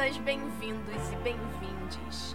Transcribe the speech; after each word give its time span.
Bem-vindas, 0.00 0.24
bem-vindos 0.24 1.12
e 1.12 1.16
bem-vindes. 1.16 2.34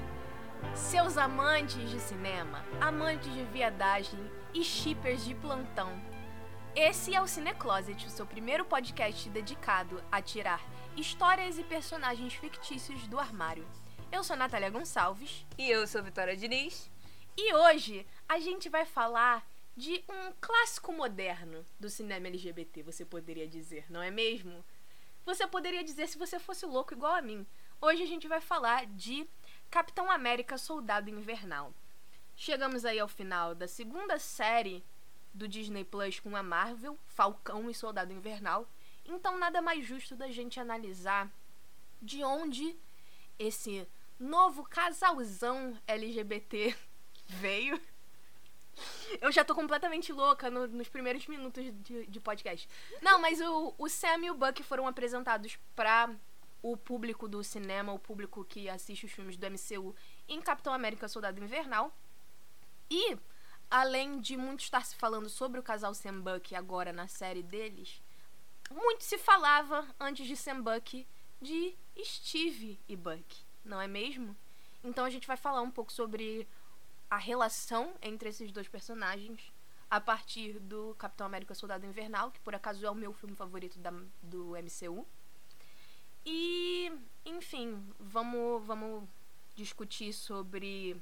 Seus 0.75 1.17
amantes 1.17 1.89
de 1.89 1.99
cinema, 1.99 2.63
amantes 2.79 3.33
de 3.33 3.43
viadagem 3.45 4.19
e 4.53 4.63
shippers 4.63 5.25
de 5.25 5.33
plantão. 5.33 5.91
Esse 6.75 7.15
é 7.15 7.19
o 7.19 7.27
Cinecloset, 7.27 8.05
o 8.05 8.09
seu 8.11 8.23
primeiro 8.27 8.65
podcast 8.65 9.27
dedicado 9.31 9.99
a 10.11 10.21
tirar 10.21 10.63
histórias 10.95 11.57
e 11.57 11.63
personagens 11.63 12.35
fictícios 12.35 13.07
do 13.07 13.17
armário. 13.17 13.65
Eu 14.11 14.23
sou 14.23 14.35
Natália 14.35 14.69
Gonçalves. 14.69 15.43
E 15.57 15.67
eu 15.67 15.87
sou 15.87 16.03
Vitória 16.03 16.37
Diniz. 16.37 16.91
E 17.35 17.51
hoje 17.51 18.05
a 18.29 18.39
gente 18.39 18.69
vai 18.69 18.85
falar 18.85 19.43
de 19.75 20.03
um 20.07 20.31
clássico 20.39 20.93
moderno 20.93 21.65
do 21.79 21.89
cinema 21.89 22.27
LGBT, 22.27 22.83
você 22.83 23.03
poderia 23.03 23.47
dizer, 23.47 23.85
não 23.89 24.03
é 24.03 24.11
mesmo? 24.11 24.63
Você 25.25 25.47
poderia 25.47 25.83
dizer 25.83 26.07
se 26.07 26.19
você 26.19 26.37
fosse 26.37 26.67
louco 26.67 26.93
igual 26.93 27.15
a 27.15 27.21
mim. 27.21 27.47
Hoje 27.81 28.03
a 28.03 28.05
gente 28.05 28.27
vai 28.27 28.39
falar 28.39 28.85
de 28.85 29.27
Capitão 29.71 30.11
América 30.11 30.55
Soldado 30.55 31.09
Invernal. 31.09 31.73
Chegamos 32.35 32.85
aí 32.85 32.99
ao 32.99 33.07
final 33.07 33.55
da 33.55 33.67
segunda 33.67 34.19
série 34.19 34.83
do 35.33 35.47
Disney 35.47 35.83
Plus 35.83 36.19
com 36.19 36.35
a 36.35 36.43
Marvel, 36.43 36.95
Falcão 37.07 37.67
e 37.71 37.73
Soldado 37.73 38.13
Invernal. 38.13 38.69
Então 39.03 39.39
nada 39.39 39.63
mais 39.63 39.83
justo 39.83 40.15
da 40.15 40.29
gente 40.29 40.59
analisar 40.59 41.31
de 41.99 42.23
onde 42.23 42.75
esse 43.39 43.87
novo 44.19 44.63
casalzão 44.63 45.75
LGBT 45.87 46.75
veio. 47.25 47.81
Eu 49.21 49.31
já 49.31 49.43
tô 49.45 49.55
completamente 49.55 50.11
louca 50.11 50.49
no- 50.49 50.67
nos 50.67 50.89
primeiros 50.89 51.25
minutos 51.27 51.63
de, 51.83 52.05
de 52.07 52.19
podcast. 52.19 52.67
Não, 53.01 53.19
mas 53.19 53.39
o, 53.41 53.73
o 53.77 53.87
Sam 53.89 54.25
e 54.25 54.31
o 54.31 54.35
Buck 54.35 54.61
foram 54.63 54.87
apresentados 54.87 55.57
pra 55.75 56.13
o 56.61 56.75
público 56.75 57.27
do 57.27 57.43
cinema, 57.43 57.93
o 57.93 57.99
público 57.99 58.43
que 58.43 58.67
assiste 58.67 59.05
os 59.05 59.11
filmes 59.11 59.37
do 59.37 59.45
MCU 59.49 59.95
em 60.27 60.41
Capitão 60.41 60.73
América 60.73 61.07
Soldado 61.07 61.41
Invernal. 61.43 61.95
E, 62.89 63.17
além 63.69 64.19
de 64.19 64.35
muito 64.35 64.61
estar 64.61 64.83
se 64.85 64.95
falando 64.95 65.29
sobre 65.29 65.59
o 65.59 65.63
casal 65.63 65.93
Sam 65.93 66.21
Buck 66.21 66.55
agora 66.55 66.91
na 66.91 67.07
série 67.07 67.43
deles, 67.43 68.01
muito 68.71 69.03
se 69.03 69.17
falava 69.17 69.87
antes 69.99 70.27
de 70.27 70.35
Sam 70.35 70.61
Buck 70.61 71.07
de 71.41 71.75
Steve 72.03 72.79
e 72.87 72.95
Buck, 72.95 73.43
não 73.63 73.79
é 73.79 73.87
mesmo? 73.87 74.35
Então 74.83 75.05
a 75.05 75.09
gente 75.09 75.27
vai 75.27 75.37
falar 75.37 75.61
um 75.61 75.71
pouco 75.71 75.91
sobre 75.91 76.47
a 77.09 77.17
relação 77.17 77.93
entre 78.01 78.29
esses 78.29 78.51
dois 78.51 78.67
personagens 78.67 79.51
a 79.89 80.01
partir 80.01 80.59
do 80.59 80.95
Capitão 80.97 81.25
América 81.27 81.53
Soldado 81.53 81.85
Invernal, 81.85 82.31
que 82.31 82.39
por 82.39 82.55
acaso 82.55 82.85
é 82.85 82.89
o 82.89 82.95
meu 82.95 83.13
filme 83.13 83.35
favorito 83.35 83.77
da- 83.79 83.93
do 84.21 84.55
MCU. 84.57 85.05
E, 86.25 86.91
enfim, 87.25 87.85
vamos, 87.99 88.65
vamos 88.65 89.07
discutir 89.55 90.11
sobre. 90.13 90.99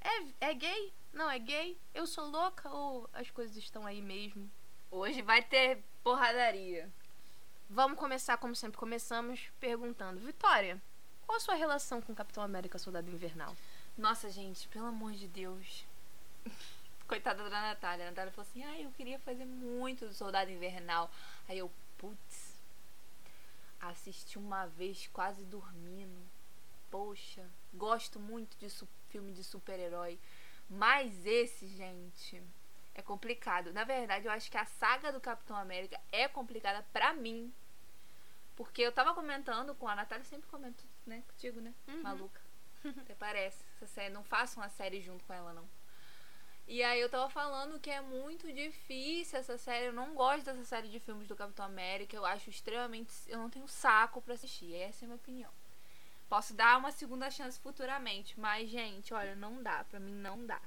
É, 0.00 0.48
é 0.48 0.54
gay? 0.54 0.92
Não 1.12 1.30
é 1.30 1.38
gay? 1.38 1.78
Eu 1.94 2.06
sou 2.06 2.28
louca 2.28 2.68
ou 2.68 3.08
as 3.12 3.30
coisas 3.30 3.56
estão 3.56 3.86
aí 3.86 4.02
mesmo? 4.02 4.50
Hoje 4.90 5.22
vai 5.22 5.42
ter 5.42 5.82
porradaria. 6.02 6.90
Vamos 7.68 7.98
começar, 7.98 8.36
como 8.38 8.56
sempre 8.56 8.76
começamos, 8.78 9.40
perguntando: 9.60 10.18
Vitória, 10.20 10.82
qual 11.24 11.36
a 11.36 11.40
sua 11.40 11.54
relação 11.54 12.00
com 12.02 12.12
o 12.12 12.16
Capitão 12.16 12.42
América 12.42 12.78
Soldado 12.78 13.08
Invernal? 13.08 13.54
Nossa, 13.96 14.30
gente, 14.30 14.68
pelo 14.68 14.86
amor 14.86 15.12
de 15.12 15.28
Deus. 15.28 15.84
Coitada 17.06 17.42
da 17.50 17.60
Natália. 17.60 18.06
A 18.06 18.10
Natália 18.10 18.32
falou 18.32 18.48
assim: 18.48 18.62
ah, 18.62 18.80
eu 18.80 18.90
queria 18.92 19.18
fazer 19.18 19.44
muito 19.44 20.06
do 20.06 20.14
Soldado 20.14 20.50
Invernal. 20.50 21.10
Aí 21.48 21.58
eu, 21.58 21.70
putz, 21.98 22.54
assisti 23.80 24.38
uma 24.38 24.66
vez 24.66 25.08
quase 25.12 25.44
dormindo. 25.44 26.22
Poxa, 26.90 27.48
gosto 27.74 28.18
muito 28.18 28.56
de 28.58 28.68
filme 29.08 29.32
de 29.32 29.44
super-herói. 29.44 30.18
Mas 30.68 31.26
esse, 31.26 31.66
gente, 31.66 32.42
é 32.94 33.02
complicado. 33.02 33.72
Na 33.72 33.84
verdade, 33.84 34.26
eu 34.26 34.32
acho 34.32 34.50
que 34.50 34.56
a 34.56 34.64
saga 34.64 35.12
do 35.12 35.20
Capitão 35.20 35.56
América 35.56 36.00
é 36.12 36.28
complicada 36.28 36.84
pra 36.92 37.12
mim. 37.12 37.52
Porque 38.56 38.82
eu 38.82 38.92
tava 38.92 39.14
comentando 39.14 39.74
com 39.74 39.88
a 39.88 39.96
Natália, 39.96 40.24
sempre 40.24 40.48
comento, 40.48 40.84
né? 41.06 41.22
Contigo, 41.28 41.60
né? 41.60 41.74
Uhum. 41.88 42.02
Maluca. 42.02 42.40
Até 42.84 43.14
parece. 43.14 43.64
Essa 43.80 43.86
série, 43.86 44.12
não 44.12 44.22
façam 44.22 44.62
uma 44.62 44.68
série 44.68 45.00
junto 45.00 45.24
com 45.24 45.32
ela, 45.32 45.54
não. 45.54 45.66
E 46.68 46.82
aí 46.82 47.00
eu 47.00 47.08
tava 47.08 47.30
falando 47.30 47.80
que 47.80 47.90
é 47.90 48.02
muito 48.02 48.52
difícil 48.52 49.38
essa 49.38 49.56
série. 49.56 49.86
Eu 49.86 49.92
não 49.94 50.14
gosto 50.14 50.44
dessa 50.44 50.64
série 50.66 50.88
de 50.88 51.00
filmes 51.00 51.26
do 51.26 51.34
Capitão 51.34 51.64
América. 51.64 52.14
Eu 52.14 52.26
acho 52.26 52.50
extremamente. 52.50 53.10
Eu 53.26 53.38
não 53.38 53.48
tenho 53.48 53.66
saco 53.66 54.20
pra 54.20 54.34
assistir. 54.34 54.74
Essa 54.74 55.04
é 55.04 55.06
a 55.06 55.08
minha 55.08 55.16
opinião. 55.16 55.50
Posso 56.28 56.52
dar 56.52 56.78
uma 56.78 56.92
segunda 56.92 57.30
chance 57.30 57.58
futuramente. 57.58 58.38
Mas, 58.38 58.68
gente, 58.68 59.14
olha, 59.14 59.34
não 59.34 59.62
dá. 59.62 59.82
Pra 59.84 59.98
mim 59.98 60.12
não 60.12 60.44
dá. 60.44 60.60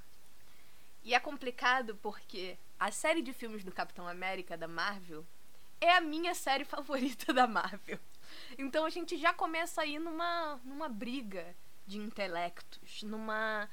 E 1.03 1.13
é 1.13 1.19
complicado 1.19 1.95
porque 2.01 2.57
a 2.79 2.91
série 2.91 3.21
de 3.21 3.31
filmes 3.31 3.63
do 3.63 3.71
Capitão 3.71 4.07
América 4.07 4.57
da 4.57 4.67
Marvel 4.67 5.23
é 5.79 5.91
a 5.91 6.01
minha 6.01 6.33
série 6.33 6.65
favorita 6.65 7.31
da 7.31 7.45
Marvel. 7.45 7.99
Então 8.57 8.85
a 8.85 8.89
gente 8.89 9.17
já 9.17 9.31
começa 9.33 9.83
aí 9.83 9.99
numa, 9.99 10.59
numa 10.65 10.89
briga 10.89 11.55
de 11.85 11.97
intelectos, 11.97 13.03
numa, 13.03 13.69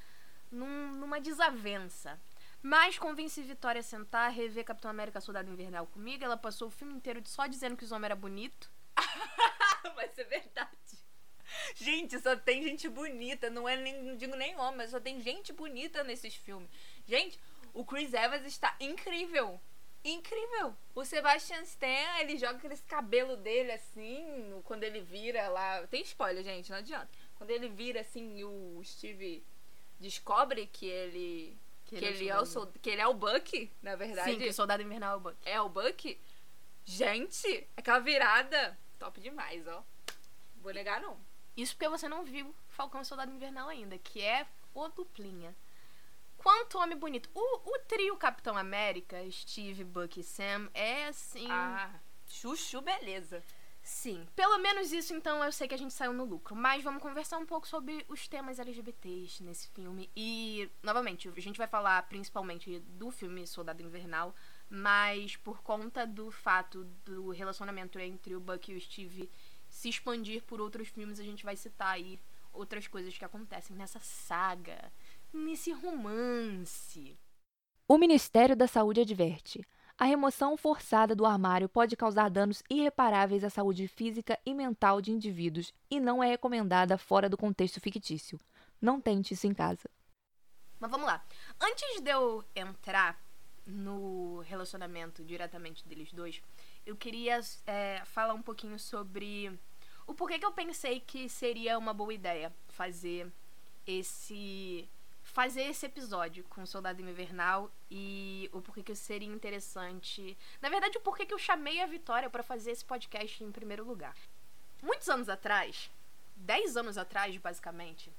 num- 0.51 0.93
numa 0.93 1.21
desavença. 1.21 2.21
Mas 2.63 2.99
convenci 2.99 3.43
Vitória 3.43 3.81
a 3.81 3.83
sentar, 3.83 4.31
rever 4.31 4.65
Capitão 4.65 4.91
América 4.91 5.21
Soldado 5.21 5.51
Invernal 5.51 5.87
comigo. 5.87 6.23
Ela 6.25 6.37
passou 6.37 6.69
o 6.69 6.71
filme 6.71 6.93
inteiro 6.95 7.23
só 7.25 7.47
dizendo 7.47 7.77
que 7.77 7.85
os 7.85 7.93
homens 7.93 8.11
eram 8.11 8.21
bonitos. 8.21 8.69
Mas 9.97 10.19
é 10.19 10.25
verdade. 10.25 10.77
Gente, 11.75 12.19
só 12.21 12.37
tem 12.37 12.63
gente 12.63 12.89
bonita. 12.89 13.49
Não 13.49 13.69
é 13.69 13.77
nem, 13.77 14.03
não 14.03 14.17
digo 14.17 14.37
nem 14.37 14.57
homem, 14.57 14.77
mas 14.77 14.91
só 14.91 15.01
tem 15.01 15.21
gente 15.21 15.53
bonita 15.53 16.05
nesses 16.05 16.35
filmes. 16.35 16.71
Gente, 17.07 17.41
o 17.73 17.85
Chris 17.85 18.13
Evans 18.13 18.45
está 18.47 18.77
incrível. 18.79 19.61
Incrível. 20.05 20.77
O 20.95 21.05
Sebastian 21.05 21.63
Stan, 21.63 22.19
ele 22.21 22.39
joga 22.39 22.57
aquele 22.59 22.77
cabelo 22.79 23.37
dele 23.37 23.73
assim, 23.73 24.61
quando 24.65 24.85
ele 24.85 25.01
vira 25.01 25.49
lá. 25.49 25.87
Tem 25.89 26.03
spoiler, 26.03 26.45
gente, 26.45 26.71
não 26.71 26.79
adianta. 26.79 27.11
Quando 27.41 27.49
ele 27.53 27.71
vira 27.71 28.03
assim 28.03 28.37
e 28.37 28.45
o 28.45 28.83
Steve 28.85 29.43
descobre 29.99 30.67
que 30.67 30.85
ele. 30.85 31.57
Que, 31.87 31.95
ele, 31.97 32.29
é 32.29 32.39
o 32.39 32.45
soldado. 32.45 32.73
sol- 32.75 32.81
que 32.83 32.91
ele 32.91 33.01
é 33.01 33.07
o 33.07 33.15
Buck, 33.15 33.73
na 33.83 33.97
verdade. 33.97 34.31
Sim, 34.31 34.39
que 34.39 34.47
o 34.51 34.53
Soldado 34.53 34.83
Invernal 34.83 35.15
é 35.15 35.17
o 35.17 35.21
Buck. 35.21 35.37
É 35.47 35.61
o 35.63 35.69
Buck? 35.71 36.21
Gente, 36.85 37.67
aquela 37.75 37.99
virada. 37.99 38.79
Top 38.99 39.19
demais, 39.23 39.67
ó. 39.67 39.83
Vou 40.57 40.71
negar, 40.75 41.01
não. 41.01 41.19
Isso 41.57 41.75
porque 41.75 41.89
você 41.89 42.07
não 42.11 42.27
viu 42.27 42.55
Falcão 42.69 43.01
e 43.01 43.07
Soldado 43.07 43.33
Invernal 43.33 43.71
ainda, 43.71 43.97
que 43.97 44.21
é 44.21 44.47
o 44.75 44.87
duplinha. 44.89 45.57
Quanto 46.37 46.77
homem 46.79 46.99
bonito. 46.99 47.31
O, 47.35 47.71
o 47.75 47.79
trio 47.89 48.17
Capitão 48.19 48.55
América, 48.55 49.17
Steve, 49.31 49.83
Buck 49.83 50.21
e 50.21 50.23
Sam, 50.23 50.69
é 50.75 51.07
assim. 51.07 51.51
Ah, 51.51 51.91
chuchu, 52.29 52.83
beleza. 52.83 53.43
Sim. 53.91 54.25
Pelo 54.37 54.57
menos 54.59 54.93
isso, 54.93 55.13
então, 55.13 55.43
eu 55.43 55.51
sei 55.51 55.67
que 55.67 55.75
a 55.75 55.77
gente 55.77 55.93
saiu 55.93 56.13
no 56.13 56.25
lucro. 56.25 56.55
Mas 56.55 56.83
vamos 56.83 57.03
conversar 57.03 57.39
um 57.39 57.45
pouco 57.45 57.67
sobre 57.67 58.07
os 58.09 58.29
temas 58.29 58.61
LGBTs 58.61 59.43
nesse 59.43 59.69
filme. 59.69 60.09
E, 60.17 60.71
novamente, 60.81 61.29
a 61.29 61.41
gente 61.41 61.59
vai 61.59 61.67
falar 61.67 62.01
principalmente 62.05 62.79
do 62.79 63.11
filme 63.11 63.45
Soldado 63.49 63.83
Invernal. 63.83 64.33
Mas 64.71 65.37
por 65.37 65.61
conta 65.61 66.07
do 66.07 66.31
fato 66.31 66.85
do 67.05 67.31
relacionamento 67.31 67.99
entre 67.99 68.37
o 68.37 68.41
Buck 68.41 68.71
e 68.71 68.77
o 68.77 68.81
Steve 68.81 69.29
se 69.69 69.89
expandir 69.89 70.45
por 70.45 70.61
outros 70.61 70.89
filmes, 70.89 71.19
a 71.19 71.25
gente 71.25 71.45
vai 71.45 71.57
citar 71.57 71.95
aí 71.95 72.21
outras 72.53 72.87
coisas 72.87 73.19
que 73.19 73.25
acontecem 73.25 73.75
nessa 73.75 73.99
saga, 73.99 74.93
nesse 75.33 75.73
romance. 75.73 77.19
O 77.89 77.99
Ministério 77.99 78.57
da 78.57 78.69
Saúde 78.69 79.01
adverte: 79.01 79.67
a 80.01 80.05
remoção 80.07 80.57
forçada 80.57 81.15
do 81.15 81.27
armário 81.27 81.69
pode 81.69 81.95
causar 81.95 82.31
danos 82.31 82.63
irreparáveis 82.71 83.45
à 83.45 83.51
saúde 83.51 83.87
física 83.87 84.41
e 84.47 84.55
mental 84.55 85.03
de 85.03 85.13
indivíduos 85.13 85.75
e 85.91 86.01
não 86.01 86.25
é 86.25 86.29
recomendada 86.29 86.97
fora 86.97 87.29
do 87.29 87.37
contexto 87.37 87.79
fictício. 87.83 88.41
Não 88.81 88.99
tente 88.99 89.35
isso 89.35 89.47
em 89.47 89.53
casa. 89.53 89.91
Mas 90.79 90.91
vamos 90.91 91.07
lá. 91.07 91.23
Antes 91.61 92.01
de 92.01 92.11
eu 92.11 92.43
entrar 92.57 93.23
no 93.67 94.39
relacionamento 94.41 95.23
diretamente 95.23 95.87
deles 95.87 96.11
dois, 96.15 96.41
eu 96.87 96.97
queria 96.97 97.39
é, 97.67 98.01
falar 98.07 98.33
um 98.33 98.41
pouquinho 98.41 98.79
sobre 98.79 99.53
o 100.07 100.15
porquê 100.15 100.39
que 100.39 100.47
eu 100.47 100.53
pensei 100.53 101.01
que 101.01 101.29
seria 101.29 101.77
uma 101.77 101.93
boa 101.93 102.15
ideia 102.15 102.51
fazer 102.69 103.31
esse 103.87 104.89
fazer 105.31 105.63
esse 105.63 105.87
episódio 105.87 106.45
com 106.45 106.63
o 106.63 106.67
Soldado 106.67 107.01
Invernal 107.01 107.71
e 107.91 108.51
o 108.53 108.61
porquê 108.61 108.83
que 108.83 108.95
seria 108.95 109.29
interessante. 109.29 110.37
Na 110.61 110.69
verdade, 110.69 110.99
o 110.99 111.01
porquê 111.01 111.25
que 111.25 111.33
eu 111.33 111.39
chamei 111.39 111.81
a 111.81 111.87
Vitória 111.87 112.29
pra 112.29 112.43
fazer 112.43 112.73
esse 112.73 112.85
podcast 112.85 113.43
em 113.43 113.53
primeiro 113.53 113.85
lugar. 113.85 114.17
Muitos 114.83 115.09
anos 115.09 115.29
atrás, 115.29 115.91
10 116.37 116.77
anos 116.77 116.99
atrás, 116.99 117.37
basicamente, 117.37 118.13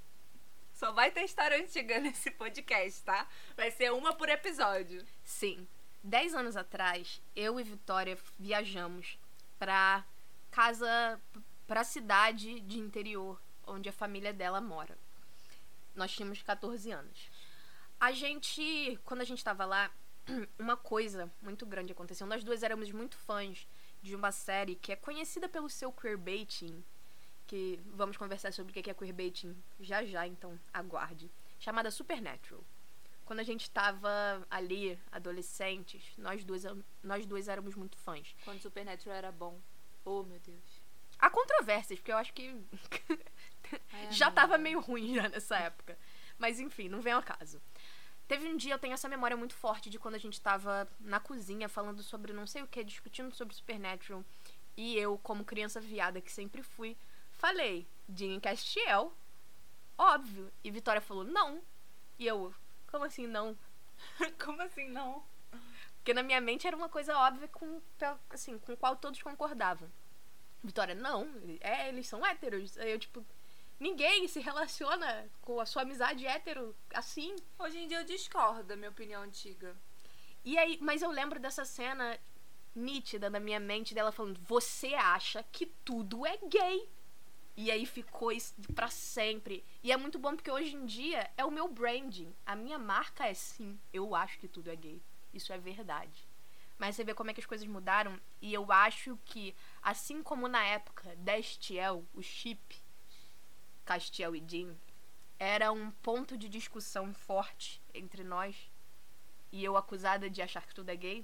Só 0.73 0.91
vai 0.91 1.11
ter 1.11 1.23
história 1.23 1.61
antiga 1.61 1.99
nesse 2.01 2.31
podcast, 2.31 3.03
tá? 3.03 3.27
Vai 3.55 3.69
ser 3.71 3.91
uma 3.91 4.15
por 4.15 4.29
episódio. 4.29 5.05
Sim. 5.23 5.67
Dez 6.03 6.33
anos 6.33 6.57
atrás, 6.57 7.21
eu 7.35 7.59
e 7.59 7.63
Vitória 7.63 8.17
viajamos 8.39 9.19
pra 9.59 10.03
casa 10.49 11.21
pra 11.67 11.83
cidade 11.83 12.59
de 12.61 12.79
interior 12.79 13.39
onde 13.67 13.89
a 13.89 13.93
família 13.93 14.33
dela 14.33 14.59
mora. 14.59 14.97
Nós 15.95 16.11
tínhamos 16.11 16.41
14 16.41 16.91
anos. 16.91 17.29
A 17.99 18.11
gente, 18.11 18.99
quando 19.03 19.21
a 19.21 19.25
gente 19.25 19.43
tava 19.43 19.65
lá, 19.65 19.91
uma 20.57 20.77
coisa 20.77 21.31
muito 21.41 21.65
grande 21.65 21.91
aconteceu. 21.91 22.25
Nós 22.27 22.43
duas 22.43 22.63
éramos 22.63 22.91
muito 22.91 23.17
fãs 23.17 23.67
de 24.01 24.15
uma 24.15 24.31
série 24.31 24.75
que 24.75 24.91
é 24.91 24.95
conhecida 24.95 25.47
pelo 25.47 25.69
seu 25.69 25.91
queerbaiting, 25.91 26.83
que 27.45 27.79
vamos 27.85 28.17
conversar 28.17 28.51
sobre 28.53 28.71
o 28.71 28.73
que 28.73 28.89
é 28.89 28.93
queerbaiting 28.93 29.55
já 29.79 30.03
já, 30.03 30.25
então 30.25 30.59
aguarde, 30.73 31.29
chamada 31.59 31.91
Supernatural. 31.91 32.63
Quando 33.25 33.39
a 33.39 33.43
gente 33.43 33.69
tava 33.69 34.45
ali, 34.49 34.99
adolescentes, 35.11 36.03
nós 36.17 36.43
duas, 36.43 36.63
nós 37.03 37.25
duas 37.25 37.47
éramos 37.47 37.75
muito 37.75 37.97
fãs. 37.97 38.35
Quando 38.43 38.59
Supernatural 38.61 39.15
era 39.15 39.31
bom. 39.31 39.61
Oh, 40.03 40.23
meu 40.23 40.39
Deus. 40.39 40.80
Há 41.21 41.29
controvérsias, 41.29 41.99
porque 41.99 42.11
eu 42.11 42.17
acho 42.17 42.33
que 42.33 42.59
Ai, 43.93 44.07
já 44.11 44.31
tava 44.31 44.57
meio 44.57 44.79
ruim 44.79 45.13
já 45.13 45.29
nessa 45.29 45.55
época. 45.55 45.97
Mas 46.39 46.59
enfim, 46.59 46.89
não 46.89 46.99
vem 46.99 47.13
ao 47.13 47.21
caso. 47.21 47.61
Teve 48.27 48.47
um 48.47 48.57
dia, 48.57 48.73
eu 48.73 48.79
tenho 48.79 48.93
essa 48.93 49.07
memória 49.07 49.37
muito 49.37 49.53
forte 49.53 49.89
de 49.89 49.99
quando 49.99 50.15
a 50.15 50.17
gente 50.17 50.41
tava 50.41 50.87
na 50.99 51.19
cozinha 51.19 51.69
falando 51.69 52.01
sobre 52.01 52.33
não 52.33 52.47
sei 52.47 52.63
o 52.63 52.67
que, 52.67 52.83
discutindo 52.83 53.35
sobre 53.35 53.53
Supernatural. 53.53 54.25
E 54.75 54.97
eu, 54.97 55.17
como 55.19 55.45
criança 55.45 55.79
viada 55.79 56.21
que 56.21 56.31
sempre 56.31 56.63
fui, 56.63 56.97
falei, 57.33 57.85
Jean 58.09 58.39
Castiel, 58.39 59.13
óbvio. 59.97 60.51
E 60.63 60.71
Vitória 60.71 61.01
falou, 61.01 61.23
não. 61.23 61.61
E 62.17 62.25
eu, 62.25 62.53
como 62.87 63.05
assim 63.05 63.27
não? 63.27 63.57
Como 64.43 64.59
assim 64.63 64.87
não? 64.89 65.23
Porque 65.97 66.13
na 66.13 66.23
minha 66.23 66.41
mente 66.41 66.65
era 66.65 66.75
uma 66.75 66.89
coisa 66.89 67.15
óbvia 67.15 67.47
com, 67.47 67.79
assim, 68.31 68.57
com 68.57 68.75
qual 68.75 68.95
todos 68.95 69.21
concordavam. 69.21 69.87
Vitória, 70.63 70.93
não, 70.93 71.27
é, 71.59 71.89
eles 71.89 72.07
são 72.07 72.25
héteros. 72.25 72.77
Aí 72.77 72.91
eu, 72.91 72.99
tipo, 72.99 73.25
ninguém 73.79 74.27
se 74.27 74.39
relaciona 74.39 75.27
com 75.41 75.59
a 75.59 75.65
sua 75.65 75.81
amizade 75.81 76.25
hétero 76.25 76.75
assim. 76.93 77.35
Hoje 77.57 77.79
em 77.79 77.87
dia 77.87 77.99
eu 77.99 78.05
discordo 78.05 78.63
da 78.63 78.75
minha 78.75 78.91
opinião 78.91 79.23
antiga. 79.23 79.75
E 80.43 80.57
aí, 80.57 80.77
mas 80.81 81.01
eu 81.01 81.09
lembro 81.11 81.39
dessa 81.39 81.65
cena 81.65 82.19
nítida 82.75 83.29
na 83.29 83.39
minha 83.39 83.59
mente 83.59 83.93
dela 83.93 84.11
falando: 84.11 84.39
Você 84.41 84.93
acha 84.93 85.43
que 85.43 85.65
tudo 85.65 86.25
é 86.25 86.37
gay? 86.37 86.89
E 87.55 87.69
aí 87.69 87.85
ficou 87.85 88.31
isso 88.31 88.55
pra 88.73 88.89
sempre. 88.89 89.65
E 89.83 89.91
é 89.91 89.97
muito 89.97 90.17
bom 90.17 90.35
porque 90.35 90.49
hoje 90.49 90.75
em 90.75 90.85
dia 90.85 91.29
é 91.37 91.43
o 91.43 91.51
meu 91.51 91.67
branding. 91.67 92.33
A 92.45 92.55
minha 92.55 92.79
marca 92.79 93.27
é 93.27 93.33
sim, 93.33 93.79
eu 93.91 94.15
acho 94.15 94.39
que 94.39 94.47
tudo 94.47 94.69
é 94.69 94.75
gay. 94.75 95.01
Isso 95.33 95.51
é 95.51 95.57
verdade. 95.57 96.30
Mas 96.81 96.95
você 96.95 97.03
vê 97.03 97.13
como 97.13 97.29
é 97.29 97.33
que 97.35 97.39
as 97.39 97.45
coisas 97.45 97.67
mudaram. 97.67 98.19
E 98.41 98.51
eu 98.51 98.71
acho 98.71 99.15
que, 99.23 99.55
assim 99.83 100.23
como 100.23 100.47
na 100.47 100.63
época 100.63 101.15
Destiel, 101.17 102.03
o 102.11 102.23
chip, 102.23 102.81
Castiel 103.85 104.35
e 104.35 104.43
Jean, 104.43 104.75
era 105.37 105.71
um 105.71 105.91
ponto 105.91 106.35
de 106.35 106.49
discussão 106.49 107.13
forte 107.13 107.79
entre 107.93 108.23
nós. 108.23 108.55
E 109.51 109.63
eu 109.63 109.77
acusada 109.77 110.27
de 110.27 110.41
achar 110.41 110.65
que 110.65 110.73
tudo 110.73 110.89
é 110.89 110.95
gay. 110.95 111.23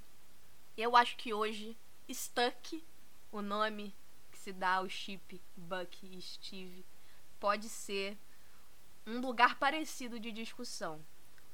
Eu 0.78 0.96
acho 0.96 1.18
que 1.18 1.34
hoje, 1.34 1.76
Stuck, 2.08 2.86
o 3.32 3.42
nome 3.42 3.96
que 4.32 4.38
se 4.38 4.54
dá 4.54 4.76
ao 4.76 4.88
chip 4.88 5.42
Buck 5.56 6.06
e 6.06 6.22
Steve, 6.22 6.86
pode 7.40 7.68
ser 7.68 8.16
um 9.08 9.20
lugar 9.22 9.58
parecido 9.58 10.20
de 10.20 10.32
discussão. 10.32 11.04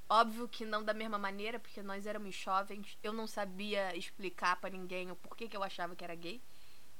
Óbvio 0.09 0.47
que 0.47 0.65
não 0.65 0.83
da 0.83 0.93
mesma 0.93 1.17
maneira, 1.17 1.59
porque 1.59 1.81
nós 1.81 2.05
éramos 2.05 2.35
jovens, 2.35 2.97
eu 3.01 3.11
não 3.13 3.25
sabia 3.25 3.95
explicar 3.95 4.57
pra 4.57 4.69
ninguém 4.69 5.09
o 5.09 5.15
porquê 5.15 5.47
que 5.47 5.55
eu 5.57 5.63
achava 5.63 5.95
que 5.95 6.03
era 6.03 6.13
gay. 6.15 6.41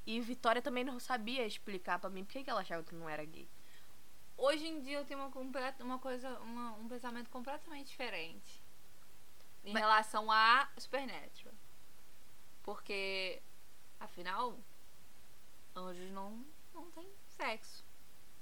E 0.05 0.19
Vitória 0.19 0.61
também 0.61 0.83
não 0.83 1.00
sabia 1.00 1.45
explicar 1.45 2.00
pra 2.00 2.09
mim 2.09 2.25
por 2.25 2.33
que 2.33 2.50
ela 2.50 2.61
achava 2.61 2.83
que 2.83 2.95
não 2.95 3.07
era 3.07 3.23
gay. 3.23 3.47
Hoje 4.35 4.65
em 4.67 4.81
dia 4.81 4.97
eu 4.97 5.05
tenho 5.05 5.19
uma, 5.19 5.29
uma 5.79 6.00
coisa, 6.00 6.39
uma- 6.39 6.73
um 6.73 6.88
pensamento 6.88 7.29
completamente 7.29 7.88
diferente. 7.88 8.61
Em 9.63 9.71
Mas- 9.73 9.81
relação 9.81 10.31
a 10.31 10.67
Supernatural. 10.77 11.53
Porque, 12.63 13.41
afinal, 13.99 14.57
anjos 15.75 16.09
não, 16.11 16.44
não 16.73 16.89
têm 16.91 17.07
sexo. 17.27 17.83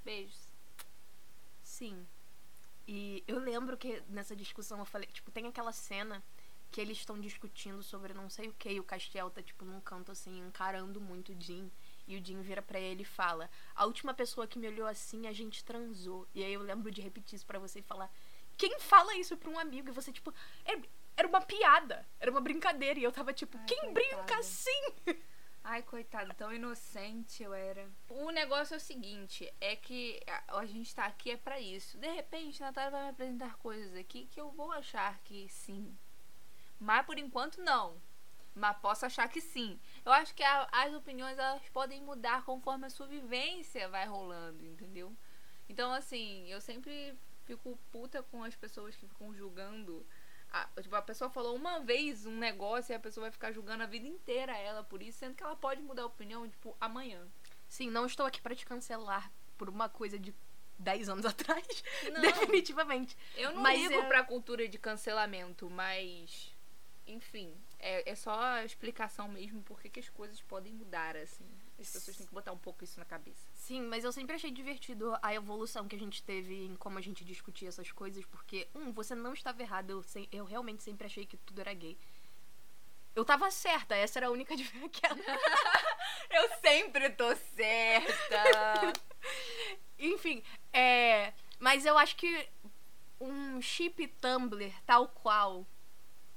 Beijos. 0.03 0.51
Sim. 1.63 2.07
E 2.87 3.23
eu 3.27 3.39
lembro 3.39 3.77
que 3.77 4.01
nessa 4.09 4.35
discussão 4.35 4.79
eu 4.79 4.85
falei, 4.85 5.07
tipo, 5.07 5.31
tem 5.31 5.47
aquela 5.47 5.71
cena 5.71 6.23
que 6.71 6.79
eles 6.79 6.97
estão 6.97 7.19
discutindo 7.19 7.83
sobre 7.83 8.13
não 8.13 8.29
sei 8.29 8.47
o 8.47 8.53
que, 8.53 8.69
e 8.69 8.79
o 8.79 8.83
Castiel 8.83 9.29
tá, 9.29 9.41
tipo, 9.41 9.65
num 9.65 9.81
canto 9.81 10.11
assim, 10.11 10.39
encarando 10.39 11.01
muito 11.01 11.33
o 11.33 11.41
Jim. 11.41 11.69
E 12.07 12.17
o 12.17 12.25
Jim 12.25 12.41
vira 12.41 12.61
pra 12.61 12.79
ele 12.79 13.03
e 13.03 13.05
fala: 13.05 13.49
A 13.75 13.85
última 13.85 14.13
pessoa 14.13 14.47
que 14.47 14.57
me 14.57 14.67
olhou 14.67 14.87
assim, 14.87 15.27
a 15.27 15.33
gente 15.33 15.63
transou. 15.63 16.27
E 16.33 16.43
aí 16.43 16.53
eu 16.53 16.61
lembro 16.61 16.89
de 16.91 17.01
repetir 17.01 17.35
isso 17.35 17.45
pra 17.45 17.59
você 17.59 17.79
e 17.79 17.83
falar: 17.83 18.11
Quem 18.57 18.79
fala 18.79 19.15
isso 19.15 19.37
pra 19.37 19.49
um 19.49 19.59
amigo? 19.59 19.89
E 19.89 19.91
você, 19.91 20.11
tipo, 20.11 20.33
era, 20.65 20.81
era 21.15 21.27
uma 21.27 21.41
piada, 21.41 22.07
era 22.19 22.31
uma 22.31 22.41
brincadeira. 22.41 22.99
E 22.99 23.03
eu 23.03 23.11
tava 23.11 23.33
tipo: 23.33 23.57
Ai, 23.57 23.65
Quem 23.65 23.79
coitada. 23.79 23.93
brinca 23.93 24.39
assim? 24.39 24.83
Ai, 25.63 25.83
coitado, 25.83 26.33
tão 26.33 26.51
inocente 26.53 27.43
eu 27.43 27.53
era. 27.53 27.87
O 28.09 28.31
negócio 28.31 28.73
é 28.73 28.77
o 28.77 28.79
seguinte, 28.79 29.51
é 29.61 29.75
que 29.75 30.19
a, 30.27 30.57
a 30.57 30.65
gente 30.65 30.93
tá 30.93 31.05
aqui 31.05 31.31
é 31.31 31.37
pra 31.37 31.59
isso. 31.59 31.97
De 31.97 32.09
repente, 32.11 32.61
a 32.63 32.67
Natália 32.67 32.89
vai 32.91 33.03
me 33.03 33.09
apresentar 33.09 33.55
coisas 33.57 33.95
aqui 33.95 34.25
que 34.31 34.41
eu 34.41 34.49
vou 34.51 34.71
achar 34.71 35.19
que 35.19 35.47
sim. 35.49 35.95
Mas 36.79 37.05
por 37.05 37.19
enquanto 37.19 37.61
não. 37.61 38.01
Mas 38.55 38.77
posso 38.79 39.05
achar 39.05 39.29
que 39.29 39.41
sim. 39.41 39.79
Eu 40.05 40.11
acho 40.13 40.35
que 40.35 40.43
a- 40.43 40.67
as 40.71 40.93
opiniões 40.93 41.37
elas 41.39 41.67
podem 41.69 42.01
mudar 42.01 42.43
conforme 42.45 42.87
a 42.87 42.89
sua 42.89 43.07
vivência 43.07 43.89
vai 43.89 44.05
rolando, 44.07 44.65
entendeu? 44.65 45.15
Então, 45.69 45.91
assim, 45.93 46.47
eu 46.49 46.61
sempre 46.61 47.17
fico 47.45 47.77
puta 47.91 48.23
com 48.23 48.43
as 48.43 48.55
pessoas 48.55 48.95
que 48.95 49.07
ficam 49.07 49.33
julgando. 49.33 50.05
A, 50.51 50.67
tipo, 50.81 50.93
a 50.95 51.01
pessoa 51.01 51.29
falou 51.29 51.55
uma 51.55 51.79
vez 51.79 52.25
um 52.25 52.35
negócio 52.37 52.91
e 52.91 52.95
a 52.95 52.99
pessoa 52.99 53.23
vai 53.25 53.31
ficar 53.31 53.51
julgando 53.53 53.83
a 53.83 53.85
vida 53.87 54.05
inteira 54.05 54.51
ela 54.57 54.83
por 54.83 55.01
isso, 55.01 55.19
sendo 55.19 55.33
que 55.35 55.43
ela 55.43 55.55
pode 55.55 55.81
mudar 55.81 56.03
a 56.03 56.07
opinião, 56.07 56.47
tipo, 56.49 56.75
amanhã. 56.79 57.25
Sim, 57.69 57.89
não 57.89 58.05
estou 58.05 58.25
aqui 58.25 58.41
pra 58.41 58.53
te 58.53 58.65
cancelar 58.65 59.31
por 59.57 59.69
uma 59.69 59.87
coisa 59.87 60.19
de 60.19 60.33
10 60.77 61.07
anos 61.07 61.25
atrás. 61.25 61.83
Não. 62.11 62.19
Definitivamente. 62.21 63.15
Eu 63.37 63.53
não 63.53 63.61
Mas 63.61 63.79
ligo 63.81 63.93
é- 63.93 64.05
pra 64.07 64.23
cultura 64.23 64.67
de 64.67 64.77
cancelamento, 64.77 65.69
mas. 65.69 66.53
Enfim, 67.07 67.53
é, 67.79 68.09
é 68.11 68.15
só 68.15 68.37
a 68.39 68.65
explicação 68.65 69.27
mesmo 69.29 69.61
porque 69.63 69.89
que 69.89 69.99
as 69.99 70.09
coisas 70.09 70.41
podem 70.41 70.73
mudar, 70.73 71.15
assim. 71.15 71.45
As 71.81 71.91
pessoas 71.91 72.17
têm 72.17 72.25
que 72.25 72.33
botar 72.33 72.51
um 72.51 72.57
pouco 72.57 72.83
isso 72.83 72.99
na 72.99 73.05
cabeça. 73.05 73.47
Sim, 73.53 73.81
mas 73.81 74.03
eu 74.03 74.11
sempre 74.11 74.35
achei 74.35 74.51
divertido 74.51 75.13
a 75.21 75.33
evolução 75.33 75.87
que 75.87 75.95
a 75.95 75.99
gente 75.99 76.23
teve 76.23 76.65
em 76.65 76.75
como 76.75 76.97
a 76.97 77.01
gente 77.01 77.25
discutia 77.25 77.69
essas 77.69 77.91
coisas, 77.91 78.25
porque, 78.25 78.67
um, 78.75 78.91
você 78.91 79.15
não 79.15 79.33
estava 79.33 79.61
errado, 79.61 79.89
eu, 79.89 80.27
eu 80.31 80.45
realmente 80.45 80.83
sempre 80.83 81.07
achei 81.07 81.25
que 81.25 81.37
tudo 81.37 81.59
era 81.61 81.73
gay. 81.73 81.97
Eu 83.15 83.25
tava 83.25 83.51
certa, 83.51 83.95
essa 83.95 84.19
era 84.19 84.27
a 84.27 84.31
única 84.31 84.55
diferença. 84.57 85.01
Eu 86.29 86.49
sempre 86.61 87.09
tô 87.09 87.35
certa! 87.35 88.93
Enfim, 89.99 90.41
é. 90.71 91.33
Mas 91.59 91.85
eu 91.85 91.97
acho 91.97 92.15
que 92.15 92.49
um 93.19 93.61
chip 93.61 94.07
Tumblr 94.19 94.73
tal 94.85 95.09
qual 95.09 95.67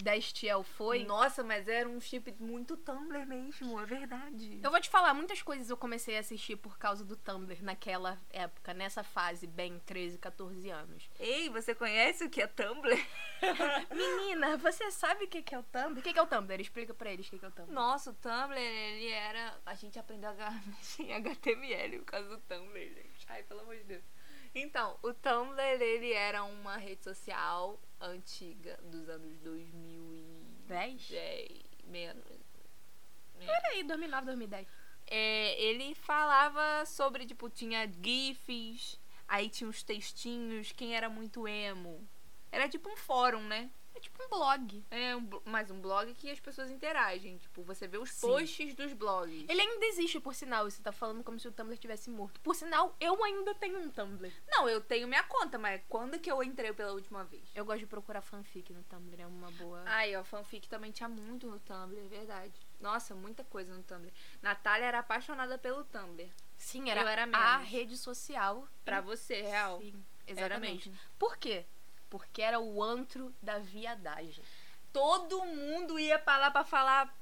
Destiel 0.02 0.62
foi. 0.62 1.04
Nossa, 1.04 1.42
mas 1.42 1.68
era 1.68 1.88
um 1.88 2.00
chip 2.00 2.34
muito 2.38 2.76
Tumblr 2.76 3.26
mesmo, 3.26 3.80
é 3.80 3.86
verdade. 3.86 4.60
Eu 4.62 4.70
vou 4.70 4.80
te 4.80 4.90
falar, 4.90 5.14
muitas 5.14 5.40
coisas 5.42 5.70
eu 5.70 5.76
comecei 5.76 6.16
a 6.16 6.20
assistir 6.20 6.56
por 6.56 6.78
causa 6.78 7.04
do 7.04 7.16
Tumblr 7.16 7.62
naquela 7.62 8.20
época, 8.30 8.74
nessa 8.74 9.02
fase, 9.02 9.46
bem 9.46 9.80
13, 9.86 10.18
14 10.18 10.70
anos. 10.70 11.08
Ei, 11.18 11.48
você 11.48 11.74
conhece 11.74 12.24
o 12.24 12.30
que 12.30 12.42
é 12.42 12.46
Tumblr? 12.46 12.98
Menina, 13.94 14.56
você 14.56 14.90
sabe 14.90 15.24
o 15.24 15.28
que 15.28 15.54
é 15.54 15.58
o 15.58 15.62
Tumblr? 15.62 15.98
O 15.98 16.02
que 16.02 16.18
é 16.18 16.22
o 16.22 16.26
Tumblr? 16.26 16.60
Explica 16.60 16.92
pra 16.92 17.12
eles 17.12 17.26
o 17.26 17.30
que 17.30 17.38
que 17.38 17.44
é 17.44 17.48
o 17.48 17.52
Tumblr. 17.52 17.72
Nossa, 17.72 18.10
o 18.10 18.14
Tumblr, 18.14 18.58
ele 18.58 19.08
era. 19.08 19.58
A 19.64 19.74
gente 19.74 19.98
aprendeu 19.98 20.30
a 20.30 20.50
mexer 20.66 21.02
em 21.04 21.14
HTML 21.14 21.98
por 22.00 22.06
causa 22.06 22.28
do 22.28 22.38
Tumblr, 22.38 22.94
gente. 22.94 23.26
Ai, 23.28 23.42
pelo 23.44 23.60
amor 23.60 23.76
de 23.76 23.84
Deus. 23.84 24.04
Então, 24.54 24.96
o 25.02 25.12
Tumblr, 25.12 25.60
ele 25.82 26.12
era 26.12 26.44
uma 26.44 26.76
rede 26.76 27.02
social 27.02 27.80
antiga 28.00 28.78
dos 28.84 29.08
anos 29.08 29.36
2010. 29.40 31.08
10? 31.08 31.62
Menos. 31.84 32.24
Peraí, 33.38 33.82
2009, 33.82 34.26
2010. 34.26 34.68
É, 35.06 35.60
ele 35.60 35.94
falava 35.94 36.86
sobre, 36.86 37.26
tipo, 37.26 37.50
tinha 37.50 37.86
GIFs, 37.86 38.98
aí 39.26 39.50
tinha 39.50 39.68
uns 39.68 39.82
textinhos, 39.82 40.72
quem 40.72 40.96
era 40.96 41.08
muito 41.08 41.48
emo. 41.48 42.06
Era 42.50 42.68
tipo 42.68 42.88
um 42.88 42.96
fórum, 42.96 43.42
né? 43.42 43.70
É 43.94 44.00
tipo 44.00 44.22
um 44.24 44.28
blog. 44.28 44.84
É 44.90 45.14
um, 45.14 45.28
mais 45.44 45.70
um 45.70 45.80
blog 45.80 46.12
que 46.14 46.28
as 46.28 46.40
pessoas 46.40 46.70
interagem. 46.70 47.38
Tipo, 47.38 47.62
você 47.62 47.86
vê 47.86 47.96
os 47.96 48.10
Sim. 48.10 48.26
posts 48.26 48.74
dos 48.74 48.92
blogs. 48.92 49.48
Ele 49.48 49.60
ainda 49.60 49.86
existe, 49.86 50.18
por 50.18 50.34
sinal. 50.34 50.68
Você 50.68 50.82
tá 50.82 50.90
falando 50.90 51.22
como 51.22 51.38
se 51.38 51.46
o 51.46 51.52
Tumblr 51.52 51.78
tivesse 51.78 52.10
morto. 52.10 52.40
Por 52.40 52.54
sinal, 52.54 52.94
eu 53.00 53.22
ainda 53.22 53.54
tenho 53.54 53.78
um 53.78 53.88
Tumblr. 53.88 54.32
Não, 54.48 54.68
eu 54.68 54.80
tenho 54.80 55.06
minha 55.06 55.22
conta, 55.22 55.56
mas 55.58 55.80
quando 55.88 56.18
que 56.18 56.30
eu 56.30 56.42
entrei 56.42 56.72
pela 56.72 56.92
última 56.92 57.24
vez? 57.24 57.44
Eu 57.54 57.64
gosto 57.64 57.80
de 57.80 57.86
procurar 57.86 58.20
fanfic 58.20 58.72
no 58.72 58.82
Tumblr, 58.82 59.20
é 59.20 59.26
uma 59.26 59.50
boa. 59.52 59.82
Ai, 59.86 60.16
ó, 60.16 60.24
fanfic 60.24 60.68
também 60.68 60.90
tinha 60.90 61.08
muito 61.08 61.46
no 61.46 61.60
Tumblr, 61.60 61.98
é 61.98 62.08
verdade. 62.08 62.54
Nossa, 62.80 63.14
muita 63.14 63.44
coisa 63.44 63.72
no 63.72 63.82
Tumblr. 63.84 64.12
Natália 64.42 64.86
era 64.86 64.98
apaixonada 64.98 65.56
pelo 65.56 65.84
Tumblr. 65.84 66.28
Sim, 66.56 66.90
era, 66.90 67.02
Eu 67.02 67.08
era 67.08 67.28
a 67.32 67.58
rede 67.58 67.96
social. 67.96 68.66
Pra 68.84 69.00
você, 69.00 69.42
real. 69.42 69.78
Sim, 69.80 70.04
exatamente. 70.26 70.92
Por 71.18 71.36
quê? 71.36 71.64
Porque 72.14 72.40
era 72.40 72.60
o 72.60 72.80
antro 72.80 73.34
da 73.42 73.58
viadagem. 73.58 74.44
Todo 74.92 75.44
mundo 75.44 75.98
ia 75.98 76.16
pra 76.16 76.38
lá 76.38 76.48
pra 76.48 76.62
falar 76.62 77.12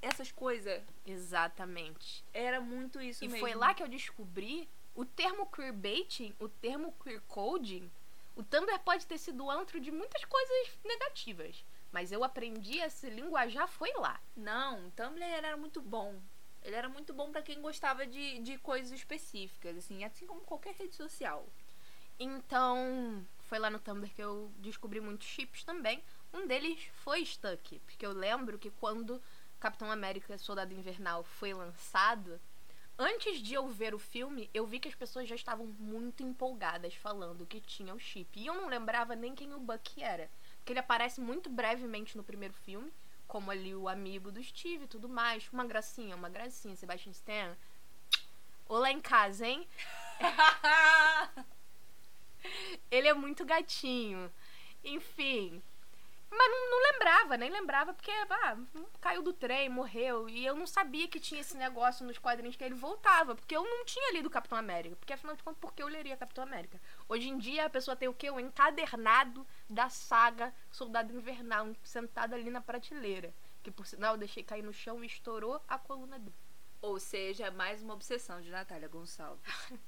essas 0.00 0.32
coisas. 0.32 0.82
Exatamente. 1.04 2.24
Era 2.32 2.58
muito 2.58 2.98
isso 2.98 3.22
E 3.22 3.28
mesmo. 3.28 3.40
foi 3.46 3.54
lá 3.54 3.74
que 3.74 3.82
eu 3.82 3.88
descobri 3.88 4.66
o 4.94 5.04
termo 5.04 5.44
queerbaiting, 5.44 6.34
o 6.40 6.48
termo 6.48 6.94
queercoding. 7.04 7.90
O 8.34 8.42
Tumblr 8.42 8.78
pode 8.78 9.06
ter 9.06 9.18
sido 9.18 9.44
o 9.44 9.50
antro 9.50 9.78
de 9.78 9.90
muitas 9.90 10.24
coisas 10.24 10.78
negativas. 10.82 11.62
Mas 11.92 12.10
eu 12.10 12.24
aprendi 12.24 12.80
a 12.80 12.88
se 12.88 13.10
linguajar 13.10 13.68
foi 13.68 13.92
lá. 13.98 14.18
Não, 14.34 14.86
o 14.86 14.90
Tumblr 14.92 15.22
era 15.22 15.58
muito 15.58 15.82
bom. 15.82 16.18
Ele 16.62 16.74
era 16.74 16.88
muito 16.88 17.12
bom 17.12 17.30
pra 17.30 17.42
quem 17.42 17.60
gostava 17.60 18.06
de, 18.06 18.38
de 18.38 18.56
coisas 18.56 18.92
específicas, 18.92 19.76
assim, 19.76 20.02
assim 20.04 20.26
como 20.26 20.40
qualquer 20.40 20.74
rede 20.74 20.94
social. 20.96 21.46
Então, 22.18 23.26
foi 23.52 23.58
lá 23.58 23.68
no 23.68 23.78
Tumblr 23.78 24.10
que 24.14 24.22
eu 24.22 24.50
descobri 24.60 24.98
muitos 24.98 25.28
chips 25.28 25.62
também. 25.62 26.02
Um 26.32 26.46
deles 26.46 26.88
foi 27.04 27.22
Stuck, 27.22 27.78
porque 27.80 28.06
eu 28.06 28.12
lembro 28.12 28.58
que 28.58 28.70
quando 28.70 29.22
Capitão 29.60 29.90
América 29.90 30.38
Soldado 30.38 30.72
Invernal 30.72 31.22
foi 31.22 31.52
lançado, 31.52 32.40
antes 32.98 33.42
de 33.42 33.52
eu 33.52 33.68
ver 33.68 33.94
o 33.94 33.98
filme, 33.98 34.48
eu 34.54 34.66
vi 34.66 34.80
que 34.80 34.88
as 34.88 34.94
pessoas 34.94 35.28
já 35.28 35.34
estavam 35.34 35.66
muito 35.78 36.22
empolgadas 36.22 36.94
falando 36.94 37.44
que 37.44 37.60
tinha 37.60 37.94
o 37.94 37.98
chip. 37.98 38.40
E 38.40 38.46
eu 38.46 38.54
não 38.54 38.68
lembrava 38.68 39.14
nem 39.14 39.34
quem 39.34 39.52
o 39.52 39.60
Bucky 39.60 40.02
era, 40.02 40.30
porque 40.56 40.72
ele 40.72 40.80
aparece 40.80 41.20
muito 41.20 41.50
brevemente 41.50 42.16
no 42.16 42.24
primeiro 42.24 42.54
filme, 42.54 42.90
como 43.28 43.50
ali 43.50 43.74
o 43.74 43.86
amigo 43.86 44.32
do 44.32 44.42
Steve 44.42 44.84
e 44.84 44.88
tudo 44.88 45.10
mais. 45.10 45.46
Uma 45.52 45.66
gracinha, 45.66 46.16
uma 46.16 46.30
gracinha, 46.30 46.74
Sebastian 46.74 47.12
Stan. 47.12 47.54
Olá 48.66 48.90
em 48.90 49.00
casa, 49.02 49.46
hein? 49.46 49.68
Ele 52.90 53.08
é 53.08 53.14
muito 53.14 53.44
gatinho. 53.44 54.32
Enfim. 54.84 55.62
Mas 56.34 56.50
não, 56.50 56.70
não 56.70 56.92
lembrava, 56.92 57.36
nem 57.36 57.50
lembrava, 57.50 57.92
porque 57.92 58.10
ah, 58.10 58.56
caiu 59.02 59.22
do 59.22 59.34
trem, 59.34 59.68
morreu. 59.68 60.28
E 60.30 60.46
eu 60.46 60.56
não 60.56 60.66
sabia 60.66 61.06
que 61.06 61.20
tinha 61.20 61.42
esse 61.42 61.56
negócio 61.58 62.06
nos 62.06 62.16
quadrinhos 62.16 62.56
que 62.56 62.64
ele 62.64 62.74
voltava. 62.74 63.34
Porque 63.34 63.54
eu 63.54 63.62
não 63.62 63.84
tinha 63.84 64.12
lido 64.12 64.30
Capitão 64.30 64.56
América. 64.56 64.96
Porque 64.96 65.12
afinal 65.12 65.36
de 65.36 65.42
contas, 65.42 65.60
por 65.60 65.74
que 65.74 65.82
eu 65.82 65.88
leria 65.88 66.16
Capitão 66.16 66.42
América? 66.44 66.80
Hoje 67.06 67.28
em 67.28 67.36
dia 67.36 67.66
a 67.66 67.70
pessoa 67.70 67.94
tem 67.94 68.08
o 68.08 68.14
quê? 68.14 68.30
O 68.30 68.40
encadernado 68.40 69.46
da 69.68 69.90
saga 69.90 70.54
Soldado 70.70 71.14
Invernal, 71.14 71.68
sentado 71.82 72.34
ali 72.34 72.48
na 72.48 72.62
prateleira. 72.62 73.34
Que 73.62 73.70
por 73.70 73.86
sinal 73.86 74.14
eu 74.14 74.18
deixei 74.18 74.42
cair 74.42 74.62
no 74.62 74.72
chão 74.72 75.04
e 75.04 75.06
estourou 75.06 75.62
a 75.68 75.78
coluna 75.78 76.18
dele. 76.18 76.41
Ou 76.82 76.98
seja, 76.98 77.48
mais 77.52 77.80
uma 77.80 77.94
obsessão 77.94 78.40
de 78.40 78.50
Natália 78.50 78.88
Gonçalves. 78.88 79.40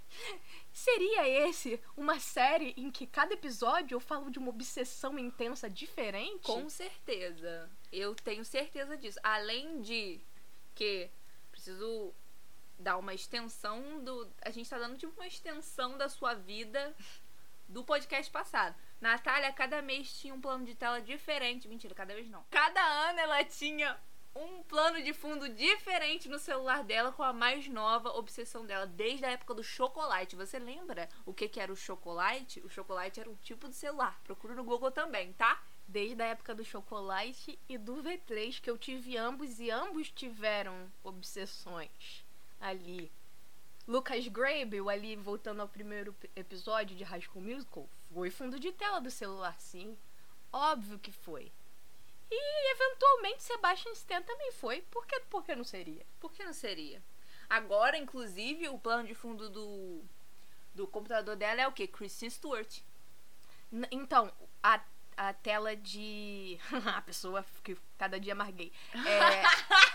Seria 0.72 1.28
esse 1.28 1.82
uma 1.96 2.20
série 2.20 2.72
em 2.76 2.88
que 2.88 3.04
cada 3.04 3.34
episódio 3.34 3.96
eu 3.96 4.00
falo 4.00 4.30
de 4.30 4.38
uma 4.38 4.50
obsessão 4.50 5.18
intensa 5.18 5.68
diferente? 5.68 6.44
Com 6.44 6.70
certeza. 6.70 7.68
Eu 7.90 8.14
tenho 8.14 8.44
certeza 8.44 8.96
disso. 8.96 9.18
Além 9.24 9.82
de 9.82 10.20
que 10.72 11.10
preciso 11.50 12.14
dar 12.78 12.96
uma 12.96 13.12
extensão 13.12 13.98
do. 14.04 14.30
A 14.42 14.50
gente 14.50 14.70
tá 14.70 14.78
dando 14.78 14.96
tipo 14.96 15.12
uma 15.14 15.26
extensão 15.26 15.98
da 15.98 16.08
sua 16.08 16.34
vida 16.34 16.94
do 17.68 17.82
podcast 17.82 18.30
passado. 18.30 18.76
Natália, 19.00 19.52
cada 19.52 19.82
mês 19.82 20.16
tinha 20.20 20.32
um 20.32 20.40
plano 20.40 20.64
de 20.64 20.76
tela 20.76 21.00
diferente. 21.00 21.66
Mentira, 21.66 21.92
cada 21.92 22.14
vez 22.14 22.28
não. 22.30 22.44
Cada 22.50 22.80
ano 23.08 23.18
ela 23.18 23.42
tinha 23.44 23.98
um 24.34 24.62
plano 24.64 25.00
de 25.02 25.12
fundo 25.12 25.48
diferente 25.48 26.28
no 26.28 26.38
celular 26.38 26.82
dela 26.82 27.12
com 27.12 27.22
a 27.22 27.32
mais 27.32 27.68
nova 27.68 28.10
obsessão 28.10 28.66
dela, 28.66 28.86
desde 28.86 29.24
a 29.24 29.30
época 29.30 29.54
do 29.54 29.62
chocolate. 29.62 30.34
Você 30.34 30.58
lembra 30.58 31.08
o 31.24 31.32
que, 31.32 31.48
que 31.48 31.60
era 31.60 31.72
o 31.72 31.76
chocolate? 31.76 32.60
O 32.64 32.68
chocolate 32.68 33.20
era 33.20 33.30
um 33.30 33.36
tipo 33.36 33.68
de 33.68 33.74
celular. 33.74 34.20
Procura 34.24 34.54
no 34.54 34.64
Google 34.64 34.90
também, 34.90 35.32
tá? 35.34 35.62
Desde 35.86 36.20
a 36.22 36.26
época 36.26 36.54
do 36.54 36.64
chocolate 36.64 37.58
e 37.68 37.78
do 37.78 38.02
V3, 38.02 38.60
que 38.60 38.70
eu 38.70 38.76
tive 38.76 39.16
ambos 39.16 39.60
e 39.60 39.70
ambos 39.70 40.10
tiveram 40.10 40.90
obsessões 41.04 42.24
ali. 42.60 43.12
Lucas 43.86 44.26
Grable, 44.28 44.88
ali 44.88 45.14
voltando 45.14 45.60
ao 45.60 45.68
primeiro 45.68 46.16
episódio 46.34 46.96
de 46.96 47.04
High 47.04 47.20
School 47.20 47.44
Musical, 47.44 47.86
foi 48.12 48.30
fundo 48.30 48.58
de 48.58 48.72
tela 48.72 48.98
do 48.98 49.10
celular, 49.10 49.60
sim. 49.60 49.96
Óbvio 50.50 50.98
que 50.98 51.12
foi. 51.12 51.52
E 52.36 52.72
eventualmente 52.72 53.42
Sebastian 53.44 53.92
Stan 53.92 54.22
também 54.22 54.50
foi. 54.52 54.82
Por 54.82 55.06
que, 55.06 55.20
por 55.30 55.44
que 55.44 55.54
não 55.54 55.62
seria? 55.64 56.04
Por 56.18 56.32
que 56.32 56.44
não 56.44 56.52
seria? 56.52 57.00
Agora, 57.48 57.96
inclusive, 57.96 58.68
o 58.68 58.78
plano 58.78 59.06
de 59.06 59.14
fundo 59.14 59.48
do, 59.48 60.02
do 60.74 60.86
computador 60.88 61.36
dela 61.36 61.60
é 61.60 61.68
o 61.68 61.72
quê? 61.72 61.86
Kristen 61.86 62.28
Stewart. 62.30 62.80
N- 63.70 63.86
então, 63.90 64.32
a, 64.62 64.80
a 65.16 65.32
tela 65.32 65.76
de. 65.76 66.58
a 66.96 67.00
pessoa 67.02 67.44
que 67.62 67.76
cada 67.96 68.18
dia 68.18 68.34
mais 68.34 68.52
gay. 68.54 68.72
É, 69.06 69.42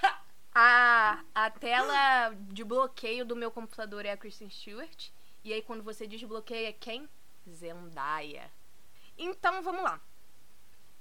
a, 0.55 1.22
a 1.36 1.50
tela 1.51 2.29
de 2.51 2.63
bloqueio 2.63 3.25
do 3.25 3.36
meu 3.36 3.51
computador 3.51 4.05
é 4.05 4.12
a 4.12 4.17
Kristen 4.17 4.50
Stewart. 4.50 5.10
E 5.43 5.51
aí, 5.51 5.62
quando 5.62 5.84
você 5.84 6.08
desbloqueia, 6.08 6.72
quem? 6.72 7.10
Zendaya. 7.50 8.50
Então, 9.17 9.62
vamos 9.62 9.84
lá. 9.84 10.00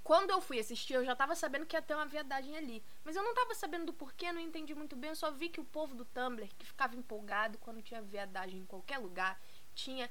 Quando 0.09 0.31
eu 0.31 0.41
fui 0.41 0.59
assistir, 0.59 0.95
eu 0.95 1.05
já 1.05 1.15
tava 1.15 1.35
sabendo 1.35 1.67
que 1.67 1.77
ia 1.77 1.83
ter 1.83 1.93
uma 1.93 2.07
viadagem 2.07 2.57
ali. 2.57 2.83
Mas 3.05 3.15
eu 3.15 3.23
não 3.23 3.35
tava 3.35 3.55
sabendo 3.55 3.85
do 3.85 3.93
porquê, 3.93 4.33
não 4.33 4.41
entendi 4.41 4.75
muito 4.75 4.97
bem. 4.97 5.11
Eu 5.11 5.15
só 5.15 5.31
vi 5.31 5.51
que 5.51 5.61
o 5.61 5.65
povo 5.65 5.95
do 5.95 6.03
Tumblr, 6.03 6.49
que 6.57 6.65
ficava 6.65 6.97
empolgado 6.97 7.59
quando 7.59 7.83
tinha 7.83 8.01
viadagem 8.01 8.61
em 8.61 8.65
qualquer 8.65 8.97
lugar, 8.97 9.39
tinha. 9.75 10.09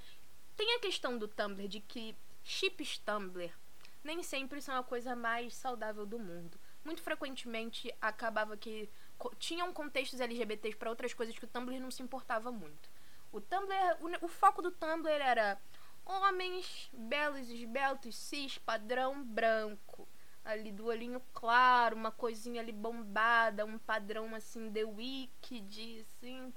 Tem 0.55 0.75
a 0.75 0.79
questão 0.79 1.17
do 1.17 1.27
Tumblr 1.27 1.67
de 1.67 1.79
que 1.79 2.15
chips 2.43 2.99
Tumblr 2.99 3.51
nem 4.03 4.21
sempre 4.21 4.61
são 4.61 4.77
a 4.77 4.83
coisa 4.83 5.15
mais 5.15 5.55
saudável 5.55 6.05
do 6.05 6.19
mundo. 6.19 6.59
Muito 6.85 7.01
frequentemente 7.01 7.91
acabava 7.99 8.55
que 8.55 8.87
tinham 9.39 9.73
contextos 9.73 10.21
LGBTs 10.21 10.77
para 10.77 10.91
outras 10.91 11.11
coisas 11.11 11.35
que 11.35 11.45
o 11.45 11.47
Tumblr 11.47 11.79
não 11.79 11.89
se 11.89 12.03
importava 12.03 12.51
muito. 12.51 12.87
O 13.31 13.41
Tumblr, 13.41 13.75
o, 13.99 14.25
o 14.25 14.27
foco 14.27 14.61
do 14.61 14.69
Tumblr 14.69 15.09
era 15.09 15.59
homens 16.13 16.89
belos, 16.93 17.49
esbeltos, 17.49 18.15
cis, 18.15 18.57
padrão 18.57 19.23
branco. 19.23 20.07
Ali 20.43 20.71
do 20.71 20.85
olhinho 20.85 21.21
claro, 21.33 21.95
uma 21.95 22.11
coisinha 22.11 22.61
ali 22.61 22.71
bombada, 22.71 23.65
um 23.65 23.77
padrão 23.77 24.33
assim, 24.33 24.71
The 24.71 24.85
Wicked, 24.85 25.99
assim, 25.99 26.53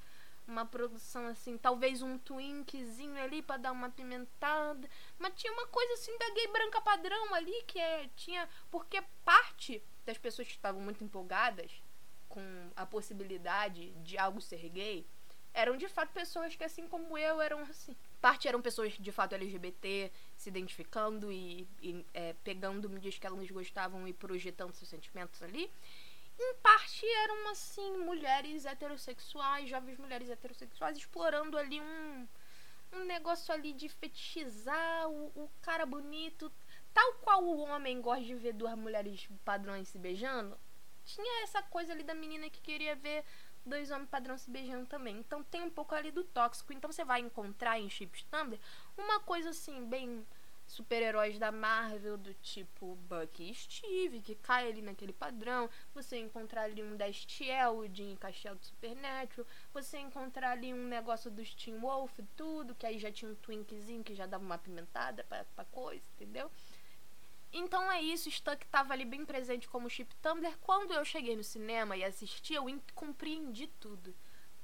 uma 0.47 0.64
produção 0.64 1.26
assim, 1.26 1.59
talvez 1.59 2.00
um 2.00 2.16
twinkzinho 2.16 3.21
ali 3.21 3.42
pra 3.42 3.57
dar 3.57 3.73
uma 3.73 3.90
pimentada. 3.90 4.88
Mas 5.19 5.35
tinha 5.35 5.52
uma 5.52 5.66
coisa 5.66 5.95
assim 5.95 6.16
da 6.19 6.30
gay 6.30 6.47
branca 6.49 6.80
padrão 6.80 7.35
ali 7.35 7.62
que 7.66 7.78
é, 7.78 8.09
tinha. 8.14 8.49
Porque 8.71 9.02
parte 9.25 9.83
das 10.07 10.19
pessoas 10.19 10.47
que 10.47 10.54
estavam 10.54 10.80
muito 10.80 11.02
empolgadas 11.02 11.83
com 12.28 12.71
a 12.76 12.87
possibilidade 12.87 13.90
de 14.02 14.16
algo 14.16 14.40
ser 14.40 14.69
gay 14.69 15.07
eram 15.52 15.76
de 15.76 15.88
fato 15.88 16.12
pessoas 16.12 16.54
que, 16.54 16.62
assim 16.62 16.87
como 16.87 17.19
eu, 17.19 17.40
eram 17.40 17.61
assim. 17.61 17.97
Parte 18.21 18.47
eram 18.47 18.61
pessoas 18.61 18.93
de 18.93 19.11
fato 19.11 19.35
LGBT, 19.35 20.12
se 20.37 20.49
identificando 20.49 21.33
e, 21.33 21.67
e, 21.81 22.05
é, 22.12 22.35
pegando 22.45 22.89
mídias 22.89 23.19
que 23.19 23.27
elas 23.27 23.50
gostavam 23.50 24.07
e 24.07 24.12
projetando 24.12 24.75
seus 24.75 24.89
sentimentos 24.89 25.43
ali. 25.43 25.71
Em 26.39 26.55
parte 26.57 27.07
eram, 27.07 27.50
assim, 27.50 27.99
mulheres 27.99 28.65
heterossexuais, 28.65 29.69
jovens 29.69 29.99
mulheres 29.99 30.31
heterossexuais, 30.31 30.97
explorando 30.97 31.57
ali 31.57 31.81
um, 31.81 32.29
um 32.93 33.05
negócio 33.05 33.53
ali 33.53 33.73
de 33.73 33.89
fetichizar 33.89 35.09
o, 35.09 35.27
o 35.35 35.50
cara 35.62 35.87
bonito. 35.87 36.50
Tal 36.93 37.15
qual 37.15 37.45
o 37.45 37.59
homem 37.61 38.00
gosta 38.00 38.25
de 38.25 38.35
ver 38.35 38.53
duas 38.53 38.77
mulheres 38.77 39.29
padrões 39.45 39.89
se 39.89 39.99
beijando, 39.99 40.59
tinha 41.05 41.43
essa 41.43 41.62
coisa 41.62 41.93
ali 41.93 42.03
da 42.03 42.15
menina 42.15 42.49
que 42.50 42.61
queria 42.61 42.95
ver 42.95 43.25
dois 43.71 43.91
homens 43.91 44.11
padrão 44.11 44.37
se 44.37 44.50
beijando 44.50 44.87
também. 44.87 45.17
Então 45.19 45.43
tem 45.45 45.62
um 45.62 45.71
pouco 45.71 45.95
ali 45.95 46.11
do 46.11 46.25
tóxico. 46.25 46.73
Então 46.73 46.93
você 46.93 47.05
vai 47.05 47.21
encontrar 47.21 47.79
em 47.79 47.89
chips 47.89 48.25
Tumblr 48.25 48.61
uma 48.99 49.21
coisa 49.21 49.50
assim, 49.50 49.87
bem 49.87 50.27
super-heróis 50.67 51.39
da 51.39 51.50
Marvel, 51.50 52.17
do 52.17 52.33
tipo 52.35 52.95
Bucky 53.09 53.50
e 53.50 53.55
Steve, 53.55 54.21
que 54.21 54.35
cai 54.37 54.69
ali 54.69 54.83
naquele 54.83 55.12
padrão. 55.12 55.69
Você 55.95 56.19
encontrar 56.19 56.62
ali 56.62 56.83
um 56.83 56.97
Destiel, 56.97 57.89
de 57.89 58.17
Castelo 58.21 58.57
do 58.57 58.65
Supernatural. 58.65 59.47
Você 59.73 59.99
encontrar 59.99 60.53
ali 60.53 60.73
um 60.73 60.87
negócio 60.87 61.31
dos 61.31 61.55
Teen 61.55 61.79
Wolf, 61.79 62.19
tudo, 62.37 62.75
que 62.75 62.87
aí 62.87 62.99
já 62.99 63.11
tinha 63.11 63.31
um 63.31 63.35
twinkzinho 63.35 64.05
que 64.05 64.15
já 64.15 64.27
dava 64.27 64.45
uma 64.45 64.59
pimentada 64.59 65.25
pra, 65.25 65.45
pra 65.45 65.65
coisa, 65.65 66.05
entendeu? 66.15 66.50
Então 67.52 67.90
é 67.90 68.00
isso, 68.00 68.30
Stuck 68.30 68.64
tava 68.66 68.92
ali 68.92 69.04
bem 69.04 69.25
presente 69.25 69.69
como 69.69 69.90
chip 69.90 70.14
Tumblr. 70.16 70.57
Quando 70.61 70.92
eu 70.92 71.04
cheguei 71.04 71.35
no 71.35 71.42
cinema 71.42 71.97
e 71.97 72.04
assisti, 72.04 72.54
eu 72.54 72.64
compreendi 72.95 73.66
tudo. 73.80 74.14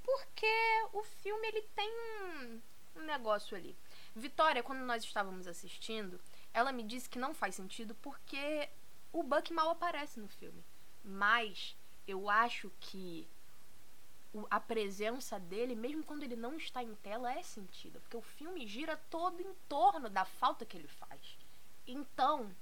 Porque 0.02 0.46
o 0.92 1.02
filme 1.02 1.48
ele 1.48 1.62
tem 1.74 1.90
um, 1.90 2.60
um 2.96 3.00
negócio 3.02 3.56
ali. 3.56 3.76
Vitória, 4.14 4.62
quando 4.62 4.80
nós 4.80 5.02
estávamos 5.02 5.48
assistindo, 5.48 6.20
ela 6.54 6.70
me 6.70 6.84
disse 6.84 7.08
que 7.10 7.18
não 7.18 7.34
faz 7.34 7.56
sentido 7.56 7.94
porque 7.96 8.68
o 9.12 9.22
Buck 9.22 9.52
mal 9.52 9.70
aparece 9.70 10.20
no 10.20 10.28
filme. 10.28 10.64
Mas 11.02 11.76
eu 12.06 12.30
acho 12.30 12.70
que 12.80 13.26
a 14.50 14.60
presença 14.60 15.40
dele, 15.40 15.74
mesmo 15.74 16.04
quando 16.04 16.22
ele 16.22 16.36
não 16.36 16.56
está 16.56 16.82
em 16.82 16.94
tela, 16.96 17.32
é 17.32 17.42
sentida. 17.42 17.98
Porque 18.00 18.16
o 18.16 18.22
filme 18.22 18.66
gira 18.66 18.96
todo 19.10 19.40
em 19.40 19.54
torno 19.68 20.08
da 20.08 20.24
falta 20.24 20.64
que 20.64 20.76
ele 20.76 20.88
faz. 20.88 21.36
Então, 21.86 22.54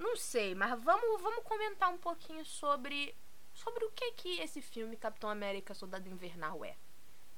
não 0.00 0.16
sei, 0.16 0.54
mas 0.54 0.82
vamos, 0.82 1.20
vamos 1.20 1.44
comentar 1.44 1.92
um 1.92 1.98
pouquinho 1.98 2.44
sobre, 2.44 3.14
sobre 3.52 3.84
o 3.84 3.90
que 3.90 4.12
que 4.12 4.40
esse 4.40 4.62
filme 4.62 4.96
Capitão 4.96 5.28
América 5.28 5.74
Soldado 5.74 6.08
Invernal 6.08 6.64
é. 6.64 6.74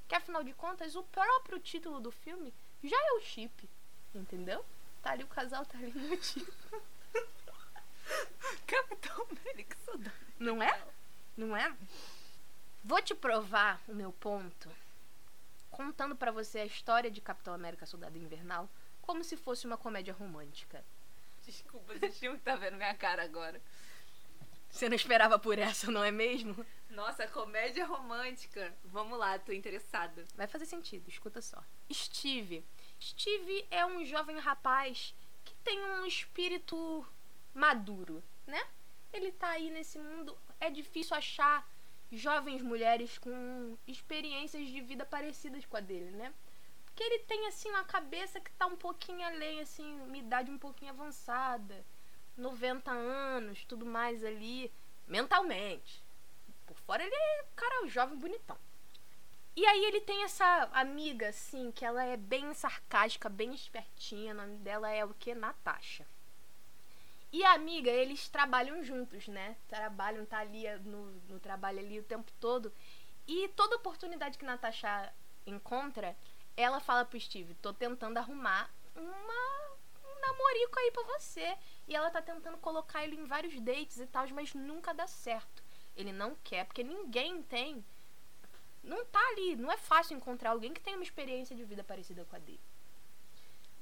Que 0.07 0.15
afinal 0.15 0.45
de 0.45 0.55
contas, 0.55 0.95
o 0.95 1.03
próprio 1.03 1.59
título 1.59 1.99
do 2.01 2.13
filme 2.13 2.55
já 2.85 2.97
é 2.97 3.13
o 3.15 3.21
chip, 3.21 3.69
entendeu? 4.15 4.65
Tá 5.03 5.11
ali 5.11 5.25
o 5.25 5.29
casal, 5.29 5.67
tá 5.67 5.77
ali 5.77 5.91
no 5.91 6.17
título. 6.17 6.83
Capitão 8.65 9.27
América 9.31 9.77
Soldado. 9.85 10.17
Não 10.39 10.63
é? 10.63 10.83
Não 11.37 11.57
é? 11.57 11.77
Vou 12.85 13.03
te 13.03 13.15
provar 13.15 13.83
o 13.89 13.95
meu 13.95 14.13
ponto 14.13 14.71
contando 15.69 16.15
pra 16.15 16.31
você 16.31 16.61
a 16.61 16.67
história 16.67 17.11
de 17.11 17.21
Capitão 17.21 17.55
América 17.55 17.87
Soldado 17.87 18.17
Invernal 18.17 18.69
como 19.01 19.25
se 19.25 19.37
fosse 19.37 19.67
uma 19.67 19.77
comédia 19.77 20.15
romântica. 20.15 20.85
Desculpa, 21.45 21.95
vocês 21.95 22.19
tinham 22.19 22.35
que 22.35 22.41
estar 22.41 22.57
vendo 22.57 22.77
minha 22.77 22.95
cara 22.95 23.23
agora. 23.23 23.61
Você 24.71 24.89
não 24.89 24.97
esperava 24.97 25.39
por 25.39 25.59
essa, 25.59 25.91
não 25.91 26.03
é 26.03 26.11
mesmo? 26.11 26.65
Nossa, 26.89 27.27
comédia 27.29 27.85
romântica. 27.85 28.75
Vamos 28.85 29.19
lá, 29.19 29.39
tô 29.39 29.53
interessada. 29.53 30.25
Vai 30.35 30.47
fazer 30.47 30.67
sentido, 30.67 31.09
escuta 31.09 31.43
só. 31.43 31.63
Steve. 31.93 32.65
Steve 33.01 33.67
é 33.71 33.85
um 33.85 34.05
jovem 34.05 34.39
rapaz 34.39 35.15
que 35.45 35.55
tem 35.57 35.79
um 35.79 36.07
espírito 36.07 37.07
maduro, 37.53 38.23
né? 38.47 38.63
Ele 39.13 39.31
tá 39.33 39.51
aí 39.51 39.71
nesse 39.71 39.99
mundo. 39.99 40.37
É 40.59 40.71
difícil 40.71 41.17
achar 41.17 41.69
jovens 42.11 42.63
mulheres 42.63 43.19
com 43.19 43.77
experiências 43.87 44.67
de 44.67 44.81
vida 44.81 45.05
parecidas 45.05 45.65
com 45.67 45.77
a 45.77 45.81
dele, 45.81 46.11
né? 46.13 46.33
Ele 47.03 47.21
tem, 47.21 47.47
assim, 47.47 47.71
uma 47.71 47.85
cabeça 47.85 48.41
que 48.41 48.51
tá 48.53 48.67
um 48.67 48.77
pouquinho 48.77 49.27
além, 49.27 49.61
assim, 49.61 50.01
uma 50.01 50.17
idade 50.17 50.51
um 50.51 50.59
pouquinho 50.59 50.93
avançada. 50.93 51.85
90 52.37 52.91
anos, 52.91 53.65
tudo 53.65 53.85
mais 53.85 54.25
ali, 54.25 54.73
mentalmente. 55.07 56.03
Por 56.67 56.77
fora 56.79 57.05
ele 57.05 57.15
é, 57.15 57.45
cara, 57.55 57.87
jovem 57.89 58.19
bonitão. 58.19 58.59
E 59.55 59.67
aí 59.67 59.85
ele 59.85 60.01
tem 60.01 60.25
essa 60.25 60.71
amiga, 60.73 61.29
assim, 61.29 61.71
que 61.73 61.85
ela 61.85 62.03
é 62.03 62.17
bem 62.17 62.55
sarcástica, 62.55 63.29
bem 63.29 63.53
espertinha. 63.53 64.33
O 64.33 64.37
nome 64.37 64.57
dela 64.59 64.89
é 64.91 65.05
o 65.05 65.13
que? 65.13 65.35
Natasha. 65.35 66.07
E 67.31 67.45
a 67.45 67.53
amiga, 67.53 67.91
eles 67.91 68.29
trabalham 68.29 68.83
juntos, 68.83 69.29
né? 69.29 69.57
Trabalham, 69.69 70.25
tá 70.25 70.39
ali 70.39 70.65
no, 70.81 71.13
no 71.29 71.41
trabalho 71.41 71.79
ali 71.81 71.99
o 71.99 72.05
tempo 72.05 72.31
todo. 72.41 72.73
E 73.27 73.49
toda 73.49 73.77
oportunidade 73.77 74.39
que 74.39 74.45
Natasha 74.45 75.13
encontra, 75.47 76.17
ela 76.57 76.81
fala 76.81 77.05
pro 77.05 77.21
Steve, 77.21 77.55
tô 77.55 77.73
tentando 77.73 78.19
arrumar 78.19 78.71
uma, 78.95 79.77
um 80.05 80.21
namorico 80.21 80.79
aí 80.79 80.91
pra 80.91 81.03
você. 81.05 81.57
E 81.89 81.95
ela 81.95 82.11
tá 82.11 82.23
tentando 82.23 82.59
colocar 82.59 83.05
ele 83.05 83.17
em 83.17 83.25
vários 83.25 83.59
dates 83.61 83.99
e 83.99 84.07
tal, 84.07 84.29
mas 84.31 84.55
nunca 84.55 84.93
dá 84.93 85.07
certo. 85.07 85.63
Ele 85.97 86.13
não 86.13 86.37
quer, 86.43 86.65
porque 86.65 86.83
ninguém 86.83 87.43
tem 87.43 87.85
não 88.83 89.05
tá 89.05 89.21
ali. 89.29 89.57
Não 89.57 89.71
é 89.71 89.77
fácil 89.77 90.17
encontrar 90.17 90.51
alguém 90.51 90.73
que 90.75 90.81
tenha 90.81 90.97
uma 90.97 91.05
experiência 91.05 91.55
de 91.55 91.65
vida 91.65 91.85
parecida 91.85 92.25
com 92.25 92.37
a 92.37 92.39
dele. 92.39 92.61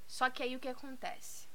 Só 0.07 0.29
que 0.29 0.43
aí 0.43 0.55
o 0.55 0.61
que 0.61 0.69
acontece? 0.69 1.49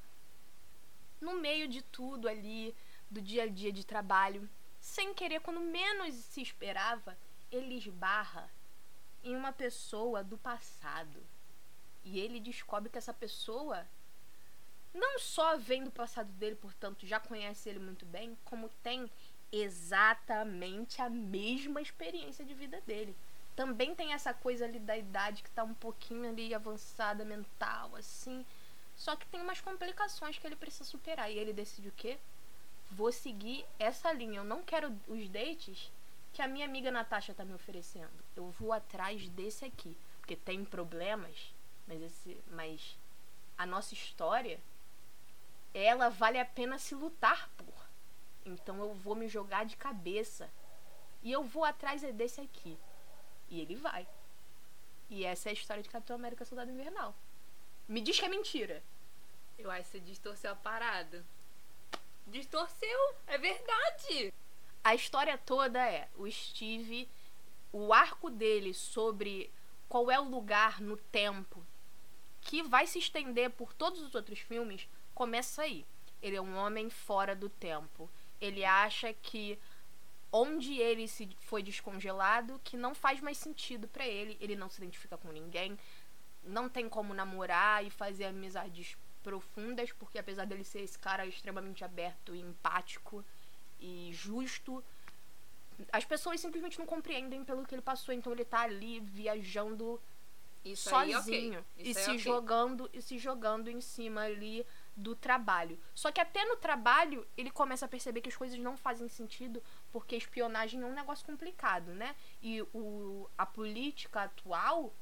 No 1.21 1.39
meio 1.39 1.67
de 1.67 1.81
tudo 1.81 2.27
ali, 2.27 2.75
do 3.09 3.21
dia 3.21 3.43
a 3.43 3.47
dia 3.47 3.71
de 3.71 3.85
trabalho, 3.85 4.49
sem 4.79 5.13
querer, 5.13 5.41
quando 5.41 5.59
menos 5.59 6.15
se 6.15 6.41
esperava, 6.41 7.17
ele 7.51 7.77
esbarra 7.77 8.49
em 9.25 9.35
uma 9.35 9.51
pessoa 9.51 10.23
do 10.23 10.37
passado. 10.37 11.21
E 12.03 12.19
ele 12.19 12.39
descobre 12.39 12.89
que 12.89 12.97
essa 12.97 13.13
pessoa 13.13 13.85
não 14.93 15.19
só 15.19 15.57
vem 15.57 15.83
do 15.83 15.91
passado 15.91 16.31
dele, 16.33 16.55
portanto 16.55 17.05
já 17.05 17.19
conhece 17.19 17.67
ele 17.67 17.79
muito 17.79 18.05
bem, 18.05 18.37
como 18.45 18.69
tem 18.81 19.11
exatamente 19.51 21.01
a 21.01 21.09
mesma 21.09 21.81
experiência 21.81 22.45
de 22.45 22.53
vida 22.53 22.79
dele 22.81 23.15
também 23.55 23.95
tem 23.95 24.13
essa 24.13 24.33
coisa 24.33 24.65
ali 24.65 24.79
da 24.79 24.97
idade 24.97 25.41
que 25.41 25.49
tá 25.49 25.63
um 25.63 25.73
pouquinho 25.73 26.27
ali 26.27 26.53
avançada 26.53 27.23
mental, 27.23 27.95
assim. 27.95 28.45
Só 28.95 29.15
que 29.15 29.25
tem 29.27 29.41
umas 29.41 29.61
complicações 29.61 30.37
que 30.37 30.45
ele 30.45 30.55
precisa 30.55 30.83
superar. 30.83 31.31
E 31.31 31.37
ele 31.37 31.53
decide 31.53 31.87
o 31.87 31.93
quê? 31.93 32.17
Vou 32.91 33.11
seguir 33.11 33.65
essa 33.79 34.11
linha. 34.11 34.39
Eu 34.39 34.43
não 34.43 34.61
quero 34.61 34.93
os 35.07 35.29
dates 35.29 35.91
que 36.33 36.41
a 36.41 36.47
minha 36.47 36.65
amiga 36.65 36.91
Natasha 36.91 37.33
tá 37.33 37.45
me 37.45 37.53
oferecendo. 37.53 38.24
Eu 38.35 38.49
vou 38.51 38.73
atrás 38.73 39.27
desse 39.29 39.65
aqui. 39.65 39.97
Porque 40.19 40.35
tem 40.35 40.65
problemas, 40.65 41.53
mas, 41.87 42.01
esse, 42.01 42.37
mas 42.49 42.97
a 43.57 43.65
nossa 43.65 43.93
história, 43.93 44.59
ela 45.73 46.09
vale 46.09 46.39
a 46.39 46.45
pena 46.45 46.79
se 46.79 46.95
lutar 46.95 47.49
por. 47.55 47.85
Então 48.45 48.79
eu 48.79 48.93
vou 48.95 49.15
me 49.15 49.27
jogar 49.27 49.65
de 49.65 49.77
cabeça. 49.77 50.49
E 51.21 51.31
eu 51.31 51.43
vou 51.43 51.63
atrás 51.63 52.03
é 52.03 52.11
desse 52.11 52.41
aqui. 52.41 52.77
E 53.49 53.59
ele 53.59 53.75
vai. 53.75 54.07
E 55.09 55.23
essa 55.23 55.49
é 55.49 55.51
a 55.51 55.53
história 55.53 55.83
de 55.83 55.89
Capitão 55.89 56.15
América 56.15 56.45
Soldado 56.45 56.71
Invernal. 56.71 57.15
Me 57.87 58.01
diz 58.01 58.19
que 58.19 58.25
é 58.25 58.29
mentira. 58.29 58.83
Eu 59.57 59.71
acho 59.71 59.83
que 59.83 59.89
você 59.91 59.99
distorceu 59.99 60.51
a 60.51 60.55
parada. 60.55 61.23
Distorceu, 62.27 63.15
é 63.27 63.37
verdade. 63.37 64.33
A 64.83 64.95
história 64.95 65.37
toda 65.37 65.79
é 65.79 66.09
o 66.15 66.29
Steve, 66.29 67.07
o 67.77 67.91
arco 67.91 68.29
dele 68.29 68.73
sobre 68.73 69.51
qual 69.89 70.09
é 70.09 70.17
o 70.17 70.29
lugar 70.29 70.79
no 70.79 70.95
tempo 70.95 71.61
que 72.39 72.63
vai 72.63 72.87
se 72.87 72.99
estender 72.99 73.49
por 73.49 73.73
todos 73.73 74.01
os 74.01 74.15
outros 74.15 74.39
filmes 74.39 74.87
começa 75.13 75.63
aí. 75.63 75.85
Ele 76.21 76.37
é 76.37 76.41
um 76.41 76.55
homem 76.55 76.89
fora 76.89 77.35
do 77.35 77.49
tempo. 77.49 78.09
Ele 78.39 78.63
acha 78.63 79.11
que 79.11 79.59
onde 80.31 80.79
ele 80.79 81.05
se 81.05 81.27
foi 81.41 81.61
descongelado 81.61 82.61
que 82.63 82.77
não 82.77 82.95
faz 82.95 83.19
mais 83.19 83.37
sentido 83.37 83.89
para 83.89 84.07
ele. 84.07 84.37
Ele 84.39 84.55
não 84.55 84.69
se 84.69 84.77
identifica 84.77 85.17
com 85.17 85.29
ninguém, 85.33 85.77
não 86.45 86.69
tem 86.69 86.87
como 86.87 87.13
namorar 87.13 87.83
e 87.85 87.89
fazer 87.89 88.23
amizades 88.23 88.95
profundas, 89.21 89.91
porque 89.91 90.17
apesar 90.17 90.45
dele 90.45 90.63
ser 90.63 90.79
esse 90.79 90.97
cara 90.97 91.25
extremamente 91.25 91.83
aberto 91.83 92.33
e 92.33 92.39
empático 92.39 93.25
e 93.81 94.11
justo, 94.13 94.81
as 95.91 96.05
pessoas 96.05 96.39
simplesmente 96.39 96.79
não 96.79 96.85
compreendem 96.85 97.43
pelo 97.43 97.65
que 97.65 97.75
ele 97.75 97.81
passou, 97.81 98.13
então 98.13 98.31
ele 98.31 98.45
tá 98.45 98.61
ali 98.61 98.99
viajando 98.99 100.01
Isso 100.63 100.89
sozinho 100.89 101.59
ok. 101.59 101.65
e 101.77 101.93
se 101.93 102.11
ok. 102.11 102.17
jogando 102.17 102.89
e 102.93 103.01
se 103.01 103.17
jogando 103.17 103.69
em 103.69 103.81
cima 103.81 104.21
ali 104.21 104.65
do 104.95 105.15
trabalho. 105.15 105.77
Só 105.93 106.11
que 106.11 106.21
até 106.21 106.45
no 106.45 106.55
trabalho 106.55 107.27
ele 107.35 107.51
começa 107.51 107.85
a 107.85 107.89
perceber 107.89 108.21
que 108.21 108.29
as 108.29 108.35
coisas 108.35 108.57
não 108.59 108.77
fazem 108.77 109.07
sentido 109.09 109.61
porque 109.91 110.15
espionagem 110.15 110.81
é 110.81 110.85
um 110.85 110.93
negócio 110.93 111.25
complicado, 111.25 111.93
né? 111.93 112.15
E 112.41 112.61
o, 112.73 113.29
a 113.37 113.45
política 113.45 114.23
atual 114.23 114.93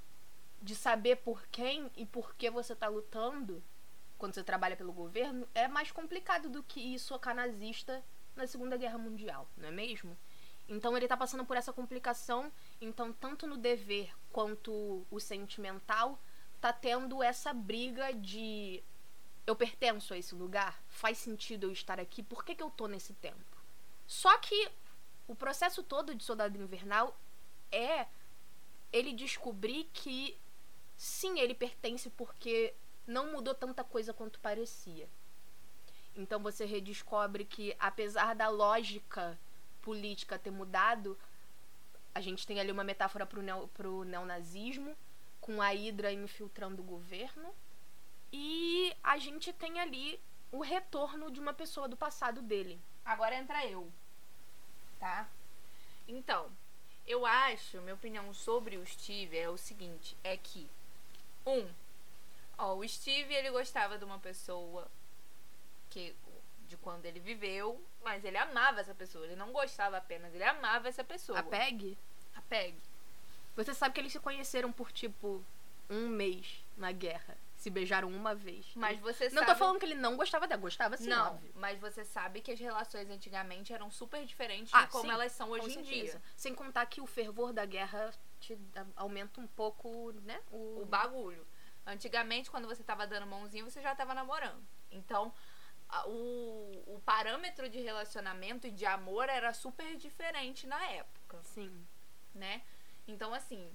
de 0.61 0.75
saber 0.75 1.17
por 1.17 1.45
quem 1.47 1.91
e 1.95 2.05
por 2.05 2.35
que 2.35 2.49
você 2.49 2.75
tá 2.75 2.87
lutando 2.87 3.61
quando 4.17 4.33
você 4.33 4.43
trabalha 4.43 4.77
pelo 4.77 4.93
governo 4.93 5.47
é 5.53 5.67
mais 5.67 5.91
complicado 5.91 6.49
do 6.49 6.63
que 6.63 6.79
ir 6.79 6.97
socar 6.97 7.35
nazista 7.35 8.03
na 8.35 8.47
Segunda 8.47 8.77
Guerra 8.77 8.97
Mundial, 8.97 9.47
não 9.57 9.67
é 9.67 9.71
mesmo? 9.71 10.17
Então 10.67 10.95
ele 10.95 11.07
tá 11.07 11.17
passando 11.17 11.45
por 11.45 11.57
essa 11.57 11.73
complicação, 11.73 12.51
então 12.79 13.11
tanto 13.11 13.45
no 13.45 13.57
dever 13.57 14.13
quanto 14.31 15.05
o 15.11 15.19
sentimental 15.19 16.19
tá 16.61 16.71
tendo 16.71 17.21
essa 17.21 17.53
briga 17.53 18.13
de 18.13 18.81
eu 19.45 19.55
pertenço 19.55 20.13
a 20.13 20.17
esse 20.17 20.33
lugar, 20.33 20.81
faz 20.87 21.17
sentido 21.17 21.65
eu 21.65 21.71
estar 21.71 21.99
aqui, 21.99 22.23
por 22.23 22.45
que, 22.45 22.55
que 22.55 22.63
eu 22.63 22.69
tô 22.69 22.87
nesse 22.87 23.13
tempo? 23.13 23.57
Só 24.07 24.37
que 24.37 24.71
o 25.27 25.35
processo 25.35 25.83
todo 25.83 26.15
de 26.15 26.23
Soldado 26.23 26.57
Invernal 26.57 27.17
é 27.71 28.07
ele 28.91 29.11
descobrir 29.11 29.89
que 29.93 30.37
sim, 30.95 31.39
ele 31.39 31.53
pertence 31.53 32.09
porque 32.11 32.73
não 33.05 33.31
mudou 33.31 33.53
tanta 33.53 33.83
coisa 33.83 34.13
quanto 34.13 34.39
parecia. 34.39 35.09
Então 36.15 36.41
você 36.41 36.65
redescobre 36.65 37.43
que 37.43 37.75
apesar 37.79 38.35
da 38.35 38.47
lógica 38.47 39.37
política 39.83 40.39
ter 40.39 40.49
mudado, 40.49 41.17
a 42.15 42.21
gente 42.21 42.47
tem 42.47 42.59
ali 42.59 42.71
uma 42.71 42.83
metáfora 42.83 43.25
pro, 43.25 43.41
neo, 43.41 43.67
pro 43.69 44.03
neonazismo, 44.03 44.95
com 45.39 45.61
a 45.61 45.69
Hydra 45.69 46.11
infiltrando 46.11 46.81
o 46.81 46.85
governo, 46.85 47.53
e 48.31 48.95
a 49.03 49.17
gente 49.19 49.53
tem 49.53 49.79
ali 49.79 50.19
o 50.51 50.61
retorno 50.61 51.29
de 51.29 51.39
uma 51.39 51.53
pessoa 51.53 51.87
do 51.87 51.97
passado 51.97 52.41
dele. 52.41 52.79
Agora 53.05 53.35
entra 53.35 53.65
eu. 53.65 53.91
Tá? 54.99 55.27
Então, 56.07 56.49
eu 57.05 57.25
acho, 57.25 57.81
minha 57.81 57.95
opinião 57.95 58.33
sobre 58.33 58.77
o 58.77 58.85
Steve 58.85 59.37
é 59.37 59.49
o 59.49 59.57
seguinte, 59.57 60.15
é 60.23 60.37
que 60.37 60.69
um, 61.45 61.67
ó, 62.57 62.75
o 62.75 62.87
Steve 62.87 63.33
ele 63.33 63.51
gostava 63.51 63.97
de 63.97 64.05
uma 64.05 64.19
pessoa 64.19 64.89
que 65.89 66.15
de 66.73 66.77
quando 66.77 67.05
ele 67.05 67.19
viveu, 67.19 67.79
mas 68.03 68.25
ele 68.25 68.37
amava 68.37 68.81
essa 68.81 68.95
pessoa, 68.95 69.23
ele 69.25 69.35
não 69.35 69.51
gostava 69.51 69.97
apenas, 69.97 70.33
ele 70.33 70.43
amava 70.43 70.87
essa 70.87 71.03
pessoa. 71.03 71.37
A 71.39 71.43
Peg? 71.43 71.95
A 72.35 72.41
Peg. 72.41 72.75
Você 73.55 73.73
sabe 73.75 73.93
que 73.93 74.01
eles 74.01 74.11
se 74.11 74.19
conheceram 74.19 74.71
por, 74.71 74.91
tipo, 74.91 75.43
um 75.87 76.09
mês 76.09 76.63
na 76.75 76.91
guerra. 76.91 77.37
Se 77.55 77.69
beijaram 77.69 78.09
uma 78.09 78.33
vez. 78.33 78.65
Mas 78.75 78.99
você 78.99 79.25
Não 79.29 79.43
sabe... 79.43 79.45
tô 79.45 79.55
falando 79.55 79.79
que 79.79 79.85
ele 79.85 79.95
não 79.95 80.17
gostava 80.17 80.47
dela, 80.47 80.59
gostava 80.59 80.97
sim, 80.97 81.07
não, 81.07 81.35
óbvio. 81.35 81.51
mas 81.55 81.79
você 81.79 82.03
sabe 82.03 82.41
que 82.41 82.51
as 82.51 82.59
relações 82.59 83.09
antigamente 83.09 83.71
eram 83.71 83.89
super 83.91 84.25
diferentes 84.25 84.73
Ah, 84.73 84.81
de 84.81 84.87
como 84.87 85.05
sim, 85.05 85.11
elas 85.11 85.31
são 85.31 85.49
hoje 85.51 85.77
em 85.79 85.81
dia. 85.83 86.21
Sem 86.35 86.55
contar 86.55 86.85
que 86.87 86.99
o 86.99 87.05
fervor 87.05 87.53
da 87.53 87.65
guerra 87.65 88.11
te 88.41 88.57
aumenta 88.95 89.39
um 89.39 89.47
pouco, 89.47 90.11
né? 90.25 90.41
O 90.51 90.83
bagulho. 90.85 91.45
Antigamente, 91.85 92.49
quando 92.49 92.67
você 92.67 92.83
tava 92.83 93.05
dando 93.05 93.27
mãozinha, 93.27 93.63
você 93.63 93.81
já 93.81 93.93
tava 93.95 94.13
namorando. 94.13 94.61
Então, 94.91 95.33
o, 96.05 96.95
o 96.95 97.01
parâmetro 97.05 97.69
de 97.69 97.79
relacionamento 97.81 98.67
e 98.67 98.71
de 98.71 98.85
amor 98.85 99.29
era 99.29 99.53
super 99.53 99.95
diferente 99.95 100.65
na 100.67 100.83
época, 100.87 101.41
Sim. 101.43 101.85
né? 102.33 102.61
Então, 103.07 103.33
assim, 103.33 103.71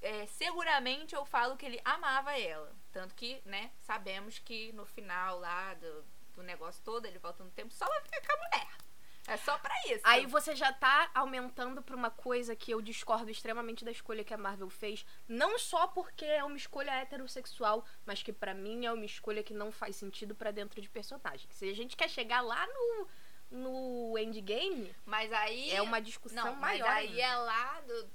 é, 0.00 0.26
seguramente 0.26 1.14
eu 1.14 1.24
falo 1.24 1.56
que 1.56 1.64
ele 1.66 1.80
amava 1.84 2.38
ela. 2.38 2.72
Tanto 2.92 3.14
que, 3.14 3.42
né, 3.44 3.70
sabemos 3.80 4.38
que 4.38 4.72
no 4.72 4.84
final 4.84 5.38
lá 5.40 5.74
do, 5.74 6.04
do 6.34 6.42
negócio 6.42 6.82
todo, 6.84 7.06
ele 7.06 7.18
volta 7.18 7.42
no 7.42 7.50
tempo 7.50 7.72
só 7.72 7.86
pra 7.86 8.02
ficar 8.02 8.20
com 8.20 8.32
a 8.32 8.36
mulher. 8.36 8.83
É 9.26 9.36
só 9.38 9.56
pra 9.58 9.74
isso. 9.86 10.02
Aí 10.04 10.26
você 10.26 10.54
já 10.54 10.70
tá 10.72 11.10
aumentando 11.14 11.82
pra 11.82 11.96
uma 11.96 12.10
coisa 12.10 12.54
que 12.54 12.70
eu 12.70 12.82
discordo 12.82 13.30
extremamente 13.30 13.84
da 13.84 13.90
escolha 13.90 14.22
que 14.22 14.34
a 14.34 14.38
Marvel 14.38 14.68
fez. 14.68 15.04
Não 15.26 15.58
só 15.58 15.86
porque 15.86 16.24
é 16.26 16.44
uma 16.44 16.56
escolha 16.56 16.90
heterossexual, 16.90 17.84
mas 18.04 18.22
que 18.22 18.32
pra 18.32 18.52
mim 18.52 18.84
é 18.84 18.92
uma 18.92 19.04
escolha 19.04 19.42
que 19.42 19.54
não 19.54 19.72
faz 19.72 19.96
sentido 19.96 20.34
pra 20.34 20.50
dentro 20.50 20.80
de 20.80 20.88
personagem. 20.90 21.48
Se 21.50 21.68
a 21.70 21.74
gente 21.74 21.96
quer 21.96 22.08
chegar 22.10 22.42
lá 22.42 22.66
no, 22.66 23.08
no 23.50 24.18
endgame, 24.18 24.94
Mas 25.06 25.32
aí. 25.32 25.70
é 25.70 25.80
uma 25.80 26.00
discussão 26.00 26.44
Não, 26.44 26.56
mas 26.56 26.78
maior. 26.80 26.90
aí 26.90 27.08
ainda. 27.08 27.22
é 27.22 27.36
lá 27.36 27.80
do. 27.80 28.10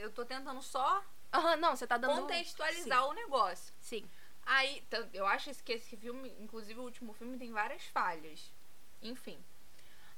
Eu 0.00 0.10
tô 0.12 0.24
tentando 0.26 0.60
só 0.60 1.02
Aham, 1.32 1.56
não, 1.56 1.74
você 1.74 1.86
tá 1.86 1.96
dando. 1.96 2.20
contextualizar 2.20 3.06
o 3.08 3.12
negócio. 3.14 3.72
Sim. 3.80 4.08
Aí, 4.46 4.84
eu 5.14 5.26
acho 5.26 5.50
que 5.64 5.72
esse 5.72 5.96
filme, 5.96 6.34
inclusive 6.38 6.78
o 6.78 6.82
último 6.82 7.12
filme, 7.14 7.38
tem 7.38 7.50
várias 7.50 7.82
falhas. 7.86 8.52
Enfim. 9.00 9.42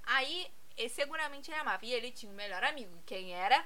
Aí, 0.06 0.50
ele, 0.76 0.88
seguramente 0.88 1.50
ele 1.50 1.60
amava. 1.60 1.84
E 1.84 1.92
ele 1.92 2.10
tinha 2.10 2.30
um 2.30 2.34
melhor 2.34 2.62
amigo. 2.64 2.96
Quem 3.04 3.34
era? 3.34 3.64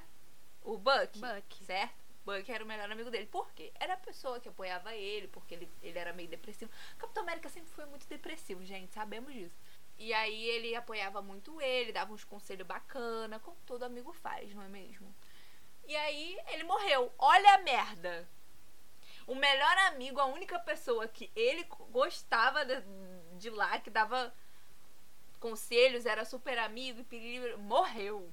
O 0.63 0.77
Buck. 0.79 1.19
Buck. 1.19 1.65
Certo? 1.65 2.01
Buck 2.25 2.51
era 2.51 2.65
o 2.65 2.67
melhor 2.67 2.91
amigo 2.91 3.11
dele. 3.11 3.27
Por 3.27 3.53
quê? 3.53 3.73
Era 3.79 3.95
a 3.95 3.99
pessoa 3.99 4.41
que 4.41 4.49
apoiava 4.49 4.95
ele, 4.95 5.29
porque 5.29 5.55
ele, 5.55 5.71
ele 5.83 5.99
era 5.99 6.13
meio 6.13 6.29
depressivo. 6.29 6.71
Capitão 6.99 7.23
América 7.23 7.49
sempre 7.49 7.71
foi 7.73 7.85
muito 7.87 8.07
depressivo, 8.09 8.65
gente. 8.65 8.93
Sabemos 8.93 9.33
disso. 9.33 9.57
E 9.99 10.15
aí 10.15 10.45
ele 10.47 10.75
apoiava 10.75 11.21
muito 11.21 11.61
ele, 11.61 11.93
dava 11.93 12.13
uns 12.15 12.25
conselhos 12.25 12.67
bacana, 12.67 13.39
como 13.39 13.57
todo 13.67 13.83
amigo 13.83 14.15
faz, 14.15 14.55
não 14.55 14.63
é 14.63 14.69
mesmo? 14.69 15.15
E 15.87 15.95
aí 15.95 16.39
ele 16.49 16.65
morreu. 16.65 17.13
Olha 17.19 17.55
a 17.55 17.59
merda. 17.59 18.27
O 19.27 19.35
melhor 19.35 19.77
amigo, 19.89 20.19
a 20.19 20.25
única 20.25 20.59
pessoa 20.59 21.07
que 21.07 21.31
ele 21.37 21.65
gostava 21.91 22.65
de, 22.65 22.83
de 23.39 23.51
lá, 23.51 23.79
que 23.79 23.91
dava 23.91 24.35
conselhos, 25.41 26.07
era 26.07 26.25
super 26.25 26.59
amigo 26.59 27.01
e 27.01 27.05
piriri, 27.05 27.57
morreu. 27.57 28.31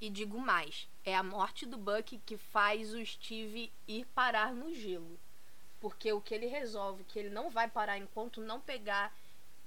E 0.00 0.08
digo 0.08 0.38
mais, 0.38 0.88
é 1.04 1.14
a 1.14 1.22
morte 1.22 1.66
do 1.66 1.76
Buck 1.76 2.18
que 2.24 2.36
faz 2.36 2.94
o 2.94 3.04
Steve 3.04 3.72
ir 3.86 4.06
parar 4.06 4.54
no 4.54 4.72
gelo. 4.72 5.18
Porque 5.80 6.12
o 6.12 6.20
que 6.20 6.34
ele 6.34 6.46
resolve, 6.46 7.04
que 7.04 7.18
ele 7.18 7.30
não 7.30 7.50
vai 7.50 7.68
parar 7.68 7.98
enquanto 7.98 8.40
não 8.40 8.60
pegar 8.60 9.14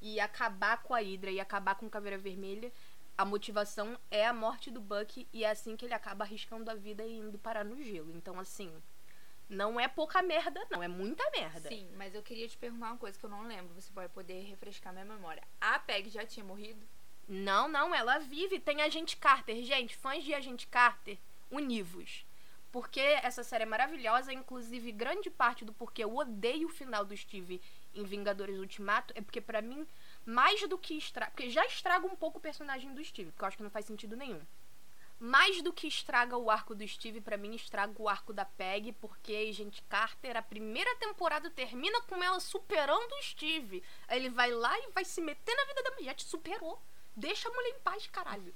e 0.02 0.20
acabar 0.20 0.82
com 0.84 0.94
a 0.94 1.00
Hydra 1.00 1.32
e 1.32 1.40
acabar 1.40 1.76
com 1.76 1.90
Caveira 1.90 2.18
Vermelha, 2.18 2.72
a 3.18 3.26
motivação 3.26 3.98
é 4.12 4.26
a 4.26 4.34
morte 4.34 4.70
do 4.70 4.80
Buck 4.80 5.28
e 5.34 5.44
é 5.44 5.50
assim 5.50 5.76
que 5.76 5.86
ele 5.86 5.94
acaba 5.94 6.24
arriscando 6.24 6.70
a 6.70 6.76
vida 6.76 7.04
e 7.04 7.18
indo 7.18 7.38
parar 7.38 7.66
no 7.66 7.82
gelo. 7.82 8.12
Então, 8.16 8.40
assim, 8.40 8.72
não 9.50 9.80
é 9.80 9.88
pouca 9.88 10.22
merda, 10.22 10.66
não, 10.70 10.84
é 10.84 10.88
muita 10.88 11.24
merda. 11.32 11.70
Sim, 11.70 11.90
mas 11.96 12.14
eu 12.14 12.22
queria 12.22 12.48
te 12.48 12.58
perguntar 12.58 12.88
uma 12.88 12.98
coisa 12.98 13.18
que 13.18 13.26
eu 13.26 13.30
não 13.30 13.48
lembro. 13.48 13.74
Você 13.76 13.92
vai 13.94 14.10
poder 14.10 14.42
refrescar 14.44 14.94
minha 14.94 15.06
memória. 15.06 15.44
A 15.60 15.80
Peg 15.80 16.10
já 16.10 16.26
tinha 16.26 16.44
morrido? 16.44 16.86
Não, 17.28 17.68
não, 17.68 17.94
ela 17.94 18.20
vive. 18.20 18.60
Tem 18.60 18.82
Agente 18.82 19.18
Carter. 19.18 19.64
Gente, 19.64 19.96
fãs 19.96 20.24
de 20.24 20.34
Agente 20.34 20.68
Carter, 20.68 21.18
univos. 21.50 22.26
Porque 22.72 23.00
essa 23.00 23.44
série 23.44 23.64
é 23.64 23.66
maravilhosa, 23.66 24.34
inclusive 24.34 24.92
grande 24.92 25.30
parte 25.30 25.64
do 25.64 25.74
porquê 25.74 26.04
eu 26.04 26.16
odeio 26.16 26.68
o 26.68 26.72
final 26.72 27.06
do 27.06 27.16
Steve 27.16 27.62
em 28.00 28.04
Vingadores 28.04 28.60
Ultimato 28.60 29.14
é 29.18 29.22
porque 29.22 29.42
pra 29.42 29.62
mim, 29.62 29.88
mais 30.26 30.62
do 30.68 30.78
que 30.78 30.96
estraga, 30.96 31.32
porque 31.32 31.50
já 31.50 31.66
estraga 31.66 32.06
um 32.06 32.16
pouco 32.16 32.38
o 32.38 32.42
personagem 32.42 32.94
do 32.94 33.04
Steve, 33.04 33.32
que 33.32 33.44
eu 33.44 33.48
acho 33.48 33.58
que 33.58 33.64
não 33.64 33.70
faz 33.70 33.86
sentido 33.86 34.16
nenhum. 34.16 34.42
Mais 35.20 35.64
do 35.64 35.74
que 35.74 35.88
estraga 35.88 36.38
o 36.38 36.52
arco 36.52 36.76
do 36.76 36.88
Steve, 36.88 37.20
pra 37.20 37.38
mim 37.38 37.56
estraga 37.56 37.94
o 38.00 38.08
arco 38.08 38.32
da 38.32 38.46
Peg, 38.46 38.92
porque 38.94 39.48
Agente 39.50 39.82
Carter, 39.90 40.38
a 40.38 40.42
primeira 40.44 40.96
temporada 40.98 41.50
termina 41.50 42.00
com 42.04 42.24
ela 42.24 42.40
superando 42.40 43.12
o 43.14 43.24
Steve. 43.24 43.84
Aí 44.08 44.20
ele 44.20 44.30
vai 44.30 44.52
lá 44.52 44.78
e 44.80 44.92
vai 44.92 45.04
se 45.04 45.20
meter 45.20 45.56
na 45.56 45.66
vida 45.66 45.82
da 45.82 45.92
mulher, 45.92 46.14
te 46.14 46.24
superou. 46.24 46.80
Deixa 47.16 47.50
a 47.50 47.52
mulher 47.52 47.70
em 47.70 47.80
paz, 47.80 48.06
caralho. 48.08 48.54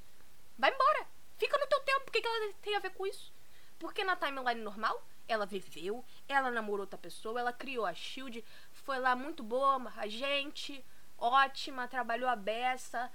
Vai 0.57 0.71
embora. 0.71 1.07
Fica 1.37 1.57
no 1.57 1.65
teu 1.65 1.79
tempo. 1.79 2.05
O 2.07 2.11
que, 2.11 2.21
que 2.21 2.27
ela 2.27 2.53
tem 2.61 2.75
a 2.75 2.79
ver 2.79 2.91
com 2.91 3.07
isso? 3.07 3.33
Porque 3.79 4.03
na 4.03 4.15
timeline 4.15 4.61
normal, 4.61 5.03
ela 5.27 5.47
viveu, 5.47 6.05
ela 6.27 6.51
namorou 6.51 6.81
outra 6.81 6.99
pessoa, 6.99 7.39
ela 7.39 7.51
criou 7.51 7.87
a 7.87 7.93
Shield, 7.95 8.45
foi 8.71 8.99
lá 8.99 9.15
muito 9.15 9.41
boa, 9.41 9.91
a 9.97 10.07
gente, 10.07 10.85
ótima, 11.17 11.87
trabalhou 11.87 12.29
a 12.29 12.35
beça, 12.35 13.11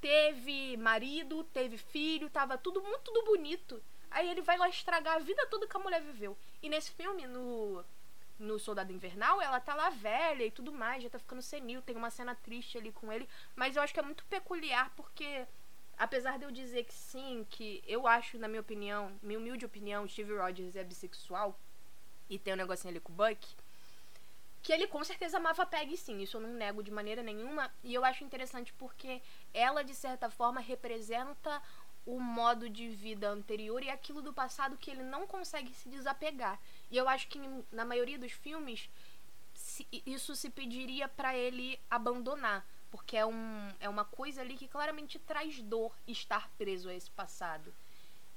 teve 0.00 0.76
marido, 0.76 1.44
teve 1.44 1.76
filho, 1.76 2.30
tava 2.30 2.56
tudo 2.58 2.82
muito 2.82 3.02
tudo 3.02 3.24
bonito. 3.24 3.82
Aí 4.10 4.28
ele 4.28 4.42
vai 4.42 4.58
lá 4.58 4.68
estragar 4.68 5.16
a 5.16 5.20
vida 5.20 5.46
toda 5.46 5.66
que 5.66 5.76
a 5.76 5.80
mulher 5.80 6.02
viveu. 6.02 6.36
E 6.62 6.68
nesse 6.68 6.90
filme, 6.92 7.26
no 7.26 7.84
no 8.38 8.58
Soldado 8.58 8.90
Invernal, 8.90 9.40
ela 9.42 9.60
tá 9.60 9.74
lá 9.74 9.90
velha 9.90 10.44
e 10.44 10.50
tudo 10.50 10.72
mais, 10.72 11.02
já 11.02 11.10
tá 11.10 11.18
ficando 11.18 11.42
senil, 11.42 11.82
tem 11.82 11.94
uma 11.94 12.10
cena 12.10 12.34
triste 12.34 12.78
ali 12.78 12.90
com 12.90 13.12
ele, 13.12 13.28
mas 13.54 13.76
eu 13.76 13.82
acho 13.82 13.92
que 13.92 14.00
é 14.00 14.02
muito 14.02 14.24
peculiar 14.24 14.90
porque 14.96 15.46
apesar 15.98 16.38
de 16.38 16.46
eu 16.46 16.50
dizer 16.50 16.84
que 16.84 16.94
sim, 16.94 17.46
que 17.50 17.84
eu 17.86 18.06
acho, 18.06 18.38
na 18.38 18.48
minha 18.48 18.62
opinião, 18.62 19.12
minha 19.22 19.38
humilde 19.38 19.66
opinião, 19.66 20.08
Steve 20.08 20.34
Rogers 20.34 20.74
é 20.74 20.82
bissexual 20.82 21.54
e 22.30 22.38
tem 22.38 22.54
um 22.54 22.56
negocinho 22.56 22.92
ali 22.92 23.00
com 23.00 23.12
o 23.12 23.14
Buck, 23.14 23.46
que 24.62 24.72
ele 24.72 24.86
com 24.86 25.02
certeza 25.02 25.38
amava 25.38 25.62
a 25.62 25.66
Peg 25.66 25.96
sim, 25.96 26.20
isso 26.20 26.36
eu 26.36 26.40
não 26.40 26.50
nego 26.50 26.82
de 26.82 26.90
maneira 26.90 27.22
nenhuma, 27.22 27.72
e 27.82 27.94
eu 27.94 28.04
acho 28.04 28.24
interessante 28.24 28.72
porque 28.74 29.22
ela 29.54 29.82
de 29.82 29.94
certa 29.94 30.30
forma 30.30 30.60
representa 30.60 31.62
o 32.06 32.18
modo 32.18 32.68
de 32.68 32.88
vida 32.88 33.28
anterior 33.28 33.82
e 33.82 33.90
aquilo 33.90 34.22
do 34.22 34.32
passado 34.32 34.76
que 34.76 34.90
ele 34.90 35.02
não 35.02 35.26
consegue 35.26 35.72
se 35.74 35.88
desapegar. 35.88 36.58
E 36.90 36.96
eu 36.96 37.08
acho 37.08 37.28
que 37.28 37.38
na 37.70 37.84
maioria 37.84 38.18
dos 38.18 38.32
filmes 38.32 38.88
isso 40.06 40.34
se 40.34 40.50
pediria 40.50 41.08
pra 41.08 41.36
ele 41.36 41.78
abandonar, 41.90 42.66
porque 42.90 43.16
é, 43.16 43.26
um, 43.26 43.72
é 43.78 43.88
uma 43.88 44.04
coisa 44.04 44.40
ali 44.40 44.56
que 44.56 44.66
claramente 44.66 45.18
traz 45.18 45.60
dor 45.62 45.94
estar 46.06 46.50
preso 46.58 46.88
a 46.88 46.94
esse 46.94 47.10
passado. 47.10 47.72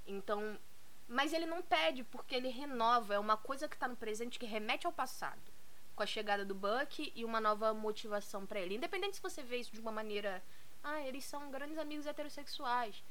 Então, 0.06 0.60
mas 1.08 1.34
ele 1.34 1.46
não 1.46 1.62
pede 1.62 2.04
porque 2.04 2.36
ele 2.36 2.50
renova, 2.50 3.16
é 3.16 3.20
uma 3.20 3.38
coisa 3.38 3.68
que 3.68 3.78
tá 3.78 3.88
no 3.88 3.96
presente 3.96 4.38
que 4.38 4.46
remete 4.46 4.86
ao 4.86 4.92
passado. 4.92 5.53
Com 5.96 6.04
a 6.04 6.06
chegada 6.06 6.44
do 6.44 6.56
Buck 6.56 7.12
e 7.16 7.24
uma 7.24 7.40
nova 7.40 7.74
motivação 7.74 8.46
pra 8.46 8.60
ele. 8.60 8.76
Independente 8.76 9.18
se 9.18 9.22
você 9.22 9.44
vê 9.44 9.58
isso 9.58 9.72
de 9.72 9.80
uma 9.80 9.92
maneira, 9.92 10.44
ah, 10.84 11.02
eles 11.02 11.24
são 11.24 11.52
grandes 11.52 11.78
amigos 11.78 12.08
heterossexuais. 12.08 13.04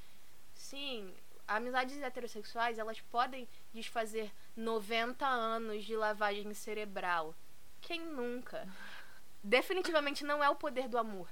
Sim, 0.55 1.14
amizades 1.47 2.01
heterossexuais, 2.01 2.79
elas 2.79 3.01
podem 3.01 3.49
desfazer 3.73 4.33
90 4.57 5.27
anos 5.27 5.85
de 5.85 5.97
lavagem 5.97 6.53
cerebral. 6.55 7.35
Quem 7.81 8.01
nunca? 8.01 8.68
Definitivamente 9.42 10.25
não 10.25 10.42
é 10.42 10.49
o 10.49 10.57
poder 10.57 10.88
do 10.88 10.99
amor. 10.99 11.29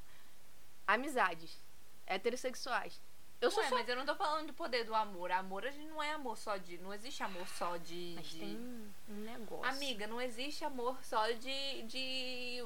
Amizades 0.87 1.61
heterossexuais. 2.07 3.01
Eu 3.41 3.51
sou 3.51 3.63
Ué, 3.63 3.69
só... 3.69 3.75
mas 3.75 3.89
eu 3.89 3.97
não 3.97 4.05
tô 4.05 4.15
falando 4.15 4.49
do 4.49 4.53
poder 4.53 4.85
do 4.85 4.95
amor. 4.95 5.33
Amor 5.33 5.65
a 5.67 5.71
gente 5.71 5.87
não 5.89 6.03
é 6.03 6.13
amor 6.13 6.37
só 6.37 6.57
de. 6.57 6.77
Não 6.79 6.93
existe 6.93 7.23
amor 7.23 7.47
só 7.49 7.77
de. 7.79 8.13
Mas 8.17 8.27
de- 8.27 8.39
tem 8.39 8.57
um- 8.57 8.91
negócio. 9.09 9.65
Amiga, 9.65 10.07
não 10.07 10.21
existe 10.21 10.65
amor 10.65 10.99
só 11.03 11.31
de. 11.31 11.83
de 11.85 12.65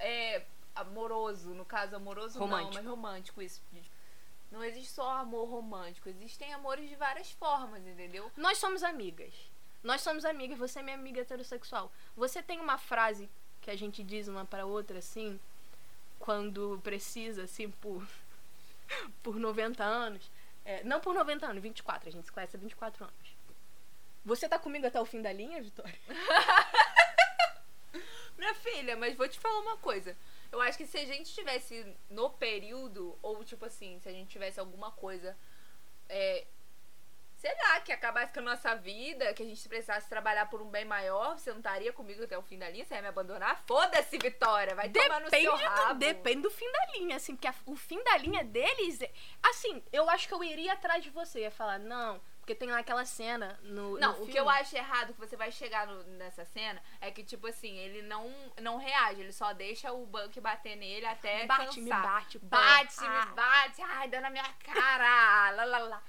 é, 0.00 0.42
amoroso, 0.74 1.50
no 1.50 1.64
caso, 1.64 1.94
amoroso 1.94 2.38
não, 2.38 2.46
Romântico. 2.46 2.74
mas 2.74 2.86
romântico 2.86 3.42
isso. 3.42 3.62
Não 4.50 4.62
existe 4.64 4.90
só 4.92 5.08
amor 5.18 5.48
romântico, 5.48 6.08
existem 6.08 6.52
amores 6.52 6.88
de 6.88 6.96
várias 6.96 7.30
formas, 7.32 7.86
entendeu? 7.86 8.30
Nós 8.36 8.58
somos 8.58 8.82
amigas. 8.82 9.32
Nós 9.82 10.00
somos 10.02 10.24
amigas, 10.24 10.58
você 10.58 10.78
é 10.78 10.82
minha 10.82 10.96
amiga 10.96 11.20
heterossexual. 11.22 11.90
Você 12.16 12.42
tem 12.42 12.60
uma 12.60 12.76
frase 12.76 13.28
que 13.62 13.70
a 13.70 13.76
gente 13.76 14.02
diz 14.02 14.28
uma 14.28 14.44
pra 14.44 14.66
outra 14.66 14.98
assim, 14.98 15.40
quando 16.18 16.78
precisa, 16.84 17.44
assim, 17.44 17.70
por, 17.70 18.06
por 19.22 19.36
90 19.36 19.82
anos. 19.82 20.30
É, 20.64 20.84
não 20.84 21.00
por 21.00 21.14
90 21.14 21.46
anos, 21.46 21.62
24. 21.62 22.08
A 22.08 22.12
gente 22.12 22.24
se 22.24 22.32
conhece 22.32 22.56
há 22.56 22.58
24 22.58 23.04
anos. 23.04 23.36
Você 24.24 24.48
tá 24.48 24.58
comigo 24.58 24.86
até 24.86 25.00
o 25.00 25.04
fim 25.04 25.20
da 25.20 25.32
linha, 25.32 25.60
Vitória? 25.60 25.98
Minha 28.38 28.54
filha, 28.54 28.96
mas 28.96 29.16
vou 29.16 29.28
te 29.28 29.38
falar 29.38 29.60
uma 29.60 29.76
coisa. 29.76 30.16
Eu 30.50 30.60
acho 30.60 30.78
que 30.78 30.86
se 30.86 30.98
a 30.98 31.06
gente 31.06 31.32
tivesse 31.32 31.86
no 32.10 32.30
período, 32.30 33.18
ou 33.22 33.44
tipo 33.44 33.64
assim, 33.64 33.98
se 34.00 34.08
a 34.08 34.12
gente 34.12 34.28
tivesse 34.28 34.60
alguma 34.60 34.90
coisa. 34.92 35.36
É, 36.08 36.46
sei 37.42 37.52
lá, 37.56 37.80
que 37.80 37.90
acabasse 37.90 38.32
com 38.32 38.38
a 38.38 38.42
nossa 38.42 38.72
vida, 38.76 39.34
que 39.34 39.42
a 39.42 39.46
gente 39.46 39.68
precisasse 39.68 40.08
trabalhar 40.08 40.46
por 40.46 40.62
um 40.62 40.70
bem 40.70 40.84
maior, 40.84 41.36
você 41.36 41.50
não 41.50 41.58
estaria 41.58 41.92
comigo 41.92 42.22
até 42.22 42.38
o 42.38 42.42
fim 42.42 42.56
da 42.56 42.70
linha, 42.70 42.84
você 42.84 42.94
ia 42.94 43.02
me 43.02 43.08
abandonar? 43.08 43.60
Foda-se, 43.66 44.16
Vitória, 44.16 44.76
vai 44.76 44.88
tomar 44.88 45.18
no 45.20 45.28
Depende 45.28 45.42
seu 45.42 45.56
do, 45.56 45.64
rabo. 45.64 45.94
depende 45.98 46.42
do 46.42 46.50
fim 46.52 46.70
da 46.70 46.86
linha, 46.98 47.16
assim, 47.16 47.34
porque 47.34 47.48
a- 47.48 47.54
o 47.66 47.74
fim 47.74 48.00
da 48.04 48.16
linha 48.16 48.44
deles. 48.44 49.02
é- 49.02 49.10
Assim, 49.42 49.82
eu 49.92 50.08
acho 50.08 50.28
que 50.28 50.34
eu 50.34 50.44
iria 50.44 50.72
atrás 50.74 51.02
de 51.02 51.10
você. 51.10 51.40
Ia 51.40 51.50
falar, 51.50 51.78
não, 51.80 52.20
porque 52.38 52.54
tem 52.54 52.70
lá 52.70 52.78
aquela 52.78 53.04
cena 53.04 53.58
no. 53.64 53.98
Não, 53.98 54.12
no 54.18 54.22
o 54.22 54.26
que 54.28 54.38
eu 54.38 54.48
acho 54.48 54.76
errado 54.76 55.12
que 55.12 55.18
você 55.18 55.36
vai 55.36 55.50
chegar 55.50 55.84
no- 55.88 56.04
nessa 56.16 56.44
cena 56.44 56.80
é 57.00 57.10
que, 57.10 57.24
tipo 57.24 57.48
assim, 57.48 57.76
ele 57.76 58.02
não, 58.02 58.32
não 58.60 58.76
reage, 58.76 59.20
ele 59.20 59.32
só 59.32 59.52
deixa 59.52 59.90
o 59.92 60.06
Buck 60.06 60.40
bater 60.40 60.76
nele 60.76 61.06
até 61.06 61.44
Bate, 61.46 61.80
me 61.80 61.90
cansar. 61.90 62.02
bate, 62.06 62.38
pô. 62.38 62.46
Bate, 62.46 62.94
Ah. 63.00 63.26
me 63.26 63.32
bate, 63.34 63.82
ai, 63.82 64.08
dá 64.08 64.20
na 64.20 64.30
minha 64.30 64.48
cara, 64.64 65.50
lá, 65.56 65.64
lá, 65.64 65.78
lá. 65.78 66.02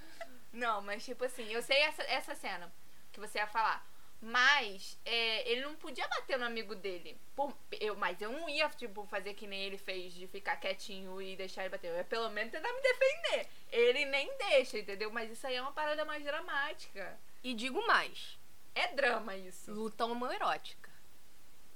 Não, 0.54 0.82
mas 0.82 1.04
tipo 1.04 1.26
assim, 1.26 1.52
eu 1.52 1.62
sei 1.62 1.78
essa, 1.80 2.04
essa 2.04 2.36
cena 2.36 2.72
que 3.12 3.20
você 3.20 3.40
ia 3.40 3.48
falar. 3.48 3.86
Mas 4.22 4.98
é, 5.04 5.52
ele 5.52 5.62
não 5.64 5.76
podia 5.76 6.08
bater 6.08 6.40
no 6.40 6.46
amigo 6.46 6.74
dele. 6.76 7.20
Por- 7.36 7.54
eu, 7.82 7.94
mas 7.98 8.22
eu 8.22 8.32
não 8.32 8.48
ia, 8.48 8.70
tipo, 8.70 9.06
fazer 9.08 9.34
que 9.34 9.46
nem 9.46 9.64
ele 9.64 9.78
fez 9.78 10.14
de 10.14 10.28
ficar 10.28 10.56
quietinho 10.56 11.22
e 11.22 11.36
deixar 11.36 11.64
ele 11.64 11.70
bater. 11.72 11.90
Eu 11.90 11.98
ia 11.98 12.06
pelo 12.06 12.30
menos 12.30 12.50
tentar 12.50 12.72
me 12.72 12.82
defender. 12.82 13.50
Ele 13.70 14.06
nem 14.06 14.34
deixa, 14.38 14.80
entendeu? 14.80 15.12
Mas 15.12 15.30
isso 15.30 15.46
aí 15.46 15.56
é 15.56 15.62
uma 15.62 15.74
parada 15.74 16.06
mais 16.06 16.24
dramática. 16.24 17.20
E 17.44 17.54
digo 17.54 17.86
mais: 17.86 18.38
É 18.74 18.88
drama 18.94 19.36
isso. 19.36 19.70
luta 19.74 20.06
homoerótica. 20.06 20.83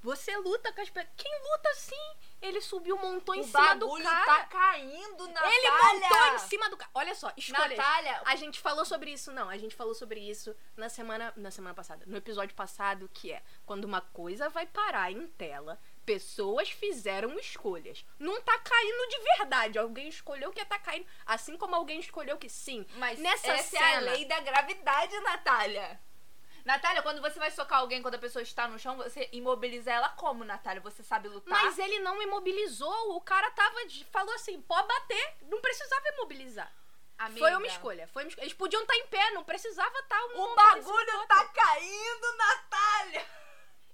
Você 0.08 0.38
luta 0.38 0.72
com 0.72 0.80
as 0.80 0.89
pessoas. 0.89 1.13
Quem 1.17 1.32
luta 1.52 1.70
assim? 1.72 2.15
Ele 2.41 2.62
subiu, 2.62 2.98
montou 2.98 3.36
em 3.36 3.41
o 3.41 3.43
cima 3.43 3.76
do 3.76 3.88
bagulho 3.88 4.04
cara. 4.06 4.26
tá 4.26 4.43
caindo, 4.46 5.28
Natália. 5.28 5.58
Ele 5.58 5.70
montou 6.00 6.28
em 6.36 6.39
cima 6.39 6.70
do 6.70 6.78
cara. 6.78 6.89
Olha 6.93 7.13
só, 7.13 7.30
escolha. 7.36 7.76
Natália, 7.76 8.22
A 8.24 8.36
gente 8.38 8.60
falou 8.62 8.86
sobre 8.86 9.12
isso, 9.12 9.34
não. 9.34 9.50
A 9.50 9.58
gente 9.58 9.76
falou 9.76 9.93
sobre 9.93 10.22
isso 10.22 10.56
na 10.78 10.88
semana, 10.88 11.34
na 11.36 11.52
semana 11.52 11.74
passada, 11.76 12.06
no 12.08 12.15
episódio 12.15 12.56
passado, 12.56 13.10
que 13.13 13.34
é 13.34 13.43
quando 13.65 13.84
uma 13.84 14.00
coisa 14.00 14.48
vai 14.48 14.65
parar 14.65 15.12
em 15.12 15.28
tela, 15.28 15.78
pessoas 16.06 16.70
fizeram 16.70 17.38
escolhas. 17.38 18.06
Não 18.17 18.39
tá 18.41 18.58
caindo 18.60 19.10
de 19.10 19.20
verdade. 19.38 19.78
Alguém 19.78 20.08
escolheu 20.08 20.54
que 20.54 20.63
tá 20.63 20.80
caindo. 20.80 21.06
Assim 21.26 21.58
como 21.58 21.76
alguém 21.76 22.00
escolheu 22.00 22.38
que 22.38 22.48
sim. 22.48 22.86
Mas 22.96 23.20
Nessa 23.20 23.48
essa 23.52 23.76
é 23.78 23.80
a 23.80 24.00
cena- 24.00 24.12
lei 24.13 24.24
da 24.26 24.39
gravidade, 24.39 25.20
Natália. 25.20 26.00
Natália, 26.67 27.01
quando 27.01 27.21
você 27.21 27.39
vai 27.39 27.49
socar 27.49 27.80
alguém 27.80 28.01
quando 28.01 28.15
a 28.15 28.19
pessoa 28.19 28.43
está 28.43 28.67
no 28.67 28.77
chão, 28.77 28.97
você 28.97 29.30
imobiliza 29.32 29.89
ela 29.89 30.10
como, 30.10 30.43
Natália? 30.43 30.82
Você 30.82 31.01
sabe 31.01 31.30
lutar? 31.30 31.63
Mas 31.63 31.80
ele 31.80 31.99
não 31.99 32.21
imobilizou. 32.21 33.15
O 33.15 33.21
cara 33.21 33.49
tava. 33.51 33.86
de- 33.86 34.03
Falou 34.12 34.36
assim: 34.36 34.62
pode 34.63 34.86
bater. 34.86 35.38
Não 35.43 35.62
precisava 35.62 36.10
imobilizar. 36.10 36.69
Amiga, 37.17 37.39
Foi 37.39 37.56
uma 37.56 37.67
escolha. 37.67 38.06
Foi 38.10 38.23
uma 38.23 38.27
escolha. 38.27 38.43
Eles 38.43 38.53
podiam 38.53 38.82
estar 38.82 38.97
em 38.97 39.08
pé, 39.08 39.32
não 39.32 39.45
precisava 39.45 39.97
estar 39.97 40.21
um 40.25 40.41
O 40.41 40.56
bagulho 40.56 41.25
tá 41.27 41.45
caindo, 41.45 42.38
Natália. 42.38 43.25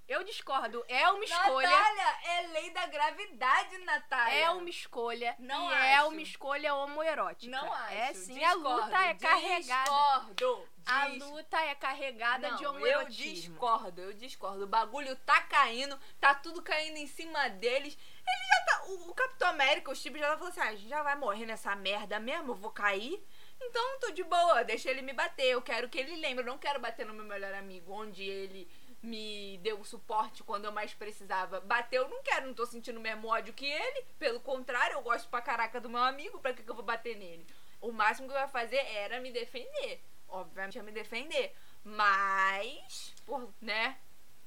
Eu 0.07 0.23
discordo. 0.23 0.83
É 0.87 1.07
uma 1.09 1.23
escolha. 1.23 1.69
Natália, 1.69 2.17
é 2.25 2.47
lei 2.47 2.69
da 2.71 2.87
gravidade, 2.87 3.77
Natália. 3.79 4.33
É 4.33 4.49
uma 4.49 4.69
escolha. 4.69 5.35
Não 5.37 5.71
e 5.71 5.73
é 5.75 5.95
acho. 5.95 6.07
uma 6.09 6.21
escolha 6.21 6.73
homoerótica. 6.75 7.55
Não 7.55 7.71
acho. 7.71 7.93
É 7.93 8.13
sim, 8.13 8.33
Discordo, 8.33 8.67
a 8.67 8.75
luta 8.85 8.97
é 9.05 9.13
carregada. 9.13 9.83
Discordo. 9.83 10.69
A 10.85 11.07
luta 11.07 11.59
é 11.61 11.75
carregada 11.75 12.49
Não, 12.49 12.57
de 12.57 12.63
eu 12.63 12.71
homoerotismo. 12.71 13.33
discordo, 13.33 14.01
eu 14.01 14.13
discordo. 14.13 14.63
O 14.63 14.67
bagulho 14.67 15.15
tá 15.17 15.41
caindo, 15.41 15.97
tá 16.19 16.35
tudo 16.35 16.61
caindo 16.61 16.97
em 16.97 17.07
cima 17.07 17.47
deles. 17.49 17.97
Ele 18.27 18.47
já 18.47 18.65
tá. 18.65 18.83
O, 18.87 19.09
o 19.09 19.13
Capitão 19.13 19.47
América, 19.49 19.91
o 19.91 19.95
Steve 19.95 20.19
já 20.19 20.29
tá 20.31 20.37
falando 20.37 20.51
assim: 20.51 20.61
ah, 20.61 20.69
a 20.69 20.75
gente 20.75 20.89
já 20.89 21.01
vai 21.03 21.15
morrer 21.15 21.45
nessa 21.45 21.75
merda 21.75 22.19
mesmo, 22.19 22.51
eu 22.51 22.55
vou 22.55 22.71
cair. 22.71 23.23
Então 23.61 23.99
tô 23.99 24.11
de 24.11 24.23
boa, 24.23 24.63
deixa 24.63 24.89
ele 24.89 25.01
me 25.01 25.13
bater. 25.13 25.47
Eu 25.47 25.61
quero 25.61 25.87
que 25.87 25.97
ele 25.97 26.15
lembre. 26.17 26.43
Eu 26.43 26.47
não 26.51 26.57
quero 26.57 26.79
bater 26.79 27.05
no 27.05 27.13
meu 27.13 27.25
melhor 27.25 27.53
amigo, 27.53 27.93
onde 27.93 28.23
ele 28.23 28.69
me 29.01 29.57
deu 29.61 29.83
suporte 29.83 30.43
quando 30.43 30.65
eu 30.65 30.71
mais 30.71 30.93
precisava. 30.93 31.59
Bateu, 31.61 32.03
eu 32.03 32.09
não 32.09 32.23
quero, 32.23 32.47
não 32.47 32.53
tô 32.53 32.65
sentindo 32.65 32.97
o 32.97 33.01
mesmo 33.01 33.27
ódio 33.27 33.53
que 33.53 33.65
ele. 33.65 34.05
Pelo 34.17 34.39
contrário, 34.39 34.95
eu 34.95 35.01
gosto 35.01 35.29
pra 35.29 35.41
caraca 35.41 35.79
do 35.79 35.89
meu 35.89 36.01
amigo, 36.01 36.39
pra 36.39 36.53
que, 36.53 36.63
que 36.63 36.69
eu 36.69 36.75
vou 36.75 36.83
bater 36.83 37.15
nele? 37.17 37.45
O 37.81 37.91
máximo 37.91 38.27
que 38.29 38.33
eu 38.33 38.39
ia 38.39 38.47
fazer 38.47 38.77
era 38.77 39.19
me 39.19 39.31
defender. 39.31 40.01
Obviamente 40.33 40.75
ia 40.75 40.83
me 40.83 40.91
defender. 40.91 41.55
Mas, 41.83 43.13
por, 43.23 43.53
né? 43.61 43.99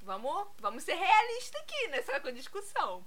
Vamos, 0.02 0.48
vamos 0.58 0.82
ser 0.82 0.94
realistas 0.94 1.62
aqui 1.62 1.88
nessa 1.88 2.32
discussão. 2.32 3.06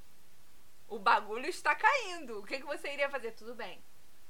O 0.87 0.97
bagulho 0.97 1.45
está 1.47 1.75
caindo. 1.75 2.39
O 2.39 2.45
que, 2.45 2.57
que 2.57 2.65
você 2.65 2.93
iria 2.93 3.09
fazer? 3.09 3.33
Tudo 3.33 3.53
bem. 3.53 3.83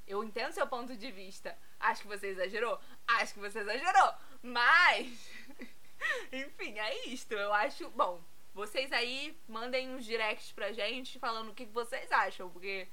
Eu 0.08 0.24
entendo 0.24 0.52
seu 0.52 0.66
ponto 0.66 0.98
de 0.98 1.12
vista. 1.12 1.56
Acho 1.80 2.02
que 2.02 2.08
você 2.08 2.28
exagerou. 2.28 2.80
Acho 3.08 3.36
que 3.36 3.40
você 3.40 3.60
exagerou. 3.60 4.14
Mas. 4.42 5.30
Enfim, 6.34 6.80
é 6.80 7.08
isto. 7.08 7.34
Eu 7.34 7.54
acho. 7.54 7.88
Bom, 7.92 8.20
vocês 8.54 8.92
aí 8.92 9.40
mandem 9.48 9.94
uns 9.94 10.06
directs 10.06 10.52
pra 10.52 10.72
gente 10.72 11.20
falando 11.20 11.50
o 11.50 11.54
que 11.54 11.66
vocês 11.68 12.12
acham. 12.12 12.50
Porque 12.50 12.88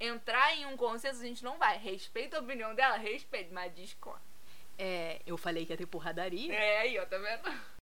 entrar 0.00 0.54
em 0.56 0.64
um 0.64 0.76
consenso 0.76 1.20
a 1.20 1.26
gente 1.26 1.44
não 1.44 1.58
vai. 1.58 1.76
Respeita 1.76 2.38
a 2.38 2.40
opinião 2.40 2.74
dela, 2.74 2.96
respeito, 2.96 3.52
mas 3.52 3.74
discorda. 3.74 4.35
É, 4.78 5.20
eu 5.26 5.36
falei 5.36 5.64
que 5.64 5.72
ia 5.72 5.76
ter 5.76 5.86
porradaria. 5.86 6.52
É 6.54 6.78
aí, 6.80 6.98
ó, 6.98 7.06
tá 7.06 7.18
vendo? 7.18 7.76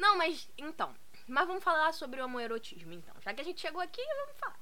Não, 0.00 0.16
mas 0.16 0.48
então. 0.56 0.96
Mas 1.28 1.46
vamos 1.46 1.62
falar 1.62 1.92
sobre 1.92 2.20
o 2.20 2.24
homoerotismo, 2.24 2.92
então. 2.92 3.14
Já 3.20 3.34
que 3.34 3.40
a 3.42 3.44
gente 3.44 3.60
chegou 3.60 3.80
aqui, 3.80 4.02
vamos 4.02 4.38
falar. 4.38 4.58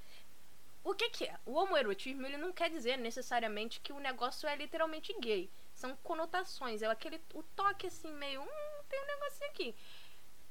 O 0.82 0.94
que, 0.94 1.10
que 1.10 1.24
é? 1.24 1.38
O 1.46 1.52
homoerotismo 1.52 2.26
ele 2.26 2.36
não 2.36 2.52
quer 2.52 2.68
dizer 2.70 2.98
necessariamente 2.98 3.80
que 3.80 3.92
o 3.92 4.00
negócio 4.00 4.48
é 4.48 4.56
literalmente 4.56 5.14
gay. 5.20 5.48
São 5.72 5.96
conotações. 5.96 6.82
É 6.82 6.86
aquele 6.86 7.20
o 7.34 7.42
toque 7.42 7.86
assim, 7.86 8.12
meio. 8.12 8.42
Hum, 8.42 8.84
tem 8.88 9.00
um 9.00 9.06
negocinho 9.06 9.50
aqui. 9.50 9.74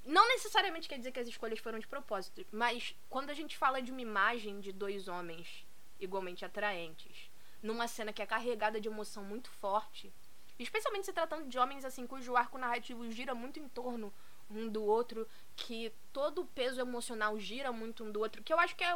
Não 0.05 0.25
necessariamente 0.29 0.87
quer 0.87 0.97
dizer 0.97 1.11
que 1.11 1.19
as 1.19 1.27
escolhas 1.27 1.59
foram 1.59 1.79
de 1.79 1.87
propósito, 1.87 2.45
mas 2.49 2.95
quando 3.09 3.29
a 3.29 3.33
gente 3.33 3.57
fala 3.57 3.81
de 3.81 3.91
uma 3.91 4.01
imagem 4.01 4.61
de 4.61 4.71
dois 4.71 5.09
homens 5.09 5.67
igualmente 5.99 6.45
atraentes, 6.45 7.29
numa 7.61 7.87
cena 7.87 8.13
que 8.13 8.21
é 8.21 8.25
carregada 8.25 8.79
de 8.79 8.87
emoção 8.87 9.23
muito 9.23 9.49
forte, 9.49 10.13
especialmente 10.59 11.05
se 11.05 11.13
tratando 11.13 11.47
de 11.47 11.57
homens 11.57 11.85
assim 11.85 12.07
cujo 12.07 12.35
arco 12.35 12.57
narrativo 12.57 13.09
gira 13.11 13.33
muito 13.35 13.59
em 13.59 13.67
torno 13.69 14.13
um 14.49 14.67
do 14.69 14.83
outro, 14.83 15.27
que 15.55 15.91
todo 16.13 16.41
o 16.41 16.45
peso 16.45 16.79
emocional 16.79 17.37
gira 17.39 17.71
muito 17.71 18.03
um 18.03 18.11
do 18.11 18.19
outro, 18.19 18.43
que 18.43 18.53
eu 18.53 18.59
acho 18.59 18.75
que 18.75 18.83
é 18.83 18.95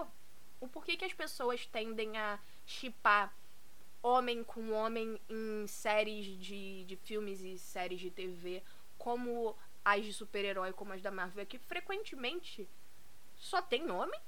o 0.60 0.68
porquê 0.68 0.96
que 0.96 1.06
as 1.06 1.14
pessoas 1.14 1.66
tendem 1.66 2.18
a 2.18 2.40
chipar 2.66 3.36
homem 4.02 4.44
com 4.44 4.72
homem 4.72 5.20
em 5.30 5.68
séries 5.68 6.26
de, 6.26 6.86
de 6.86 6.96
filmes 6.96 7.42
e 7.42 7.58
séries 7.58 8.00
de 8.00 8.10
TV, 8.10 8.64
como 8.98 9.56
as 9.84 10.06
de 10.06 10.14
super-herói, 10.14 10.74
como 10.74 10.94
as 10.94 11.02
da 11.02 11.12
Marvel, 11.12 11.46
que 11.46 11.58
frequentemente 11.58 12.68
só 13.36 13.62
tem 13.62 13.90
homem 13.92 14.20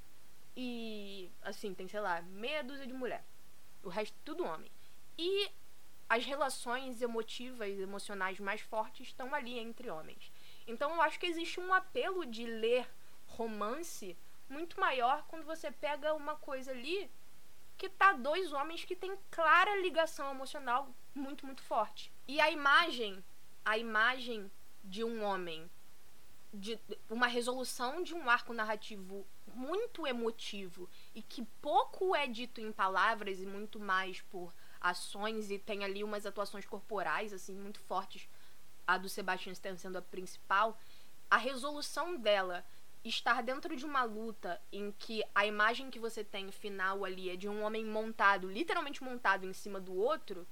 e, 0.56 1.30
assim, 1.42 1.74
tem, 1.74 1.88
sei 1.88 2.00
lá, 2.00 2.22
meia 2.22 2.62
dúzia 2.62 2.86
de 2.86 2.92
mulher. 2.92 3.24
O 3.84 3.88
resto 3.88 4.16
tudo 4.24 4.44
homem. 4.44 4.70
E 5.16 5.50
as 6.08 6.24
relações 6.24 7.00
emotivas, 7.00 7.78
emocionais 7.78 8.38
mais 8.38 8.60
fortes 8.60 9.08
estão 9.08 9.34
ali 9.34 9.58
entre 9.58 9.90
homens. 9.90 10.32
Então 10.66 10.94
eu 10.94 11.02
acho 11.02 11.18
que 11.18 11.26
existe 11.26 11.60
um 11.60 11.72
apelo 11.72 12.24
de 12.26 12.46
ler 12.46 12.88
romance 13.26 14.16
muito 14.48 14.78
maior 14.78 15.24
quando 15.26 15.44
você 15.44 15.70
pega 15.70 16.14
uma 16.14 16.36
coisa 16.36 16.70
ali 16.70 17.10
que 17.76 17.88
tá 17.88 18.12
dois 18.12 18.52
homens 18.52 18.84
que 18.84 18.94
têm 18.94 19.18
clara 19.30 19.80
ligação 19.80 20.30
emocional 20.30 20.94
muito, 21.14 21.44
muito 21.44 21.62
forte. 21.62 22.12
E 22.26 22.40
a 22.40 22.50
imagem, 22.50 23.24
a 23.64 23.76
imagem 23.76 24.50
de 24.82 25.02
um 25.02 25.24
homem, 25.24 25.68
de 26.52 26.78
uma 27.10 27.26
resolução 27.26 28.02
de 28.02 28.14
um 28.14 28.30
arco 28.30 28.52
narrativo 28.52 29.26
muito 29.46 30.06
emotivo 30.06 30.88
e 31.14 31.22
que 31.22 31.42
pouco 31.60 32.14
é 32.14 32.26
dito 32.26 32.60
em 32.60 32.72
palavras 32.72 33.40
e 33.40 33.46
muito 33.46 33.78
mais 33.78 34.20
por 34.22 34.52
ações 34.80 35.50
e 35.50 35.58
tem 35.58 35.84
ali 35.84 36.02
umas 36.02 36.26
atuações 36.26 36.66
corporais 36.66 37.32
assim 37.32 37.54
muito 37.54 37.80
fortes 37.80 38.28
a 38.86 38.98
do 38.98 39.08
Sebastian 39.08 39.52
Stan 39.52 39.76
sendo 39.76 39.96
a 39.96 40.02
principal 40.02 40.78
a 41.30 41.36
resolução 41.36 42.16
dela 42.16 42.64
estar 43.04 43.42
dentro 43.42 43.76
de 43.76 43.84
uma 43.84 44.02
luta 44.02 44.60
em 44.72 44.90
que 44.92 45.22
a 45.34 45.44
imagem 45.46 45.90
que 45.90 45.98
você 45.98 46.24
tem 46.24 46.50
final 46.50 47.04
ali 47.04 47.28
é 47.28 47.36
de 47.36 47.48
um 47.48 47.62
homem 47.62 47.84
montado, 47.84 48.50
literalmente 48.50 49.04
montado 49.04 49.44
em 49.44 49.52
cima 49.52 49.78
do 49.78 49.94
outro, 49.94 50.46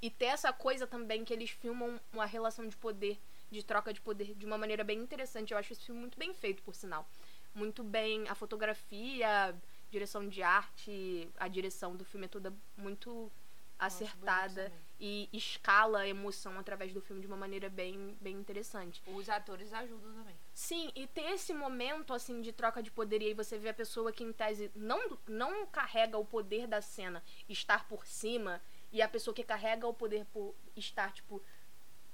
e 0.00 0.08
ter 0.08 0.26
essa 0.26 0.52
coisa 0.52 0.86
também 0.86 1.24
que 1.24 1.32
eles 1.32 1.50
filmam 1.50 2.00
uma 2.12 2.24
relação 2.24 2.66
de 2.66 2.76
poder, 2.76 3.20
de 3.50 3.62
troca 3.62 3.92
de 3.92 4.00
poder, 4.00 4.34
de 4.34 4.46
uma 4.46 4.56
maneira 4.56 4.82
bem 4.82 4.98
interessante. 4.98 5.52
Eu 5.52 5.58
acho 5.58 5.72
esse 5.72 5.84
filme 5.84 6.00
muito 6.00 6.18
bem 6.18 6.32
feito, 6.32 6.62
por 6.62 6.74
sinal. 6.74 7.06
Muito 7.54 7.82
bem 7.82 8.26
a 8.28 8.34
fotografia, 8.34 9.54
direção 9.90 10.28
de 10.28 10.42
arte, 10.42 11.28
a 11.38 11.48
direção 11.48 11.96
do 11.96 12.04
filme 12.04 12.26
é 12.26 12.28
toda 12.28 12.52
muito 12.76 13.30
acertada 13.78 14.72
e 15.00 15.28
escala 15.32 16.00
a 16.00 16.08
emoção 16.08 16.58
através 16.58 16.92
do 16.92 17.00
filme 17.00 17.20
de 17.20 17.28
uma 17.28 17.36
maneira 17.36 17.68
bem, 17.68 18.16
bem 18.20 18.34
interessante. 18.34 19.00
Os 19.06 19.28
atores 19.28 19.72
ajudam 19.72 20.12
também. 20.12 20.34
Sim, 20.52 20.90
e 20.94 21.06
ter 21.06 21.30
esse 21.30 21.54
momento 21.54 22.12
assim 22.12 22.40
de 22.40 22.52
troca 22.52 22.82
de 22.82 22.90
poder 22.90 23.22
e 23.22 23.26
aí 23.26 23.34
você 23.34 23.56
vê 23.56 23.68
a 23.68 23.74
pessoa 23.74 24.12
que 24.12 24.24
em 24.24 24.32
tese 24.32 24.70
não, 24.74 25.16
não 25.28 25.66
carrega 25.66 26.18
o 26.18 26.24
poder 26.24 26.66
da 26.66 26.82
cena 26.82 27.22
estar 27.48 27.86
por 27.86 28.04
cima 28.04 28.60
E 28.90 29.00
a 29.00 29.08
pessoa 29.08 29.34
que 29.34 29.44
carrega 29.44 29.86
o 29.86 29.94
poder 29.94 30.24
por 30.26 30.54
estar, 30.74 31.12
tipo, 31.12 31.40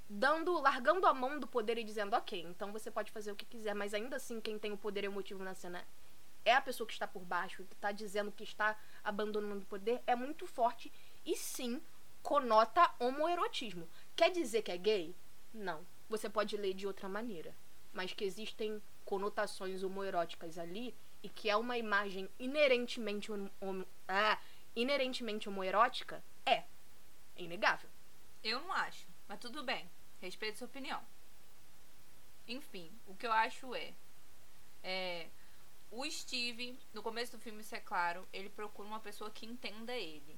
dando, 0.08 0.60
largando 0.60 1.06
a 1.06 1.14
mão 1.14 1.38
do 1.38 1.46
poder 1.46 1.78
e 1.78 1.84
dizendo, 1.84 2.14
ok, 2.14 2.42
então 2.42 2.72
você 2.72 2.90
pode 2.90 3.10
fazer 3.10 3.32
o 3.32 3.36
que 3.36 3.46
quiser, 3.46 3.74
mas 3.74 3.94
ainda 3.94 4.16
assim 4.16 4.40
quem 4.40 4.58
tem 4.58 4.72
o 4.72 4.76
poder 4.76 5.04
emotivo 5.04 5.42
na 5.42 5.54
cena 5.54 5.84
é 6.44 6.54
a 6.54 6.60
pessoa 6.60 6.86
que 6.86 6.92
está 6.92 7.06
por 7.06 7.24
baixo, 7.24 7.64
que 7.64 7.74
está 7.74 7.92
dizendo 7.92 8.32
que 8.32 8.44
está 8.44 8.76
abandonando 9.02 9.62
o 9.62 9.66
poder, 9.66 10.02
é 10.06 10.14
muito 10.14 10.46
forte 10.46 10.92
e 11.24 11.36
sim 11.36 11.80
conota 12.22 12.94
homoerotismo. 12.98 13.88
Quer 14.16 14.30
dizer 14.30 14.62
que 14.62 14.72
é 14.72 14.76
gay? 14.76 15.14
Não. 15.52 15.86
Você 16.08 16.28
pode 16.28 16.56
ler 16.56 16.74
de 16.74 16.86
outra 16.86 17.08
maneira. 17.08 17.54
Mas 17.92 18.12
que 18.12 18.24
existem 18.24 18.82
conotações 19.04 19.82
homoeróticas 19.82 20.58
ali 20.58 20.94
e 21.22 21.28
que 21.28 21.48
é 21.48 21.56
uma 21.56 21.78
imagem 21.78 22.28
inerentemente, 22.38 23.30
hom 23.30 23.84
ah, 24.08 24.38
inerentemente 24.74 25.48
homoerótica, 25.48 26.22
é. 26.44 26.64
É 27.36 27.42
inegável. 27.42 27.88
Eu 28.42 28.60
não 28.60 28.72
acho, 28.72 29.08
mas 29.26 29.38
tudo 29.38 29.62
bem. 29.62 29.90
Respeito 30.20 30.58
sua 30.58 30.66
opinião. 30.66 31.02
Enfim, 32.46 32.92
o 33.06 33.14
que 33.14 33.26
eu 33.26 33.32
acho 33.32 33.74
é, 33.74 33.94
é. 34.82 35.28
O 35.96 36.10
Steve, 36.10 36.76
no 36.92 37.04
começo 37.04 37.30
do 37.30 37.38
filme, 37.38 37.60
isso 37.60 37.72
é 37.72 37.78
claro, 37.78 38.26
ele 38.32 38.48
procura 38.48 38.88
uma 38.88 38.98
pessoa 38.98 39.30
que 39.30 39.46
entenda 39.46 39.92
ele. 39.92 40.36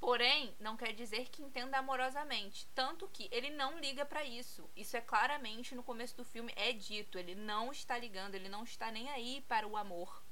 Porém, 0.00 0.54
não 0.58 0.78
quer 0.78 0.94
dizer 0.94 1.28
que 1.28 1.42
entenda 1.42 1.76
amorosamente. 1.76 2.66
Tanto 2.74 3.06
que 3.08 3.28
ele 3.30 3.50
não 3.50 3.78
liga 3.78 4.06
para 4.06 4.24
isso. 4.24 4.68
Isso 4.74 4.96
é 4.96 5.02
claramente 5.02 5.74
no 5.74 5.82
começo 5.82 6.16
do 6.16 6.24
filme 6.24 6.54
é 6.56 6.72
dito. 6.72 7.18
Ele 7.18 7.34
não 7.34 7.70
está 7.70 7.98
ligando, 7.98 8.34
ele 8.34 8.48
não 8.48 8.64
está 8.64 8.90
nem 8.90 9.10
aí 9.10 9.44
para 9.46 9.68
o 9.68 9.76
amor. 9.76 10.22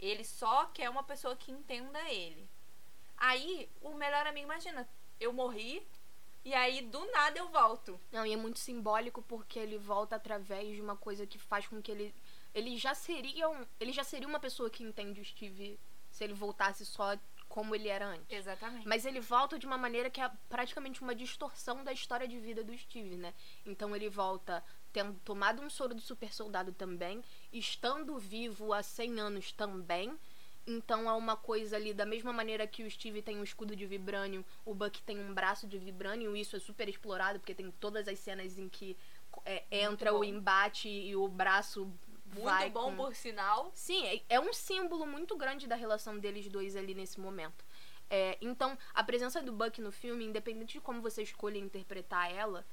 Ele 0.00 0.24
só 0.24 0.66
quer 0.66 0.90
uma 0.90 1.04
pessoa 1.04 1.36
que 1.36 1.52
entenda 1.52 2.00
ele. 2.10 2.48
Aí, 3.16 3.70
o 3.80 3.94
melhor 3.94 4.26
amigo, 4.26 4.46
imagina, 4.46 4.88
eu 5.20 5.32
morri 5.32 5.86
e 6.44 6.52
aí 6.54 6.82
do 6.82 7.04
nada 7.12 7.38
eu 7.38 7.48
volto. 7.48 8.00
Não, 8.10 8.26
e 8.26 8.32
é 8.32 8.36
muito 8.36 8.58
simbólico 8.58 9.22
porque 9.22 9.60
ele 9.60 9.78
volta 9.78 10.16
através 10.16 10.74
de 10.74 10.80
uma 10.80 10.96
coisa 10.96 11.24
que 11.24 11.38
faz 11.38 11.68
com 11.68 11.80
que 11.80 11.92
ele 11.92 12.12
ele 12.54 12.76
já 12.76 12.94
seria 12.94 13.48
um, 13.48 13.66
ele 13.80 13.92
já 13.92 14.04
seria 14.04 14.28
uma 14.28 14.40
pessoa 14.40 14.70
que 14.70 14.82
entende 14.82 15.20
o 15.20 15.24
Steve 15.24 15.78
se 16.10 16.22
ele 16.24 16.34
voltasse 16.34 16.84
só 16.84 17.16
como 17.48 17.74
ele 17.74 17.88
era 17.88 18.06
antes. 18.06 18.30
Exatamente. 18.30 18.88
Mas 18.88 19.04
ele 19.04 19.20
volta 19.20 19.58
de 19.58 19.66
uma 19.66 19.76
maneira 19.76 20.08
que 20.08 20.20
é 20.20 20.30
praticamente 20.48 21.02
uma 21.02 21.14
distorção 21.14 21.84
da 21.84 21.92
história 21.92 22.26
de 22.26 22.38
vida 22.38 22.64
do 22.64 22.76
Steve, 22.76 23.16
né? 23.16 23.34
Então 23.66 23.94
ele 23.94 24.08
volta 24.08 24.64
tendo 24.90 25.14
tomado 25.24 25.60
um 25.62 25.68
soro 25.68 25.94
do 25.94 26.00
super 26.00 26.32
soldado 26.32 26.72
também, 26.72 27.22
estando 27.52 28.18
vivo 28.18 28.72
há 28.72 28.82
100 28.82 29.20
anos 29.20 29.52
também. 29.52 30.18
Então 30.66 31.10
é 31.10 31.12
uma 31.12 31.36
coisa 31.36 31.76
ali, 31.76 31.92
da 31.92 32.06
mesma 32.06 32.32
maneira 32.32 32.66
que 32.66 32.84
o 32.84 32.90
Steve 32.90 33.20
tem 33.20 33.36
um 33.36 33.42
escudo 33.42 33.74
de 33.74 33.84
vibrânio, 33.84 34.44
o 34.64 34.74
Buck 34.74 35.02
tem 35.02 35.18
um 35.18 35.34
braço 35.34 35.66
de 35.66 35.76
vibrânio, 35.76 36.36
isso 36.36 36.56
é 36.56 36.60
super 36.60 36.88
explorado, 36.88 37.38
porque 37.38 37.54
tem 37.54 37.70
todas 37.72 38.06
as 38.06 38.18
cenas 38.18 38.56
em 38.58 38.68
que 38.68 38.96
é, 39.44 39.64
entra 39.70 40.14
o 40.14 40.24
embate 40.24 40.88
e 40.88 41.16
o 41.16 41.26
braço 41.26 41.92
Muito 42.32 42.44
vai 42.44 42.70
bom, 42.70 42.90
com... 42.90 42.96
por 42.96 43.14
sinal. 43.14 43.70
Sim, 43.74 44.06
é, 44.06 44.22
é 44.30 44.40
um 44.40 44.52
símbolo 44.52 45.06
muito 45.06 45.36
grande 45.36 45.66
da 45.66 45.76
relação 45.76 46.18
deles 46.18 46.48
dois 46.48 46.76
ali 46.76 46.94
nesse 46.94 47.20
momento. 47.20 47.64
É, 48.08 48.36
então, 48.40 48.76
a 48.92 49.02
presença 49.02 49.40
do 49.42 49.52
Buck 49.52 49.80
no 49.80 49.92
filme, 49.92 50.24
independente 50.24 50.74
de 50.74 50.80
como 50.80 51.00
você 51.00 51.22
escolha 51.22 51.58
interpretar 51.58 52.30
ela, 52.30 52.64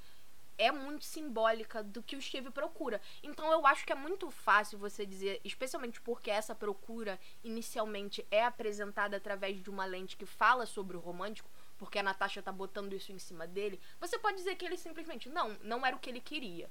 é 0.57 0.71
muito 0.71 1.05
simbólica 1.05 1.81
do 1.81 2.03
que 2.03 2.17
o 2.17 2.21
Steve 2.21 2.51
procura. 2.51 3.01
Então, 3.23 3.49
eu 3.49 3.65
acho 3.65 3.85
que 3.85 3.93
é 3.93 3.95
muito 3.95 4.29
fácil 4.29 4.77
você 4.77 5.05
dizer, 5.05 5.39
especialmente 5.43 6.01
porque 6.01 6.29
essa 6.29 6.53
procura 6.53 7.17
inicialmente 7.43 8.25
é 8.29 8.43
apresentada 8.43 9.15
através 9.15 9.61
de 9.63 9.69
uma 9.69 9.85
lente 9.85 10.17
que 10.17 10.25
fala 10.25 10.65
sobre 10.65 10.97
o 10.97 10.99
romântico, 10.99 11.49
porque 11.77 11.99
a 11.99 12.03
Natasha 12.03 12.41
tá 12.41 12.51
botando 12.51 12.93
isso 12.93 13.13
em 13.13 13.19
cima 13.19 13.47
dele. 13.47 13.79
Você 14.01 14.19
pode 14.19 14.35
dizer 14.35 14.55
que 14.55 14.65
ele 14.65 14.75
simplesmente, 14.75 15.29
não, 15.29 15.57
não 15.63 15.85
era 15.85 15.95
o 15.95 15.99
que 15.99 16.09
ele 16.09 16.19
queria 16.19 16.69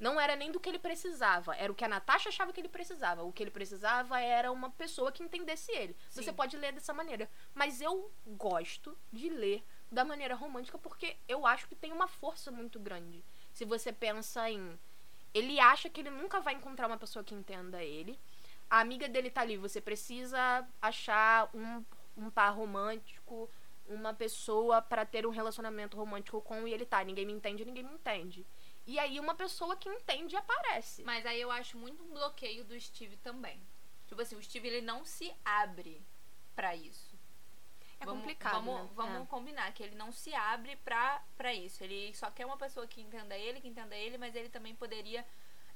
não 0.00 0.18
era 0.18 0.34
nem 0.34 0.50
do 0.50 0.58
que 0.58 0.68
ele 0.68 0.78
precisava, 0.78 1.54
era 1.54 1.70
o 1.70 1.74
que 1.74 1.84
a 1.84 1.88
Natasha 1.88 2.30
achava 2.30 2.54
que 2.54 2.60
ele 2.60 2.70
precisava. 2.70 3.22
O 3.22 3.30
que 3.30 3.42
ele 3.42 3.50
precisava 3.50 4.18
era 4.18 4.50
uma 4.50 4.70
pessoa 4.70 5.12
que 5.12 5.22
entendesse 5.22 5.70
ele. 5.72 5.94
Sim. 6.08 6.22
Você 6.22 6.32
pode 6.32 6.56
ler 6.56 6.72
dessa 6.72 6.94
maneira. 6.94 7.30
Mas 7.54 7.82
eu 7.82 8.10
gosto 8.26 8.96
de 9.12 9.28
ler 9.28 9.62
da 9.92 10.02
maneira 10.02 10.34
romântica 10.34 10.78
porque 10.78 11.18
eu 11.28 11.46
acho 11.46 11.68
que 11.68 11.74
tem 11.74 11.92
uma 11.92 12.08
força 12.08 12.50
muito 12.50 12.80
grande. 12.80 13.22
Se 13.52 13.66
você 13.66 13.92
pensa 13.92 14.50
em. 14.50 14.78
Ele 15.34 15.60
acha 15.60 15.90
que 15.90 16.00
ele 16.00 16.10
nunca 16.10 16.40
vai 16.40 16.54
encontrar 16.54 16.86
uma 16.86 16.96
pessoa 16.96 17.22
que 17.22 17.34
entenda 17.34 17.84
ele. 17.84 18.18
A 18.70 18.80
amiga 18.80 19.06
dele 19.06 19.30
tá 19.30 19.42
ali, 19.42 19.56
você 19.58 19.80
precisa 19.80 20.66
achar 20.80 21.50
um, 21.54 21.84
um 22.16 22.30
par 22.30 22.56
romântico, 22.56 23.50
uma 23.86 24.14
pessoa 24.14 24.80
para 24.80 25.04
ter 25.04 25.26
um 25.26 25.30
relacionamento 25.30 25.96
romântico 25.96 26.40
com 26.40 26.66
e 26.66 26.72
ele 26.72 26.86
tá. 26.86 27.04
Ninguém 27.04 27.26
me 27.26 27.32
entende, 27.32 27.64
ninguém 27.64 27.84
me 27.84 27.92
entende. 27.92 28.46
E 28.86 28.98
aí 28.98 29.20
uma 29.20 29.34
pessoa 29.34 29.76
que 29.76 29.88
entende 29.88 30.36
aparece. 30.36 31.02
Mas 31.04 31.24
aí 31.26 31.40
eu 31.40 31.50
acho 31.50 31.76
muito 31.78 32.02
um 32.02 32.12
bloqueio 32.12 32.64
do 32.64 32.78
Steve 32.80 33.16
também. 33.18 33.60
Tipo 34.06 34.20
assim, 34.22 34.36
o 34.36 34.42
Steve 34.42 34.66
ele 34.68 34.80
não 34.80 35.04
se 35.04 35.32
abre 35.44 36.02
pra 36.56 36.74
isso. 36.74 37.18
É 38.00 38.06
vamos, 38.06 38.22
complicado, 38.22 38.54
Vamos, 38.54 38.82
né? 38.82 38.90
vamos 38.94 39.22
É. 39.22 39.26
combinar 39.26 39.72
que 39.72 39.82
ele 39.82 39.94
não 39.94 40.10
se 40.10 40.34
abre 40.34 40.74
pra, 40.76 41.22
pra 41.36 41.52
isso. 41.54 41.84
Ele 41.84 42.12
só 42.14 42.30
quer 42.30 42.46
uma 42.46 42.56
pessoa 42.56 42.86
que 42.86 43.00
entenda 43.00 43.36
ele, 43.36 43.60
que 43.60 43.68
entenda 43.68 43.94
ele, 43.94 44.16
mas 44.18 44.34
ele 44.34 44.48
também 44.48 44.74
poderia 44.74 45.24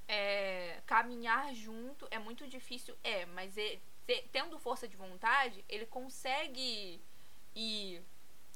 é, 0.08 0.80
caminhar 0.86 1.54
junto. 1.54 2.08
É 2.10 2.18
muito 2.18 2.46
difícil, 2.48 2.96
é, 3.04 3.26
mas 3.26 3.56
ele- 3.56 3.80
te- 4.06 4.28
tendo 4.32 4.58
força 4.58 4.88
de 4.88 4.96
vontade, 4.96 5.64
ele 5.68 5.86
consegue 5.86 7.00
ir 7.54 8.02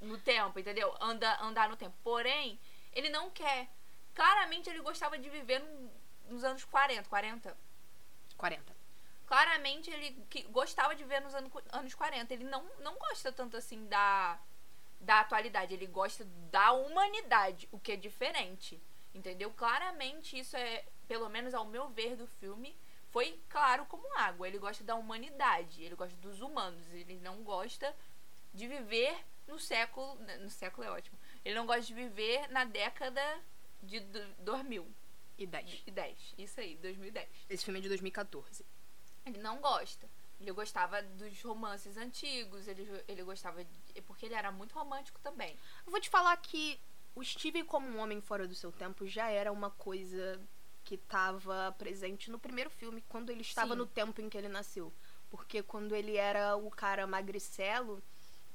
no 0.03 0.19
tempo, 0.19 0.59
entendeu? 0.59 0.95
Anda, 1.01 1.41
andar 1.43 1.69
no 1.69 1.77
tempo. 1.77 1.95
Porém, 2.03 2.59
ele 2.93 3.09
não 3.11 3.31
quer. 3.31 3.69
Claramente 4.19 4.69
ele 4.69 4.81
gostava 4.81 5.17
de 5.17 5.31
viver 5.31 5.63
nos 6.29 6.43
anos 6.43 6.65
40, 6.65 7.09
40. 7.09 7.57
40. 8.37 8.77
Claramente 9.25 9.91
ele 9.93 10.11
gostava 10.51 10.93
de 10.97 11.05
ver 11.05 11.21
nos 11.21 11.37
anos, 11.37 11.53
anos 11.71 11.95
40. 11.95 12.35
Ele 12.35 12.43
não, 12.43 12.69
não 12.81 12.99
gosta 12.99 13.31
tanto 13.31 13.57
assim 13.57 13.87
da, 13.87 14.37
da 14.99 15.21
atualidade. 15.21 15.73
Ele 15.73 15.87
gosta 15.87 16.25
da 16.51 16.73
humanidade, 16.73 17.69
o 17.71 17.79
que 17.79 17.93
é 17.93 17.97
diferente. 17.97 18.83
Entendeu? 19.15 19.53
Claramente 19.53 20.37
isso 20.37 20.57
é, 20.57 20.85
pelo 21.07 21.29
menos 21.29 21.55
ao 21.55 21.67
meu 21.67 21.89
ver 21.89 22.17
do 22.17 22.27
filme, 22.27 22.77
foi 23.11 23.41
claro 23.49 23.87
como 23.87 24.19
água. 24.19 24.49
Ele 24.49 24.59
gosta 24.59 24.83
da 24.83 24.97
humanidade, 24.97 25.81
ele 25.81 25.95
gosta 25.95 26.17
dos 26.17 26.41
humanos. 26.41 26.85
Ele 26.93 27.21
não 27.21 27.45
gosta 27.45 27.95
de 28.53 28.67
viver 28.67 29.17
no 29.47 29.61
século. 29.61 30.17
No 30.41 30.51
século 30.51 30.89
é 30.89 30.91
ótimo. 30.91 31.17
Ele 31.45 31.55
não 31.55 31.67
gosta 31.67 31.83
de 31.83 31.95
viver 31.95 32.49
na 32.49 32.65
década 32.65 33.23
de 33.83 34.01
do- 34.01 34.35
2000 34.41 34.87
E 35.39 35.47
10. 35.47 35.83
e 35.87 35.91
10. 35.91 36.35
Isso 36.39 36.61
aí, 36.61 36.77
2010. 36.77 37.29
Esse 37.49 37.65
filme 37.65 37.79
é 37.79 37.83
de 37.83 37.89
2014. 37.89 38.65
Ele 39.25 39.39
não 39.39 39.61
gosta. 39.61 40.09
Ele 40.41 40.53
gostava 40.53 41.03
dos 41.03 41.43
romances 41.43 41.97
antigos, 41.97 42.69
ele, 42.69 42.89
ele 43.09 43.23
gostava 43.25 43.65
de, 43.65 44.03
porque 44.03 44.27
ele 44.27 44.35
era 44.35 44.51
muito 44.53 44.73
romântico 44.73 45.21
também. 45.21 45.57
Eu 45.85 45.91
vou 45.91 46.01
te 46.01 46.09
falar 46.09 46.37
que 46.37 46.79
o 47.15 47.25
Steve 47.25 47.65
como 47.65 47.89
um 47.89 47.99
homem 47.99 48.21
fora 48.21 48.47
do 48.47 48.55
seu 48.55 48.71
tempo 48.71 49.07
já 49.07 49.29
era 49.31 49.51
uma 49.51 49.71
coisa 49.71 50.41
que 50.85 50.95
estava 50.95 51.75
presente 51.77 52.31
no 52.31 52.39
primeiro 52.39 52.71
filme, 52.71 53.03
quando 53.09 53.31
ele 53.31 53.43
estava 53.43 53.73
Sim. 53.73 53.79
no 53.79 53.87
tempo 53.87 54.21
em 54.21 54.29
que 54.29 54.39
ele 54.39 54.49
nasceu. 54.49 54.93
Porque 55.29 55.63
quando 55.63 55.95
ele 55.95 56.17
era 56.17 56.57
o 56.57 56.71
cara 56.71 57.07
magricelo, 57.07 58.03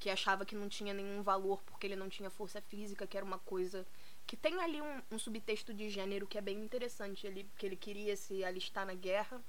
que 0.00 0.08
achava 0.10 0.44
que 0.44 0.54
não 0.56 0.68
tinha 0.68 0.92
nenhum 0.92 1.22
valor 1.22 1.62
porque 1.62 1.86
ele 1.86 1.96
não 1.96 2.08
tinha 2.08 2.30
força 2.30 2.60
física, 2.62 3.06
que 3.06 3.16
era 3.16 3.24
uma 3.24 3.38
coisa 3.38 3.86
que 4.26 4.36
tem 4.36 4.60
ali 4.62 4.80
um, 4.80 5.02
um 5.12 5.18
subtexto 5.18 5.72
de 5.74 5.88
gênero 5.88 6.26
que 6.26 6.38
é 6.38 6.40
bem 6.40 6.58
interessante, 6.62 7.26
ele, 7.26 7.48
que 7.56 7.66
ele 7.66 7.76
queria 7.76 8.16
se 8.16 8.44
alistar 8.44 8.86
na 8.86 8.94
guerra 8.94 9.42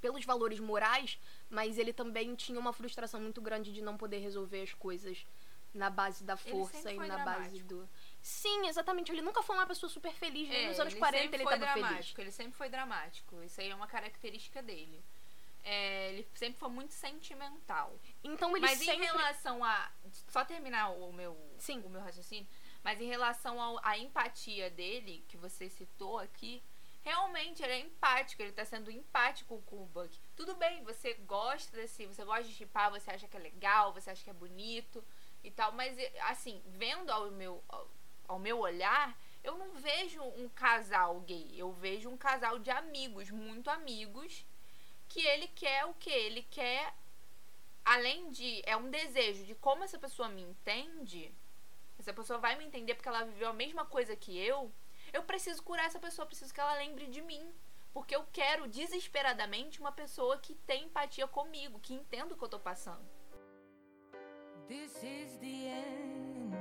pelos 0.00 0.24
valores 0.24 0.60
morais, 0.60 1.18
mas 1.48 1.78
ele 1.78 1.92
também 1.92 2.34
tinha 2.34 2.58
uma 2.58 2.72
frustração 2.72 3.20
muito 3.20 3.40
grande 3.40 3.72
de 3.72 3.80
não 3.80 3.96
poder 3.96 4.18
resolver 4.18 4.62
as 4.62 4.74
coisas 4.74 5.26
na 5.72 5.90
base 5.90 6.22
da 6.22 6.36
força 6.36 6.92
e 6.92 6.96
na 6.96 7.18
base 7.18 7.58
dramático. 7.58 7.68
do. 7.68 7.88
Sim, 8.22 8.68
exatamente. 8.68 9.10
Ele 9.10 9.22
nunca 9.22 9.42
foi 9.42 9.56
uma 9.56 9.66
pessoa 9.66 9.90
super 9.90 10.12
feliz. 10.12 10.48
É, 10.50 10.68
nos 10.68 10.78
anos 10.78 10.92
ele 10.92 11.00
40 11.00 11.22
sempre 11.22 11.36
ele 11.36 11.44
foi 11.44 11.54
estava 11.54 11.72
feliz. 11.72 11.88
dramático, 11.88 12.20
ele 12.20 12.30
sempre 12.30 12.52
foi 12.52 12.68
dramático. 12.68 13.42
Isso 13.42 13.60
aí 13.60 13.70
é 13.70 13.74
uma 13.74 13.86
característica 13.86 14.62
dele. 14.62 15.02
É, 15.64 16.10
ele 16.10 16.28
sempre 16.34 16.58
foi 16.60 16.68
muito 16.68 16.92
sentimental. 16.92 17.98
Então 18.22 18.54
ele 18.56 18.66
mas 18.66 18.78
sempre. 18.78 18.96
em 18.96 19.00
relação 19.00 19.64
a. 19.64 19.90
Só 20.28 20.44
terminar 20.44 20.90
o 20.90 21.12
meu, 21.12 21.36
Sim. 21.58 21.80
o 21.80 21.88
meu 21.88 22.02
raciocínio. 22.02 22.46
Mas 22.84 23.00
em 23.00 23.06
relação 23.06 23.56
à 23.82 23.96
empatia 23.96 24.68
dele, 24.68 25.24
que 25.26 25.38
você 25.38 25.70
citou 25.70 26.18
aqui, 26.18 26.62
realmente 27.02 27.62
ele 27.62 27.72
é 27.72 27.80
empático, 27.80 28.42
ele 28.42 28.52
tá 28.52 28.62
sendo 28.62 28.90
empático 28.90 29.62
com 29.62 29.82
o 29.82 29.86
Buck. 29.86 30.20
Tudo 30.36 30.54
bem, 30.54 30.84
você 30.84 31.14
gosta 31.14 31.74
desse. 31.74 32.04
Você 32.04 32.22
gosta 32.26 32.44
de 32.44 32.54
chipar, 32.54 32.90
você 32.90 33.10
acha 33.10 33.26
que 33.26 33.36
é 33.38 33.40
legal, 33.40 33.94
você 33.94 34.10
acha 34.10 34.22
que 34.22 34.28
é 34.28 34.34
bonito 34.34 35.02
e 35.42 35.50
tal. 35.50 35.72
Mas 35.72 35.96
assim, 36.28 36.62
vendo 36.66 37.10
ao 37.10 37.30
meu, 37.30 37.64
ao, 38.28 38.38
meu 38.38 38.58
olhar, 38.58 39.18
eu 39.42 39.56
não 39.56 39.72
vejo 39.76 40.22
um 40.22 40.46
casal 40.50 41.20
gay. 41.20 41.54
Eu 41.56 41.72
vejo 41.72 42.10
um 42.10 42.18
casal 42.18 42.58
de 42.58 42.70
amigos, 42.70 43.30
muito 43.30 43.70
amigos, 43.70 44.44
que 45.08 45.26
ele 45.26 45.48
quer 45.48 45.86
o 45.86 45.94
quê? 45.94 46.10
Ele 46.10 46.42
quer 46.42 46.92
além 47.82 48.30
de. 48.30 48.62
É 48.66 48.76
um 48.76 48.90
desejo 48.90 49.46
de 49.46 49.54
como 49.54 49.84
essa 49.84 49.98
pessoa 49.98 50.28
me 50.28 50.42
entende, 50.42 51.34
Se 52.04 52.10
a 52.10 52.14
pessoa 52.14 52.38
vai 52.38 52.54
me 52.54 52.66
entender 52.66 52.94
porque 52.94 53.08
ela 53.08 53.24
viveu 53.24 53.48
a 53.48 53.54
mesma 53.54 53.86
coisa 53.86 54.14
que 54.14 54.38
eu, 54.38 54.70
eu 55.10 55.22
preciso 55.22 55.62
curar 55.62 55.86
essa 55.86 55.98
pessoa, 55.98 56.26
preciso 56.26 56.52
que 56.52 56.60
ela 56.60 56.74
lembre 56.74 57.06
de 57.06 57.22
mim. 57.22 57.50
Porque 57.94 58.14
eu 58.14 58.26
quero 58.30 58.68
desesperadamente 58.68 59.80
uma 59.80 59.90
pessoa 59.90 60.36
que 60.36 60.54
tem 60.54 60.84
empatia 60.84 61.26
comigo, 61.26 61.80
que 61.80 61.94
entenda 61.94 62.34
o 62.34 62.36
que 62.36 62.44
eu 62.44 62.48
tô 62.48 62.60
passando. 62.60 63.00
This 64.68 65.02
is 65.02 65.38
the 65.38 65.46
end. 65.46 66.54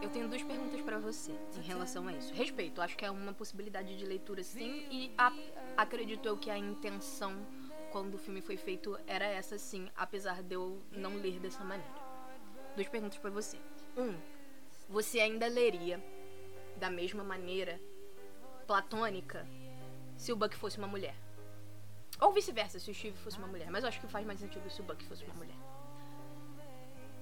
Eu 0.00 0.08
tenho 0.10 0.28
duas 0.28 0.42
perguntas 0.42 0.80
para 0.80 0.98
você 0.98 1.32
em 1.58 1.60
relação 1.60 2.08
a 2.08 2.12
isso. 2.14 2.32
Respeito, 2.32 2.80
acho 2.80 2.96
que 2.96 3.04
é 3.04 3.10
uma 3.10 3.34
possibilidade 3.34 3.98
de 3.98 4.06
leitura 4.06 4.42
sim, 4.42 4.86
e 4.90 5.12
a, 5.18 5.30
acredito 5.76 6.26
eu 6.26 6.38
que 6.38 6.50
a 6.50 6.56
intenção 6.56 7.46
quando 7.90 8.14
o 8.14 8.18
filme 8.18 8.40
foi 8.40 8.56
feito 8.56 8.98
era 9.06 9.24
essa 9.24 9.58
sim, 9.58 9.90
apesar 9.96 10.42
de 10.42 10.54
eu 10.54 10.82
não 10.90 11.16
ler 11.16 11.38
dessa 11.40 11.64
maneira. 11.64 12.08
Duas 12.74 12.88
perguntas 12.88 13.18
para 13.18 13.30
você. 13.30 13.58
Um, 13.96 14.18
você 14.88 15.20
ainda 15.20 15.46
leria 15.46 16.02
da 16.76 16.90
mesma 16.90 17.24
maneira 17.24 17.80
platônica 18.66 19.46
se 20.16 20.32
o 20.32 20.36
Buck 20.36 20.56
fosse 20.56 20.78
uma 20.78 20.88
mulher? 20.88 21.16
Ou 22.20 22.32
vice-versa, 22.32 22.78
se 22.78 22.90
o 22.90 22.94
Steve 22.94 23.16
fosse 23.18 23.38
uma 23.38 23.46
mulher. 23.46 23.70
Mas 23.70 23.82
eu 23.82 23.88
acho 23.88 24.00
que 24.00 24.08
faz 24.08 24.26
mais 24.26 24.40
sentido 24.40 24.68
se 24.70 24.80
o 24.80 24.84
Buck 24.84 25.04
fosse 25.04 25.24
uma 25.24 25.34
mulher 25.34 25.56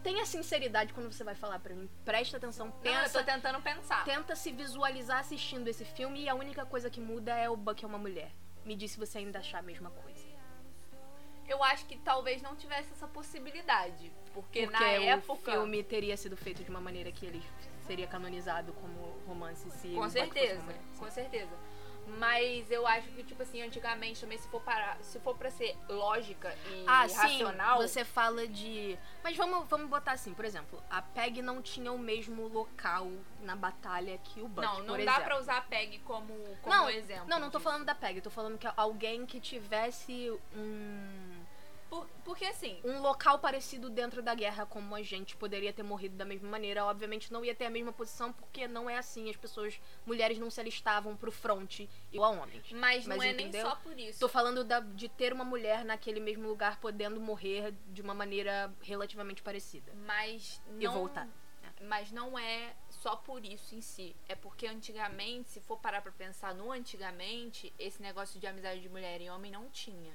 tenha 0.07 0.25
sinceridade 0.25 0.95
quando 0.95 1.11
você 1.13 1.25
vai 1.25 1.35
falar 1.35 1.59
para 1.59 1.75
mim. 1.75 1.91
Presta 2.05 2.37
atenção, 2.37 2.71
pensa. 2.71 2.97
Não, 2.97 3.07
eu 3.07 3.13
tô 3.13 3.25
tentando 3.25 3.61
pensar. 3.61 4.05
Tenta 4.05 4.37
se 4.37 4.53
visualizar 4.53 5.19
assistindo 5.19 5.67
esse 5.67 5.85
filme 5.85 6.23
e 6.23 6.29
a 6.29 6.35
única 6.35 6.65
coisa 6.65 6.89
que 6.89 7.01
muda 7.01 7.35
é 7.35 7.51
o 7.51 7.57
Buck 7.57 7.85
é 7.85 7.89
uma 7.89 7.99
mulher. 7.99 8.31
Me 8.65 8.77
diz 8.77 8.93
se 8.93 8.99
você 8.99 9.19
ainda 9.19 9.41
achar 9.41 9.59
a 9.59 9.63
mesma 9.63 9.91
coisa. 9.91 10.06
Eu 11.49 11.63
acho 11.63 11.87
que 11.87 11.97
talvez 11.99 12.43
não 12.43 12.57
tivesse 12.57 12.93
essa 12.93 13.07
possibilidade. 13.07 14.13
Porque, 14.33 14.67
porque 14.67 14.85
na 14.85 14.91
época. 14.91 15.33
O 15.33 15.37
filme 15.37 15.83
teria 15.83 16.17
sido 16.17 16.37
feito 16.37 16.63
de 16.63 16.71
uma 16.71 16.81
maneira 16.81 17.11
que 17.13 17.25
ele 17.27 17.43
seria 17.87 18.07
canonizado 18.07 18.73
como 18.75 19.17
romance 19.27 19.71
se 19.71 19.89
Com 19.95 20.09
certeza, 20.09 20.75
com 20.99 21.11
certeza. 21.11 21.57
Mas 22.07 22.71
eu 22.71 22.87
acho 22.87 23.09
que, 23.09 23.25
tipo 23.25 23.43
assim, 23.43 23.61
antigamente 23.63 24.21
também, 24.21 24.39
se 24.39 24.49
for 24.49 24.61
parar, 24.61 24.97
se 25.03 25.19
for 25.19 25.37
pra 25.37 25.51
ser 25.51 25.77
lógica 25.89 26.57
e 26.71 26.85
ah, 26.87 27.03
racional. 27.03 27.83
Sim, 27.83 27.89
você 27.89 28.05
fala 28.05 28.47
de. 28.47 28.97
Mas 29.25 29.37
vamos, 29.37 29.69
vamos 29.69 29.89
botar 29.89 30.13
assim, 30.13 30.33
por 30.33 30.45
exemplo, 30.45 30.81
a 30.89 31.03
PEG 31.03 31.43
não 31.43 31.61
tinha 31.61 31.91
o 31.91 31.99
mesmo 31.99 32.47
local 32.47 33.11
na 33.41 33.57
batalha 33.57 34.19
que 34.19 34.41
o 34.41 34.47
Buck. 34.47 34.65
Não, 34.65 34.79
não 34.85 34.95
dá 34.95 35.03
exemplo. 35.03 35.25
pra 35.25 35.39
usar 35.41 35.57
a 35.57 35.63
PEG 35.63 35.99
como, 36.01 36.33
como 36.63 36.77
não, 36.77 36.89
exemplo. 36.89 37.27
Não, 37.27 37.41
não 37.41 37.51
tô 37.51 37.59
falando 37.59 37.85
da 37.85 37.95
PEG, 37.95 38.21
tô 38.21 38.31
falando 38.31 38.57
que 38.57 38.69
alguém 38.77 39.27
que 39.27 39.41
tivesse 39.41 40.31
um 40.55 41.26
por, 41.89 42.07
porque 42.25 42.45
assim. 42.45 42.81
Um 42.85 43.01
local 43.01 43.39
parecido 43.39 43.89
dentro 43.89 44.23
da 44.23 44.35
guerra, 44.35 44.67
como 44.67 44.95
a 44.95 45.03
gente 45.03 45.37
poderia 45.37 45.73
ter 45.73 45.83
morrido 45.83 46.17
da 46.17 46.25
mesma 46.25 46.49
maneira. 46.49 46.85
Obviamente 46.85 47.33
não 47.33 47.45
ia 47.45 47.55
ter 47.55 47.67
a 47.67 47.71
mesma 47.71 47.93
posição, 47.93 48.33
porque 48.33 48.67
não 48.67 48.89
é 48.89 48.99
assim. 48.99 49.31
As 49.31 49.37
pessoas, 49.37 49.81
mulheres 50.05 50.39
não 50.39 50.51
se 50.51 50.61
alistavam 50.61 51.17
pro 51.17 51.31
front 51.31 51.81
igual 52.13 52.35
a 52.35 52.43
homens. 52.43 52.73
Mas, 52.73 53.07
Mas 53.07 53.17
não 53.19 53.23
é 53.23 53.31
entendeu? 53.31 53.63
nem 53.63 53.71
só 53.71 53.77
por 53.77 53.99
isso. 53.99 54.21
Tô 54.21 54.29
falando 54.29 54.65
da, 54.65 54.81
de 54.81 55.09
ter 55.09 55.33
uma 55.33 55.45
mulher 55.45 55.85
naquele 55.85 56.21
mesmo 56.21 56.47
lugar 56.49 56.81
podendo 56.81 57.21
morrer 57.21 57.75
de 57.89 58.03
uma 58.03 58.15
maneira 58.15 58.73
relativamente 58.83 59.43
parecida. 59.43 59.93
Mas 60.07 60.61
não. 60.69 60.81
E 60.81 60.87
voltar. 60.89 61.29
Mas 61.81 62.11
não 62.11 62.39
é 62.39 62.75
só 62.89 63.17
por 63.17 63.45
isso 63.45 63.75
em 63.75 63.81
si. 63.81 64.17
É 64.29 64.35
porque 64.35 64.67
antigamente, 64.67 65.51
se 65.51 65.61
for 65.61 65.79
parar 65.79 66.01
pra 66.01 66.11
pensar 66.11 66.55
no 66.55 66.73
antigamente, 66.73 67.73
esse 67.79 68.01
negócio 68.01 68.41
de 68.41 68.47
amizade 68.47 68.81
de 68.81 68.89
mulher 68.89 69.21
e 69.21 69.29
homem 69.29 69.53
não 69.53 69.69
tinha. 69.69 70.15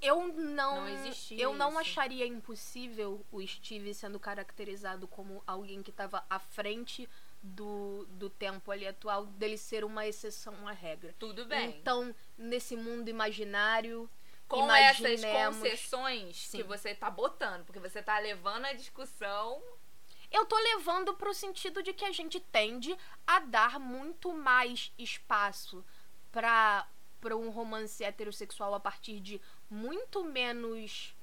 Eu 0.00 0.28
não. 0.28 0.82
Não 0.82 0.88
existia. 0.88 1.42
Eu 1.42 1.54
não 1.54 1.70
isso. 1.70 1.78
acharia 1.78 2.26
impossível 2.26 3.24
o 3.32 3.44
Steve 3.46 3.94
sendo 3.94 4.18
caracterizado 4.20 5.06
como 5.08 5.42
alguém 5.46 5.82
que 5.82 5.90
estava 5.90 6.24
à 6.28 6.38
frente 6.38 7.08
do, 7.42 8.06
do 8.10 8.28
tempo 8.28 8.70
ali 8.70 8.86
atual, 8.86 9.26
dele 9.26 9.56
ser 9.56 9.84
uma 9.84 10.06
exceção 10.06 10.66
à 10.66 10.72
regra. 10.72 11.14
Tudo 11.18 11.44
bem. 11.44 11.70
Então, 11.70 12.14
nesse 12.36 12.76
mundo 12.76 13.08
imaginário. 13.08 14.08
Com 14.48 14.70
essas 14.70 15.24
concessões 15.24 16.36
sim. 16.36 16.58
que 16.58 16.62
você 16.62 16.94
tá 16.94 17.10
botando, 17.10 17.64
porque 17.64 17.80
você 17.80 18.00
tá 18.00 18.16
levando 18.20 18.66
a 18.66 18.72
discussão 18.74 19.60
eu 20.30 20.44
tô 20.44 20.56
levando 20.56 21.14
pro 21.14 21.34
sentido 21.34 21.82
de 21.82 21.92
que 21.92 22.04
a 22.04 22.12
gente 22.12 22.40
tende 22.40 22.96
a 23.26 23.40
dar 23.40 23.78
muito 23.78 24.32
mais 24.32 24.92
espaço 24.98 25.84
para 26.30 26.86
para 27.20 27.36
um 27.36 27.50
romance 27.50 28.04
heterossexual 28.04 28.74
a 28.74 28.78
partir 28.78 29.18
de 29.18 29.40
muito 29.70 30.24
menos 30.24 31.16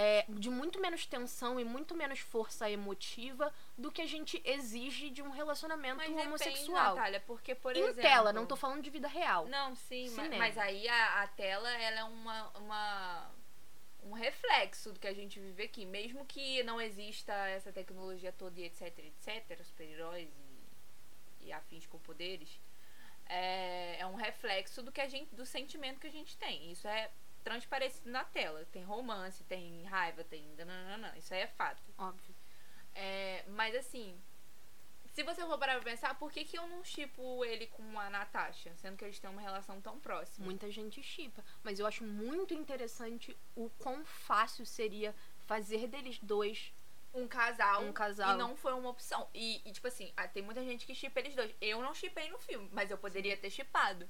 é, 0.00 0.24
de 0.28 0.48
muito 0.48 0.80
menos 0.80 1.04
tensão 1.06 1.58
e 1.58 1.64
muito 1.64 1.92
menos 1.92 2.20
força 2.20 2.70
emotiva 2.70 3.52
do 3.76 3.90
que 3.90 4.00
a 4.00 4.06
gente 4.06 4.40
exige 4.44 5.10
de 5.10 5.20
um 5.20 5.30
relacionamento 5.30 5.96
mas 5.96 6.08
homossexual. 6.08 6.66
Depende, 6.66 6.96
Natália, 6.96 7.20
porque, 7.26 7.52
por 7.52 7.76
em 7.76 7.80
exemplo... 7.80 8.02
tela, 8.02 8.32
não 8.32 8.46
tô 8.46 8.54
falando 8.54 8.80
de 8.80 8.90
vida 8.90 9.08
real. 9.08 9.46
Não, 9.46 9.74
sim, 9.74 10.08
mas, 10.10 10.38
mas, 10.38 10.58
aí 10.58 10.86
a, 10.88 11.22
a, 11.22 11.26
tela, 11.26 11.68
ela 11.68 11.98
é 11.98 12.04
uma, 12.04 12.48
uma, 12.58 13.30
um 14.04 14.12
reflexo 14.12 14.92
do 14.92 15.00
que 15.00 15.08
a 15.08 15.12
gente 15.12 15.40
vive 15.40 15.64
aqui. 15.64 15.84
Mesmo 15.84 16.24
que 16.24 16.62
não 16.62 16.80
exista 16.80 17.32
essa 17.48 17.72
tecnologia 17.72 18.30
toda 18.30 18.60
e 18.60 18.66
etc, 18.66 18.96
etc, 19.00 19.64
super-heróis 19.64 20.28
e, 21.40 21.46
e 21.46 21.52
afins 21.52 21.86
com 21.86 21.98
poderes, 21.98 22.60
é, 23.26 23.96
é 23.98 24.06
um 24.06 24.14
reflexo 24.14 24.80
do 24.80 24.92
que 24.92 25.00
a 25.00 25.08
gente, 25.08 25.34
do 25.34 25.44
sentimento 25.44 25.98
que 25.98 26.06
a 26.06 26.12
gente 26.12 26.36
tem. 26.36 26.70
Isso 26.70 26.86
é 26.86 27.10
transparecido 27.48 28.10
na 28.10 28.24
tela. 28.24 28.64
Tem 28.66 28.84
romance, 28.84 29.42
tem 29.44 29.82
raiva, 29.84 30.22
tem. 30.22 30.46
Nananana. 30.56 31.16
Isso 31.16 31.32
aí 31.32 31.40
é 31.40 31.46
fato. 31.46 31.82
Óbvio. 31.96 32.34
É, 32.94 33.44
mas 33.48 33.74
assim, 33.74 34.20
se 35.14 35.22
você 35.22 35.40
for 35.46 35.58
parar 35.58 35.74
pra 35.80 35.90
pensar, 35.90 36.14
por 36.18 36.30
que, 36.30 36.44
que 36.44 36.58
eu 36.58 36.66
não 36.66 36.84
chipo 36.84 37.44
ele 37.44 37.66
com 37.66 37.98
a 37.98 38.10
Natasha? 38.10 38.74
Sendo 38.76 38.96
que 38.96 39.04
eles 39.04 39.18
têm 39.18 39.30
uma 39.30 39.40
relação 39.40 39.80
tão 39.80 39.98
próxima. 39.98 40.44
Muita 40.44 40.70
gente 40.70 41.02
chipa. 41.02 41.44
Mas 41.62 41.78
eu 41.78 41.86
acho 41.86 42.04
muito 42.04 42.52
interessante 42.54 43.36
o 43.56 43.70
quão 43.78 44.04
fácil 44.04 44.66
seria 44.66 45.14
fazer 45.46 45.86
deles 45.86 46.18
dois 46.20 46.72
um 47.14 47.26
casal, 47.26 47.82
um 47.82 47.92
casal. 47.92 48.34
E 48.34 48.38
não 48.38 48.54
foi 48.54 48.74
uma 48.74 48.90
opção. 48.90 49.28
E, 49.34 49.62
e 49.64 49.72
tipo 49.72 49.88
assim, 49.88 50.12
ah, 50.16 50.28
tem 50.28 50.42
muita 50.42 50.62
gente 50.62 50.86
que 50.86 50.94
chipa 50.94 51.20
eles 51.20 51.34
dois. 51.34 51.54
Eu 51.60 51.80
não 51.80 51.94
chipei 51.94 52.28
no 52.30 52.38
filme, 52.38 52.68
mas 52.72 52.90
eu 52.90 52.98
poderia 52.98 53.36
ter 53.36 53.50
chipado. 53.50 54.08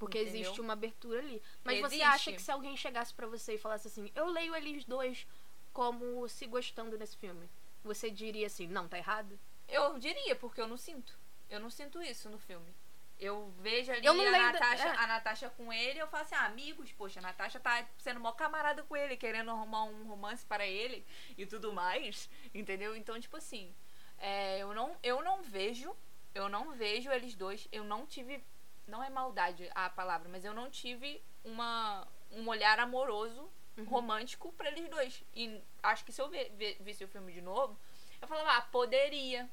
Porque 0.00 0.18
Entendeu? 0.18 0.40
existe 0.40 0.60
uma 0.62 0.72
abertura 0.72 1.18
ali. 1.18 1.42
Mas 1.62 1.78
existe. 1.78 1.98
você 1.98 2.02
acha 2.02 2.32
que 2.32 2.40
se 2.40 2.50
alguém 2.50 2.74
chegasse 2.74 3.12
para 3.12 3.26
você 3.26 3.54
e 3.54 3.58
falasse 3.58 3.86
assim, 3.86 4.10
eu 4.14 4.26
leio 4.28 4.56
eles 4.56 4.82
dois 4.86 5.26
como 5.74 6.26
se 6.26 6.46
gostando 6.46 6.96
nesse 6.96 7.18
filme, 7.18 7.46
você 7.84 8.10
diria 8.10 8.46
assim, 8.46 8.66
não, 8.66 8.88
tá 8.88 8.96
errado? 8.96 9.38
Eu 9.68 9.98
diria, 9.98 10.34
porque 10.34 10.58
eu 10.58 10.66
não 10.66 10.78
sinto. 10.78 11.18
Eu 11.50 11.60
não 11.60 11.68
sinto 11.68 12.02
isso 12.02 12.30
no 12.30 12.38
filme. 12.38 12.74
Eu 13.18 13.52
vejo 13.58 13.92
ali 13.92 14.06
eu 14.06 14.12
a, 14.12 14.30
Natasha, 14.52 14.84
da... 14.84 14.94
é. 14.94 14.96
a 14.96 15.06
Natasha 15.06 15.50
com 15.50 15.70
ele 15.70 15.98
eu 15.98 16.08
falo 16.08 16.22
assim, 16.22 16.34
ah, 16.34 16.46
amigos, 16.46 16.90
poxa, 16.92 17.20
a 17.20 17.22
Natasha 17.22 17.60
tá 17.60 17.86
sendo 17.98 18.18
mó 18.18 18.32
camarada 18.32 18.82
com 18.82 18.96
ele, 18.96 19.18
querendo 19.18 19.50
arrumar 19.50 19.84
um 19.84 20.08
romance 20.08 20.46
para 20.46 20.66
ele 20.66 21.04
e 21.36 21.44
tudo 21.44 21.74
mais, 21.74 22.30
entendeu? 22.54 22.96
Então, 22.96 23.20
tipo 23.20 23.36
assim, 23.36 23.74
é, 24.16 24.60
eu, 24.60 24.72
não, 24.72 24.96
eu 25.02 25.22
não 25.22 25.42
vejo, 25.42 25.94
eu 26.34 26.48
não 26.48 26.72
vejo 26.72 27.10
eles 27.10 27.34
dois, 27.34 27.68
eu 27.70 27.84
não 27.84 28.06
tive 28.06 28.42
não 28.90 29.02
é 29.02 29.08
maldade 29.08 29.70
a 29.74 29.88
palavra, 29.88 30.28
mas 30.28 30.44
eu 30.44 30.52
não 30.52 30.68
tive 30.68 31.22
uma, 31.44 32.06
um 32.32 32.48
olhar 32.48 32.78
amoroso, 32.78 33.50
uhum. 33.76 33.84
romântico 33.84 34.52
para 34.52 34.68
eles 34.68 34.88
dois. 34.88 35.24
E 35.34 35.60
acho 35.82 36.04
que 36.04 36.12
se 36.12 36.20
eu 36.20 36.28
ver, 36.28 36.50
ver, 36.56 36.76
visse 36.80 37.04
o 37.04 37.08
filme 37.08 37.32
de 37.32 37.40
novo, 37.40 37.78
eu 38.20 38.28
falava, 38.28 38.58
ah, 38.58 38.62
poderia. 38.62 39.48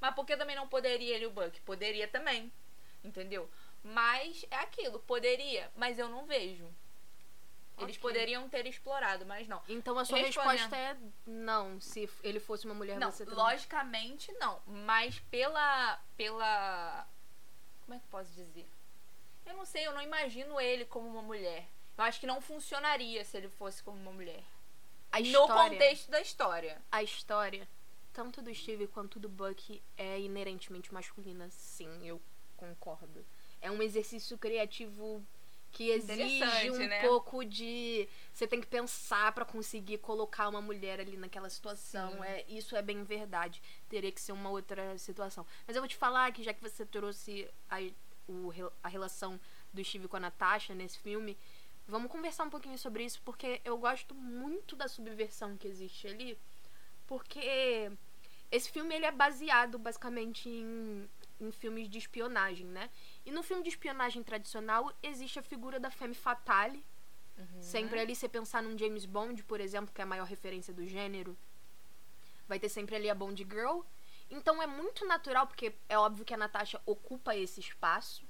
Mas 0.00 0.14
por 0.14 0.26
que 0.26 0.36
também 0.36 0.54
não 0.54 0.68
poderia 0.68 1.14
ele 1.14 1.24
e 1.24 1.26
o 1.26 1.30
Buck? 1.30 1.60
Poderia 1.62 2.06
também. 2.06 2.52
Entendeu? 3.02 3.50
Mas 3.82 4.44
é 4.50 4.56
aquilo, 4.56 4.98
poderia, 5.00 5.70
mas 5.76 5.98
eu 5.98 6.08
não 6.08 6.26
vejo. 6.26 6.68
Eles 7.78 7.96
okay. 7.96 8.00
poderiam 8.00 8.48
ter 8.48 8.66
explorado, 8.66 9.26
mas 9.26 9.46
não. 9.46 9.62
Então 9.68 9.98
a 9.98 10.04
sua 10.04 10.18
resposta 10.18 10.74
é 10.74 10.96
não. 11.26 11.78
Se 11.78 12.08
ele 12.22 12.40
fosse 12.40 12.64
uma 12.64 12.74
mulher, 12.74 12.98
não, 12.98 13.10
você 13.12 13.24
também. 13.24 13.38
Logicamente 13.38 14.32
não. 14.32 14.62
Mas 14.66 15.20
pela. 15.30 16.00
pela 16.16 17.06
como 17.86 17.96
é 17.96 18.00
que 18.00 18.06
posso 18.08 18.32
dizer? 18.32 18.68
Eu 19.46 19.56
não 19.56 19.64
sei, 19.64 19.86
eu 19.86 19.94
não 19.94 20.02
imagino 20.02 20.60
ele 20.60 20.84
como 20.84 21.08
uma 21.08 21.22
mulher. 21.22 21.68
Eu 21.96 22.04
acho 22.04 22.18
que 22.18 22.26
não 22.26 22.40
funcionaria 22.40 23.24
se 23.24 23.36
ele 23.36 23.48
fosse 23.48 23.82
como 23.82 23.96
uma 23.96 24.12
mulher. 24.12 24.44
A 25.12 25.20
no 25.20 25.26
história, 25.26 25.70
contexto 25.70 26.10
da 26.10 26.20
história. 26.20 26.82
A 26.90 27.02
história, 27.02 27.66
tanto 28.12 28.42
do 28.42 28.52
Steve 28.52 28.88
quanto 28.88 29.20
do 29.20 29.28
Buck, 29.28 29.80
é 29.96 30.20
inerentemente 30.20 30.92
masculina, 30.92 31.48
sim, 31.48 32.06
eu 32.06 32.20
concordo. 32.56 33.24
É 33.60 33.70
um 33.70 33.80
exercício 33.80 34.36
criativo 34.36 35.24
que 35.72 35.90
exige 35.90 36.70
um 36.70 36.86
né? 36.86 37.02
pouco 37.02 37.44
de 37.44 38.08
você 38.32 38.46
tem 38.46 38.60
que 38.60 38.66
pensar 38.66 39.32
para 39.32 39.44
conseguir 39.44 39.98
colocar 39.98 40.48
uma 40.48 40.62
mulher 40.62 41.00
ali 41.00 41.16
naquela 41.16 41.50
situação 41.50 42.24
é 42.24 42.44
isso 42.48 42.74
é 42.76 42.82
bem 42.82 43.04
verdade 43.04 43.62
teria 43.88 44.10
que 44.10 44.20
ser 44.20 44.32
uma 44.32 44.48
outra 44.48 44.96
situação 44.96 45.46
mas 45.66 45.76
eu 45.76 45.82
vou 45.82 45.88
te 45.88 45.96
falar 45.96 46.32
que 46.32 46.42
já 46.42 46.54
que 46.54 46.62
você 46.62 46.86
trouxe 46.86 47.48
a, 47.68 47.78
o, 48.26 48.50
a 48.82 48.88
relação 48.88 49.38
do 49.72 49.84
Steve 49.84 50.08
com 50.08 50.16
a 50.16 50.20
Natasha 50.20 50.74
nesse 50.74 50.98
filme 50.98 51.36
Vamos 51.88 52.10
conversar 52.10 52.44
um 52.44 52.50
pouquinho 52.50 52.76
sobre 52.76 53.04
isso, 53.04 53.22
porque 53.24 53.60
eu 53.64 53.78
gosto 53.78 54.12
muito 54.12 54.74
da 54.74 54.88
subversão 54.88 55.56
que 55.56 55.68
existe 55.68 56.08
ali. 56.08 56.36
Porque 57.06 57.92
esse 58.50 58.70
filme 58.70 58.92
ele 58.92 59.06
é 59.06 59.12
baseado 59.12 59.78
basicamente 59.78 60.48
em, 60.48 61.08
em 61.40 61.52
filmes 61.52 61.88
de 61.88 61.98
espionagem, 61.98 62.66
né? 62.66 62.90
E 63.26 63.30
no 63.32 63.42
filme 63.42 63.62
de 63.62 63.68
espionagem 63.68 64.22
tradicional 64.22 64.92
existe 65.02 65.38
a 65.38 65.42
figura 65.42 65.80
da 65.80 65.90
femme 65.90 66.14
fatale. 66.14 66.82
Sempre 67.60 68.00
ali 68.00 68.14
você 68.14 68.28
pensar 68.28 68.62
num 68.62 68.78
James 68.78 69.04
Bond, 69.04 69.44
por 69.44 69.60
exemplo, 69.60 69.92
que 69.92 70.00
é 70.00 70.04
a 70.04 70.06
maior 70.06 70.26
referência 70.26 70.72
do 70.72 70.86
gênero. 70.86 71.36
Vai 72.48 72.58
ter 72.58 72.68
sempre 72.68 72.96
ali 72.96 73.10
a 73.10 73.14
Bond 73.14 73.42
Girl. 73.42 73.80
Então 74.30 74.62
é 74.62 74.66
muito 74.66 75.04
natural, 75.04 75.46
porque 75.46 75.74
é 75.88 75.98
óbvio 75.98 76.24
que 76.24 76.32
a 76.32 76.36
Natasha 76.36 76.80
ocupa 76.86 77.36
esse 77.36 77.60
espaço. 77.60 78.24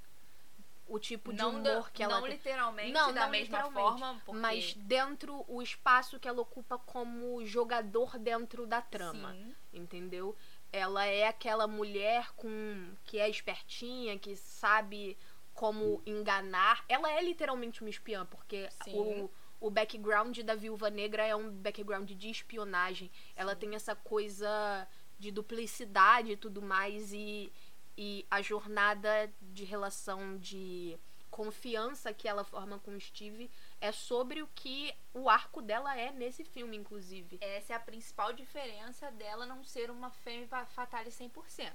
O 0.88 0.99
tipo 0.99 1.32
de 1.32 1.38
não 1.38 1.51
humor 1.51 1.90
que 1.90 2.03
ela 2.03 2.14
não 2.14 2.22
tem. 2.22 2.32
literalmente 2.32 2.92
Não, 2.92 3.12
da 3.12 3.22
não 3.22 3.30
mesma 3.30 3.59
literalmente, 3.59 4.01
forma, 4.01 4.22
porque... 4.24 4.40
Mas 4.40 4.74
dentro 4.74 5.44
o 5.49 5.61
espaço 5.61 6.18
que 6.18 6.28
ela 6.28 6.40
ocupa 6.40 6.78
como 6.78 7.44
jogador 7.44 8.18
dentro 8.18 8.66
da 8.66 8.80
trama. 8.80 9.32
Sim. 9.32 9.55
Entendeu? 9.72 10.36
Ela 10.77 11.07
é 11.07 11.27
aquela 11.27 11.66
mulher 11.66 12.33
com 12.37 12.95
que 13.05 13.18
é 13.18 13.29
espertinha, 13.29 14.18
que 14.18 14.37
sabe 14.37 15.16
como 15.55 16.03
enganar. 16.05 16.85
Ela 16.89 17.11
é 17.11 17.22
literalmente 17.22 17.81
uma 17.81 17.91
espiã, 17.91 18.27
porque 18.27 18.68
Sim. 18.85 18.95
o, 18.95 19.31
o 19.61 19.70
background 19.70 20.39
da 20.41 20.55
Viúva 20.55 20.91
Negra 20.91 21.24
é 21.24 21.35
um 21.35 21.51
background 21.51 22.11
de 22.11 22.31
espionagem. 22.31 23.11
Ela 23.35 23.57
tem 23.57 23.74
essa 23.74 23.97
coisa 23.97 24.87
de 25.18 25.31
duplicidade 25.31 26.33
e 26.33 26.37
tudo 26.37 26.61
mais 26.61 27.12
e, 27.12 27.51
e 27.97 28.27
a 28.31 28.43
jornada 28.43 29.33
de 29.41 29.64
relação 29.64 30.37
de 30.37 30.99
confiança 31.31 32.12
que 32.12 32.29
ela 32.29 32.45
forma 32.45 32.79
com 32.79 32.93
o 32.93 33.01
Steve 33.01 33.51
é 33.81 33.93
sobre 33.93 34.43
o 34.43 34.49
que 34.55 34.95
o 35.12 35.29
arco 35.29 35.61
dela 35.62 35.97
é 35.99 36.11
nesse 36.12 36.45
filme, 36.45 36.77
inclusive. 36.77 37.39
Essa 37.41 37.72
é 37.72 37.77
a 37.77 37.81
principal 37.81 38.33
diferença 38.33 39.11
dela 39.12 39.45
não 39.47 39.62
ser 39.64 39.91
uma 39.91 40.11
femme 40.11 40.47
fa- 40.47 40.66
fatale 40.66 41.11
100%. 41.11 41.72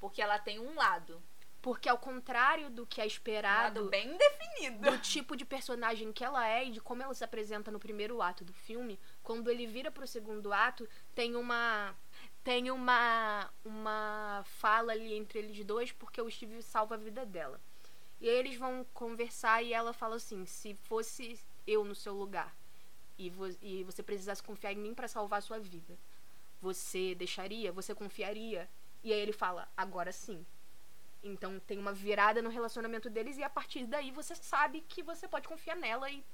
Porque 0.00 0.20
ela 0.22 0.38
tem 0.38 0.58
um 0.58 0.74
lado. 0.74 1.22
Porque 1.62 1.90
ao 1.90 1.98
contrário 1.98 2.70
do 2.70 2.86
que 2.86 3.02
é 3.02 3.04
Um 3.04 3.06
esperado 3.06 3.80
lado 3.80 3.90
bem 3.90 4.16
definido. 4.16 4.90
do 4.90 4.98
tipo 4.98 5.36
de 5.36 5.44
personagem 5.44 6.10
que 6.10 6.24
ela 6.24 6.48
é 6.48 6.64
e 6.64 6.70
de 6.70 6.80
como 6.80 7.02
ela 7.02 7.12
se 7.12 7.22
apresenta 7.22 7.70
no 7.70 7.78
primeiro 7.78 8.22
ato 8.22 8.42
do 8.44 8.52
filme, 8.54 8.98
quando 9.22 9.50
ele 9.50 9.66
vira 9.66 9.90
pro 9.90 10.06
segundo 10.06 10.52
ato, 10.54 10.88
tem 11.14 11.36
uma 11.36 11.94
tem 12.42 12.70
uma 12.70 13.52
uma 13.62 14.42
fala 14.46 14.92
ali 14.92 15.12
entre 15.12 15.38
eles 15.40 15.62
dois 15.66 15.92
porque 15.92 16.20
o 16.22 16.30
Steve 16.30 16.62
salva 16.62 16.94
a 16.94 16.98
vida 16.98 17.26
dela. 17.26 17.60
E 18.20 18.28
aí 18.28 18.36
eles 18.36 18.56
vão 18.56 18.86
conversar 18.92 19.62
e 19.62 19.72
ela 19.72 19.92
fala 19.92 20.16
assim: 20.16 20.44
"Se 20.46 20.74
fosse 20.74 21.38
eu 21.66 21.84
no 21.84 21.94
seu 21.94 22.14
lugar 22.14 22.54
e, 23.18 23.30
vo 23.30 23.46
e 23.62 23.84
você 23.84 24.02
precisasse 24.02 24.42
confiar 24.42 24.72
em 24.72 24.76
mim 24.76 24.94
para 24.94 25.08
salvar 25.08 25.38
a 25.38 25.42
sua 25.42 25.58
vida, 25.58 25.96
você 26.60 27.14
deixaria? 27.14 27.72
Você 27.72 27.94
confiaria?" 27.94 28.68
E 29.02 29.12
aí 29.12 29.20
ele 29.20 29.32
fala: 29.32 29.68
"Agora 29.76 30.12
sim." 30.12 30.44
Então 31.22 31.60
tem 31.60 31.78
uma 31.78 31.92
virada 31.92 32.40
no 32.42 32.50
relacionamento 32.50 33.10
deles 33.10 33.36
e 33.36 33.42
a 33.42 33.50
partir 33.50 33.86
daí 33.86 34.10
você 34.10 34.34
sabe 34.34 34.80
que 34.88 35.02
você 35.02 35.28
pode 35.28 35.48
confiar 35.48 35.76
nela 35.76 36.10
e 36.10 36.24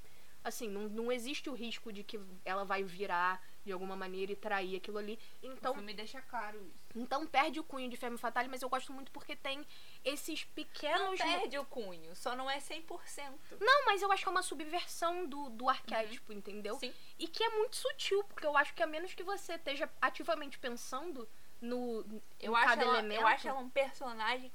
assim, 0.45 0.69
não, 0.69 0.89
não 0.89 1.11
existe 1.11 1.51
o 1.51 1.55
risco 1.55 1.93
de 1.93 2.05
que 2.05 2.21
ela 2.45 2.65
vai 2.65 2.85
virar 2.85 3.43
de 3.67 3.73
alguma 3.73 3.97
maneira 3.97 4.33
e 4.33 4.37
trair 4.37 4.77
aquilo 4.77 4.97
ali. 4.99 5.19
O 5.43 5.47
Então, 5.47 5.75
filme 5.75 5.93
deixa 5.93 6.23
claro 6.23 6.59
isso. 6.63 6.89
então 6.95 7.27
perde 7.27 7.61
o 7.61 7.65
cunho 7.65 7.91
de 7.91 7.97
Femme 7.97 8.17
Fatale, 8.17 8.49
mas 8.49 8.63
eu 8.63 8.69
gosto 8.69 8.93
muito 8.93 9.11
porque 9.13 9.35
tem 9.37 9.67
esses 10.05 10.45
Não 10.45 10.53
pequenos 10.55 11.21
perde 11.21 11.59
o 11.59 11.65
cunho, 11.65 12.15
só 12.17 12.35
não 12.37 12.49
é 12.49 12.59
100%. 12.59 13.35
Não, 13.61 13.85
mas 13.87 14.01
eu 14.03 14.11
acho 14.13 14.23
que 14.23 14.29
é 14.29 14.33
uma 14.33 14.43
subversão 14.43 15.27
do, 15.27 15.51
do 15.51 15.69
arquétipo, 15.69 16.33
entendeu? 16.33 16.79
Sim. 16.79 16.95
E 17.19 17.27
que 17.29 17.43
é 17.43 17.51
muito 17.51 17.77
sutil, 17.77 18.23
porque 18.25 18.47
eu 18.47 18.57
acho 18.57 18.73
que 18.73 18.83
a 18.83 18.87
menos 18.87 19.13
que 19.13 19.23
você 19.25 19.55
esteja 19.55 19.91
ativamente 20.01 20.59
pensando 20.59 21.29
no, 21.61 22.05
Eu 22.39 22.53
em 22.53 22.57
acho, 22.57 22.65
cada 22.67 22.83
ela, 22.83 22.99
elemento. 22.99 23.21
eu 23.21 23.27
acho 23.27 23.49
ela 23.49 23.59
um 23.61 23.71
personagem 23.71 24.53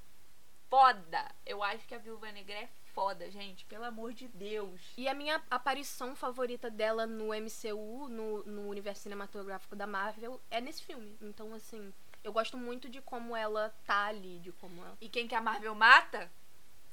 foda. 0.70 1.30
Eu 1.46 1.62
acho 1.64 1.86
que 1.88 1.94
a 1.96 1.98
Viúva 1.98 2.32
Negra 2.32 2.56
é 2.56 2.70
foda, 2.94 3.30
gente. 3.30 3.66
Pelo 3.66 3.86
amor 3.86 4.14
de 4.14 4.28
Deus. 4.28 4.80
E 4.98 5.08
a 5.08 5.14
minha 5.14 5.42
aparição 5.50 6.16
favorita 6.16 6.70
dela 6.70 7.06
no 7.06 7.28
MCU, 7.28 8.08
no, 8.10 8.44
no 8.44 8.70
universo 8.70 9.04
cinematográfico 9.04 9.76
da 9.76 9.88
Marvel, 9.88 10.42
é 10.50 10.62
nesse 10.62 10.84
filme. 10.84 11.18
Então, 11.22 11.54
assim, 11.54 11.94
eu 12.24 12.32
gosto 12.32 12.58
muito 12.58 12.90
de 12.90 13.02
como 13.02 13.36
ela 13.36 13.74
tá 13.86 14.06
ali, 14.06 14.40
de 14.40 14.52
como 14.54 14.84
ela. 14.84 14.98
E 15.02 15.10
quem 15.10 15.28
que 15.28 15.36
a 15.36 15.42
Marvel 15.42 15.74
mata? 15.74 16.32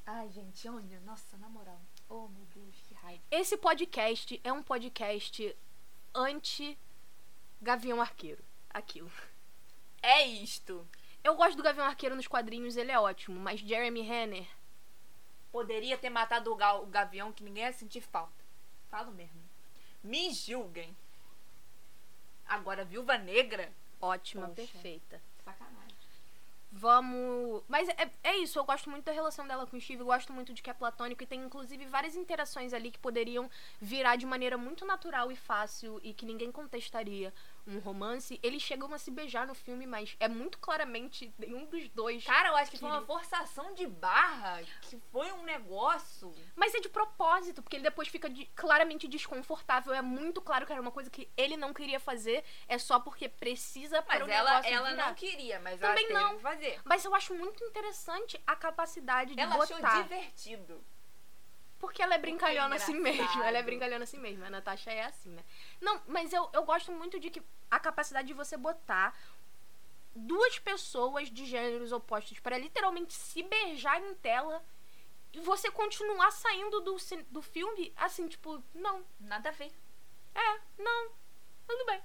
Ai, 0.05 0.29
gente, 0.31 0.67
olha, 0.67 0.99
nossa, 1.01 1.37
na 1.37 1.47
moral. 1.47 1.79
Oh, 2.09 2.27
meu 2.27 2.45
Deus, 2.55 2.75
que 2.87 2.95
raiva. 2.95 3.21
Esse 3.29 3.55
podcast 3.57 4.41
é 4.43 4.51
um 4.51 4.63
podcast 4.63 5.55
anti-Gavião 6.15 8.01
Arqueiro. 8.01 8.43
Aquilo. 8.71 9.11
É 10.01 10.25
isto. 10.25 10.87
Eu 11.23 11.35
gosto 11.35 11.57
do 11.57 11.63
Gavião 11.63 11.85
Arqueiro 11.85 12.15
nos 12.15 12.27
quadrinhos, 12.27 12.77
ele 12.77 12.91
é 12.91 12.99
ótimo, 12.99 13.39
mas 13.39 13.59
Jeremy 13.59 14.01
Renner. 14.01 14.47
Poderia 15.51 15.97
ter 15.97 16.09
matado 16.09 16.51
o, 16.51 16.55
gal- 16.55 16.83
o 16.83 16.87
Gavião 16.87 17.31
que 17.31 17.43
ninguém 17.43 17.63
ia 17.63 17.73
sentir 17.73 18.01
falta. 18.01 18.31
Falo 18.89 19.11
mesmo. 19.11 19.41
Me 20.03 20.31
julguem. 20.31 20.95
Agora, 22.47 22.83
Viúva 22.85 23.17
Negra? 23.17 23.71
Ótima, 24.01 24.47
Poxa. 24.47 24.55
perfeita. 24.55 25.21
Sacanagem. 25.43 25.95
Vamos. 26.71 27.63
Mas 27.67 27.89
é, 27.89 28.09
é 28.23 28.37
isso, 28.37 28.59
eu 28.59 28.63
gosto 28.63 28.89
muito 28.91 29.03
da 29.05 29.11
relação 29.11 29.47
dela 29.47 29.65
com 29.65 29.75
o 29.75 29.81
Steve, 29.81 30.01
eu 30.01 30.05
gosto 30.05 30.31
muito 30.31 30.53
de 30.53 30.61
que 30.61 30.69
é 30.69 30.73
platônico 30.73 31.23
e 31.23 31.25
tem 31.25 31.41
inclusive 31.41 31.85
várias 31.87 32.15
interações 32.15 32.73
ali 32.73 32.91
que 32.91 32.99
poderiam 32.99 33.49
virar 33.81 34.15
de 34.15 34.25
maneira 34.25 34.55
muito 34.57 34.85
natural 34.85 35.31
e 35.31 35.35
fácil 35.35 35.99
e 36.03 36.13
que 36.13 36.25
ninguém 36.27 36.51
contestaria 36.51 37.33
um 37.69 37.79
romance. 37.79 38.39
Eles 38.43 38.61
chegam 38.61 38.93
a 38.93 38.97
se 38.97 39.11
beijar 39.11 39.45
no 39.47 39.53
filme, 39.53 39.85
mas 39.85 40.15
é 40.19 40.27
muito 40.27 40.57
claramente 40.59 41.33
nenhum 41.37 41.65
dos 41.65 41.87
dois. 41.89 42.23
Cara, 42.23 42.49
eu 42.49 42.55
acho 42.55 42.71
que 42.71 42.77
foi 42.77 42.89
uma 42.89 43.01
forçação 43.05 43.73
de 43.73 43.85
barra. 43.87 44.61
Que 44.81 44.97
foi 45.11 45.31
um 45.33 45.43
negócio. 45.43 46.33
Mas 46.55 46.73
é 46.73 46.79
de 46.79 46.89
propósito, 46.89 47.61
porque 47.61 47.75
ele 47.75 47.83
depois 47.83 48.07
fica 48.07 48.29
de- 48.29 48.45
claramente 48.55 49.07
desconfortável. 49.07 49.93
É 49.93 50.01
muito 50.01 50.41
claro 50.41 50.65
que 50.65 50.71
era 50.71 50.81
uma 50.81 50.91
coisa 50.91 51.09
que 51.09 51.29
ele 51.37 51.55
não 51.57 51.73
queria 51.73 51.99
fazer, 51.99 52.43
é 52.67 52.77
só 52.77 52.99
porque 52.99 53.29
precisa 53.29 54.01
para 54.01 54.19
Mas 54.19 54.27
o 54.27 54.31
ela, 54.31 54.49
negócio 54.51 54.73
ela 54.73 54.89
virar. 54.91 55.07
não 55.07 55.13
queria, 55.15 55.59
mas 55.59 55.79
Também 55.79 56.05
ela 56.05 56.07
teve 56.07 56.13
não. 56.13 56.35
que 56.37 56.41
fazer. 56.41 56.81
Mas 56.83 57.05
eu 57.05 57.13
acho 57.15 57.33
muito 57.35 57.63
interessante 57.63 58.41
a 58.45 58.55
capacidade 58.55 59.35
de 59.35 59.39
Ela 59.41 59.55
achou 59.63 59.77
botar. 59.77 60.01
divertido. 60.03 60.83
Porque 61.79 62.01
ela 62.01 62.15
é 62.15 62.17
brincalhona 62.17 62.75
assim 62.75 62.99
mesmo. 62.99 63.41
Ela 63.41 63.57
é 63.57 63.63
brincalhona 63.63 64.03
assim 64.03 64.19
mesmo. 64.19 64.43
A 64.43 64.49
Natasha 64.49 64.91
é 64.91 65.05
assim, 65.05 65.29
né? 65.29 65.43
Não, 65.79 66.01
mas 66.07 66.33
eu, 66.33 66.49
eu 66.53 66.63
gosto 66.63 66.91
muito 66.91 67.19
de 67.19 67.29
que 67.29 67.41
a 67.71 67.79
capacidade 67.79 68.27
de 68.27 68.33
você 68.33 68.57
botar 68.57 69.17
duas 70.13 70.59
pessoas 70.59 71.29
de 71.29 71.45
gêneros 71.45 71.91
opostos 71.91 72.39
para 72.39 72.57
literalmente 72.57 73.13
se 73.13 73.41
beijar 73.43 74.01
em 74.01 74.13
tela 74.15 74.63
e 75.31 75.39
você 75.39 75.71
continuar 75.71 76.31
saindo 76.31 76.81
do, 76.81 76.97
do 77.29 77.41
filme 77.41 77.93
assim, 77.95 78.27
tipo, 78.27 78.61
não, 78.73 79.05
Nada 79.19 79.49
a 79.49 79.51
ver. 79.51 79.71
é, 80.35 80.59
não, 80.77 81.11
tudo 81.67 81.85
bem. 81.85 82.01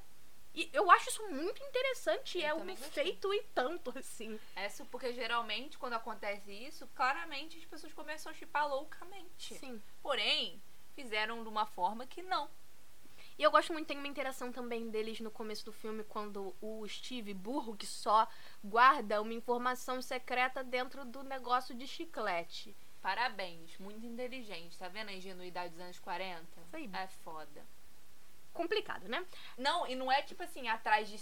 E 0.54 0.70
eu 0.72 0.88
acho 0.90 1.08
isso 1.10 1.28
muito 1.28 1.62
interessante. 1.64 2.38
Eu 2.38 2.46
é 2.46 2.54
um 2.54 2.70
efeito 2.70 3.34
e 3.34 3.42
tanto, 3.54 3.92
assim. 3.98 4.38
É 4.54 4.68
porque 4.90 5.12
geralmente, 5.12 5.76
quando 5.76 5.94
acontece 5.94 6.52
isso, 6.52 6.86
claramente 6.94 7.58
as 7.58 7.64
pessoas 7.64 7.92
começam 7.92 8.30
a 8.30 8.34
chipar 8.34 8.68
loucamente. 8.68 9.54
Sim. 9.54 9.82
Porém, 10.00 10.62
fizeram 10.94 11.42
de 11.42 11.48
uma 11.48 11.66
forma 11.66 12.06
que 12.06 12.22
não. 12.22 12.48
E 13.36 13.42
eu 13.42 13.50
gosto 13.50 13.72
muito, 13.72 13.88
tem 13.88 13.98
uma 13.98 14.06
interação 14.06 14.52
também 14.52 14.88
deles 14.90 15.18
no 15.18 15.30
começo 15.30 15.64
do 15.64 15.72
filme, 15.72 16.04
quando 16.04 16.54
o 16.60 16.86
Steve, 16.86 17.34
burro, 17.34 17.76
que 17.76 17.86
só 17.86 18.28
guarda 18.62 19.20
uma 19.20 19.32
informação 19.32 20.00
secreta 20.00 20.62
dentro 20.62 21.04
do 21.04 21.24
negócio 21.24 21.74
de 21.74 21.84
chiclete. 21.84 22.76
Parabéns, 23.02 23.76
muito 23.78 24.06
inteligente. 24.06 24.78
Tá 24.78 24.88
vendo 24.88 25.08
a 25.08 25.12
ingenuidade 25.12 25.72
dos 25.72 25.80
anos 25.80 25.98
40? 25.98 26.40
Isso 26.42 26.76
aí. 26.76 26.88
É 26.92 27.08
foda. 27.08 27.66
Complicado, 28.54 29.08
né? 29.08 29.26
Não, 29.58 29.86
e 29.86 29.94
não 29.94 30.10
é 30.10 30.22
tipo 30.22 30.42
assim, 30.42 30.68
atrás 30.68 31.08
de 31.08 31.20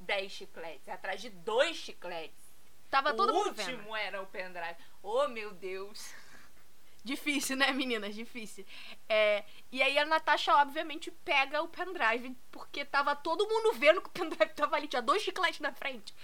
10 0.00 0.32
chicletes, 0.32 0.88
é 0.88 0.92
atrás 0.92 1.20
de 1.20 1.28
dois 1.28 1.76
chicletes. 1.76 2.48
Tava 2.88 3.12
todo 3.12 3.30
o 3.30 3.34
mundo 3.34 3.48
último 3.48 3.82
vendo. 3.82 3.96
era 3.96 4.22
o 4.22 4.26
pendrive. 4.26 4.76
Oh, 5.02 5.28
meu 5.28 5.52
Deus. 5.52 6.14
Difícil, 7.04 7.56
né, 7.56 7.70
meninas? 7.72 8.14
Difícil. 8.14 8.64
É, 9.08 9.44
e 9.70 9.82
aí 9.82 9.98
a 9.98 10.06
Natasha, 10.06 10.54
obviamente, 10.56 11.10
pega 11.10 11.60
o 11.62 11.68
pendrive, 11.68 12.36
porque 12.50 12.84
tava 12.84 13.14
todo 13.14 13.46
mundo 13.46 13.72
vendo 13.72 14.00
que 14.00 14.08
o 14.08 14.12
pendrive 14.12 14.54
tava 14.54 14.76
ali, 14.76 14.88
tinha 14.88 15.02
dois 15.02 15.22
chicletes 15.22 15.60
na 15.60 15.72
frente. 15.72 16.14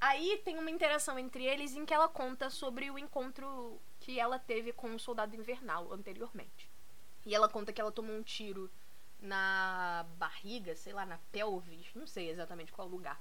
Aí 0.00 0.40
tem 0.44 0.58
uma 0.58 0.70
interação 0.70 1.18
entre 1.18 1.44
eles 1.44 1.74
em 1.74 1.84
que 1.84 1.94
ela 1.94 2.08
conta 2.08 2.50
sobre 2.50 2.90
o 2.90 2.98
encontro 2.98 3.80
que 4.00 4.18
ela 4.18 4.38
teve 4.38 4.72
com 4.72 4.94
o 4.94 4.98
soldado 4.98 5.36
invernal 5.36 5.92
anteriormente. 5.92 6.68
E 7.24 7.34
ela 7.34 7.48
conta 7.48 7.72
que 7.72 7.80
ela 7.80 7.92
tomou 7.92 8.16
um 8.16 8.22
tiro 8.22 8.70
na 9.22 10.04
barriga, 10.18 10.74
sei 10.76 10.92
lá, 10.92 11.06
na 11.06 11.18
pelvis, 11.30 11.86
não 11.94 12.06
sei 12.06 12.28
exatamente 12.28 12.72
qual 12.72 12.88
lugar. 12.88 13.18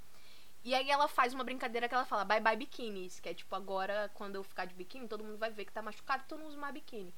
E 0.63 0.75
aí 0.75 0.91
ela 0.91 1.07
faz 1.07 1.33
uma 1.33 1.43
brincadeira 1.43 1.87
que 1.87 1.95
ela 1.95 2.05
fala 2.05 2.25
bye 2.25 2.41
bye 2.41 2.55
biquínis, 2.57 3.19
que 3.19 3.29
é 3.29 3.33
tipo 3.33 3.55
agora 3.55 4.11
quando 4.13 4.35
eu 4.35 4.43
ficar 4.43 4.65
de 4.65 4.73
biquíni, 4.73 5.07
todo 5.07 5.23
mundo 5.23 5.37
vai 5.37 5.49
ver 5.51 5.65
que 5.65 5.71
tá 5.71 5.81
machucado, 5.81 6.23
eu 6.29 6.37
não 6.37 6.47
uso 6.47 6.57
mais 6.57 6.73
biquíni. 6.73 7.13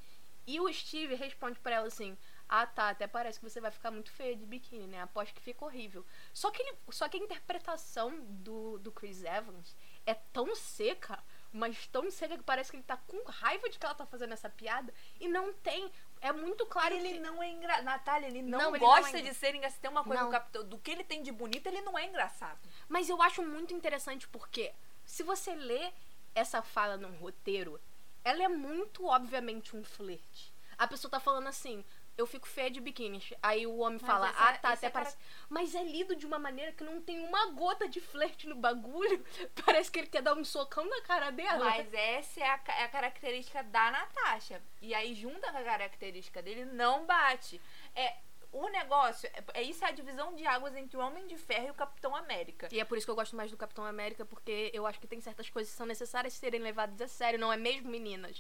E 0.46 0.60
o 0.60 0.72
Steve 0.72 1.16
responde 1.16 1.60
pra 1.60 1.76
ela 1.76 1.88
assim: 1.88 2.18
Ah, 2.48 2.66
tá, 2.66 2.90
até 2.90 3.08
parece 3.08 3.40
que 3.40 3.50
você 3.50 3.62
vai 3.62 3.72
ficar 3.72 3.92
muito 3.92 4.12
feia 4.12 4.36
de 4.36 4.46
biquíni, 4.46 4.88
né? 4.88 5.02
Aposto 5.02 5.34
que 5.34 5.42
fica 5.42 5.64
horrível. 5.64 6.06
Só 6.34 6.52
que, 6.52 6.62
ele, 6.62 6.78
só 6.92 7.08
que 7.08 7.18
a 7.18 7.20
interpretação 7.20 8.20
do, 8.26 8.78
do 8.80 8.92
Chris 8.92 9.24
Evans 9.24 9.76
é 10.06 10.14
tão 10.14 10.54
seca, 10.56 11.24
mas 11.52 11.88
tão 11.88 12.12
seca 12.12 12.38
que 12.38 12.44
parece 12.44 12.72
que 12.72 12.78
ele 12.78 12.84
tá 12.84 12.98
com 12.98 13.24
raiva 13.26 13.70
de 13.70 13.80
que 13.80 13.86
ela 13.86 13.96
tá 13.96 14.06
fazendo 14.06 14.34
essa 14.34 14.50
piada. 14.50 14.94
E 15.20 15.28
não 15.30 15.54
tem. 15.54 15.90
É 16.24 16.32
muito 16.32 16.66
claro 16.66 16.96
Ele 16.96 17.16
que. 17.16 17.20
não 17.20 17.44
é 17.44 17.50
engraçado. 17.50 17.84
Natália, 17.84 18.28
ele 18.28 18.42
não, 18.42 18.58
Não, 18.58 18.70
ele 18.70 18.80
gosta 18.80 19.12
não 19.12 19.20
é 19.20 19.22
de 19.22 19.34
ser 19.34 19.54
engraçado. 19.54 19.82
Tem 19.82 19.92
uma 19.92 20.06
coisa 20.06 20.22
Não. 20.22 20.30
do 20.30 20.32
Capitão, 20.32 20.64
do 20.64 20.78
que 20.78 20.90
ele 20.90 21.04
tem 21.04 21.22
de 21.22 21.34
bonito, 21.34 21.68
ele 21.68 21.82
não 21.82 22.00
é 22.00 22.06
engraçado. 22.06 22.58
Mas 22.88 23.10
eu 23.10 23.22
acho 23.22 23.44
muito 23.44 23.74
interessante 23.74 24.26
porque 24.30 24.72
se 25.04 25.22
você 25.22 25.54
lê 25.54 25.92
essa 26.34 26.62
fala 26.62 26.96
num 26.96 27.12
roteiro, 27.18 27.78
ela 28.24 28.42
é 28.42 28.48
muito 28.48 29.06
obviamente 29.06 29.76
um 29.76 29.84
flerte. 29.84 30.54
A 30.78 30.88
pessoa 30.88 31.12
tá 31.12 31.20
falando 31.20 31.48
assim, 31.48 31.84
eu 32.18 32.28
fico 32.28 32.48
feia 32.48 32.70
de 32.70 32.80
biquíni. 32.80 33.22
Aí 33.42 33.66
o 33.66 33.78
homem 33.78 34.00
Mas 34.02 34.10
fala, 34.12 34.30
essa- 34.30 34.40
ah, 34.50 34.54
tá, 34.58 34.74
isso 34.74 34.86
até 34.86 34.88
é 34.88 34.90
parece. 34.90 35.18
Mas 35.50 35.74
é 35.76 35.84
lido 35.84 36.16
de 36.16 36.26
uma 36.26 36.38
maneira 36.40 36.72
que 36.72 36.84
não 36.84 37.02
tem 37.02 37.20
uma 37.26 37.48
gota 37.52 37.88
de 37.88 38.00
flerte 38.00 38.48
no 38.48 38.56
bagulho. 38.56 39.24
Parece 39.66 39.92
que 39.92 40.00
ele 40.00 40.08
quer 40.08 40.22
dar 40.22 40.36
um 40.36 40.44
socão 40.44 40.86
na 40.86 41.02
cara 41.02 41.32
dela. 41.32 41.66
Mas 41.66 41.94
essa 41.94 42.40
é 42.40 42.50
a, 42.50 42.58
ca- 42.58 42.76
é 42.80 42.84
a 42.84 42.90
característica 42.90 43.64
da 43.64 43.92
Natasha. 43.92 44.62
E 44.82 44.94
aí, 44.94 45.14
junta 45.16 45.52
com 45.52 45.58
a 45.58 45.64
característica 45.64 46.42
dele, 46.42 46.66
não 46.66 47.06
bate. 47.06 47.60
É, 47.96 48.16
o 48.52 48.68
negócio, 48.70 49.28
é, 49.34 49.62
é 49.62 49.64
isso 49.64 49.84
é 49.84 49.88
a 49.88 49.92
divisão 49.92 50.36
de 50.36 50.46
águas 50.46 50.76
entre 50.76 50.96
o 50.96 51.00
Homem 51.00 51.26
de 51.26 51.36
Ferro 51.38 51.68
e 51.68 51.72
o 51.72 51.74
Capitão 51.74 52.16
América. 52.16 52.68
E 52.72 52.80
é 52.80 52.86
por 52.86 52.96
isso 52.98 53.08
que 53.08 53.12
eu 53.12 53.16
gosto 53.16 53.36
mais 53.36 53.50
do 53.50 53.58
Capitão 53.58 53.84
América, 53.84 54.24
porque 54.26 54.70
eu 54.74 54.86
acho 54.86 55.00
que 55.00 55.08
tem 55.08 55.20
certas 55.20 55.50
coisas 55.50 55.72
que 55.72 55.78
são 55.78 55.88
necessárias 55.88 56.34
serem 56.34 56.62
levadas 56.62 57.02
a 57.02 57.08
sério, 57.08 57.40
não 57.40 57.52
é 57.52 57.58
mesmo, 57.58 57.90
meninas? 57.90 58.40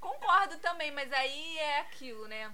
Concordo 0.00 0.56
também, 0.58 0.90
mas 0.92 1.12
aí 1.12 1.58
é 1.58 1.80
aquilo, 1.80 2.26
né? 2.28 2.52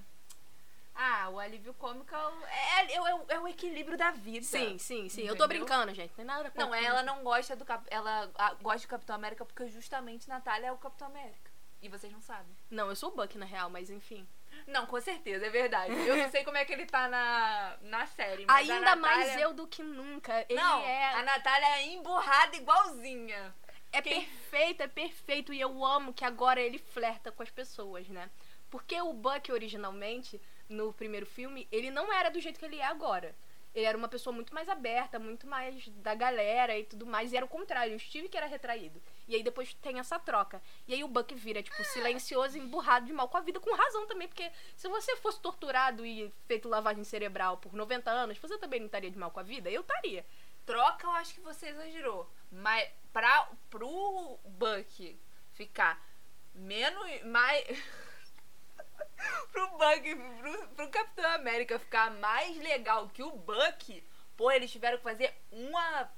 Ah, 0.94 1.28
o 1.28 1.40
alívio 1.40 1.74
cômico 1.74 2.14
é, 2.14 2.82
é, 2.86 2.94
é 2.94 3.00
o- 3.14 3.24
é 3.28 3.38
o 3.40 3.48
equilíbrio 3.48 3.98
da 3.98 4.12
vida. 4.12 4.44
Sim, 4.46 4.78
sim, 4.78 5.08
sim. 5.08 5.22
Eu 5.22 5.34
tô 5.36 5.44
Entendeu? 5.44 5.48
brincando, 5.66 5.92
gente. 5.92 6.14
Tem 6.14 6.24
nada 6.24 6.52
Não, 6.54 6.72
ela 6.72 7.02
não 7.02 7.24
gosta 7.24 7.56
do 7.56 7.64
Cap... 7.64 7.84
ela 7.90 8.30
ah, 8.36 8.54
gosta 8.62 8.86
do 8.86 8.90
Capitão 8.90 9.16
América 9.16 9.44
porque 9.44 9.68
justamente 9.68 10.28
Natália 10.28 10.68
é 10.68 10.72
o 10.72 10.78
Capitão 10.78 11.08
América. 11.08 11.50
E 11.82 11.88
vocês 11.88 12.12
não 12.12 12.22
sabem. 12.22 12.56
Não, 12.70 12.88
eu 12.88 12.96
sou 12.96 13.10
o 13.10 13.14
Buck, 13.14 13.36
na 13.36 13.44
real, 13.44 13.68
mas 13.68 13.90
enfim. 13.90 14.26
Não, 14.68 14.86
com 14.86 14.98
certeza, 15.00 15.44
é 15.46 15.50
verdade. 15.50 15.92
Eu 15.92 16.16
não 16.16 16.30
sei 16.30 16.44
como 16.44 16.56
é 16.56 16.64
que 16.64 16.72
ele 16.72 16.86
tá 16.86 17.08
na, 17.08 17.76
na 17.82 18.06
série. 18.06 18.46
Ainda 18.48 18.94
mais 18.96 19.18
Natália- 19.26 19.40
eu 19.42 19.52
do 19.52 19.66
que 19.66 19.82
nunca. 19.82 20.46
Ele 20.48 20.54
não, 20.60 20.80
é, 20.80 21.12
a 21.14 21.22
Natália 21.24 21.66
é 21.78 21.86
emburrada 21.88 22.56
igualzinha. 22.56 23.52
É 23.98 24.02
quem- 24.02 24.24
perfeito, 24.24 24.82
é 24.82 24.88
perfeito. 24.88 25.52
E 25.52 25.60
eu 25.60 25.84
amo 25.84 26.12
que 26.12 26.24
agora 26.24 26.60
ele 26.60 26.78
flerta 26.78 27.30
com 27.32 27.42
as 27.42 27.50
pessoas, 27.50 28.08
né? 28.08 28.30
Porque 28.70 29.00
o 29.00 29.12
Buck, 29.12 29.50
originalmente, 29.52 30.40
no 30.68 30.92
primeiro 30.92 31.26
filme, 31.26 31.68
ele 31.70 31.90
não 31.90 32.12
era 32.12 32.28
do 32.30 32.40
jeito 32.40 32.58
que 32.58 32.64
ele 32.64 32.78
é 32.78 32.84
agora. 32.84 33.34
Ele 33.74 33.86
era 33.86 33.98
uma 33.98 34.06
pessoa 34.06 34.32
muito 34.32 34.54
mais 34.54 34.68
aberta, 34.68 35.18
muito 35.18 35.48
mais 35.48 35.88
da 35.88 36.14
galera 36.14 36.78
e 36.78 36.84
tudo 36.84 37.04
mais. 37.04 37.32
E 37.32 37.36
era 37.36 37.44
o 37.44 37.48
contrário, 37.48 37.96
o 37.96 37.98
Steve 37.98 38.28
que 38.28 38.36
era 38.36 38.46
retraído. 38.46 39.02
E 39.26 39.34
aí 39.34 39.42
depois 39.42 39.74
tem 39.74 39.98
essa 39.98 40.16
troca. 40.16 40.62
E 40.86 40.94
aí 40.94 41.02
o 41.02 41.08
Buck 41.08 41.34
vira, 41.34 41.60
tipo, 41.60 41.82
silencioso, 41.86 42.56
emburrado 42.56 43.06
de 43.06 43.12
mal 43.12 43.28
com 43.28 43.36
a 43.36 43.40
vida, 43.40 43.58
com 43.58 43.74
razão 43.74 44.06
também. 44.06 44.28
Porque 44.28 44.48
se 44.76 44.86
você 44.88 45.16
fosse 45.16 45.40
torturado 45.40 46.06
e 46.06 46.32
feito 46.46 46.68
lavagem 46.68 47.02
cerebral 47.02 47.56
por 47.56 47.72
90 47.74 48.10
anos, 48.12 48.38
você 48.38 48.56
também 48.58 48.78
não 48.78 48.86
estaria 48.86 49.10
de 49.10 49.18
mal 49.18 49.32
com 49.32 49.40
a 49.40 49.44
vida? 49.44 49.68
Eu 49.68 49.80
estaria. 49.80 50.24
Troca, 50.64 51.06
eu 51.08 51.10
acho 51.12 51.34
que 51.34 51.40
você 51.40 51.68
exagerou. 51.70 52.30
Mas 52.52 52.88
pra, 53.14 53.48
pro 53.70 54.38
Buck 54.44 55.18
ficar 55.52 56.04
menos. 56.52 57.22
Mais. 57.22 57.64
pro 59.52 59.70
Buck, 59.70 60.16
pro, 60.40 60.68
pro 60.68 60.90
Capitão 60.90 61.30
América 61.32 61.78
ficar 61.78 62.10
mais 62.10 62.58
legal 62.58 63.08
que 63.08 63.22
o 63.22 63.30
Buck, 63.30 64.04
pô, 64.36 64.50
eles 64.50 64.70
tiveram 64.70 64.98
que 64.98 65.04
fazer 65.04 65.32
uma. 65.50 66.10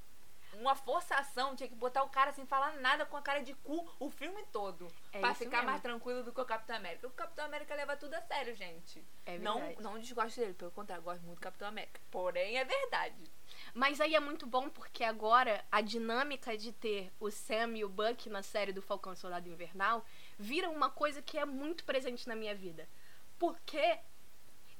Uma 0.53 0.75
forçação, 0.75 1.55
tinha 1.55 1.69
que 1.69 1.75
botar 1.75 2.01
o 2.01 2.09
cara 2.09 2.33
sem 2.33 2.43
falar 2.47 2.77
nada 2.77 3.05
com 3.05 3.15
a 3.15 3.21
cara 3.21 3.43
de 3.43 3.53
cu 3.53 3.87
o 3.99 4.09
filme 4.09 4.43
todo. 4.51 4.91
É 5.11 5.19
pra 5.19 5.35
ficar 5.35 5.57
mesmo. 5.57 5.69
mais 5.69 5.81
tranquilo 5.83 6.23
do 6.23 6.31
que 6.31 6.41
o 6.41 6.45
Capitão 6.45 6.77
América. 6.77 7.05
O 7.05 7.11
Capitão 7.11 7.45
América 7.45 7.75
leva 7.75 7.95
tudo 7.95 8.15
a 8.15 8.21
sério, 8.21 8.55
gente. 8.55 9.05
É 9.23 9.37
não, 9.37 9.59
verdade. 9.59 9.83
não 9.83 9.99
desgosto 9.99 10.39
dele, 10.39 10.55
pelo 10.55 10.71
contrário, 10.71 11.03
gosto 11.03 11.21
muito 11.21 11.37
do 11.37 11.43
Capitão 11.43 11.67
América. 11.67 11.99
Porém, 12.09 12.57
é 12.57 12.65
verdade. 12.65 13.31
Mas 13.77 14.01
aí 14.01 14.15
é 14.15 14.19
muito 14.19 14.47
bom 14.47 14.69
porque 14.71 15.03
agora 15.03 15.63
a 15.71 15.81
dinâmica 15.81 16.57
de 16.57 16.71
ter 16.71 17.13
o 17.19 17.29
Sam 17.29 17.77
e 17.77 17.85
o 17.85 17.89
Buck 17.89 18.27
na 18.27 18.41
série 18.41 18.73
do 18.73 18.81
Falcão 18.81 19.15
Soldado 19.15 19.47
Invernal 19.47 20.03
vira 20.35 20.67
uma 20.67 20.89
coisa 20.89 21.21
que 21.21 21.37
é 21.37 21.45
muito 21.45 21.83
presente 21.83 22.27
na 22.27 22.35
minha 22.35 22.55
vida. 22.55 22.89
Porque 23.37 23.99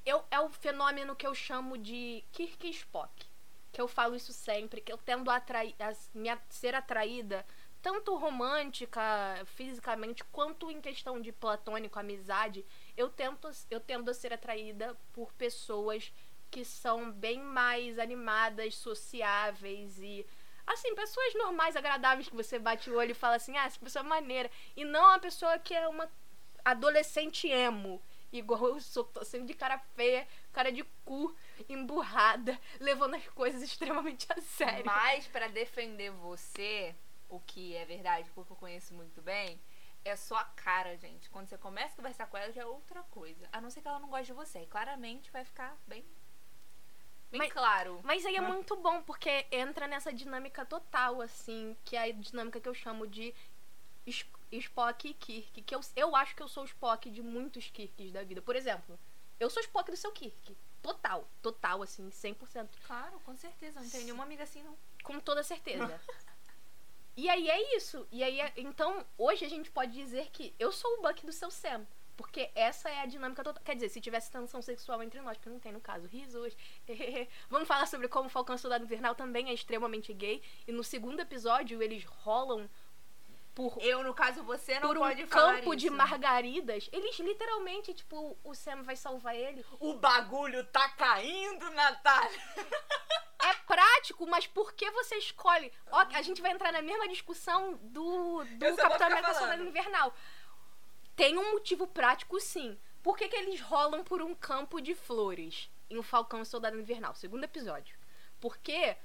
eu, 0.04 0.24
é 0.32 0.40
o 0.40 0.48
fenômeno 0.48 1.14
que 1.14 1.24
eu 1.24 1.32
chamo 1.32 1.78
de 1.78 2.24
Kirk 2.32 2.68
Spock. 2.70 3.24
Que 3.70 3.80
eu 3.80 3.86
falo 3.86 4.16
isso 4.16 4.32
sempre, 4.32 4.80
que 4.80 4.92
eu 4.92 4.98
tendo 4.98 5.30
a, 5.30 5.36
atrai, 5.36 5.76
a 5.78 5.92
me 6.12 6.28
a- 6.28 6.42
ser 6.48 6.74
atraída 6.74 7.46
tanto 7.80 8.16
romântica, 8.16 9.00
fisicamente, 9.46 10.24
quanto 10.24 10.68
em 10.68 10.80
questão 10.80 11.20
de 11.20 11.30
platônico, 11.30 11.96
amizade, 12.00 12.66
eu 12.96 13.08
tento 13.08 13.48
eu 13.70 13.78
tendo 13.78 14.10
a 14.10 14.14
ser 14.14 14.32
atraída 14.32 14.96
por 15.12 15.32
pessoas 15.34 16.12
que 16.50 16.64
são 16.64 17.10
bem 17.10 17.40
mais 17.40 17.98
animadas, 17.98 18.74
sociáveis 18.76 19.98
e 19.98 20.26
assim, 20.66 20.94
pessoas 20.94 21.34
normais, 21.34 21.76
agradáveis 21.76 22.28
que 22.28 22.36
você 22.36 22.58
bate 22.58 22.90
o 22.90 22.96
olho 22.96 23.12
e 23.12 23.14
fala 23.14 23.36
assim: 23.36 23.56
"Ah, 23.56 23.64
essa 23.64 23.78
pessoa 23.78 24.04
é 24.04 24.08
maneira". 24.08 24.50
E 24.76 24.84
não 24.84 25.10
a 25.10 25.18
pessoa 25.18 25.58
que 25.58 25.74
é 25.74 25.86
uma 25.88 26.10
adolescente 26.64 27.48
emo, 27.48 28.02
igual 28.32 28.68
eu 28.68 28.80
sou, 28.80 29.04
tô 29.04 29.24
sempre 29.24 29.46
de 29.48 29.54
cara 29.54 29.78
feia, 29.96 30.26
cara 30.52 30.70
de 30.70 30.84
cu, 31.04 31.34
emburrada, 31.68 32.58
levando 32.80 33.14
as 33.14 33.26
coisas 33.28 33.62
extremamente 33.62 34.26
a 34.30 34.40
sério. 34.40 34.84
Mas 34.84 35.26
pra 35.26 35.48
defender 35.48 36.10
você, 36.10 36.94
o 37.28 37.40
que 37.40 37.74
é 37.74 37.84
verdade, 37.84 38.30
porque 38.34 38.52
eu 38.52 38.56
conheço 38.56 38.92
muito 38.94 39.22
bem, 39.22 39.60
é 40.04 40.16
só 40.16 40.36
a 40.36 40.44
cara, 40.44 40.96
gente. 40.96 41.28
Quando 41.30 41.48
você 41.48 41.58
começa 41.58 41.94
a 41.94 41.96
conversar 41.96 42.26
com 42.26 42.36
ela, 42.36 42.52
já 42.52 42.62
é 42.62 42.66
outra 42.66 43.02
coisa. 43.04 43.48
A 43.52 43.60
não 43.60 43.70
ser 43.70 43.82
que 43.82 43.88
ela 43.88 43.98
não 43.98 44.08
goste 44.08 44.26
de 44.26 44.32
você. 44.32 44.60
E 44.60 44.66
claramente 44.66 45.30
vai 45.30 45.44
ficar 45.44 45.76
bem. 45.86 46.04
Bem 47.30 47.40
Mas- 47.40 47.52
claro. 47.52 48.00
Mas 48.04 48.24
aí 48.24 48.36
é 48.36 48.40
muito 48.40 48.74
bom, 48.76 49.02
porque 49.02 49.46
entra 49.50 49.86
nessa 49.86 50.12
dinâmica 50.12 50.64
total, 50.64 51.20
assim, 51.20 51.76
que 51.84 51.94
é 51.96 52.04
a 52.04 52.12
dinâmica 52.12 52.58
que 52.60 52.68
eu 52.68 52.74
chamo 52.74 53.06
de 53.06 53.34
Spock 54.50 55.08
e 55.08 55.14
Kirk. 55.14 55.62
Que 55.62 55.74
eu, 55.74 55.80
eu 55.94 56.16
acho 56.16 56.34
que 56.34 56.42
eu 56.42 56.48
sou 56.48 56.62
o 56.62 56.66
Spock 56.66 57.10
de 57.10 57.22
muitos 57.22 57.68
Kirks 57.70 58.12
da 58.12 58.22
vida. 58.22 58.40
Por 58.40 58.56
exemplo, 58.56 58.98
eu 59.38 59.50
sou 59.50 59.60
o 59.62 59.64
Spock 59.64 59.90
do 59.90 59.96
seu 59.96 60.10
Kirk. 60.12 60.56
Total, 60.80 61.28
total, 61.42 61.82
assim, 61.82 62.08
100%. 62.08 62.68
Claro, 62.86 63.20
com 63.20 63.36
certeza. 63.36 63.80
Não 63.80 63.90
tem 63.90 64.04
nenhuma 64.04 64.24
amiga 64.24 64.44
assim, 64.44 64.62
não. 64.62 64.76
Com 65.02 65.20
toda 65.20 65.42
certeza. 65.42 66.00
e 67.16 67.28
aí 67.28 67.50
é 67.50 67.76
isso. 67.76 68.06
E 68.10 68.22
aí, 68.22 68.40
é- 68.40 68.52
então, 68.56 69.04
hoje 69.18 69.44
a 69.44 69.48
gente 69.50 69.70
pode 69.70 69.92
dizer 69.92 70.30
que 70.30 70.54
eu 70.58 70.72
sou 70.72 70.90
o 70.98 71.02
Buck 71.02 71.26
do 71.26 71.32
seu 71.32 71.50
Sam. 71.50 71.86
Porque 72.18 72.50
essa 72.56 72.90
é 72.90 73.00
a 73.00 73.06
dinâmica 73.06 73.44
total. 73.44 73.62
Quer 73.62 73.76
dizer, 73.76 73.88
se 73.90 74.00
tivesse 74.00 74.28
tensão 74.28 74.60
sexual 74.60 75.00
entre 75.04 75.20
nós, 75.20 75.36
porque 75.38 75.48
não 75.48 75.60
tem 75.60 75.70
no 75.70 75.80
caso. 75.80 76.08
Risos. 76.08 76.56
Vamos 77.48 77.68
falar 77.68 77.86
sobre 77.86 78.08
como 78.08 78.28
Falcão 78.28 78.56
e 78.56 78.58
Soldado 78.58 78.82
Invernal 78.82 79.14
também 79.14 79.50
é 79.50 79.54
extremamente 79.54 80.12
gay. 80.12 80.42
E 80.66 80.72
no 80.72 80.82
segundo 80.82 81.20
episódio, 81.20 81.80
eles 81.80 82.04
rolam 82.04 82.68
por 83.54 83.78
Eu, 83.80 84.02
no 84.02 84.12
caso, 84.12 84.42
você 84.42 84.80
não 84.80 84.88
por 84.88 84.96
um 84.96 85.00
pode 85.00 85.26
falar 85.26 85.58
campo 85.58 85.76
de 85.76 85.86
isso. 85.86 85.96
margaridas. 85.96 86.90
Eles 86.92 87.16
literalmente, 87.20 87.94
tipo, 87.94 88.36
o 88.42 88.52
Sam 88.52 88.82
vai 88.82 88.96
salvar 88.96 89.36
ele. 89.36 89.64
O 89.78 89.94
bagulho 89.94 90.64
tá 90.64 90.88
caindo, 90.90 91.70
Natália. 91.70 92.40
É 93.40 93.54
prático, 93.54 94.26
mas 94.26 94.48
por 94.48 94.72
que 94.72 94.90
você 94.90 95.14
escolhe? 95.16 95.72
Ó, 95.92 96.04
a 96.12 96.22
gente 96.22 96.42
vai 96.42 96.50
entrar 96.50 96.72
na 96.72 96.82
mesma 96.82 97.06
discussão 97.06 97.78
do, 97.82 98.44
do 98.44 98.76
Capitão 98.76 99.06
América. 99.06 99.34
Soldado 99.34 99.62
Invernal. 99.62 100.12
Tem 101.18 101.36
um 101.36 101.52
motivo 101.52 101.86
prático, 101.86 102.40
sim. 102.40 102.78
Por 103.02 103.16
que, 103.16 103.28
que 103.28 103.36
eles 103.36 103.60
rolam 103.60 104.02
por 104.04 104.22
um 104.22 104.34
campo 104.34 104.80
de 104.80 104.94
flores 104.94 105.70
em 105.90 105.98
O 105.98 106.02
Falcão 106.02 106.40
e 106.42 106.46
Soldado 106.46 106.78
Invernal? 106.80 107.14
Segundo 107.14 107.44
episódio. 107.44 107.98
Porque 108.40 108.96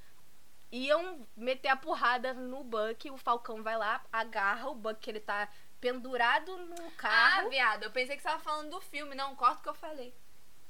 iam 0.70 1.26
meter 1.36 1.68
a 1.68 1.76
porrada 1.76 2.32
no 2.32 2.64
Buck, 2.64 3.10
o 3.10 3.16
Falcão 3.16 3.62
vai 3.62 3.76
lá, 3.76 4.02
agarra 4.12 4.68
o 4.70 4.74
Buck, 4.74 5.00
que 5.00 5.10
ele 5.10 5.20
tá 5.20 5.48
pendurado 5.80 6.56
num 6.56 6.86
Ah, 6.88 6.92
carro. 6.96 7.50
viado, 7.50 7.82
eu 7.82 7.90
pensei 7.90 8.16
que 8.16 8.22
você 8.22 8.28
tava 8.28 8.42
falando 8.42 8.70
do 8.70 8.80
filme. 8.80 9.14
Não, 9.14 9.36
corta 9.36 9.58
o 9.58 9.62
que 9.62 9.68
eu 9.68 9.74
falei. 9.74 10.14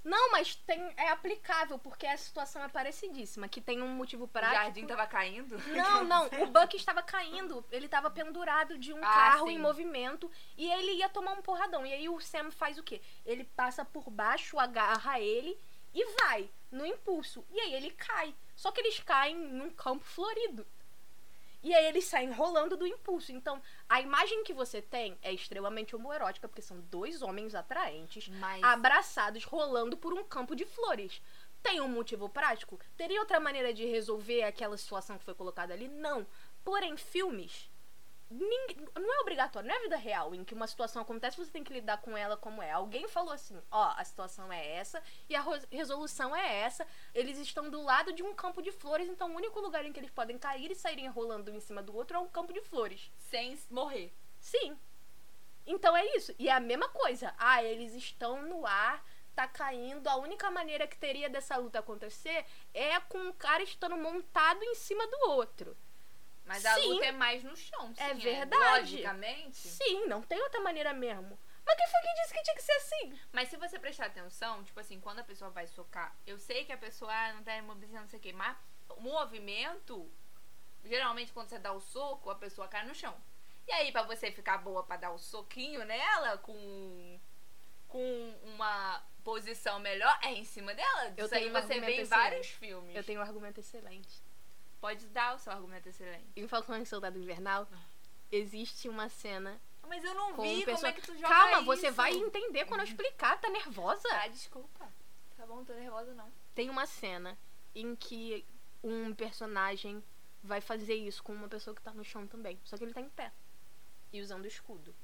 Não, 0.04 0.30
mas 0.32 0.54
tem, 0.54 0.92
é 0.98 1.08
aplicável, 1.08 1.78
porque 1.78 2.06
a 2.06 2.16
situação 2.16 2.62
é 2.62 2.68
parecidíssima, 2.68 3.48
que 3.48 3.60
tem 3.60 3.80
um 3.80 3.88
motivo 3.88 4.24
O 4.24 4.28
prático. 4.28 4.62
jardim 4.62 4.86
tava 4.86 5.06
caindo? 5.06 5.56
Não, 5.74 6.04
não, 6.04 6.26
o 6.42 6.46
Buck 6.46 6.76
estava 6.76 7.02
caindo, 7.02 7.64
ele 7.70 7.86
estava 7.86 8.10
pendurado 8.10 8.76
de 8.76 8.92
um 8.92 8.98
Ah, 8.98 9.14
carro 9.14 9.46
sim. 9.48 9.54
em 9.54 9.58
movimento 9.58 10.30
e 10.58 10.70
ele 10.70 10.92
ia 10.92 11.08
tomar 11.08 11.32
um 11.32 11.40
porradão. 11.42 11.86
E 11.86 11.92
aí 11.92 12.08
o 12.08 12.20
Sam 12.20 12.50
faz 12.50 12.76
o 12.78 12.82
quê? 12.82 13.00
Ele 13.24 13.44
passa 13.44 13.84
por 13.84 14.10
baixo, 14.10 14.58
agarra 14.58 15.18
ele 15.18 15.58
e 15.94 16.04
vai 16.20 16.50
no 16.70 16.84
impulso. 16.84 17.44
E 17.50 17.58
aí 17.60 17.72
ele 17.74 17.90
cai. 17.92 18.34
Só 18.54 18.70
que 18.70 18.80
eles 18.80 18.98
caem 19.00 19.36
num 19.36 19.70
campo 19.70 20.04
florido. 20.04 20.66
E 21.64 21.74
aí 21.74 21.86
eles 21.86 22.04
saem 22.04 22.30
rolando 22.30 22.76
do 22.76 22.86
impulso. 22.86 23.32
Então, 23.32 23.60
a 23.88 23.98
imagem 23.98 24.44
que 24.44 24.52
você 24.52 24.82
tem 24.82 25.18
é 25.22 25.32
extremamente 25.32 25.96
homoerótica, 25.96 26.46
porque 26.46 26.60
são 26.60 26.78
dois 26.90 27.22
homens 27.22 27.54
atraentes, 27.54 28.28
Mas- 28.28 28.62
abraçados, 28.62 29.44
rolando 29.44 29.96
por 29.96 30.12
um 30.12 30.22
campo 30.22 30.54
de 30.54 30.66
flores. 30.66 31.22
Tem 31.62 31.80
um 31.80 31.88
motivo 31.88 32.28
prático? 32.28 32.78
Teria 32.98 33.18
outra 33.18 33.40
maneira 33.40 33.72
de 33.72 33.86
resolver 33.86 34.42
aquela 34.42 34.76
situação 34.76 35.16
que 35.18 35.24
foi 35.24 35.34
colocada 35.34 35.72
ali? 35.72 35.88
Não. 35.88 36.26
Porém, 36.62 36.98
filmes. 36.98 37.70
Ninguém- 38.30 38.88
não 38.94 39.14
é 39.14 39.20
obrigatório, 39.20 39.68
não 39.68 39.74
é 39.74 39.78
a 39.78 39.82
vida 39.82 39.96
real 39.96 40.34
em 40.34 40.44
que 40.44 40.54
uma 40.54 40.66
situação 40.66 41.02
acontece 41.02 41.36
você 41.36 41.50
tem 41.50 41.62
que 41.64 41.72
lidar 41.72 41.98
com 41.98 42.16
ela 42.16 42.36
como 42.36 42.62
é. 42.62 42.70
Alguém 42.72 43.06
falou 43.08 43.32
assim: 43.32 43.60
ó, 43.70 43.92
a 43.96 44.04
situação 44.04 44.52
é 44.52 44.76
essa 44.76 45.02
e 45.28 45.36
a 45.36 45.44
resolução 45.70 46.34
é 46.34 46.60
essa. 46.62 46.86
Eles 47.14 47.38
estão 47.38 47.68
do 47.70 47.82
lado 47.82 48.12
de 48.12 48.22
um 48.22 48.34
campo 48.34 48.62
de 48.62 48.72
flores, 48.72 49.08
então 49.08 49.32
o 49.32 49.36
único 49.36 49.60
lugar 49.60 49.84
em 49.84 49.92
que 49.92 50.00
eles 50.00 50.10
podem 50.10 50.38
cair 50.38 50.70
e 50.70 50.74
saírem 50.74 51.08
rolando 51.08 51.50
um 51.50 51.56
em 51.56 51.60
cima 51.60 51.82
do 51.82 51.94
outro 51.94 52.16
é 52.16 52.20
um 52.20 52.28
campo 52.28 52.52
de 52.52 52.60
flores. 52.60 53.10
Sem 53.16 53.58
morrer. 53.70 54.12
Sim. 54.40 54.78
Então 55.66 55.96
é 55.96 56.04
isso. 56.16 56.34
E 56.38 56.48
é 56.48 56.52
a 56.52 56.60
mesma 56.60 56.88
coisa. 56.88 57.34
Ah, 57.38 57.62
eles 57.62 57.94
estão 57.94 58.42
no 58.42 58.66
ar, 58.66 59.04
tá 59.34 59.46
caindo. 59.48 60.06
A 60.08 60.16
única 60.16 60.50
maneira 60.50 60.86
que 60.86 60.96
teria 60.98 61.28
dessa 61.30 61.56
luta 61.56 61.78
acontecer 61.78 62.44
é 62.72 63.00
com 63.00 63.18
um 63.18 63.32
cara 63.32 63.62
estando 63.62 63.96
montado 63.96 64.62
em 64.62 64.74
cima 64.74 65.06
do 65.06 65.30
outro. 65.30 65.76
Mas 66.44 66.64
a 66.66 66.74
Sim. 66.74 66.88
luta 66.88 67.06
é 67.06 67.12
mais 67.12 67.42
no 67.42 67.56
chão. 67.56 67.92
É 67.96 68.14
sim, 68.14 68.20
verdade. 68.20 68.92
Logicamente. 68.92 69.56
Sim, 69.56 70.06
não 70.06 70.22
tem 70.22 70.40
outra 70.42 70.60
maneira 70.60 70.92
mesmo. 70.92 71.38
Mas 71.64 71.76
quem 71.76 71.88
foi 71.88 72.00
que 72.02 72.14
disse 72.14 72.34
que 72.34 72.42
tinha 72.42 72.56
que 72.56 72.62
ser 72.62 72.72
assim? 72.72 73.18
Mas 73.32 73.48
se 73.48 73.56
você 73.56 73.78
prestar 73.78 74.06
atenção, 74.06 74.62
tipo 74.62 74.78
assim, 74.78 75.00
quando 75.00 75.20
a 75.20 75.24
pessoa 75.24 75.50
vai 75.50 75.66
socar, 75.66 76.14
eu 76.26 76.38
sei 76.38 76.64
que 76.64 76.72
a 76.72 76.76
pessoa 76.76 77.10
ah, 77.10 77.32
não 77.32 77.42
tá 77.42 77.56
imobilizando, 77.56 78.02
não 78.02 78.08
sei 78.08 78.18
o 78.18 78.22
quê, 78.22 78.32
mas 78.32 78.56
o 78.90 79.00
movimento, 79.00 80.10
geralmente 80.84 81.32
quando 81.32 81.48
você 81.48 81.58
dá 81.58 81.72
o 81.72 81.80
soco, 81.80 82.28
a 82.28 82.34
pessoa 82.34 82.68
cai 82.68 82.84
no 82.86 82.94
chão. 82.94 83.16
E 83.66 83.72
aí, 83.72 83.90
pra 83.90 84.02
você 84.02 84.30
ficar 84.30 84.58
boa 84.58 84.82
pra 84.82 84.98
dar 84.98 85.10
o 85.10 85.18
soquinho 85.18 85.84
nela, 85.86 86.36
com, 86.36 87.18
com 87.88 88.38
uma 88.42 89.02
posição 89.24 89.80
melhor, 89.80 90.18
é 90.22 90.32
em 90.32 90.44
cima 90.44 90.74
dela. 90.74 91.14
Isso 91.16 91.34
aí 91.34 91.48
um 91.48 91.52
você 91.52 91.80
vê 91.80 92.02
em 92.02 92.04
vários 92.04 92.48
filmes. 92.48 92.94
Eu 92.94 93.02
tenho 93.02 93.20
um 93.20 93.22
argumento 93.22 93.60
excelente. 93.60 94.22
Pode 94.84 95.06
dar 95.06 95.34
o 95.34 95.38
seu 95.38 95.50
argumento 95.50 95.88
excelente. 95.88 96.26
Em 96.36 96.46
Falcão 96.46 96.76
e 96.76 96.84
Soldado 96.84 97.18
Invernal, 97.18 97.66
existe 98.30 98.86
uma 98.86 99.08
cena 99.08 99.58
Mas 99.88 100.04
eu 100.04 100.12
não 100.14 100.34
com 100.34 100.42
vi 100.42 100.48
um 100.48 100.52
como 100.56 100.64
pessoa- 100.66 100.90
é 100.90 100.92
que 100.92 101.00
tu 101.00 101.14
joga 101.16 101.26
Calma, 101.26 101.56
isso. 101.56 101.64
você 101.64 101.90
vai 101.90 102.12
entender 102.12 102.66
quando 102.66 102.80
eu 102.80 102.84
explicar. 102.86 103.40
Tá 103.40 103.48
nervosa? 103.48 104.06
Ah, 104.12 104.28
desculpa. 104.28 104.92
Tá 105.38 105.46
bom, 105.46 105.64
tô 105.64 105.72
nervosa 105.72 106.12
não. 106.12 106.30
Tem 106.54 106.68
uma 106.68 106.84
cena 106.84 107.38
em 107.74 107.96
que 107.96 108.44
um 108.82 109.14
personagem 109.14 110.04
vai 110.42 110.60
fazer 110.60 110.96
isso 110.96 111.22
com 111.22 111.32
uma 111.32 111.48
pessoa 111.48 111.74
que 111.74 111.80
tá 111.80 111.94
no 111.94 112.04
chão 112.04 112.26
também. 112.26 112.60
Só 112.62 112.76
que 112.76 112.84
ele 112.84 112.92
tá 112.92 113.00
em 113.00 113.08
pé. 113.08 113.32
E 114.12 114.20
usando 114.20 114.44
escudo. 114.44 114.94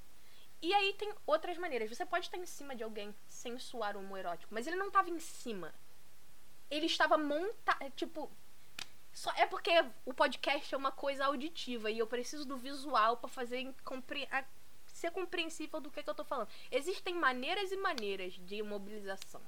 E 0.60 0.74
aí 0.74 0.92
tem 0.92 1.10
outras 1.26 1.56
maneiras. 1.56 1.88
Você 1.88 2.04
pode 2.04 2.26
estar 2.26 2.36
em 2.36 2.44
cima 2.44 2.76
de 2.76 2.82
alguém 2.84 3.16
sem 3.30 3.58
suar 3.58 3.96
o 3.96 4.00
homoerótico. 4.00 4.52
Mas 4.52 4.66
ele 4.66 4.76
não 4.76 4.90
tava 4.90 5.08
em 5.08 5.18
cima. 5.18 5.74
Ele 6.70 6.84
estava 6.84 7.16
montado. 7.16 7.90
Tipo. 7.96 8.30
Só 9.22 9.30
é 9.32 9.44
porque 9.44 9.70
o 10.06 10.14
podcast 10.14 10.74
é 10.74 10.78
uma 10.78 10.90
coisa 10.90 11.26
auditiva. 11.26 11.90
E 11.90 11.98
eu 11.98 12.06
preciso 12.06 12.46
do 12.46 12.56
visual 12.56 13.18
pra 13.18 13.28
fazer 13.28 13.74
compre- 13.84 14.26
a- 14.30 14.44
ser 14.86 15.10
compreensível 15.10 15.78
do 15.78 15.90
que, 15.90 16.02
que 16.02 16.08
eu 16.08 16.14
tô 16.14 16.24
falando. 16.24 16.48
Existem 16.70 17.14
maneiras 17.14 17.70
e 17.70 17.76
maneiras 17.76 18.32
de 18.32 18.54
imobilização. 18.56 19.42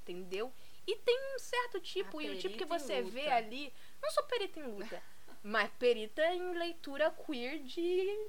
Entendeu? 0.00 0.50
E 0.86 0.96
tem 0.96 1.18
um 1.34 1.38
certo 1.38 1.78
tipo, 1.78 2.22
e 2.22 2.30
o 2.30 2.38
tipo 2.38 2.56
que 2.56 2.64
você 2.64 3.02
vê 3.02 3.28
ali. 3.28 3.72
Não 4.02 4.10
sou 4.12 4.24
perita 4.24 4.58
em 4.60 4.66
luta, 4.66 5.02
mas 5.44 5.70
perita 5.78 6.24
em 6.34 6.52
leitura 6.54 7.10
queer 7.10 7.58
de, 7.58 8.28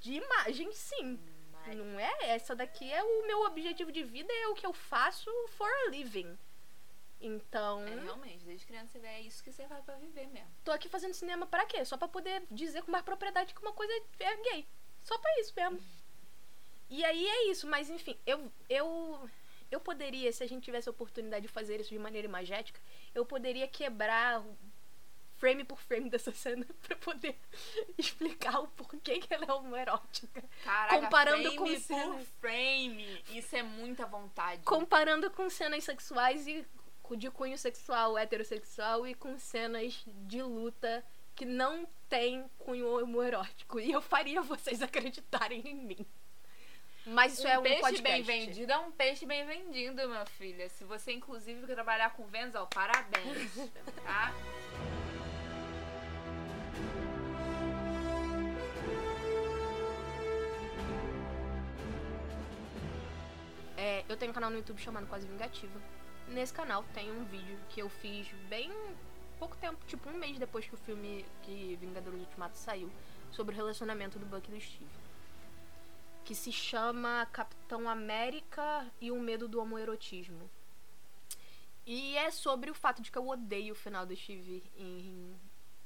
de 0.00 0.14
imagem, 0.14 0.72
sim. 0.72 1.20
Mas... 1.52 1.76
Não 1.76 2.00
é? 2.00 2.30
Essa 2.30 2.56
daqui 2.56 2.92
é 2.92 3.00
o 3.04 3.26
meu 3.28 3.42
objetivo 3.42 3.92
de 3.92 4.02
vida, 4.02 4.32
é 4.32 4.48
o 4.48 4.54
que 4.54 4.66
eu 4.66 4.72
faço 4.72 5.30
for 5.50 5.70
a 5.70 5.90
living. 5.90 6.36
Então, 7.24 7.80
É, 7.86 8.00
realmente, 8.00 8.44
desde 8.44 8.66
criança 8.66 8.88
você 8.92 8.98
vê, 8.98 9.06
é 9.06 9.20
isso 9.20 9.42
que 9.44 9.52
você 9.52 9.66
faz 9.68 9.84
pra 9.84 9.94
viver 9.94 10.26
mesmo. 10.26 10.50
tô 10.64 10.72
aqui 10.72 10.88
fazendo 10.88 11.14
cinema 11.14 11.46
pra 11.46 11.64
quê? 11.64 11.84
Só 11.84 11.96
pra 11.96 12.08
poder 12.08 12.42
dizer 12.50 12.82
com 12.82 12.90
mais 12.90 13.04
propriedade 13.04 13.54
que 13.54 13.62
uma 13.62 13.72
coisa 13.72 13.92
é 14.18 14.36
gay. 14.50 14.66
Só 15.04 15.16
pra 15.18 15.30
isso 15.40 15.52
mesmo. 15.56 15.80
E 16.90 17.04
aí 17.04 17.26
é 17.26 17.50
isso, 17.50 17.66
mas 17.66 17.88
enfim, 17.88 18.18
eu 18.26 18.52
eu 18.68 19.30
eu 19.70 19.80
poderia, 19.80 20.30
se 20.32 20.42
a 20.42 20.46
gente 20.46 20.64
tivesse 20.64 20.88
a 20.88 20.92
oportunidade 20.92 21.46
de 21.46 21.52
fazer 21.52 21.80
isso 21.80 21.88
de 21.90 21.98
maneira 21.98 22.26
imagética, 22.28 22.78
eu 23.14 23.24
poderia 23.24 23.66
quebrar 23.66 24.44
frame 25.38 25.64
por 25.64 25.80
frame 25.80 26.10
dessa 26.10 26.30
cena 26.34 26.66
pra 26.82 26.94
poder 26.96 27.38
explicar 27.96 28.60
o 28.60 28.68
porquê 28.68 29.18
que 29.20 29.32
ela 29.32 29.46
é 29.48 29.52
homoerótica. 29.52 30.42
Caraca, 30.64 30.98
Comparando 31.00 31.42
frame 31.42 31.56
com 31.56 31.64
por 31.66 31.78
cenas- 31.80 32.28
frame. 32.40 33.24
Isso 33.30 33.56
é 33.56 33.62
muita 33.62 34.04
vontade. 34.06 34.62
comparando 34.64 35.30
com 35.30 35.48
cenas 35.48 35.82
sexuais 35.84 36.46
e 36.46 36.66
de 37.16 37.30
cunho 37.30 37.56
sexual 37.58 38.16
heterossexual 38.18 39.06
e 39.06 39.14
com 39.14 39.38
cenas 39.38 40.02
de 40.26 40.42
luta 40.42 41.04
que 41.34 41.44
não 41.44 41.86
tem 42.08 42.44
cunho 42.58 43.00
homoerótico. 43.02 43.80
E 43.80 43.92
eu 43.92 44.00
faria 44.00 44.42
vocês 44.42 44.80
acreditarem 44.82 45.62
em 45.66 45.74
mim. 45.74 46.06
Mas 47.04 47.34
isso 47.34 47.46
um 47.46 47.50
é 47.50 47.58
um 47.58 47.62
peixe 47.62 47.80
podcast. 47.80 48.02
bem 48.02 48.22
vendido 48.22 48.72
é 48.72 48.78
um 48.78 48.92
peixe 48.92 49.26
bem 49.26 49.44
vendido, 49.44 50.08
minha 50.08 50.24
filha. 50.24 50.68
Se 50.68 50.84
você, 50.84 51.12
inclusive, 51.12 51.66
quer 51.66 51.74
trabalhar 51.74 52.10
com 52.10 52.24
vendas, 52.26 52.54
ó, 52.54 52.66
parabéns, 52.66 53.52
tá? 54.04 54.32
É, 63.76 64.04
eu 64.08 64.16
tenho 64.16 64.30
um 64.30 64.34
canal 64.34 64.48
no 64.48 64.58
YouTube 64.58 64.78
chamado 64.78 65.08
Quase 65.08 65.26
Vingativa. 65.26 65.80
Nesse 66.28 66.52
canal 66.52 66.84
tem 66.94 67.10
um 67.10 67.24
vídeo 67.24 67.58
que 67.68 67.80
eu 67.80 67.88
fiz 67.88 68.28
bem 68.48 68.70
pouco 69.38 69.56
tempo, 69.56 69.84
tipo 69.86 70.08
um 70.08 70.14
mês 70.14 70.38
depois 70.38 70.64
que 70.66 70.74
o 70.74 70.78
filme 70.78 71.24
que 71.42 71.76
Vingadores 71.80 72.20
Ultimato 72.20 72.56
saiu, 72.56 72.90
sobre 73.32 73.54
o 73.54 73.56
relacionamento 73.56 74.18
do 74.18 74.24
Buck 74.24 74.48
e 74.48 74.54
do 74.54 74.60
Steve. 74.60 74.90
Que 76.24 76.34
se 76.34 76.52
chama 76.52 77.26
Capitão 77.32 77.88
América 77.88 78.86
e 79.00 79.10
o 79.10 79.20
Medo 79.20 79.48
do 79.48 79.60
Homoerotismo. 79.60 80.48
E 81.84 82.16
é 82.16 82.30
sobre 82.30 82.70
o 82.70 82.74
fato 82.74 83.02
de 83.02 83.10
que 83.10 83.18
eu 83.18 83.26
odeio 83.26 83.72
o 83.72 83.76
final 83.76 84.06
do 84.06 84.14
Steve 84.14 84.62
em, 84.76 85.34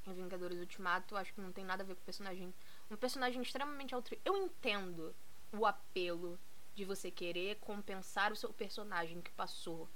em 0.06 0.12
Vingadores 0.12 0.58
Ultimato. 0.58 1.16
Acho 1.16 1.32
que 1.32 1.40
não 1.40 1.52
tem 1.52 1.64
nada 1.64 1.82
a 1.82 1.86
ver 1.86 1.94
com 1.94 2.02
o 2.02 2.04
personagem. 2.04 2.52
Um 2.90 2.96
personagem 2.96 3.40
extremamente 3.40 3.94
altruísta. 3.94 4.28
Eu 4.28 4.36
entendo 4.36 5.14
o 5.50 5.64
apelo 5.64 6.38
de 6.74 6.84
você 6.84 7.10
querer 7.10 7.56
compensar 7.56 8.30
o 8.30 8.36
seu 8.36 8.52
personagem 8.52 9.22
que 9.22 9.30
passou 9.30 9.88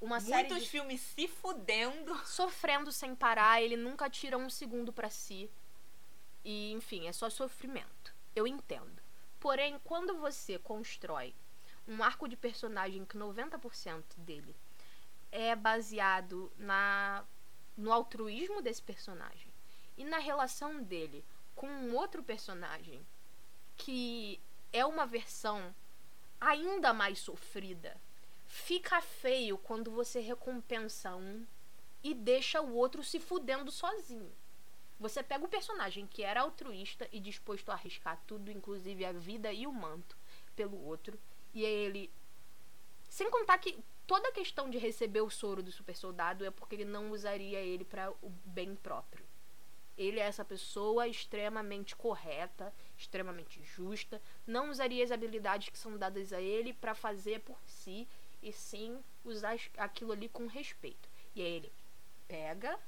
uma 0.00 0.20
série 0.20 0.48
Muitos 0.48 0.64
de 0.64 0.70
filmes 0.70 1.00
se 1.00 1.28
fudendo. 1.28 2.16
sofrendo 2.26 2.90
sem 2.90 3.14
parar, 3.14 3.62
ele 3.62 3.76
nunca 3.76 4.08
tira 4.08 4.38
um 4.38 4.48
segundo 4.48 4.92
pra 4.92 5.10
si. 5.10 5.50
E, 6.44 6.72
enfim, 6.72 7.06
é 7.06 7.12
só 7.12 7.28
sofrimento. 7.28 8.14
Eu 8.34 8.46
entendo. 8.46 9.02
Porém, 9.38 9.78
quando 9.84 10.16
você 10.16 10.58
constrói 10.58 11.34
um 11.86 12.02
arco 12.02 12.28
de 12.28 12.36
personagem 12.36 13.04
que 13.04 13.16
90% 13.16 14.04
dele 14.18 14.54
é 15.32 15.54
baseado 15.54 16.52
na 16.56 17.24
no 17.76 17.92
altruísmo 17.92 18.60
desse 18.60 18.82
personagem 18.82 19.50
e 19.96 20.04
na 20.04 20.18
relação 20.18 20.82
dele 20.82 21.24
com 21.54 21.66
um 21.66 21.94
outro 21.96 22.22
personagem 22.22 23.06
que 23.76 24.38
é 24.72 24.84
uma 24.84 25.06
versão 25.06 25.74
ainda 26.38 26.92
mais 26.92 27.18
sofrida, 27.18 27.96
fica 28.50 29.00
feio 29.00 29.56
quando 29.56 29.92
você 29.92 30.18
recompensa 30.18 31.14
um 31.14 31.46
e 32.02 32.12
deixa 32.12 32.60
o 32.60 32.74
outro 32.74 33.02
se 33.04 33.20
fudendo 33.20 33.70
sozinho. 33.70 34.30
Você 34.98 35.22
pega 35.22 35.44
o 35.44 35.48
personagem 35.48 36.04
que 36.06 36.24
era 36.24 36.40
altruísta 36.40 37.08
e 37.12 37.20
disposto 37.20 37.70
a 37.70 37.74
arriscar 37.74 38.20
tudo, 38.26 38.50
inclusive 38.50 39.04
a 39.04 39.12
vida 39.12 39.52
e 39.52 39.66
o 39.68 39.72
manto, 39.72 40.16
pelo 40.56 40.84
outro, 40.84 41.18
e 41.54 41.64
ele. 41.64 42.10
Sem 43.08 43.30
contar 43.30 43.58
que 43.58 43.78
toda 44.04 44.28
a 44.28 44.32
questão 44.32 44.68
de 44.68 44.78
receber 44.78 45.20
o 45.20 45.30
soro 45.30 45.62
do 45.62 45.70
super 45.70 45.96
soldado 45.96 46.44
é 46.44 46.50
porque 46.50 46.74
ele 46.74 46.84
não 46.84 47.12
usaria 47.12 47.60
ele 47.60 47.84
para 47.84 48.10
o 48.20 48.30
bem 48.44 48.74
próprio. 48.74 49.24
Ele 49.96 50.18
é 50.18 50.24
essa 50.24 50.44
pessoa 50.44 51.06
extremamente 51.06 51.94
correta, 51.94 52.74
extremamente 52.96 53.62
justa, 53.62 54.20
não 54.46 54.70
usaria 54.70 55.04
as 55.04 55.12
habilidades 55.12 55.68
que 55.68 55.78
são 55.78 55.96
dadas 55.96 56.32
a 56.32 56.40
ele 56.40 56.72
para 56.72 56.94
fazer 56.94 57.40
por 57.40 57.58
si, 57.66 58.08
e 58.42 58.52
sim 58.52 59.02
usar 59.24 59.56
aquilo 59.76 60.12
ali 60.12 60.28
com 60.28 60.46
respeito. 60.46 61.08
E 61.34 61.42
aí 61.42 61.52
ele 61.52 61.72
pega 62.26 62.78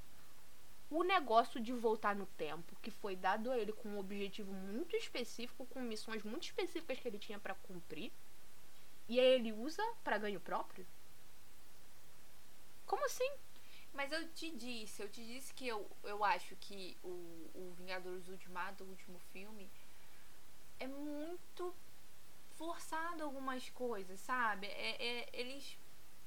o 0.90 1.02
negócio 1.02 1.60
de 1.60 1.72
voltar 1.72 2.14
no 2.14 2.26
tempo, 2.26 2.76
que 2.82 2.90
foi 2.90 3.16
dado 3.16 3.50
a 3.50 3.58
ele 3.58 3.72
com 3.72 3.88
um 3.88 3.98
objetivo 3.98 4.52
muito 4.52 4.94
específico, 4.94 5.66
com 5.66 5.80
missões 5.80 6.22
muito 6.22 6.44
específicas 6.44 6.98
que 6.98 7.08
ele 7.08 7.18
tinha 7.18 7.38
para 7.38 7.54
cumprir, 7.54 8.12
e 9.08 9.18
aí 9.18 9.26
ele 9.26 9.52
usa 9.52 9.82
para 10.04 10.18
ganho 10.18 10.38
próprio? 10.38 10.86
Como 12.86 13.04
assim? 13.06 13.30
Mas 13.94 14.12
eu 14.12 14.28
te 14.32 14.50
disse, 14.50 15.02
eu 15.02 15.08
te 15.08 15.24
disse 15.24 15.52
que 15.54 15.66
eu, 15.66 15.90
eu 16.04 16.24
acho 16.24 16.56
que 16.56 16.96
o, 17.02 17.08
o 17.54 17.74
Vingadores 17.76 18.28
Ultimato, 18.28 18.84
o 18.84 18.88
último 18.88 19.18
filme, 19.32 19.70
é 20.78 20.86
muito 20.86 21.74
forçado 22.62 23.24
algumas 23.24 23.68
coisas, 23.70 24.20
sabe? 24.20 24.68
É, 24.68 25.04
é, 25.04 25.28
eles 25.32 25.76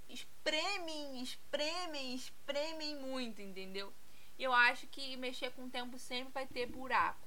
espremem, 0.10 1.24
espremem, 1.24 2.14
espremem 2.14 2.98
muito, 2.98 3.42
entendeu? 3.42 3.94
E 4.38 4.44
eu 4.44 4.52
acho 4.52 4.86
que 4.88 5.16
mexer 5.16 5.52
com 5.54 5.64
o 5.64 5.70
tempo 5.70 5.98
sempre 5.98 6.34
vai 6.34 6.46
ter 6.46 6.66
buraco. 6.66 7.26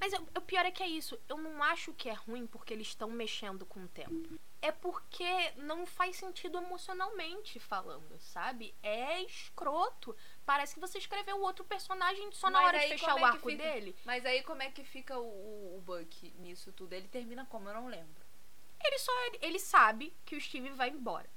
Mas 0.00 0.12
o 0.12 0.40
pior 0.40 0.66
é 0.66 0.72
que 0.72 0.82
é 0.82 0.88
isso. 0.88 1.16
Eu 1.28 1.38
não 1.38 1.62
acho 1.62 1.92
que 1.92 2.08
é 2.08 2.12
ruim 2.12 2.48
porque 2.48 2.74
eles 2.74 2.88
estão 2.88 3.08
mexendo 3.08 3.64
com 3.64 3.84
o 3.84 3.88
tempo. 3.88 4.40
É 4.60 4.72
porque 4.72 5.52
não 5.56 5.86
faz 5.86 6.16
sentido 6.16 6.58
emocionalmente 6.58 7.60
falando, 7.60 8.18
sabe? 8.18 8.74
É 8.82 9.22
escroto. 9.22 10.16
Parece 10.44 10.74
que 10.74 10.80
você 10.80 10.98
escreveu 10.98 11.40
outro 11.40 11.64
personagem 11.64 12.30
só 12.32 12.50
na 12.50 12.58
Mas 12.58 12.66
hora 12.68 12.78
de 12.80 12.88
fechar 12.88 13.14
o 13.14 13.18
é 13.18 13.22
arco 13.24 13.48
fica- 13.50 13.62
dele. 13.62 13.96
Mas 14.04 14.26
aí 14.26 14.42
como 14.42 14.62
é 14.62 14.70
que 14.70 14.82
fica 14.82 15.18
o, 15.18 15.22
o, 15.24 15.76
o 15.78 15.80
Buck 15.80 16.34
nisso 16.38 16.72
tudo? 16.72 16.92
Ele 16.92 17.06
termina 17.08 17.46
como? 17.46 17.68
Eu 17.68 17.74
não 17.74 17.86
lembro. 17.86 18.22
Ele 18.84 18.98
só 18.98 19.12
ele 19.40 19.58
sabe 19.60 20.12
que 20.24 20.34
o 20.34 20.40
Steve 20.40 20.70
vai 20.70 20.90
embora. 20.90 21.30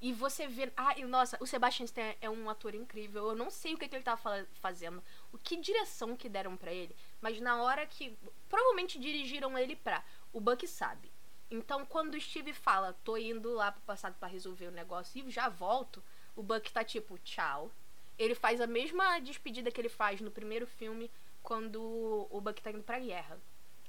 E 0.00 0.12
você 0.12 0.46
vê. 0.48 0.72
Ah, 0.76 0.96
e 0.98 1.04
nossa, 1.04 1.36
o 1.40 1.46
Sebastian 1.46 1.84
Stan 1.84 2.14
é 2.20 2.28
um 2.30 2.48
ator 2.50 2.74
incrível. 2.74 3.28
Eu 3.28 3.36
não 3.36 3.50
sei 3.50 3.74
o 3.74 3.78
que, 3.78 3.86
que 3.88 3.94
ele 3.96 4.02
tava 4.04 4.20
fa- 4.20 4.46
fazendo, 4.54 5.02
o 5.32 5.38
que 5.38 5.56
direção 5.56 6.16
que 6.16 6.28
deram 6.28 6.56
pra 6.56 6.72
ele, 6.72 6.96
mas 7.20 7.40
na 7.40 7.62
hora 7.62 7.86
que. 7.86 8.16
Provavelmente 8.48 8.98
dirigiram 8.98 9.56
ele 9.58 9.76
pra. 9.76 10.04
O 10.32 10.40
Buck 10.40 10.66
sabe. 10.66 11.10
Então, 11.50 11.84
quando 11.86 12.14
o 12.14 12.20
Steve 12.20 12.52
fala, 12.52 12.94
tô 13.04 13.16
indo 13.16 13.52
lá 13.52 13.70
pro 13.70 13.82
passado 13.82 14.14
pra 14.18 14.26
resolver 14.26 14.68
o 14.68 14.72
negócio 14.72 15.24
e 15.24 15.30
já 15.30 15.48
volto, 15.48 16.02
o 16.34 16.42
Buck 16.42 16.72
tá 16.72 16.82
tipo, 16.82 17.18
tchau. 17.18 17.70
Ele 18.18 18.34
faz 18.34 18.60
a 18.60 18.66
mesma 18.66 19.18
despedida 19.18 19.70
que 19.70 19.80
ele 19.80 19.88
faz 19.88 20.20
no 20.20 20.30
primeiro 20.30 20.66
filme 20.66 21.10
quando 21.42 22.28
o 22.30 22.40
Buck 22.40 22.62
tá 22.62 22.70
indo 22.70 22.82
pra 22.82 22.98
guerra. 22.98 23.40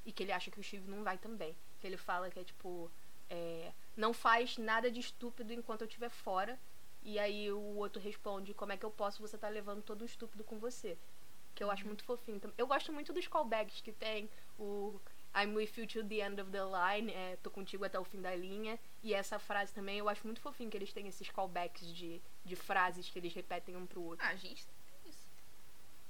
E 0.06 0.12
que 0.12 0.24
ele 0.24 0.32
acha 0.32 0.52
que 0.52 0.60
o 0.60 0.64
Steve 0.64 0.90
não 0.90 1.04
vai 1.04 1.18
também. 1.18 1.56
Que 1.80 1.88
ele 1.88 1.98
fala 1.98 2.30
que 2.30 2.40
é 2.40 2.44
tipo. 2.44 2.92
é, 3.30 3.72
não 3.96 4.14
faz 4.14 4.58
nada 4.58 4.90
de 4.92 5.00
estúpido 5.00 5.54
enquanto 5.54 5.82
eu 5.82 5.88
estiver 5.88 6.10
fora. 6.10 6.60
E 7.02 7.20
aí 7.20 7.52
o 7.52 7.76
outro 7.78 8.02
responde: 8.02 8.54
Como 8.54 8.72
é 8.72 8.78
que 8.78 8.86
eu 8.86 8.92
posso? 8.92 9.22
Você 9.22 9.38
tá 9.38 9.50
levando 9.50 9.82
todo 9.82 10.02
o 10.02 10.06
estúpido 10.06 10.44
com 10.44 10.58
você. 10.58 10.98
Que 11.56 11.64
eu 11.64 11.70
acho 11.70 11.86
muito 11.86 12.04
fofinho. 12.04 12.42
Eu 12.58 12.68
gosto 12.68 12.92
muito 12.92 13.14
dos 13.14 13.28
callbacks 13.28 13.82
que 13.82 13.92
tem. 13.92 14.30
O 14.58 15.00
I'm 15.36 15.54
with 15.56 15.78
you 15.78 15.88
to 15.88 16.04
the 16.04 16.22
end 16.22 16.40
of 16.40 16.52
the 16.52 16.64
line. 16.64 17.12
É, 17.12 17.38
tô 17.38 17.50
contigo 17.50 17.84
até 17.84 18.00
o 18.00 18.04
fim 18.04 18.22
da 18.22 18.36
linha. 18.36 18.80
E 19.02 19.14
essa 19.14 19.40
frase 19.40 19.74
também 19.74 19.98
eu 19.98 20.08
acho 20.08 20.26
muito 20.26 20.40
fofinho 20.40 20.70
que 20.70 20.78
eles 20.78 20.94
têm 20.94 21.08
esses 21.08 21.30
callbacks 21.30 21.88
de, 21.94 22.22
de 22.46 22.56
frases 22.56 23.10
que 23.10 23.18
eles 23.18 23.34
repetem 23.34 23.76
um 23.76 23.86
pro 23.86 24.02
outro. 24.02 24.26
Ah, 24.26 24.30
a 24.30 24.36
gente 24.36 24.66
tem 24.66 25.12
isso. 25.12 25.30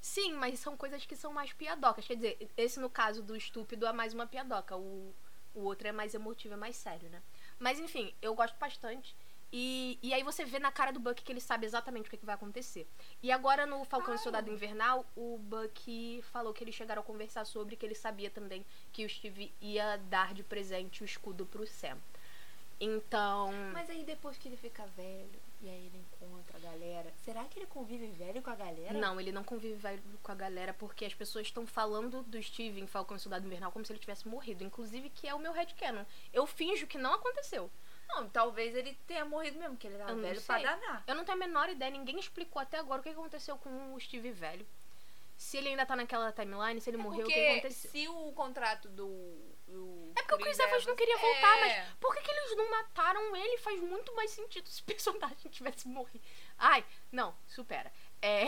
Sim, 0.01 0.33
mas 0.33 0.59
são 0.59 0.75
coisas 0.75 1.05
que 1.05 1.15
são 1.15 1.31
mais 1.31 1.53
piadocas. 1.53 2.05
Quer 2.05 2.15
dizer, 2.15 2.49
esse 2.57 2.79
no 2.79 2.89
caso 2.89 3.23
do 3.23 3.35
estúpido 3.35 3.85
é 3.85 3.93
mais 3.93 4.13
uma 4.13 4.27
piadoca. 4.27 4.75
O, 4.75 5.15
o 5.55 5.61
outro 5.61 5.87
é 5.87 5.91
mais 5.91 6.13
emotivo, 6.13 6.55
é 6.55 6.57
mais 6.57 6.75
sério, 6.75 7.09
né? 7.09 7.21
Mas 7.57 7.79
enfim, 7.79 8.13
eu 8.21 8.35
gosto 8.35 8.57
bastante. 8.57 9.15
E, 9.55 9.99
e 10.01 10.11
aí 10.15 10.23
você 10.23 10.43
vê 10.43 10.57
na 10.57 10.71
cara 10.71 10.91
do 10.91 10.99
Buck 10.99 11.21
que 11.21 11.31
ele 11.31 11.39
sabe 11.39 11.67
exatamente 11.67 12.07
o 12.07 12.09
que, 12.09 12.17
que 12.17 12.25
vai 12.25 12.33
acontecer. 12.33 12.87
E 13.21 13.31
agora 13.31 13.67
no 13.67 13.85
Falcão 13.85 14.15
e. 14.15 14.17
Soldado 14.17 14.49
Invernal, 14.49 15.05
o 15.15 15.37
Buck 15.37 16.23
falou 16.31 16.51
que 16.51 16.63
eles 16.63 16.73
chegaram 16.73 17.03
a 17.03 17.05
conversar 17.05 17.45
sobre 17.45 17.75
que 17.75 17.85
ele 17.85 17.93
sabia 17.93 18.31
também 18.31 18.65
que 18.91 19.05
o 19.05 19.09
Steve 19.09 19.53
ia 19.61 19.97
dar 20.09 20.33
de 20.33 20.41
presente 20.41 21.03
o 21.03 21.05
escudo 21.05 21.45
pro 21.45 21.67
Sam. 21.67 21.99
Então. 22.79 23.51
Mas 23.71 23.91
aí 23.91 24.03
depois 24.03 24.39
que 24.39 24.47
ele 24.47 24.57
fica 24.57 24.87
velho 24.97 25.39
e 25.61 25.69
aí 25.69 25.85
ele 25.85 25.99
encontra 25.99 26.57
a 26.57 26.59
galera, 26.59 27.13
será 27.23 27.45
que 27.45 27.59
ele 27.59 27.67
convive 27.67 28.07
velho 28.07 28.41
com 28.41 28.49
a 28.49 28.55
galera? 28.55 28.91
Não, 28.91 29.21
ele 29.21 29.31
não 29.31 29.43
convive 29.43 29.75
vai- 29.75 29.99
com 30.21 30.31
a 30.31 30.35
galera 30.35 30.73
porque 30.73 31.05
as 31.05 31.13
pessoas 31.13 31.45
estão 31.45 31.65
falando 31.65 32.23
do 32.23 32.41
Steve 32.41 32.81
em 32.81 32.87
Falcão 32.87 33.15
e 33.15 33.19
Soldado 33.19 33.45
Invernal 33.45 33.71
como 33.71 33.85
se 33.85 33.91
ele 33.93 33.99
tivesse 33.99 34.27
morrido. 34.27 34.63
Inclusive, 34.63 35.09
que 35.11 35.27
é 35.27 35.33
o 35.33 35.39
meu 35.39 35.53
headcanon. 35.53 36.03
Eu 36.33 36.45
finjo 36.47 36.87
que 36.87 36.97
não 36.97 37.13
aconteceu. 37.13 37.69
Não, 38.07 38.29
talvez 38.29 38.75
ele 38.75 38.97
tenha 39.07 39.25
morrido 39.25 39.57
mesmo, 39.57 39.77
que 39.77 39.87
ele 39.87 39.97
tava 39.97 40.13
velho 40.15 40.41
pra 40.41 40.55
sei. 40.55 40.65
danar. 40.65 41.03
Eu 41.07 41.15
não 41.15 41.25
tenho 41.25 41.37
a 41.37 41.39
menor 41.39 41.69
ideia, 41.69 41.91
ninguém 41.91 42.19
explicou 42.19 42.61
até 42.61 42.77
agora 42.77 43.01
o 43.01 43.03
que 43.03 43.09
aconteceu 43.09 43.57
com 43.57 43.93
o 43.93 43.99
Steve 43.99 44.31
velho. 44.31 44.65
Se 45.35 45.57
ele 45.57 45.69
ainda 45.69 45.85
tá 45.85 45.95
naquela 45.95 46.31
timeline, 46.31 46.79
se 46.79 46.89
ele 46.89 46.97
morreu, 46.97 47.25
o 47.25 47.29
que 47.29 47.33
aconteceu. 47.33 47.91
se 47.91 48.07
o 48.07 48.31
contrato 48.33 48.87
do. 48.87 49.07
do 49.67 50.11
É 50.15 50.21
porque 50.21 50.35
o 50.35 50.37
Chris 50.37 50.59
Evans 50.59 50.85
não 50.85 50.95
queria 50.95 51.17
voltar, 51.17 51.57
é. 51.57 51.59
mas 51.59 51.93
por 51.99 52.13
que, 52.13 52.21
que 52.21 52.31
eles 52.31 52.55
não 52.55 52.69
mataram 52.69 53.35
ele? 53.35 53.57
Faz 53.57 53.79
muito 53.81 54.13
mais 54.15 54.31
sentido 54.31 54.69
se 54.69 54.81
o 54.81 54.85
personagem 54.85 55.35
tivesse 55.49 55.87
morrido. 55.87 56.23
Ai, 56.57 56.85
não, 57.11 57.35
supera. 57.47 57.91
É. 58.21 58.45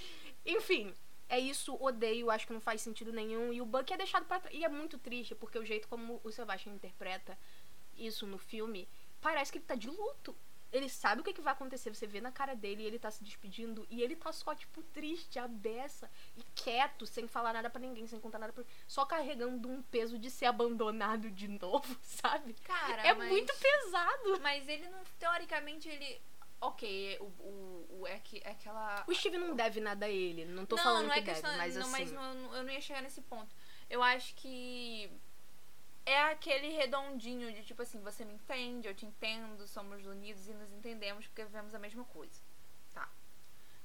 Enfim, 0.44 0.94
é 1.28 1.38
isso, 1.38 1.76
odeio, 1.82 2.30
acho 2.30 2.46
que 2.46 2.52
não 2.52 2.60
faz 2.60 2.80
sentido 2.80 3.12
nenhum. 3.12 3.52
E 3.52 3.60
o 3.60 3.66
Buck 3.66 3.92
é 3.92 3.96
deixado 3.96 4.24
pra 4.24 4.40
trás. 4.40 4.54
E 4.54 4.64
é 4.64 4.68
muito 4.68 4.98
triste, 4.98 5.34
porque 5.34 5.58
o 5.58 5.64
jeito 5.64 5.86
como 5.88 6.20
o 6.24 6.30
Sebastian 6.30 6.72
interpreta 6.72 7.38
isso 7.98 8.26
no 8.26 8.38
filme, 8.38 8.88
parece 9.20 9.50
que 9.52 9.58
ele 9.58 9.64
tá 9.64 9.74
de 9.74 9.88
luto. 9.88 10.34
Ele 10.70 10.86
sabe 10.88 11.22
o 11.22 11.24
que, 11.24 11.32
que 11.32 11.40
vai 11.40 11.54
acontecer, 11.54 11.88
você 11.88 12.06
vê 12.06 12.20
na 12.20 12.30
cara 12.30 12.54
dele, 12.54 12.84
ele 12.84 12.98
tá 12.98 13.10
se 13.10 13.24
despedindo 13.24 13.86
e 13.88 14.02
ele 14.02 14.14
tá 14.14 14.30
só, 14.32 14.54
tipo, 14.54 14.82
triste, 14.82 15.38
a 15.38 15.48
beça 15.48 16.10
e 16.36 16.42
quieto, 16.54 17.06
sem 17.06 17.26
falar 17.26 17.54
nada 17.54 17.70
pra 17.70 17.80
ninguém, 17.80 18.06
sem 18.06 18.20
contar 18.20 18.38
nada 18.38 18.52
pra 18.52 18.62
Só 18.86 19.06
carregando 19.06 19.66
um 19.66 19.80
peso 19.80 20.18
de 20.18 20.30
ser 20.30 20.44
abandonado 20.44 21.30
de 21.30 21.48
novo, 21.48 21.96
sabe? 22.02 22.52
Cara, 22.64 23.00
é 23.02 23.14
mas- 23.14 23.30
muito 23.30 23.50
pesado. 23.56 24.40
Mas 24.42 24.68
ele 24.68 24.86
não. 24.90 25.00
Teoricamente, 25.18 25.88
ele. 25.88 26.20
Ok, 26.60 27.16
o, 27.20 27.24
o, 27.24 27.86
o- 28.00 28.06
é, 28.06 28.18
que, 28.18 28.42
é 28.44 28.50
aquela. 28.50 29.04
O 29.06 29.14
Steve 29.14 29.38
não 29.38 29.54
deve 29.56 29.80
nada 29.80 30.04
a 30.04 30.10
ele, 30.10 30.44
não 30.44 30.66
tô 30.66 30.76
não, 30.76 30.82
falando 30.82 31.06
não 31.06 31.14
que 31.14 31.20
é 31.20 31.22
questão, 31.22 31.48
deve, 31.50 31.62
mas 31.62 31.74
não, 31.76 31.82
assim... 31.82 31.90
mas 31.92 32.12
não- 32.12 32.54
eu 32.56 32.62
não 32.64 32.70
ia 32.70 32.80
chegar 32.80 33.00
nesse 33.00 33.22
ponto. 33.22 33.54
Eu 33.88 34.02
acho 34.02 34.34
que 34.34 35.08
é 36.08 36.30
aquele 36.32 36.68
redondinho 36.68 37.52
de 37.52 37.62
tipo 37.64 37.82
assim, 37.82 38.00
você 38.00 38.24
me 38.24 38.34
entende, 38.34 38.88
eu 38.88 38.94
te 38.94 39.04
entendo, 39.06 39.66
somos 39.66 40.04
unidos 40.06 40.48
e 40.48 40.54
nos 40.54 40.72
entendemos 40.72 41.26
porque 41.26 41.44
vivemos 41.44 41.74
a 41.74 41.78
mesma 41.78 42.04
coisa. 42.04 42.40
Tá. 42.92 43.08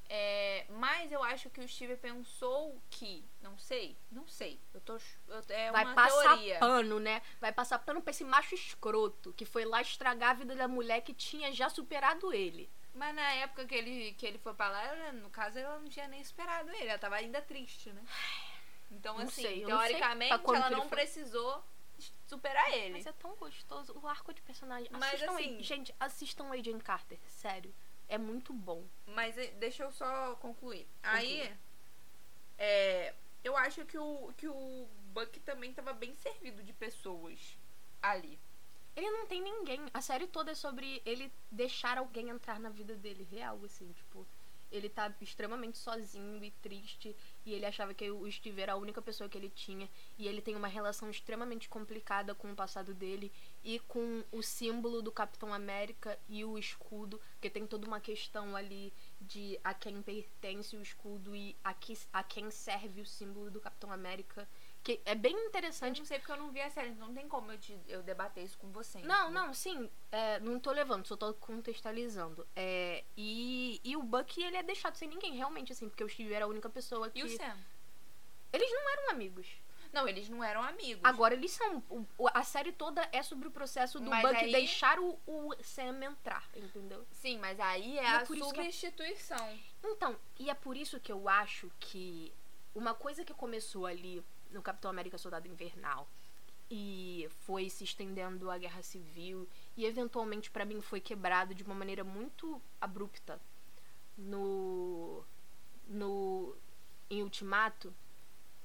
É, 0.10 0.66
mas 0.70 1.12
eu 1.12 1.24
acho 1.24 1.50
que 1.50 1.60
o 1.62 1.68
Steve 1.68 1.96
pensou 1.98 2.80
que, 2.90 3.26
não 3.42 3.58
sei, 3.58 3.98
não 4.12 4.28
sei. 4.28 4.60
Eu 4.74 4.82
tô 4.82 4.98
eu, 5.28 5.44
é 5.50 5.72
Vai 5.72 5.86
uma 5.86 5.96
passar 5.96 6.34
teoria. 6.36 6.60
pano, 6.60 7.00
né? 7.00 7.22
Vai 7.42 7.52
passar 7.52 7.80
pano 7.80 8.02
pra 8.02 8.12
esse 8.12 8.24
macho 8.24 8.54
escroto 8.54 9.34
que 9.34 9.46
foi 9.46 9.66
lá 9.66 9.82
estragar 9.82 10.32
a 10.32 10.34
vida 10.36 10.56
da 10.56 10.68
mulher 10.68 11.02
que 11.02 11.14
tinha 11.14 11.52
já 11.52 11.70
superado 11.70 12.34
ele. 12.34 12.70
Mas 12.94 13.16
na 13.16 13.32
época 13.34 13.66
que 13.66 13.74
ele, 13.74 14.14
que 14.14 14.26
ele 14.26 14.38
foi 14.38 14.54
pra 14.54 14.70
lá, 14.70 14.84
ela- 14.84 15.12
no 15.14 15.30
caso, 15.32 15.58
ela 15.58 15.80
não 15.80 15.88
tinha 15.90 16.08
nem 16.08 16.22
esperado 16.22 16.70
ele. 16.70 16.88
Ela 16.90 17.00
tava 17.00 17.16
ainda 17.16 17.42
triste, 17.42 17.90
né? 17.92 18.04
Então, 18.92 19.18
Não 19.18 19.24
assim, 19.24 19.42
sei, 19.42 19.62
não 19.62 19.70
teoricamente, 19.80 20.38
quando 20.40 20.58
ela 20.58 20.70
não 20.70 20.82
foi. 20.82 20.90
precisou 20.90 21.64
superar 22.34 22.72
ele. 22.74 22.94
Mas 22.94 23.06
é 23.06 23.12
tão 23.14 23.36
gostoso. 23.36 23.98
O 24.02 24.08
arco 24.08 24.34
de 24.34 24.42
personagem. 24.42 24.90
Mas, 24.92 25.04
assistam 25.04 25.34
assim- 25.34 25.58
aí. 25.58 25.64
Gente, 25.64 25.96
assistam 26.00 26.52
Agent 26.52 26.82
Carter. 26.82 27.20
Sério. 27.28 27.74
É 28.08 28.18
muito 28.18 28.54
bom. 28.54 28.84
Mas 29.08 29.38
eh, 29.38 29.52
deixa 29.60 29.84
eu 29.84 29.92
só 29.92 30.36
concluir. 30.36 30.88
Aí, 31.02 31.52
é, 32.58 33.14
eu 33.44 33.56
acho 33.58 33.86
que 33.86 33.98
o, 33.98 34.34
que 34.38 34.48
o 34.48 34.88
Buck 35.14 35.40
também 35.42 35.74
tava 35.74 35.94
bem 35.94 36.16
servido 36.16 36.62
de 36.64 36.74
pessoas 36.74 37.58
ali. 38.02 38.40
Ele 38.96 39.10
não 39.10 39.26
tem 39.26 39.42
ninguém. 39.42 39.82
A 39.94 40.02
série 40.02 40.28
toda 40.28 40.52
é 40.52 40.56
sobre 40.56 41.02
ele 41.06 41.32
deixar 41.50 41.98
alguém 41.98 42.30
entrar 42.30 42.60
na 42.60 42.70
vida 42.70 42.96
dele. 42.96 43.28
Real, 43.32 43.60
assim, 43.64 43.92
tipo. 43.94 44.26
Ele 44.72 44.90
tá 44.90 45.12
extremamente 45.22 45.78
sozinho 45.78 46.44
e 46.44 46.50
triste. 46.52 47.16
E 47.46 47.54
ele 47.54 47.66
achava 47.66 47.94
que 47.94 48.10
o 48.10 48.30
Steve 48.32 48.62
era 48.62 48.74
a 48.74 48.78
única 48.78 49.02
pessoa 49.02 49.30
que 49.30 49.38
ele 49.38 49.50
tinha. 49.50 49.90
E 50.18 50.28
ele 50.28 50.42
tem 50.42 50.56
uma 50.56 50.68
relação 50.68 51.10
extremamente 51.10 51.68
complicada 51.68 52.34
com 52.34 52.52
o 52.52 52.56
passado 52.56 52.94
dele. 52.94 53.32
E 53.64 53.80
com 53.80 54.24
o 54.32 54.42
símbolo 54.42 55.02
do 55.02 55.12
Capitão 55.12 55.54
América 55.54 56.18
e 56.28 56.44
o 56.46 56.58
escudo. 56.58 57.20
Porque 57.34 57.50
tem 57.50 57.68
toda 57.68 57.88
uma 57.88 58.00
questão 58.00 58.56
ali 58.56 58.94
de 59.20 59.60
a 59.64 59.74
quem 59.74 60.02
pertence 60.02 60.76
o 60.76 60.82
escudo 60.82 61.36
e 61.36 61.56
a, 61.64 61.74
que, 61.74 61.98
a 62.12 62.24
quem 62.24 62.50
serve 62.52 63.02
o 63.02 63.06
símbolo 63.06 63.52
do 63.52 63.60
Capitão 63.60 63.92
América. 63.92 64.48
Que 64.84 65.00
é 65.06 65.16
bem 65.16 65.34
Eu 65.34 65.46
interessante. 65.48 66.00
não 66.00 66.06
sei 66.06 66.20
porque 66.20 66.32
eu 66.34 66.38
não 66.38 66.52
vi 66.52 66.60
a 66.62 66.70
série, 66.70 66.90
então 66.90 67.08
não 67.08 67.14
tem 67.16 67.26
como 67.28 67.52
eu, 67.52 67.58
te, 67.58 67.78
eu 67.88 68.04
debater 68.04 68.44
isso 68.44 68.58
com 68.58 68.70
você. 68.70 69.00
Não, 69.00 69.32
não, 69.32 69.54
sim. 69.54 69.90
é, 70.12 70.40
não 70.42 70.60
tô 70.60 70.72
levando, 70.72 71.06
só 71.08 71.16
tô 71.16 71.34
contextualizando. 71.36 72.46
É, 72.56 73.04
e, 73.16 73.80
e 73.84 73.96
o 73.96 74.04
Bucky, 74.04 74.44
ele 74.44 74.58
é 74.58 74.64
deixado 74.64 74.96
sem 74.98 75.08
ninguém, 75.08 75.36
realmente, 75.38 75.72
assim, 75.72 75.88
porque 75.88 76.04
o 76.04 76.10
Steve 76.10 76.34
era 76.34 76.44
a 76.46 76.48
única 76.50 76.70
pessoa 76.70 77.10
que. 77.10 77.20
E 77.20 77.24
o 77.24 77.30
Sam? 77.30 77.58
Eles 78.52 78.70
não 78.72 78.90
eram 78.92 79.10
amigos. 79.12 79.48
Não, 79.92 80.08
eles 80.08 80.28
não 80.28 80.44
eram 80.44 80.62
amigos. 80.64 81.02
Agora 81.04 81.34
eles 81.36 81.52
são. 81.52 81.84
O- 82.18 82.28
a 82.34 82.44
série 82.44 82.72
toda 82.72 83.08
é 83.12 83.22
sobre 83.24 83.48
o 83.48 83.52
processo 83.52 84.00
do 84.00 84.10
Mas 84.10 84.22
Bucky 84.24 84.46
aí- 84.46 84.52
deixar 84.52 85.00
o, 85.00 85.20
o 85.26 85.54
Sam 85.64 86.04
entrar, 86.04 86.44
entendeu? 86.56 87.06
Sim, 87.12 87.38
mas 87.38 87.60
aí 87.60 87.98
é, 88.00 88.04
é 88.04 88.08
a 88.16 88.26
que 88.26 88.34
é- 88.34 88.44
substituição. 88.44 89.60
Então, 89.84 90.18
e 90.40 90.50
é 90.50 90.54
por 90.54 90.76
isso 90.76 91.00
que 91.00 91.12
eu 91.12 91.30
acho 91.30 91.72
que 91.80 92.34
uma 92.76 92.94
coisa 92.96 93.24
que 93.24 93.34
começou 93.36 93.86
ali 93.86 94.24
no 94.54 94.62
Capitão 94.62 94.90
América 94.90 95.18
Soldado 95.18 95.48
Invernal 95.48 96.08
e 96.70 97.28
foi 97.42 97.70
se 97.70 97.84
estendendo 97.84 98.50
à 98.50 98.58
Guerra 98.58 98.82
Civil 98.82 99.48
e 99.76 99.86
eventualmente 99.86 100.50
pra 100.50 100.66
mim 100.66 100.82
foi 100.82 101.00
quebrado 101.00 101.54
de 101.54 101.64
uma 101.64 101.76
maneira 101.76 102.04
muito 102.04 102.62
abrupta 102.80 103.40
no. 104.18 105.24
no. 105.88 106.56
em 107.10 107.22
Ultimato, 107.22 107.94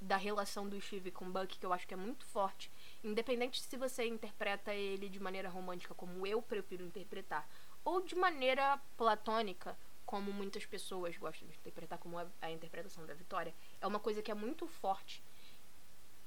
da 0.00 0.16
relação 0.16 0.68
do 0.68 0.80
Steve 0.80 1.10
com 1.10 1.26
o 1.26 1.30
Buck, 1.30 1.58
que 1.58 1.66
eu 1.66 1.72
acho 1.72 1.86
que 1.86 1.94
é 1.94 1.96
muito 1.96 2.24
forte. 2.26 2.70
Independente 3.02 3.60
se 3.60 3.76
você 3.76 4.06
interpreta 4.06 4.72
ele 4.72 5.08
de 5.08 5.20
maneira 5.20 5.48
romântica, 5.48 5.94
como 5.94 6.26
eu 6.26 6.40
prefiro 6.40 6.84
interpretar, 6.84 7.48
ou 7.84 8.00
de 8.00 8.14
maneira 8.14 8.80
platônica, 8.96 9.76
como 10.06 10.32
muitas 10.32 10.64
pessoas 10.64 11.16
gostam 11.16 11.48
de 11.48 11.56
interpretar 11.56 11.98
como 11.98 12.18
a, 12.18 12.26
a 12.40 12.50
interpretação 12.50 13.04
da 13.04 13.14
Vitória, 13.14 13.54
é 13.80 13.86
uma 13.86 13.98
coisa 13.98 14.22
que 14.22 14.30
é 14.30 14.34
muito 14.34 14.66
forte, 14.66 15.22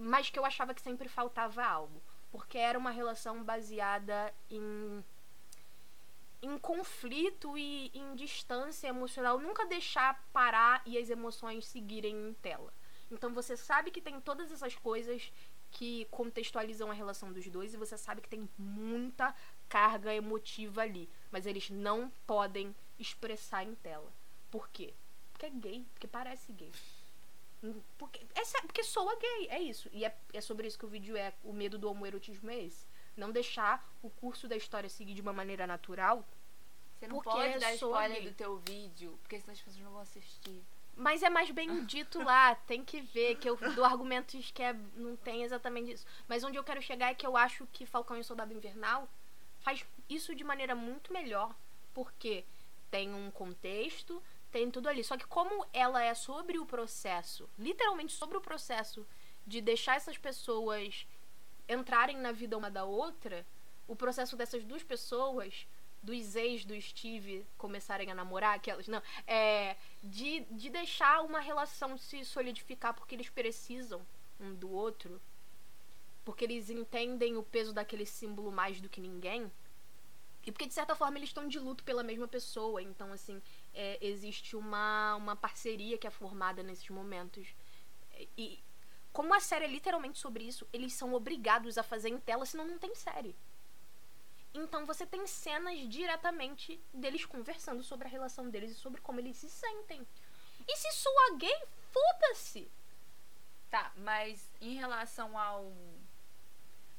mas 0.01 0.29
que 0.29 0.37
eu 0.37 0.45
achava 0.45 0.73
que 0.73 0.81
sempre 0.81 1.07
faltava 1.07 1.63
algo, 1.63 2.01
porque 2.31 2.57
era 2.57 2.77
uma 2.77 2.91
relação 2.91 3.43
baseada 3.43 4.33
em 4.49 5.03
em 6.41 6.57
conflito 6.57 7.55
e 7.55 7.91
em 7.93 8.15
distância 8.15 8.87
emocional, 8.87 9.37
nunca 9.37 9.63
deixar 9.65 10.27
parar 10.33 10.81
e 10.87 10.97
as 10.97 11.09
emoções 11.09 11.67
seguirem 11.67 12.29
em 12.29 12.33
tela. 12.33 12.73
Então 13.11 13.31
você 13.33 13.55
sabe 13.55 13.91
que 13.91 14.01
tem 14.01 14.19
todas 14.19 14.51
essas 14.51 14.73
coisas 14.73 15.31
que 15.69 16.05
contextualizam 16.11 16.89
a 16.89 16.93
relação 16.93 17.31
dos 17.31 17.47
dois 17.47 17.73
e 17.73 17.77
você 17.77 17.97
sabe 17.97 18.21
que 18.21 18.29
tem 18.29 18.49
muita 18.57 19.35
carga 19.69 20.13
emotiva 20.13 20.81
ali, 20.81 21.09
mas 21.31 21.45
eles 21.45 21.69
não 21.69 22.11
podem 22.25 22.75
expressar 22.99 23.63
em 23.63 23.75
tela. 23.75 24.11
Por 24.49 24.67
quê? 24.69 24.93
Porque 25.31 25.45
é 25.45 25.49
gay, 25.49 25.85
porque 25.93 26.07
parece 26.07 26.51
gay. 26.51 26.71
Porque, 27.97 28.25
é, 28.33 28.61
porque 28.61 28.83
soa 28.83 29.15
gay, 29.15 29.47
é 29.49 29.61
isso. 29.61 29.89
E 29.93 30.03
é, 30.03 30.15
é 30.33 30.41
sobre 30.41 30.67
isso 30.67 30.79
que 30.79 30.85
o 30.85 30.89
vídeo 30.89 31.15
é. 31.15 31.33
O 31.43 31.53
medo 31.53 31.77
do 31.77 31.89
homoerotismo 31.89 32.49
é 32.49 32.59
esse. 32.59 32.85
Não 33.15 33.31
deixar 33.31 33.87
o 34.01 34.09
curso 34.09 34.47
da 34.47 34.55
história 34.55 34.89
seguir 34.89 35.13
de 35.13 35.21
uma 35.21 35.33
maneira 35.33 35.67
natural. 35.67 36.25
Você 36.97 37.07
não 37.07 37.21
pode 37.21 37.59
dar 37.59 37.73
spoiler 37.73 38.21
gay. 38.21 38.29
do 38.29 38.35
teu 38.35 38.57
vídeo, 38.57 39.17
porque 39.21 39.39
senão 39.39 39.53
as 39.53 39.61
pessoas 39.61 39.83
não 39.83 39.91
vão 39.91 40.01
assistir. 40.01 40.63
Mas 40.95 41.23
é 41.23 41.29
mais 41.29 41.49
bem 41.51 41.83
dito 41.85 42.21
lá, 42.21 42.55
tem 42.55 42.83
que 42.83 43.01
ver, 43.01 43.35
que 43.37 43.49
eu 43.49 43.57
dou 43.75 43.85
argumentos 43.85 44.51
que 44.51 44.61
é, 44.61 44.73
não 44.95 45.15
tem 45.15 45.43
exatamente 45.43 45.93
isso. 45.93 46.05
Mas 46.27 46.43
onde 46.43 46.57
eu 46.57 46.63
quero 46.63 46.81
chegar 46.81 47.09
é 47.09 47.15
que 47.15 47.25
eu 47.25 47.37
acho 47.37 47.67
que 47.71 47.85
Falcão 47.85 48.17
e 48.17 48.23
Soldado 48.23 48.53
Invernal 48.53 49.07
faz 49.59 49.85
isso 50.09 50.35
de 50.35 50.43
maneira 50.43 50.75
muito 50.75 51.13
melhor, 51.13 51.55
porque 51.93 52.43
tem 52.89 53.13
um 53.13 53.31
contexto, 53.31 54.21
tem 54.51 54.69
tudo 54.69 54.89
ali. 54.89 55.03
Só 55.03 55.17
que 55.17 55.25
como 55.25 55.65
ela 55.73 56.03
é 56.03 56.13
sobre 56.13 56.59
o 56.59 56.65
processo, 56.65 57.49
literalmente 57.57 58.13
sobre 58.13 58.37
o 58.37 58.41
processo 58.41 59.05
de 59.45 59.61
deixar 59.61 59.95
essas 59.95 60.17
pessoas 60.17 61.07
entrarem 61.67 62.17
na 62.17 62.31
vida 62.31 62.57
uma 62.57 62.69
da 62.69 62.83
outra, 62.83 63.45
o 63.87 63.95
processo 63.95 64.35
dessas 64.35 64.63
duas 64.63 64.83
pessoas 64.83 65.65
dos 66.03 66.35
ex 66.35 66.65
do 66.65 66.79
Steve 66.81 67.45
começarem 67.57 68.11
a 68.11 68.15
namorar, 68.15 68.55
aquelas. 68.55 68.87
Não. 68.87 69.01
É. 69.27 69.75
De, 70.03 70.41
de 70.51 70.69
deixar 70.69 71.21
uma 71.21 71.39
relação 71.39 71.97
se 71.97 72.25
solidificar 72.25 72.93
porque 72.93 73.15
eles 73.15 73.29
precisam 73.29 74.01
um 74.39 74.53
do 74.53 74.71
outro. 74.71 75.21
Porque 76.25 76.43
eles 76.43 76.69
entendem 76.69 77.37
o 77.37 77.43
peso 77.43 77.73
daquele 77.73 78.05
símbolo 78.05 78.51
mais 78.51 78.79
do 78.79 78.89
que 78.89 79.01
ninguém. 79.01 79.51
E 80.45 80.51
porque, 80.51 80.65
de 80.65 80.73
certa 80.73 80.95
forma, 80.95 81.17
eles 81.17 81.29
estão 81.29 81.47
de 81.47 81.59
luto 81.59 81.83
pela 81.83 82.03
mesma 82.03 82.27
pessoa. 82.27 82.81
Então, 82.81 83.11
assim, 83.13 83.41
é, 83.73 83.97
existe 84.01 84.55
uma, 84.55 85.15
uma 85.15 85.35
parceria 85.35 85.97
que 85.97 86.07
é 86.07 86.11
formada 86.11 86.63
nesses 86.63 86.89
momentos. 86.89 87.53
E 88.37 88.63
como 89.11 89.33
a 89.33 89.39
série 89.39 89.65
é 89.65 89.67
literalmente 89.67 90.19
sobre 90.19 90.43
isso, 90.43 90.67
eles 90.71 90.93
são 90.93 91.13
obrigados 91.13 91.77
a 91.77 91.83
fazer 91.83 92.09
em 92.09 92.19
tela, 92.19 92.45
senão 92.45 92.65
não 92.65 92.77
tem 92.77 92.95
série. 92.95 93.35
Então 94.53 94.85
você 94.85 95.05
tem 95.05 95.25
cenas 95.25 95.87
diretamente 95.87 96.79
deles 96.93 97.25
conversando 97.25 97.83
sobre 97.83 98.07
a 98.07 98.11
relação 98.11 98.49
deles 98.49 98.71
e 98.71 98.75
sobre 98.75 99.01
como 99.01 99.19
eles 99.19 99.37
se 99.37 99.49
sentem. 99.49 100.05
E 100.67 100.77
se 100.77 100.91
sua 100.91 101.37
gay, 101.37 101.63
foda-se! 101.91 102.69
Tá, 103.69 103.91
mas 103.95 104.51
em 104.59 104.75
relação 104.75 105.37
ao 105.37 105.71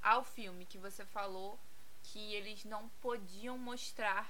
ao 0.03 0.25
filme 0.25 0.67
que 0.67 0.79
você 0.79 1.05
falou 1.05 1.61
que 2.03 2.35
eles 2.35 2.65
não 2.65 2.89
podiam 3.01 3.57
mostrar 3.57 4.29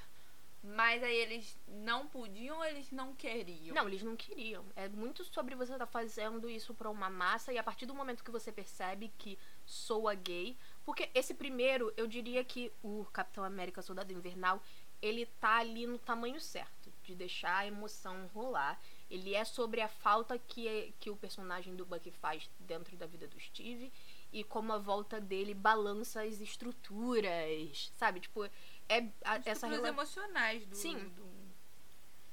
mas 0.63 1.03
aí 1.03 1.17
eles 1.17 1.59
não 1.67 2.07
podiam 2.07 2.59
ou 2.59 2.65
eles 2.65 2.93
não 2.93 3.15
queriam? 3.15 3.75
Não, 3.75 3.89
eles 3.89 4.03
não 4.03 4.15
queriam. 4.15 4.65
É 4.77 4.89
muito 4.89 5.25
sobre 5.25 5.57
você 5.57 5.73
estar 5.73 5.87
tá 5.87 5.91
fazendo 5.91 6.49
isso 6.49 6.73
pra 6.73 6.89
uma 6.89 7.11
massa 7.11 7.53
e 7.53 7.59
a 7.59 7.63
partir 7.65 7.85
do 7.85 7.95
momento 7.95 8.23
que 8.23 8.31
você 8.31 8.53
percebe 8.53 9.13
que 9.19 9.37
soa 9.67 10.15
gay. 10.15 10.57
Porque 10.85 11.11
esse 11.15 11.35
primeiro, 11.35 11.93
eu 11.97 12.07
diria 12.07 12.45
que 12.45 12.73
o 12.81 13.05
Capitão 13.13 13.43
América 13.43 13.83
Soldado 13.83 14.13
Invernal, 14.13 14.63
ele 15.01 15.27
tá 15.27 15.59
ali 15.59 15.85
no 15.85 15.99
tamanho 15.99 16.41
certo, 16.41 16.93
de 17.03 17.17
deixar 17.17 17.57
a 17.57 17.67
emoção 17.67 18.31
rolar. 18.33 18.81
Ele 19.11 19.35
é 19.35 19.45
sobre 19.45 19.81
a 19.81 19.89
falta 19.89 20.39
que, 20.39 20.95
que 21.01 21.11
o 21.11 21.17
personagem 21.17 21.75
do 21.75 21.85
Bucky 21.85 22.13
faz 22.13 22.49
dentro 22.61 22.97
da 22.97 23.05
vida 23.05 23.27
do 23.27 23.39
Steve 23.41 23.93
e 24.33 24.43
como 24.43 24.73
a 24.73 24.79
volta 24.79 25.21
dele 25.21 25.53
balança 25.53 26.23
as 26.23 26.41
estruturas, 26.41 27.93
sabe? 27.95 28.21
Tipo, 28.21 28.49
é 28.89 29.09
a, 29.25 29.41
essa 29.45 29.67
relação 29.67 29.87
emocionais 29.87 30.67
do 30.67 30.77
sim. 30.77 30.97
do... 31.09 31.33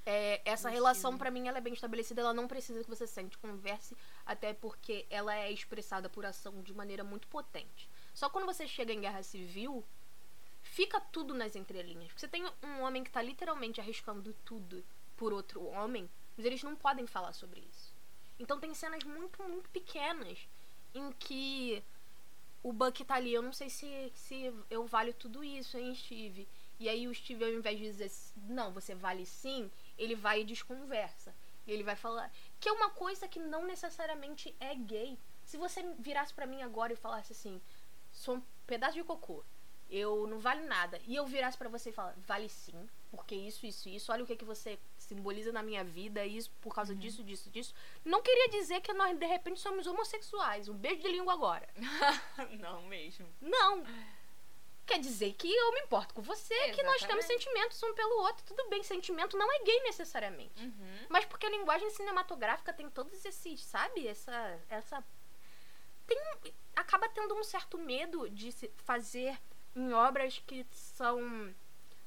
É, 0.05 0.41
essa 0.43 0.69
do 0.69 0.73
relação 0.73 1.17
para 1.17 1.29
mim 1.29 1.47
ela 1.47 1.57
é 1.57 1.61
bem 1.61 1.73
estabelecida 1.73 2.21
ela 2.21 2.33
não 2.33 2.47
precisa 2.47 2.83
que 2.83 2.89
você 2.89 3.05
sente 3.05 3.37
converse 3.37 3.95
até 4.25 4.53
porque 4.53 5.05
ela 5.09 5.35
é 5.35 5.51
expressada 5.51 6.09
por 6.09 6.25
ação 6.25 6.61
de 6.61 6.73
maneira 6.73 7.03
muito 7.03 7.27
potente. 7.27 7.89
Só 8.13 8.29
quando 8.29 8.45
você 8.45 8.67
chega 8.67 8.93
em 8.93 9.01
guerra 9.01 9.23
civil 9.23 9.83
fica 10.61 10.99
tudo 10.99 11.33
nas 11.33 11.55
entrelinhas. 11.55 12.11
Você 12.15 12.27
tem 12.27 12.45
um 12.63 12.81
homem 12.81 13.03
que 13.03 13.11
tá 13.11 13.21
literalmente 13.21 13.79
arriscando 13.79 14.33
tudo 14.45 14.83
por 15.15 15.33
outro 15.33 15.63
homem 15.65 16.09
mas 16.39 16.45
eles 16.45 16.63
não 16.63 16.73
podem 16.73 17.05
falar 17.05 17.33
sobre 17.33 17.59
isso. 17.59 17.93
Então 18.39 18.61
tem 18.61 18.73
cenas 18.73 19.03
muito 19.03 19.43
muito 19.43 19.69
pequenas 19.71 20.47
em 20.93 21.11
que 21.11 21.83
o 22.61 22.73
Buck 22.73 23.03
tá 23.05 23.15
ali, 23.15 23.33
eu 23.33 23.41
não 23.41 23.53
sei 23.53 23.69
se, 23.69 24.11
se 24.13 24.53
eu 24.69 24.85
valho 24.85 25.13
tudo 25.13 25.43
isso, 25.43 25.77
hein, 25.77 25.95
Steve? 25.95 26.47
E 26.79 26.87
aí 26.87 27.07
o 27.07 27.13
Steve, 27.13 27.43
ao 27.43 27.51
invés 27.51 27.77
de 27.77 27.85
dizer, 27.85 28.11
não, 28.47 28.71
você 28.71 28.95
vale 28.95 29.25
sim, 29.25 29.69
ele 29.97 30.15
vai 30.15 30.41
e 30.41 30.45
desconversa. 30.45 31.33
Ele 31.67 31.83
vai 31.83 31.95
falar. 31.95 32.31
Que 32.59 32.69
é 32.69 32.71
uma 32.71 32.89
coisa 32.89 33.27
que 33.27 33.39
não 33.39 33.65
necessariamente 33.65 34.55
é 34.59 34.73
gay. 34.73 35.17
Se 35.45 35.57
você 35.57 35.83
virasse 35.99 36.33
para 36.33 36.47
mim 36.47 36.61
agora 36.61 36.93
e 36.93 36.95
falasse 36.95 37.33
assim, 37.33 37.61
sou 38.11 38.37
um 38.37 38.43
pedaço 38.65 38.95
de 38.95 39.03
cocô, 39.03 39.43
eu 39.89 40.27
não 40.27 40.39
vale 40.39 40.61
nada, 40.67 41.01
e 41.07 41.15
eu 41.15 41.25
virasse 41.25 41.57
para 41.57 41.69
você 41.69 41.89
e 41.89 41.93
falar, 41.93 42.15
vale 42.27 42.47
sim, 42.47 42.87
porque 43.09 43.33
isso, 43.33 43.65
isso, 43.65 43.89
isso, 43.89 44.11
olha 44.11 44.23
o 44.23 44.27
que, 44.27 44.35
que 44.35 44.45
você 44.45 44.77
simboliza 45.09 45.51
na 45.51 45.63
minha 45.63 45.83
vida, 45.83 46.25
isso 46.25 46.51
por 46.61 46.73
causa 46.73 46.93
uhum. 46.93 46.99
disso, 46.99 47.23
disso, 47.23 47.49
disso. 47.49 47.73
Não 48.05 48.21
queria 48.21 48.49
dizer 48.49 48.81
que 48.81 48.93
nós, 48.93 49.17
de 49.17 49.25
repente, 49.25 49.59
somos 49.59 49.85
homossexuais. 49.87 50.69
Um 50.69 50.75
beijo 50.75 51.01
de 51.01 51.09
língua 51.09 51.33
agora. 51.33 51.67
não 52.59 52.83
mesmo. 52.83 53.27
Não. 53.41 53.83
Quer 54.85 54.99
dizer 54.99 55.33
que 55.33 55.51
eu 55.53 55.73
me 55.73 55.81
importo 55.81 56.13
com 56.13 56.21
você, 56.21 56.53
Exatamente. 56.53 56.75
que 56.75 56.83
nós 56.83 57.03
temos 57.03 57.25
sentimentos 57.25 57.81
um 57.83 57.93
pelo 57.93 58.21
outro. 58.23 58.43
Tudo 58.45 58.69
bem, 58.69 58.81
sentimento 58.83 59.37
não 59.37 59.51
é 59.51 59.59
gay 59.63 59.83
necessariamente. 59.83 60.63
Uhum. 60.63 61.05
Mas 61.09 61.25
porque 61.25 61.45
a 61.45 61.49
linguagem 61.49 61.89
cinematográfica 61.91 62.73
tem 62.73 62.89
todos 62.89 63.23
esses, 63.25 63.63
sabe? 63.63 64.07
Essa. 64.07 64.59
essa 64.69 65.03
tem, 66.07 66.17
acaba 66.75 67.07
tendo 67.09 67.35
um 67.35 67.43
certo 67.43 67.77
medo 67.77 68.29
de 68.29 68.51
se 68.51 68.71
fazer 68.77 69.39
em 69.75 69.93
obras 69.93 70.39
que 70.39 70.65
são 70.71 71.53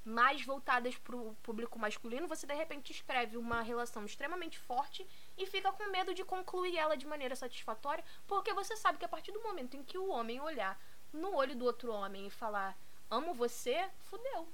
mais 0.05 0.45
voltadas 0.45 0.97
para 0.97 1.17
o 1.17 1.35
público 1.43 1.79
masculino, 1.79 2.27
você 2.27 2.47
de 2.47 2.55
repente 2.55 2.93
escreve 2.93 3.37
uma 3.37 3.63
relação 3.63 4.05
extremamente 4.05 4.59
forte 4.59 5.07
e 5.37 5.47
fica 5.47 5.73
com 5.73 5.91
medo 5.91 6.15
de 6.15 6.25
concluir 6.25 6.77
ela 6.77 6.97
de 6.97 7.07
maneira 7.07 7.37
satisfatória, 7.37 8.05
porque 8.27 8.53
você 8.53 8.77
sabe 8.77 8.99
que 8.99 9.05
a 9.05 9.09
partir 9.09 9.33
do 9.33 9.43
momento 9.43 9.77
em 9.77 9.83
que 9.83 9.99
o 9.99 10.09
homem 10.09 10.41
olhar 10.41 10.81
no 11.13 11.35
olho 11.35 11.55
do 11.55 11.65
outro 11.65 11.93
homem 11.93 12.27
e 12.27 12.31
falar 12.31 12.77
amo 13.11 13.35
você, 13.35 13.91
fudeu. 14.01 14.49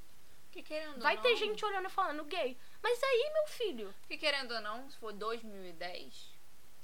Que 0.51 0.63
querendo 0.63 1.01
Vai 1.01 1.17
não, 1.17 1.23
ter 1.23 1.37
gente 1.37 1.65
olhando 1.65 1.87
e 1.87 1.91
falando 1.91 2.25
gay. 2.25 2.57
Mas 2.83 3.03
aí, 3.03 3.31
meu 3.35 3.47
filho. 3.47 3.95
Que 4.09 4.17
querendo 4.17 4.53
ou 4.53 4.61
não, 4.61 4.91
se 4.91 4.97
for 4.97 5.13
2010. 5.13 6.35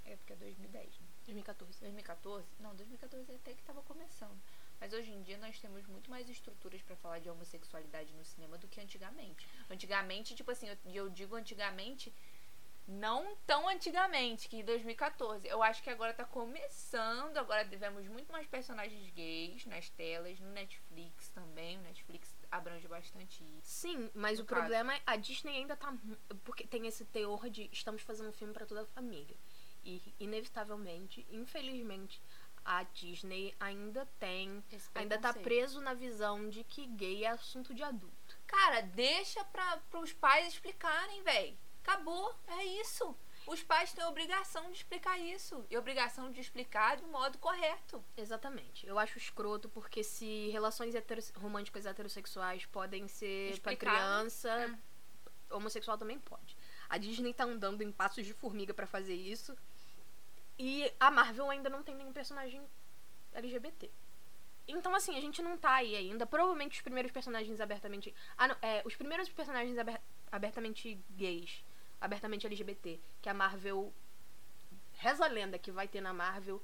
É 0.05 0.17
porque 0.17 0.35
é 0.35 0.37
2010, 0.37 0.87
né? 0.87 1.07
2014. 1.25 1.81
2014? 1.81 2.47
Não, 2.61 2.75
2014 2.75 3.33
é 3.33 3.37
até 3.37 3.55
que 3.55 3.63
tava 3.63 3.83
começando. 3.83 4.39
Mas 4.81 4.93
hoje 4.93 5.11
em 5.13 5.23
dia 5.23 5.39
nós 5.39 5.59
temos 5.59 5.87
muito 5.87 6.11
mais 6.11 6.29
estruturas 6.29 6.83
para 6.83 6.97
falar 6.97 7.19
de 7.19 7.31
homossexualidade 7.31 8.13
no 8.15 8.25
cinema 8.25 8.59
do 8.59 8.69
que 8.69 8.81
antigamente. 8.81 9.49
Antigamente, 9.71 10.35
tipo 10.35 10.51
assim, 10.51 10.69
eu, 10.69 10.77
eu 10.93 11.09
digo 11.09 11.37
antigamente, 11.37 12.13
não 12.87 13.35
tão 13.47 13.69
antigamente, 13.69 14.49
que 14.49 14.59
em 14.59 14.65
2014. 14.65 15.47
Eu 15.49 15.63
acho 15.63 15.83
que 15.83 15.89
agora 15.89 16.13
tá 16.13 16.25
começando, 16.25 17.37
agora 17.39 17.65
vemos 17.65 18.07
muito 18.09 18.31
mais 18.31 18.47
personagens 18.47 19.11
gays 19.11 19.65
nas 19.67 19.89
telas, 19.89 20.39
no 20.39 20.51
Netflix 20.51 21.29
também. 21.31 21.79
O 21.79 21.83
Netflix 21.83 22.35
abrange 22.51 22.87
bastante 22.87 23.43
isso. 23.59 23.69
Sim, 23.69 24.11
mas 24.15 24.39
o 24.39 24.45
caso. 24.45 24.61
problema 24.61 24.95
é 24.95 25.03
a 25.07 25.17
Disney 25.17 25.57
ainda 25.57 25.77
tá. 25.77 25.95
Porque 26.45 26.67
tem 26.67 26.87
esse 26.87 27.05
teor 27.07 27.49
de 27.49 27.69
estamos 27.73 28.03
fazendo 28.03 28.29
um 28.29 28.33
filme 28.33 28.53
para 28.53 28.67
toda 28.67 28.83
a 28.83 28.87
família. 28.87 29.37
E, 29.83 30.15
inevitavelmente, 30.19 31.27
infelizmente, 31.31 32.21
a 32.65 32.83
Disney 32.85 33.55
ainda 33.61 34.07
tem. 34.19 34.63
ainda 34.95 35.19
tá 35.19 35.33
preso 35.35 35.81
na 35.81 35.93
visão 35.95 36.49
de 36.49 36.65
que 36.65 36.87
gay 36.87 37.25
é 37.25 37.29
assunto 37.31 37.75
de 37.75 37.83
adulto. 37.83 38.37
Cara, 38.47 38.81
deixa 38.81 39.45
pra, 39.45 39.77
pros 39.91 40.13
pais 40.13 40.49
explicarem, 40.55 41.23
véi. 41.23 41.59
Acabou, 41.83 42.35
é 42.49 42.65
isso. 42.65 43.15
Os 43.47 43.63
pais 43.63 43.93
têm 43.93 44.03
a 44.03 44.09
obrigação 44.09 44.71
de 44.71 44.79
explicar 44.79 45.19
isso. 45.19 45.67
E 45.69 45.77
a 45.77 45.79
obrigação 45.79 46.33
de 46.33 46.41
explicar 46.41 46.97
de 46.97 47.05
um 47.05 47.09
modo 47.09 47.37
correto. 47.37 48.03
Exatamente. 48.17 48.87
Eu 48.87 48.99
acho 48.99 49.19
escroto 49.19 49.69
porque 49.69 50.03
se 50.03 50.49
relações 50.49 50.95
heteros- 50.95 51.31
românticas 51.37 51.85
heterossexuais 51.85 52.65
podem 52.65 53.07
ser 53.07 53.51
Explicado. 53.53 53.77
criança, 53.97 54.79
homossexual 55.51 55.99
também 55.99 56.19
pode. 56.19 56.57
A 56.89 56.97
Disney 56.97 57.35
tá 57.35 57.45
andando 57.45 57.83
em 57.83 57.93
passos 57.93 58.25
de 58.25 58.33
formiga 58.33 58.73
pra 58.73 58.87
fazer 58.87 59.15
isso. 59.15 59.55
A 61.07 61.11
Marvel 61.11 61.51
ainda 61.51 61.69
não 61.69 61.83
tem 61.83 61.95
nenhum 61.95 62.15
personagem 62.15 62.63
LGBT. 63.35 63.91
Então, 64.67 64.95
assim, 64.95 65.19
a 65.19 65.21
gente 65.21 65.43
não 65.43 65.59
tá 65.59 65.75
aí 65.75 65.95
ainda. 65.95 66.25
Provavelmente 66.25 66.77
os 66.77 66.81
primeiros 66.81 67.13
personagens 67.13 67.61
abertamente. 67.61 68.15
Ah, 68.39 68.49
não, 68.49 68.57
é, 68.63 68.81
os 68.87 68.97
primeiros 68.97 69.29
personagens 69.29 69.77
aber- 69.77 70.01
abertamente 70.33 70.99
gays, 71.11 71.63
abertamente 72.01 72.47
LGBT, 72.47 72.99
que 73.21 73.29
a 73.29 73.35
Marvel. 73.35 73.93
Reza 74.95 75.25
a 75.27 75.29
lenda 75.29 75.59
que 75.59 75.71
vai 75.71 75.87
ter 75.87 76.01
na 76.01 76.15
Marvel. 76.15 76.63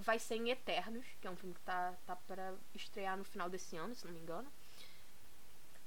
vai 0.00 0.18
ser 0.18 0.34
em 0.34 0.50
Eternos, 0.50 1.06
que 1.20 1.28
é 1.28 1.30
um 1.30 1.36
filme 1.36 1.54
que 1.54 1.60
tá, 1.60 1.94
tá 2.04 2.16
pra 2.16 2.52
estrear 2.74 3.16
no 3.16 3.22
final 3.22 3.48
desse 3.48 3.76
ano, 3.76 3.94
se 3.94 4.04
não 4.04 4.12
me 4.12 4.18
engano. 4.18 4.52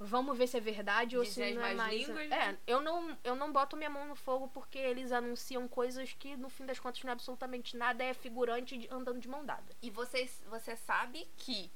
Vamos 0.04 0.36
ver 0.36 0.48
se 0.48 0.58
é 0.58 0.60
verdade 0.60 1.16
ou 1.16 1.24
se 1.24 1.54
não 1.54 1.64
é 1.64 1.76
mais. 1.76 2.08
línguas, 2.08 2.26
É, 2.26 2.28
né? 2.28 2.58
eu 2.66 2.82
não, 2.82 3.16
eu 3.24 3.36
não 3.36 3.52
boto 3.54 3.78
minha 3.78 3.90
mão 3.90 4.08
no 4.08 4.16
fogo 4.16 4.48
porque 4.48 4.80
eles 4.80 5.12
anunciam 5.12 5.68
coisas 5.68 6.12
que, 6.14 6.36
no 6.36 6.50
fim 6.50 6.66
das 6.66 6.80
contas, 6.80 7.04
não 7.04 7.12
é 7.12 7.14
absolutamente 7.14 7.78
nada, 7.78 8.04
é 8.04 8.12
figurante 8.12 8.88
andando 8.90 9.20
de 9.20 9.28
mão 9.28 9.46
dada. 9.46 9.76
E 9.80 9.92
você, 9.92 10.28
você 10.50 10.76
sabe 10.76 11.30
que 11.38 11.72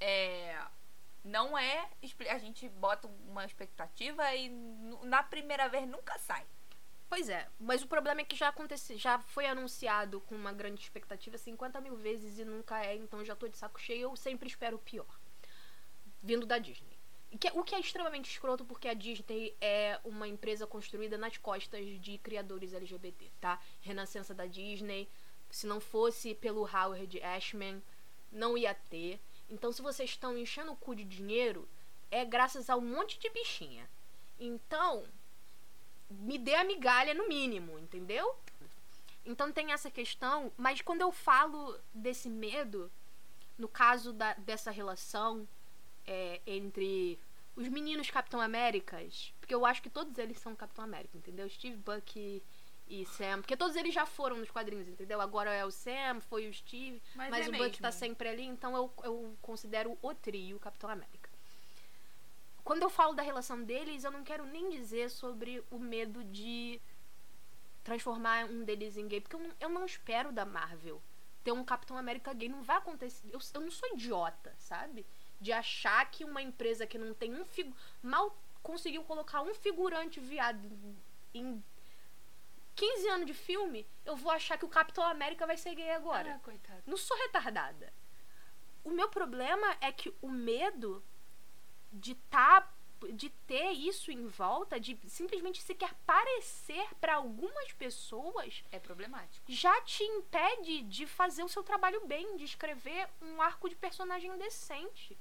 é, 0.00 0.56
não 1.24 1.58
é. 1.58 1.90
A 2.30 2.38
gente 2.38 2.68
bota 2.68 3.08
uma 3.28 3.44
expectativa 3.44 4.32
e 4.36 4.48
na 5.02 5.24
primeira 5.24 5.68
vez 5.68 5.88
nunca 5.88 6.16
sai. 6.18 6.46
Pois 7.08 7.28
é, 7.28 7.48
mas 7.58 7.82
o 7.82 7.88
problema 7.88 8.20
é 8.20 8.24
que 8.24 8.36
já 8.36 8.48
aconteceu, 8.48 8.96
já 8.96 9.18
foi 9.18 9.46
anunciado 9.46 10.20
com 10.22 10.34
uma 10.36 10.52
grande 10.52 10.80
expectativa 10.80 11.36
50 11.36 11.80
mil 11.80 11.96
vezes 11.96 12.38
e 12.38 12.44
nunca 12.44 12.84
é, 12.84 12.94
então 12.96 13.24
já 13.24 13.34
tô 13.36 13.46
de 13.48 13.56
saco 13.56 13.80
cheio, 13.80 14.02
eu 14.02 14.16
sempre 14.16 14.48
espero 14.48 14.76
o 14.76 14.80
pior. 14.80 15.18
Vindo 16.22 16.46
da 16.46 16.58
Disney. 16.58 16.93
Que- 17.38 17.50
o 17.54 17.64
que 17.64 17.74
é 17.74 17.80
extremamente 17.80 18.30
escroto 18.30 18.64
porque 18.64 18.88
a 18.88 18.94
Disney 18.94 19.56
é 19.60 19.98
uma 20.04 20.28
empresa 20.28 20.66
construída 20.66 21.18
nas 21.18 21.36
costas 21.36 22.00
de 22.00 22.18
criadores 22.18 22.72
LGBT, 22.72 23.30
tá? 23.40 23.60
Renascença 23.80 24.32
da 24.34 24.46
Disney, 24.46 25.08
se 25.50 25.66
não 25.66 25.80
fosse 25.80 26.34
pelo 26.34 26.62
Howard 26.62 27.20
Ashman, 27.22 27.82
não 28.30 28.56
ia 28.56 28.74
ter. 28.74 29.20
Então 29.48 29.72
se 29.72 29.82
vocês 29.82 30.10
estão 30.10 30.36
enchendo 30.38 30.72
o 30.72 30.76
cu 30.76 30.94
de 30.94 31.04
dinheiro, 31.04 31.68
é 32.10 32.24
graças 32.24 32.70
a 32.70 32.76
um 32.76 32.80
monte 32.80 33.18
de 33.18 33.28
bichinha. 33.30 33.88
Então, 34.38 35.04
me 36.10 36.38
dê 36.38 36.54
a 36.54 36.64
migalha 36.64 37.14
no 37.14 37.28
mínimo, 37.28 37.78
entendeu? 37.78 38.36
Então 39.24 39.50
tem 39.50 39.72
essa 39.72 39.90
questão, 39.90 40.52
mas 40.56 40.80
quando 40.80 41.00
eu 41.00 41.10
falo 41.10 41.78
desse 41.92 42.28
medo, 42.28 42.90
no 43.56 43.68
caso 43.68 44.12
da, 44.12 44.34
dessa 44.34 44.70
relação 44.70 45.48
é, 46.06 46.40
entre 46.46 47.18
os 47.56 47.68
meninos 47.68 48.10
Capitão 48.10 48.40
Américas, 48.40 49.32
porque 49.40 49.54
eu 49.54 49.64
acho 49.64 49.82
que 49.82 49.90
todos 49.90 50.18
eles 50.18 50.38
são 50.38 50.54
Capitão 50.56 50.84
América, 50.84 51.16
entendeu? 51.16 51.48
Steve, 51.48 51.76
Bucky 51.76 52.42
e 52.88 53.06
Sam, 53.06 53.40
porque 53.40 53.56
todos 53.56 53.76
eles 53.76 53.94
já 53.94 54.04
foram 54.04 54.36
nos 54.36 54.50
quadrinhos, 54.50 54.88
entendeu? 54.88 55.20
Agora 55.20 55.52
é 55.52 55.64
o 55.64 55.70
Sam, 55.70 56.20
foi 56.20 56.48
o 56.48 56.52
Steve, 56.52 57.00
Mas, 57.14 57.30
mas 57.30 57.46
é 57.46 57.48
o 57.48 57.52
mesmo. 57.52 57.78
tá 57.80 57.92
sempre 57.92 58.28
ali, 58.28 58.44
então 58.44 58.76
eu, 58.76 58.92
eu 59.04 59.36
considero 59.40 59.96
o 60.02 60.14
trio 60.14 60.58
Capitão 60.58 60.90
América. 60.90 61.30
Quando 62.62 62.82
eu 62.82 62.90
falo 62.90 63.12
da 63.12 63.22
relação 63.22 63.62
deles, 63.62 64.04
eu 64.04 64.10
não 64.10 64.24
quero 64.24 64.44
nem 64.46 64.70
dizer 64.70 65.10
sobre 65.10 65.62
o 65.70 65.78
medo 65.78 66.24
de 66.24 66.80
transformar 67.84 68.46
um 68.46 68.64
deles 68.64 68.96
em 68.96 69.06
gay, 69.06 69.20
porque 69.20 69.36
eu 69.36 69.40
não, 69.40 69.50
eu 69.60 69.68
não 69.68 69.84
espero 69.84 70.32
da 70.32 70.46
Marvel 70.46 71.00
ter 71.44 71.52
um 71.52 71.62
Capitão 71.62 71.98
América 71.98 72.32
gay. 72.32 72.48
Não 72.48 72.62
vai 72.62 72.78
acontecer. 72.78 73.28
Eu, 73.30 73.38
eu 73.52 73.60
não 73.60 73.70
sou 73.70 73.90
idiota, 73.92 74.54
sabe? 74.58 75.04
De 75.44 75.52
achar 75.52 76.10
que 76.10 76.24
uma 76.24 76.40
empresa 76.40 76.86
que 76.86 76.96
não 76.96 77.12
tem 77.12 77.34
um 77.34 77.44
figu 77.44 77.74
mal 78.02 78.26
conseguiu 78.62 79.02
colocar 79.04 79.42
um 79.42 79.54
figurante 79.54 80.18
viado 80.18 80.66
em 81.34 81.62
15 82.74 83.08
anos 83.08 83.26
de 83.26 83.34
filme, 83.34 83.86
eu 84.06 84.16
vou 84.16 84.32
achar 84.32 84.56
que 84.58 84.64
o 84.64 84.68
Capitão 84.78 85.04
América 85.04 85.46
vai 85.46 85.58
ser 85.58 85.74
gay 85.74 85.90
agora. 85.90 86.36
Ah, 86.36 86.38
coitado. 86.38 86.82
Não 86.86 86.96
sou 86.96 87.16
retardada. 87.18 87.92
O 88.82 88.90
meu 88.90 89.08
problema 89.10 89.76
é 89.82 89.92
que 89.92 90.14
o 90.22 90.30
medo 90.30 91.04
de 91.92 92.14
tá 92.14 92.54
de 93.12 93.28
ter 93.46 93.70
isso 93.72 94.10
em 94.10 94.26
volta, 94.26 94.80
de 94.80 94.98
simplesmente 95.08 95.60
sequer 95.60 95.92
parecer 96.06 96.86
para 96.98 97.16
algumas 97.16 97.70
pessoas, 97.72 98.64
É 98.72 98.78
problemático. 98.80 99.44
já 99.46 99.78
te 99.82 100.02
impede 100.02 100.80
de 100.82 101.06
fazer 101.06 101.42
o 101.44 101.48
seu 101.48 101.62
trabalho 101.62 102.06
bem, 102.06 102.34
de 102.38 102.44
escrever 102.44 103.06
um 103.20 103.42
arco 103.42 103.68
de 103.68 103.76
personagem 103.76 104.34
decente. 104.38 105.18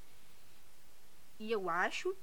E 1.44 1.52
eu 1.52 1.70
acho 1.70 2.16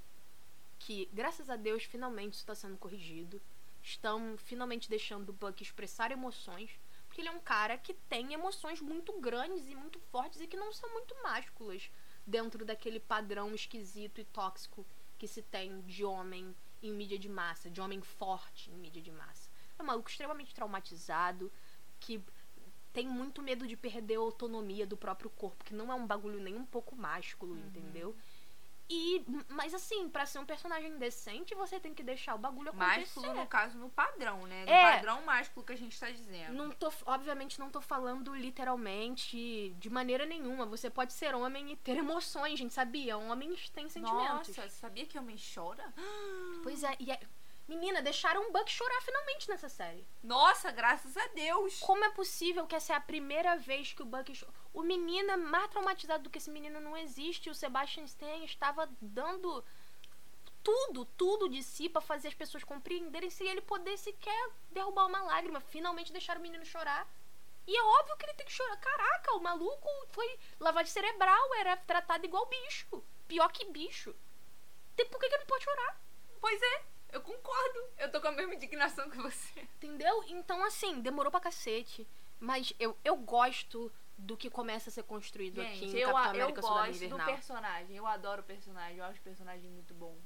que, 0.79 1.07
graças 1.13 1.51
a 1.51 1.57
Deus, 1.57 1.85
finalmente 1.85 2.33
isso 2.33 2.43
está 2.43 2.55
sendo 2.55 2.79
corrigido. 2.79 3.39
Estão 3.83 4.35
finalmente 4.39 4.89
deixando 4.89 5.29
o 5.29 5.33
Buck 5.35 5.63
expressar 5.63 6.11
emoções. 6.11 6.71
Porque 7.07 7.21
ele 7.21 7.29
é 7.29 7.33
um 7.33 7.41
cara 7.41 7.77
que 7.77 7.93
tem 7.93 8.33
emoções 8.33 8.81
muito 8.81 9.13
grandes 9.21 9.69
e 9.69 9.75
muito 9.75 10.01
fortes 10.11 10.41
e 10.41 10.47
que 10.47 10.57
não 10.57 10.73
são 10.73 10.91
muito 10.95 11.15
másculas 11.23 11.91
dentro 12.27 12.65
daquele 12.65 12.99
padrão 12.99 13.55
esquisito 13.55 14.23
e 14.23 14.25
tóxico 14.25 14.87
que 15.19 15.29
se 15.29 15.43
tem 15.43 15.83
de 15.83 16.03
homem 16.03 16.57
em 16.83 16.91
mídia 16.91 17.19
de 17.19 17.29
massa, 17.29 17.69
de 17.69 17.79
homem 17.79 18.01
forte 18.01 18.71
em 18.71 18.79
mídia 18.79 19.03
de 19.03 19.11
massa. 19.11 19.51
É 19.79 19.83
um 19.83 19.87
maluco 19.87 20.09
extremamente 20.09 20.55
traumatizado, 20.55 21.53
que 21.99 22.25
tem 22.91 23.07
muito 23.07 23.43
medo 23.43 23.67
de 23.67 23.77
perder 23.77 24.17
a 24.17 24.21
autonomia 24.21 24.87
do 24.87 24.97
próprio 24.97 25.29
corpo, 25.29 25.63
que 25.63 25.75
não 25.75 25.93
é 25.93 25.95
um 25.95 26.07
bagulho 26.07 26.41
nem 26.41 26.57
um 26.57 26.65
pouco 26.65 26.97
másculo, 26.97 27.57
entendeu? 27.57 28.17
E, 28.93 29.25
mas 29.49 29.73
assim, 29.73 30.09
pra 30.09 30.27
ser 30.27 30.41
um 30.41 30.45
personagem 30.45 30.99
decente, 30.99 31.55
você 31.55 31.79
tem 31.79 31.95
que 31.95 32.03
deixar 32.03 32.35
o 32.35 32.39
bagulho 32.39 32.71
acontecer. 32.71 32.99
Másculo, 33.01 33.35
no 33.35 33.47
caso, 33.47 33.79
no 33.79 33.89
padrão, 33.89 34.45
né? 34.49 34.65
No 34.65 34.71
É. 34.73 34.93
padrão 34.97 35.23
másculo 35.23 35.65
que 35.65 35.73
a 35.73 35.77
gente 35.77 35.99
tá 35.99 36.11
dizendo. 36.11 36.53
Não 36.55 36.71
tô, 36.73 36.93
obviamente 37.07 37.61
não 37.61 37.71
tô 37.71 37.81
falando 37.81 38.35
literalmente 38.35 39.71
de 39.79 39.89
maneira 39.89 40.27
nenhuma. 40.27 40.67
Você 40.67 40.91
pode 40.91 41.13
ser 41.13 41.37
homem 41.37 41.71
e 41.71 41.77
ter 41.77 41.99
emoções, 41.99 42.59
gente, 42.59 42.75
sabia? 42.75 43.17
Homens 43.17 43.71
têm 43.71 43.89
sentimentos. 43.89 44.57
Nossa, 44.57 44.69
sabia 44.71 45.07
que 45.07 45.17
homem 45.19 45.37
chora? 45.55 45.95
Pois 46.65 46.83
é, 46.83 46.97
e 46.99 47.11
é... 47.13 47.21
Menina, 47.69 48.03
deixaram 48.03 48.49
o 48.49 48.53
Buck 48.53 48.69
chorar 48.69 49.01
finalmente 49.03 49.49
nessa 49.49 49.69
série. 49.69 50.05
Nossa, 50.25 50.73
graças 50.73 51.17
a 51.17 51.27
Deus. 51.29 51.79
Como 51.79 52.05
é 52.05 52.11
possível 52.11 52.67
que 52.67 52.75
essa 52.75 52.93
é 52.93 52.97
a 52.97 53.01
primeira 53.01 53.57
vez 53.57 53.93
que 53.93 54.03
o 54.03 54.05
Buck 54.07 54.33
chora? 54.37 54.53
O 54.73 54.83
menino 54.83 55.31
é 55.33 55.37
mais 55.37 55.69
traumatizado 55.71 56.25
do 56.25 56.31
que 56.31 56.39
esse 56.39 56.51
menino 56.51 56.81
não 56.81 56.97
existe. 56.97 57.51
O 57.51 57.55
Sebastian 57.55 58.05
Stan 58.05 58.45
estava 58.45 58.89
dando 59.01 59.65
tudo, 60.63 61.05
tudo 61.17 61.49
de 61.49 61.63
si 61.63 61.89
pra 61.89 62.01
fazer 62.01 62.29
as 62.29 62.35
pessoas 62.35 62.63
compreenderem 62.65 63.31
se 63.31 63.45
ele 63.45 63.61
poder 63.61 63.97
sequer 63.97 64.51
derrubar 64.71 65.07
uma 65.07 65.23
lágrima. 65.23 65.61
Finalmente 65.61 66.13
deixaram 66.13 66.41
o 66.41 66.43
menino 66.43 66.65
chorar. 66.65 67.09
E 67.67 67.77
é 67.77 67.83
óbvio 67.83 68.17
que 68.17 68.25
ele 68.27 68.35
tem 68.35 68.47
que 68.47 68.53
chorar. 68.53 68.77
Caraca, 68.77 69.35
o 69.35 69.41
maluco 69.43 69.89
foi 70.11 70.39
lavagem 70.59 70.93
cerebral, 70.93 71.55
era 71.57 71.77
tratado 71.77 72.25
igual 72.25 72.47
bicho. 72.47 73.03
Pior 73.27 73.51
que 73.53 73.65
bicho. 73.67 74.15
Tem- 74.97 75.07
Por 75.07 75.19
que, 75.21 75.29
que 75.29 75.35
ele 75.35 75.43
não 75.43 75.47
pode 75.49 75.65
chorar? 75.65 76.01
Pois 76.41 76.61
é, 76.63 76.83
eu 77.13 77.21
concordo. 77.21 77.85
Eu 77.99 78.11
tô 78.11 78.21
com 78.21 78.29
a 78.29 78.33
mesma 78.33 78.55
indignação 78.55 79.09
que 79.11 79.19
você. 79.19 79.61
Entendeu? 79.61 80.25
Então, 80.29 80.63
assim, 80.65 81.01
demorou 81.01 81.31
pra 81.31 81.41
cacete. 81.41 82.07
Mas 82.39 82.73
eu, 82.79 82.97
eu 83.05 83.17
gosto 83.17 83.93
do 84.21 84.37
que 84.37 84.51
começa 84.51 84.91
a 84.91 84.93
ser 84.93 85.03
construído 85.05 85.61
aqui 85.61 85.81
Gente, 85.81 85.97
em 85.97 86.01
eu, 86.01 86.13
Capitão 86.13 86.35
eu 86.35 86.43
América 86.43 86.63
Soldado 86.63 86.87
gosto 86.89 86.99
do 87.01 87.05
Invernal. 87.07 87.27
personagem. 87.27 87.97
Eu 87.97 88.07
adoro 88.07 88.43
o 88.43 88.45
personagem. 88.45 88.99
Eu 88.99 89.05
acho 89.05 89.21
o 89.21 89.25
personagem 89.25 89.71
muito 89.71 89.95
bom. 89.95 90.17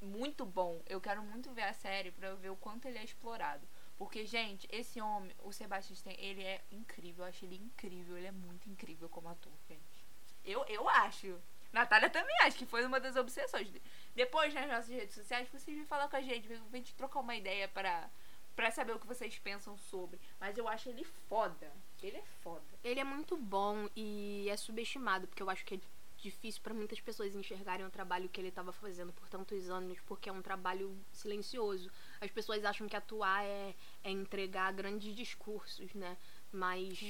Muito 0.00 0.44
bom. 0.44 0.82
Eu 0.86 1.00
quero 1.00 1.22
muito 1.22 1.52
ver 1.52 1.64
a 1.64 1.72
série 1.72 2.10
pra 2.10 2.28
eu 2.28 2.36
ver 2.36 2.50
o 2.50 2.56
quanto 2.56 2.86
ele 2.86 2.98
é 2.98 3.04
explorado. 3.04 3.66
Porque, 3.96 4.26
gente, 4.26 4.68
esse 4.70 5.00
homem, 5.00 5.34
o 5.42 5.52
Sebastian 5.52 5.94
Stan, 5.94 6.12
ele 6.18 6.42
é 6.42 6.62
incrível. 6.70 7.24
Eu 7.24 7.28
acho 7.28 7.44
ele 7.44 7.56
incrível. 7.56 8.16
Ele 8.16 8.26
é 8.26 8.32
muito 8.32 8.68
incrível 8.68 9.08
como 9.08 9.28
ator, 9.28 9.52
gente. 9.68 10.04
Eu, 10.44 10.64
eu 10.66 10.88
acho. 10.88 11.40
Natália 11.72 12.08
também 12.08 12.36
acho 12.42 12.56
que 12.56 12.66
foi 12.66 12.84
uma 12.86 13.00
das 13.00 13.16
obsessões. 13.16 13.68
Depois, 14.14 14.52
nas 14.54 14.68
nossas 14.68 14.88
redes 14.88 15.14
sociais, 15.14 15.48
vocês 15.48 15.76
vêm 15.76 15.86
falar 15.86 16.08
com 16.08 16.16
a 16.16 16.20
gente. 16.22 16.48
Te 16.82 16.94
trocar 16.94 17.20
uma 17.20 17.34
ideia 17.34 17.68
pra, 17.68 18.08
pra 18.54 18.70
saber 18.70 18.92
o 18.92 18.98
que 18.98 19.06
vocês 19.06 19.38
pensam 19.38 19.76
sobre. 19.76 20.20
Mas 20.40 20.56
eu 20.56 20.68
acho 20.68 20.88
ele 20.88 21.04
foda. 21.28 21.70
Ele 22.02 22.16
é 22.16 22.24
foda. 22.42 22.64
Ele 22.84 23.00
é 23.00 23.04
muito 23.04 23.36
bom 23.36 23.88
e 23.96 24.46
é 24.48 24.56
subestimado, 24.56 25.26
porque 25.26 25.42
eu 25.42 25.50
acho 25.50 25.64
que 25.64 25.74
é 25.74 25.80
difícil 26.18 26.62
pra 26.62 26.74
muitas 26.74 27.00
pessoas 27.00 27.34
enxergarem 27.34 27.86
o 27.86 27.90
trabalho 27.90 28.28
que 28.28 28.40
ele 28.40 28.48
estava 28.48 28.72
fazendo 28.72 29.12
por 29.12 29.28
tantos 29.28 29.68
anos, 29.70 29.98
porque 30.06 30.28
é 30.28 30.32
um 30.32 30.42
trabalho 30.42 30.96
silencioso. 31.12 31.90
As 32.20 32.30
pessoas 32.30 32.64
acham 32.64 32.88
que 32.88 32.96
atuar 32.96 33.44
é, 33.44 33.74
é 34.02 34.10
entregar 34.10 34.72
grandes 34.72 35.14
discursos, 35.14 35.94
né? 35.94 36.16
Mas 36.50 37.00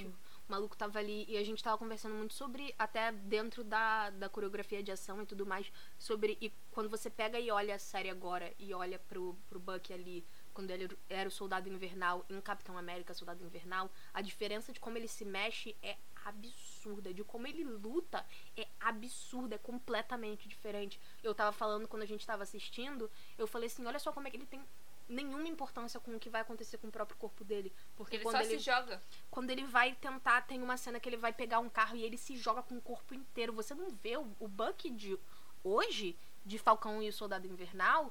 o 0.48 0.52
maluco 0.52 0.76
tava 0.76 0.98
ali 0.98 1.24
e 1.28 1.36
a 1.36 1.44
gente 1.44 1.62
tava 1.62 1.78
conversando 1.78 2.14
muito 2.14 2.34
sobre, 2.34 2.74
até 2.78 3.12
dentro 3.12 3.62
da, 3.62 4.10
da 4.10 4.28
coreografia 4.28 4.82
de 4.82 4.90
ação 4.90 5.22
e 5.22 5.26
tudo 5.26 5.46
mais, 5.46 5.70
sobre. 5.98 6.36
E 6.40 6.52
quando 6.70 6.88
você 6.88 7.08
pega 7.08 7.38
e 7.38 7.50
olha 7.50 7.74
a 7.74 7.78
série 7.78 8.10
agora 8.10 8.52
e 8.58 8.74
olha 8.74 8.98
pro, 8.98 9.36
pro 9.48 9.60
Buck 9.60 9.92
ali 9.92 10.26
quando 10.56 10.70
ele 10.70 10.88
era 11.10 11.28
o 11.28 11.30
Soldado 11.30 11.68
Invernal 11.68 12.24
em 12.30 12.40
Capitão 12.40 12.78
América, 12.78 13.12
Soldado 13.12 13.44
Invernal, 13.44 13.90
a 14.14 14.22
diferença 14.22 14.72
de 14.72 14.80
como 14.80 14.96
ele 14.96 15.06
se 15.06 15.22
mexe 15.22 15.76
é 15.82 15.98
absurda, 16.24 17.12
de 17.12 17.22
como 17.22 17.46
ele 17.46 17.62
luta 17.62 18.24
é 18.56 18.66
absurda, 18.80 19.56
é 19.56 19.58
completamente 19.58 20.48
diferente. 20.48 20.98
Eu 21.22 21.34
tava 21.34 21.52
falando 21.52 21.86
quando 21.86 22.04
a 22.04 22.06
gente 22.06 22.26
tava 22.26 22.42
assistindo, 22.42 23.10
eu 23.36 23.46
falei 23.46 23.66
assim, 23.66 23.84
olha 23.84 23.98
só 23.98 24.10
como 24.10 24.28
é 24.28 24.30
que 24.30 24.38
ele 24.38 24.46
tem 24.46 24.64
nenhuma 25.06 25.46
importância 25.46 26.00
com 26.00 26.16
o 26.16 26.18
que 26.18 26.30
vai 26.30 26.40
acontecer 26.40 26.78
com 26.78 26.88
o 26.88 26.90
próprio 26.90 27.18
corpo 27.18 27.44
dele. 27.44 27.70
Porque 27.94 28.16
Ele 28.16 28.22
quando 28.22 28.36
só 28.36 28.42
ele, 28.42 28.58
se 28.58 28.64
joga. 28.64 29.02
quando 29.30 29.50
ele 29.50 29.64
vai 29.64 29.94
tentar, 29.94 30.40
tem 30.40 30.62
uma 30.62 30.78
cena 30.78 30.98
que 30.98 31.06
ele 31.06 31.18
vai 31.18 31.34
pegar 31.34 31.58
um 31.58 31.68
carro 31.68 31.96
e 31.96 32.02
ele 32.02 32.16
se 32.16 32.34
joga 32.34 32.62
com 32.62 32.78
o 32.78 32.80
corpo 32.80 33.12
inteiro. 33.12 33.52
Você 33.52 33.74
não 33.74 33.90
vê 33.90 34.16
o, 34.16 34.26
o 34.40 34.48
Buck 34.48 34.88
de 34.88 35.18
hoje, 35.62 36.16
de 36.46 36.58
Falcão 36.58 37.02
e 37.02 37.10
o 37.10 37.12
Soldado 37.12 37.46
Invernal, 37.46 38.10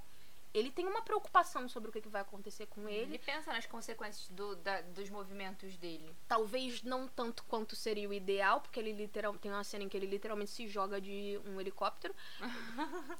ele 0.56 0.72
tem 0.72 0.88
uma 0.88 1.02
preocupação 1.02 1.68
sobre 1.68 1.90
o 1.90 1.92
que, 1.92 2.00
que 2.00 2.08
vai 2.08 2.22
acontecer 2.22 2.66
com 2.68 2.88
ele. 2.88 3.16
Ele 3.16 3.20
pensa 3.20 3.52
nas 3.52 3.66
consequências 3.66 4.30
do, 4.30 4.56
da- 4.56 4.82
dos 4.82 5.10
movimentos 5.10 5.76
dele. 5.76 6.16
Talvez 6.30 6.82
não 6.82 7.10
tanto 7.10 7.44
quanto 7.44 7.76
seria 7.76 8.08
o 8.08 8.14
ideal, 8.14 8.62
porque 8.62 8.80
ele 8.80 8.94
literal 8.94 9.38
tem 9.38 9.52
uma 9.52 9.66
cena 9.66 9.84
em 9.84 9.90
que 9.90 9.98
ele 9.98 10.06
literalmente 10.08 10.52
se 10.52 10.66
joga 10.66 11.02
de 11.02 11.38
um 11.46 11.60
helicóptero. 11.60 12.16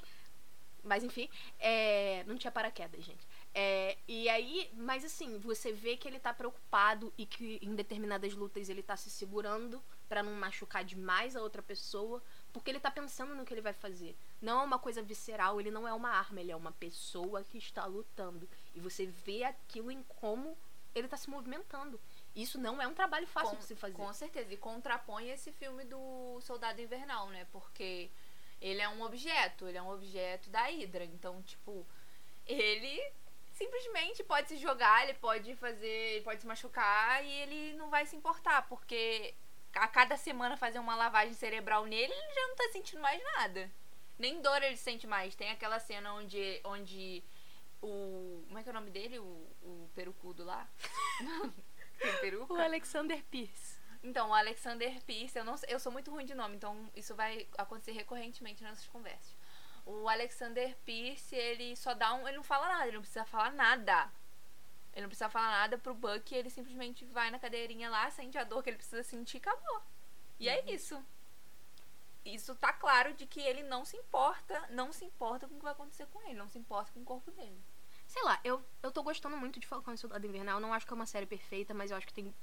mas 0.82 1.04
enfim, 1.04 1.28
é, 1.60 2.24
não 2.26 2.38
tinha 2.38 2.52
paraquedas, 2.52 3.04
gente. 3.04 3.28
É, 3.54 3.98
e 4.08 4.30
aí, 4.30 4.70
mas 4.74 5.04
assim, 5.04 5.38
você 5.40 5.74
vê 5.74 5.98
que 5.98 6.08
ele 6.08 6.20
tá 6.20 6.34
preocupado 6.34 7.12
e 7.18 7.26
que 7.26 7.60
em 7.62 7.76
determinadas 7.76 8.34
lutas 8.34 8.70
ele 8.70 8.84
tá 8.84 8.96
se 8.96 9.10
segurando 9.10 9.84
pra 10.08 10.22
não 10.24 10.34
machucar 10.34 10.86
demais 10.86 11.36
a 11.36 11.42
outra 11.42 11.62
pessoa, 11.62 12.22
porque 12.56 12.72
ele 12.72 12.80
tá 12.80 12.90
pensando 12.90 13.36
no 13.36 13.44
que 13.44 13.54
ele 13.54 13.60
vai 13.60 13.74
fazer. 13.74 14.16
Não 14.42 14.62
é 14.62 14.64
uma 14.64 14.80
coisa 14.80 15.02
visceral, 15.02 15.60
ele 15.60 15.70
não 15.70 15.86
é 15.86 15.94
uma 15.94 16.08
arma, 16.08 16.40
ele 16.40 16.54
é 16.54 16.56
uma 16.56 16.72
pessoa 16.72 17.44
que 17.44 17.58
está 17.58 17.86
lutando. 17.86 18.48
E 18.74 18.80
você 18.80 19.06
vê 19.06 19.44
aquilo 19.44 19.92
em 19.92 20.02
como 20.04 20.58
ele 20.96 21.10
tá 21.10 21.18
se 21.18 21.30
movimentando. 21.30 22.00
Isso 22.34 22.58
não 22.58 22.82
é 22.82 22.88
um 22.88 22.94
trabalho 22.94 23.28
fácil 23.28 23.52
com, 23.52 23.58
de 23.58 23.66
se 23.66 23.76
fazer. 23.76 23.96
Com 23.96 24.14
certeza. 24.14 24.54
E 24.54 24.56
contrapõe 24.56 25.32
esse 25.32 25.52
filme 25.52 25.84
do 25.84 26.40
Soldado 26.40 26.80
Invernal, 26.80 27.28
né? 27.28 27.46
Porque 27.52 28.10
ele 28.62 28.80
é 28.80 28.88
um 28.88 29.02
objeto, 29.02 29.68
ele 29.68 29.78
é 29.78 29.82
um 29.82 29.92
objeto 29.92 30.50
da 30.50 30.62
Hydra. 30.62 31.04
Então, 31.04 31.42
tipo, 31.42 31.86
ele 32.48 33.12
simplesmente 33.52 34.24
pode 34.24 34.48
se 34.48 34.56
jogar, 34.56 35.04
ele 35.04 35.16
pode 35.16 35.58
fazer, 35.58 35.86
ele 35.86 36.24
pode 36.24 36.40
se 36.40 36.48
machucar 36.48 37.22
e 37.22 37.30
ele 37.30 37.74
não 37.74 37.90
vai 37.90 38.06
se 38.06 38.16
importar, 38.16 38.66
porque 38.70 39.36
a 39.76 39.88
cada 39.88 40.18
semana 40.18 40.58
fazer 40.58 40.80
uma 40.80 40.96
lavagem 40.96 41.34
cerebral 41.34 41.86
nele, 41.86 42.12
ele 42.12 42.34
já 42.34 42.48
não 42.48 42.56
tá 42.56 42.70
sentindo 42.72 43.02
mais 43.02 43.22
nada. 43.24 43.70
Nem 44.18 44.42
dor 44.42 44.64
ele 44.64 44.78
sente 44.78 45.06
mais. 45.06 45.36
Tem 45.36 45.52
aquela 45.52 45.80
cena 45.80 46.14
onde, 46.14 46.62
onde 46.64 47.24
o. 47.82 48.44
Como 48.48 48.58
é 48.58 48.64
que 48.64 48.70
é 48.70 48.72
o 48.72 48.76
nome 48.76 48.90
dele? 48.90 49.20
O, 49.20 49.24
o 49.62 49.90
perucudo 49.94 50.44
lá? 50.44 50.68
Tem 52.00 52.18
peruca? 52.20 52.54
O 52.54 52.62
Alexander 52.62 53.24
Pierce. 53.26 53.76
Então, 54.04 54.30
o 54.30 54.34
Alexander 54.34 55.02
Pierce, 55.04 55.38
eu, 55.38 55.44
não, 55.44 55.56
eu 55.68 55.80
sou 55.80 55.92
muito 55.92 56.12
ruim 56.12 56.26
de 56.26 56.36
nome, 56.36 56.56
então 56.56 56.90
isso 56.96 57.16
vai 57.16 57.48
acontecer 57.58 57.92
recorrentemente 57.92 58.64
nessas 58.64 58.88
conversas. 58.88 59.36
O 59.86 60.08
Alexander 60.08 60.76
Pierce, 60.86 61.36
ele 61.36 61.76
só 61.76 61.94
dá 61.94 62.14
um. 62.14 62.28
Ele 62.28 62.38
não 62.38 62.44
fala 62.44 62.68
nada, 62.68 62.84
ele 62.88 62.96
não 62.96 63.02
precisa 63.02 63.26
falar 63.26 63.52
nada. 63.52 64.12
Ele 64.96 65.02
não 65.04 65.10
precisa 65.10 65.30
falar 65.30 65.52
nada 65.52 65.78
pro 65.78 65.94
Buck, 65.94 66.34
ele 66.34 66.50
simplesmente 66.50 67.04
vai 67.06 67.30
na 67.30 67.38
cadeirinha 67.38 67.90
lá, 67.90 68.10
sente 68.10 68.38
a 68.38 68.46
dor 68.46 68.64
que 68.64 68.70
ele 68.70 68.78
precisa 68.78 69.04
sentir 69.04 69.38
e 69.38 69.40
acabou. 69.40 69.82
E 70.40 70.48
é 70.48 70.74
isso. 70.74 71.04
Isso 72.24 72.56
tá 72.56 72.74
claro 72.74 73.14
de 73.14 73.26
que 73.26 73.42
ele 73.42 73.62
não 73.62 73.86
se 73.86 73.98
importa, 73.98 74.68
não 74.72 74.92
se 74.94 75.06
importa 75.06 75.48
com 75.48 75.56
o 75.56 75.58
que 75.58 75.64
vai 75.64 75.74
acontecer 75.74 76.08
com 76.08 76.22
ele, 76.24 76.34
não 76.34 76.50
se 76.50 76.58
importa 76.58 76.92
com 76.94 77.02
o 77.02 77.06
corpo 77.06 77.30
dele. 77.32 77.62
Sei 78.08 78.24
lá, 78.24 78.40
eu, 78.44 78.64
eu 78.82 78.92
tô 78.92 79.04
gostando 79.04 79.36
muito 79.36 79.60
de 79.60 79.68
Falcão 79.68 79.94
e 79.94 79.98
Soldado 79.98 80.26
Invernal. 80.26 80.60
Não 80.60 80.74
acho 80.74 80.86
que 80.86 80.94
é 80.94 80.96
uma 80.96 81.06
série 81.06 81.26
perfeita, 81.26 81.74
mas 81.74 81.92
eu 81.92 81.98
acho 81.98 82.08
que 82.08 82.14
tem 82.14 82.34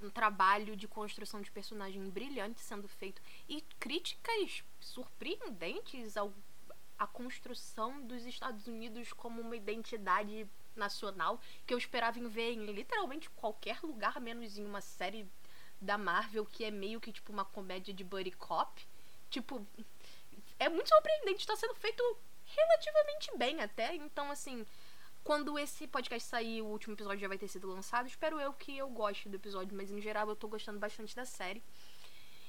um 0.00 0.10
trabalho 0.10 0.76
de 0.76 0.86
construção 0.86 1.40
de 1.40 1.50
personagem 1.50 2.08
brilhante 2.08 2.60
sendo 2.60 2.86
feito. 2.86 3.20
E 3.48 3.62
críticas 3.80 4.62
surpreendentes 4.78 6.16
ao, 6.16 6.32
à 6.98 7.06
construção 7.06 8.00
dos 8.02 8.24
Estados 8.24 8.66
Unidos 8.66 9.12
como 9.12 9.40
uma 9.40 9.56
identidade 9.56 10.48
nacional 10.78 11.40
que 11.66 11.74
eu 11.74 11.78
esperava 11.78 12.18
em 12.18 12.28
ver 12.28 12.52
em 12.52 12.66
literalmente 12.66 13.30
qualquer 13.30 13.78
lugar, 13.82 14.20
menos 14.20 14.56
em 14.56 14.64
uma 14.64 14.80
série 14.80 15.26
da 15.80 15.98
Marvel 15.98 16.46
que 16.46 16.64
é 16.64 16.70
meio 16.70 17.00
que 17.00 17.12
tipo 17.12 17.32
uma 17.32 17.44
comédia 17.44 17.92
de 17.92 18.04
buddy 18.04 18.32
cop. 18.32 18.86
Tipo, 19.30 19.66
é 20.58 20.68
muito 20.68 20.88
surpreendente, 20.88 21.46
tá 21.46 21.56
sendo 21.56 21.74
feito 21.74 22.02
relativamente 22.44 23.36
bem 23.36 23.60
até. 23.60 23.94
Então, 23.94 24.30
assim, 24.30 24.64
quando 25.24 25.58
esse 25.58 25.86
podcast 25.86 26.28
sair, 26.28 26.62
o 26.62 26.66
último 26.66 26.94
episódio 26.94 27.20
já 27.20 27.28
vai 27.28 27.38
ter 27.38 27.48
sido 27.48 27.68
lançado. 27.68 28.06
Espero 28.06 28.40
eu 28.40 28.52
que 28.52 28.76
eu 28.76 28.88
goste 28.88 29.28
do 29.28 29.36
episódio, 29.36 29.76
mas 29.76 29.90
em 29.90 30.00
geral 30.00 30.28
eu 30.28 30.36
tô 30.36 30.48
gostando 30.48 30.78
bastante 30.78 31.14
da 31.14 31.24
série. 31.24 31.62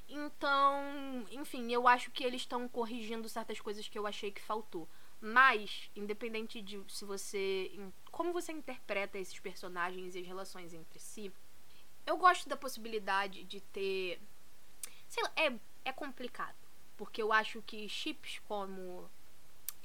Então, 0.08 1.26
enfim, 1.32 1.72
eu 1.72 1.88
acho 1.88 2.12
que 2.12 2.24
eles 2.24 2.42
estão 2.42 2.68
corrigindo 2.68 3.28
certas 3.28 3.60
coisas 3.60 3.88
que 3.88 3.98
eu 3.98 4.08
achei 4.08 4.32
que 4.32 4.42
faltou. 4.42 4.88
Mas, 5.20 5.90
independente 5.96 6.62
de 6.62 6.82
se 6.88 7.04
você. 7.04 7.72
como 8.12 8.32
você 8.32 8.52
interpreta 8.52 9.18
esses 9.18 9.40
personagens 9.40 10.16
e 10.16 10.20
as 10.20 10.28
relações 10.28 10.74
entre 10.74 11.00
si, 11.00 11.32
eu 12.06 12.18
gosto 12.18 12.48
da 12.48 12.56
possibilidade 12.56 13.44
de 13.44 13.60
ter. 13.60 14.22
Sei 15.08 15.24
lá, 15.24 15.32
é, 15.36 15.54
é 15.86 15.92
complicado. 15.92 16.56
Porque 16.96 17.22
eu 17.22 17.32
acho 17.32 17.62
que 17.62 17.88
chips 17.88 18.40
como 18.48 19.10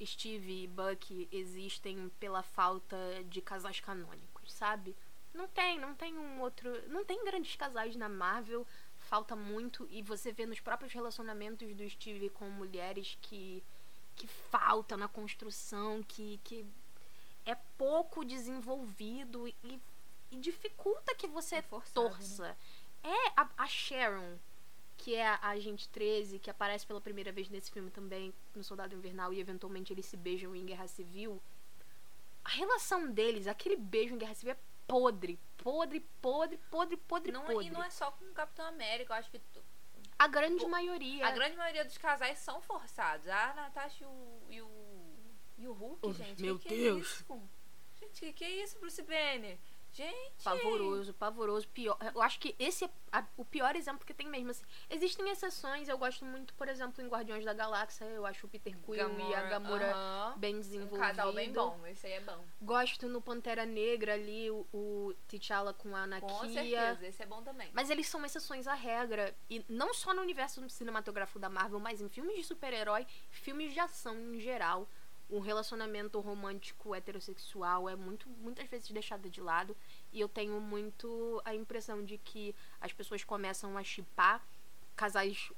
Steve 0.03 0.63
e 0.63 0.67
Bucky 0.67 1.27
existem 1.31 2.09
pela 2.19 2.43
falta 2.43 2.97
de 3.25 3.41
casais 3.41 3.79
canônicos, 3.79 4.51
sabe? 4.51 4.95
Não 5.33 5.47
tem, 5.47 5.79
não 5.79 5.95
tem 5.95 6.17
um 6.17 6.41
outro. 6.41 6.69
Não 6.89 7.03
tem 7.03 7.23
grandes 7.25 7.55
casais 7.55 7.95
na 7.95 8.07
Marvel, 8.07 8.67
falta 8.99 9.35
muito, 9.35 9.87
e 9.89 10.01
você 10.01 10.31
vê 10.31 10.45
nos 10.45 10.59
próprios 10.59 10.93
relacionamentos 10.93 11.75
do 11.75 11.89
Steve 11.89 12.29
com 12.29 12.49
mulheres 12.49 13.17
que. 13.21 13.63
Que 14.15 14.27
falta 14.27 14.95
na 14.97 15.07
construção, 15.07 16.03
que. 16.03 16.39
que 16.43 16.65
é 17.45 17.55
pouco 17.77 18.23
desenvolvido 18.23 19.47
e, 19.47 19.81
e 20.31 20.35
dificulta 20.37 21.13
que 21.15 21.27
você 21.27 21.57
É 21.57 21.61
forçado, 21.61 21.93
torça. 21.93 22.57
É, 23.03 23.27
a, 23.35 23.49
a 23.57 23.67
Sharon, 23.67 24.37
que 24.97 25.13
é 25.15 25.27
a 25.27 25.49
Agente 25.49 25.89
13, 25.89 26.39
que 26.39 26.49
aparece 26.49 26.87
pela 26.87 27.01
primeira 27.01 27.31
vez 27.33 27.49
nesse 27.49 27.69
filme 27.69 27.91
também, 27.91 28.33
no 28.55 28.63
Soldado 28.63 28.95
Invernal, 28.95 29.33
e 29.33 29.39
eventualmente 29.41 29.91
eles 29.91 30.05
se 30.05 30.15
beijam 30.15 30.55
em 30.55 30.65
Guerra 30.65 30.87
Civil. 30.87 31.41
A 32.45 32.49
relação 32.49 33.11
deles, 33.11 33.47
aquele 33.47 33.75
beijo 33.75 34.15
em 34.15 34.17
Guerra 34.17 34.35
Civil 34.35 34.53
é 34.53 34.57
podre. 34.87 35.37
Podre, 35.57 35.99
podre, 36.21 36.57
podre, 36.69 36.97
podre, 36.97 37.31
Não, 37.31 37.45
podre. 37.45 37.67
e 37.67 37.69
não 37.69 37.83
é 37.83 37.89
só 37.89 38.11
com 38.11 38.25
o 38.25 38.33
Capitão 38.33 38.65
América, 38.65 39.13
eu 39.13 39.17
acho 39.17 39.29
que 39.29 39.41
A 40.23 40.27
grande 40.27 40.63
o- 40.65 40.69
maioria. 40.69 41.25
a 41.27 41.31
grande 41.31 41.57
maioria 41.57 41.83
dos 41.83 41.97
casais 41.97 42.37
são 42.39 42.61
forçados. 42.61 43.27
A 43.27 43.53
Natasha 43.53 44.03
e 44.03 44.07
o. 44.07 44.41
e 44.49 44.61
o, 44.61 44.69
e 45.57 45.67
o 45.67 45.73
Hulk, 45.73 45.99
Oh, 46.01 46.13
gente. 46.13 46.41
meu 46.41 46.57
que 46.57 46.69
que 46.69 46.75
Deus. 46.77 46.97
É 46.97 47.01
isso? 47.01 47.49
Gente, 47.99 48.19
que, 48.19 48.33
que 48.33 48.43
é 48.43 48.63
isso, 48.63 48.79
Bruce 48.79 49.01
Banner? 49.01 49.57
Gente. 49.93 50.43
Pavoroso, 50.43 51.13
pavoroso, 51.13 51.67
pior. 51.69 51.97
Eu 52.15 52.21
acho 52.21 52.39
que 52.39 52.55
esse 52.57 52.85
é 52.85 52.89
a- 53.11 53.25
o 53.37 53.45
pior 53.45 53.75
exemplo 53.75 54.05
que 54.05 54.13
tem 54.13 54.27
mesmo, 54.27 54.49
assim. 54.49 54.63
Existem 54.89 55.29
exceções, 55.29 55.87
eu 55.87 55.97
gosto 55.97 56.25
muito, 56.25 56.53
por 56.55 56.67
exemplo, 56.67 57.03
em 57.03 57.07
Guardiões 57.07 57.45
da 57.45 57.53
Galáxia, 57.53 58.05
eu 58.05 58.25
acho 58.25 58.47
o 58.47 58.49
Peter 58.49 58.75
Quill 58.79 59.19
e 59.29 59.33
a 59.35 59.43
Gamora 59.43 59.91
aham. 59.93 60.37
bem 60.37 60.55
Um 60.55 60.59
desenvolvido. 60.59 60.99
casal 60.99 61.31
bem 61.31 61.53
bom, 61.53 61.79
esse 61.85 62.07
aí 62.07 62.13
é 62.13 62.21
bom. 62.21 62.43
Gosto 62.61 63.07
no 63.07 63.21
Pantera 63.21 63.65
Negra 63.65 64.15
ali, 64.15 64.49
o, 64.49 64.65
o 64.73 65.13
T'Challa 65.27 65.73
com 65.73 65.95
a 65.95 66.01
Anakia. 66.03 66.27
Com 66.27 66.49
certeza, 66.49 67.07
esse 67.07 67.21
é 67.21 67.25
bom 67.27 67.43
também. 67.43 67.69
Mas 67.71 67.89
eles 67.91 68.07
são 68.07 68.25
exceções 68.25 68.65
à 68.67 68.73
regra. 68.73 69.35
E 69.49 69.63
não 69.69 69.93
só 69.93 70.11
no 70.13 70.21
universo 70.23 70.67
cinematográfico 70.69 71.37
da 71.37 71.49
Marvel, 71.49 71.79
mas 71.79 72.01
em 72.01 72.09
filmes 72.09 72.35
de 72.35 72.43
super-herói, 72.43 73.05
filmes 73.29 73.73
de 73.73 73.79
ação 73.79 74.15
em 74.33 74.39
geral. 74.39 74.89
O 75.33 75.39
relacionamento 75.39 76.19
romântico 76.19 76.93
heterossexual 76.93 77.89
é 77.89 77.95
muito, 77.95 78.29
muitas 78.29 78.69
vezes 78.69 78.91
deixado 78.91 79.27
de 79.31 79.41
lado. 79.41 79.75
E 80.11 80.21
eu 80.21 80.29
tenho 80.29 80.61
muito 80.61 81.41
a 81.43 81.55
impressão 81.55 82.05
de 82.05 82.19
que 82.19 82.55
as 82.79 82.93
pessoas 82.93 83.23
começam 83.23 83.75
a 83.75 83.83
chipar 83.83 84.45
casais 84.95 85.51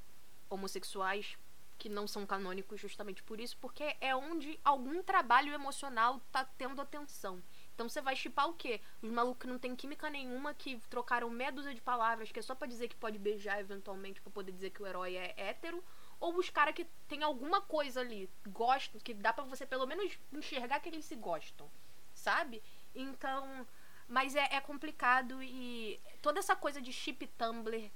homossexuais 0.50 1.38
que 1.78 1.90
não 1.90 2.08
são 2.08 2.26
canônicos 2.26 2.80
justamente 2.80 3.22
por 3.22 3.38
isso, 3.38 3.58
porque 3.58 3.98
é 4.00 4.16
onde 4.16 4.58
algum 4.64 5.04
trabalho 5.04 5.54
emocional 5.54 6.22
tá 6.32 6.46
tendo 6.58 6.82
atenção. 6.82 7.44
Então 7.74 7.90
você 7.90 8.00
vai 8.00 8.16
chipar 8.16 8.48
o 8.48 8.54
quê? 8.54 8.80
Os 9.02 9.12
malucos 9.12 9.42
que 9.42 9.48
não 9.48 9.60
tem 9.60 9.76
química 9.76 10.10
nenhuma, 10.10 10.54
que 10.54 10.80
trocaram 10.90 11.30
meia 11.30 11.52
dúzia 11.52 11.76
de 11.76 11.82
palavras, 11.82 12.32
que 12.32 12.40
é 12.40 12.42
só 12.42 12.56
pra 12.56 12.66
dizer 12.66 12.88
que 12.88 12.96
pode 12.96 13.20
beijar 13.20 13.60
eventualmente, 13.60 14.22
pra 14.22 14.32
poder 14.32 14.54
dizer 14.54 14.70
que 14.70 14.82
o 14.82 14.88
herói 14.88 15.18
é 15.18 15.34
hétero. 15.36 15.84
Ou 16.20 16.38
os 16.38 16.50
caras 16.50 16.74
que 16.74 16.86
tem 17.08 17.24
alguma 17.24 17.62
coisa 17.62 18.02
ali, 18.02 18.30
gostam, 18.48 19.00
que 19.00 19.14
dá 19.14 19.34
pra 19.34 19.44
você 19.44 19.66
pelo 19.66 19.86
menos 19.86 20.18
enxergar 20.32 20.80
que 20.80 20.90
eles 20.90 21.06
se 21.06 21.16
gostam, 21.16 21.70
sabe? 22.14 22.62
Então. 22.94 23.68
Mas 24.08 24.36
é, 24.36 24.48
é 24.52 24.62
complicado 24.62 25.42
e 25.42 26.00
toda 26.22 26.38
essa 26.38 26.56
coisa 26.56 26.80
de 26.80 26.94
chip 26.94 27.26
Tumblr 27.26 27.92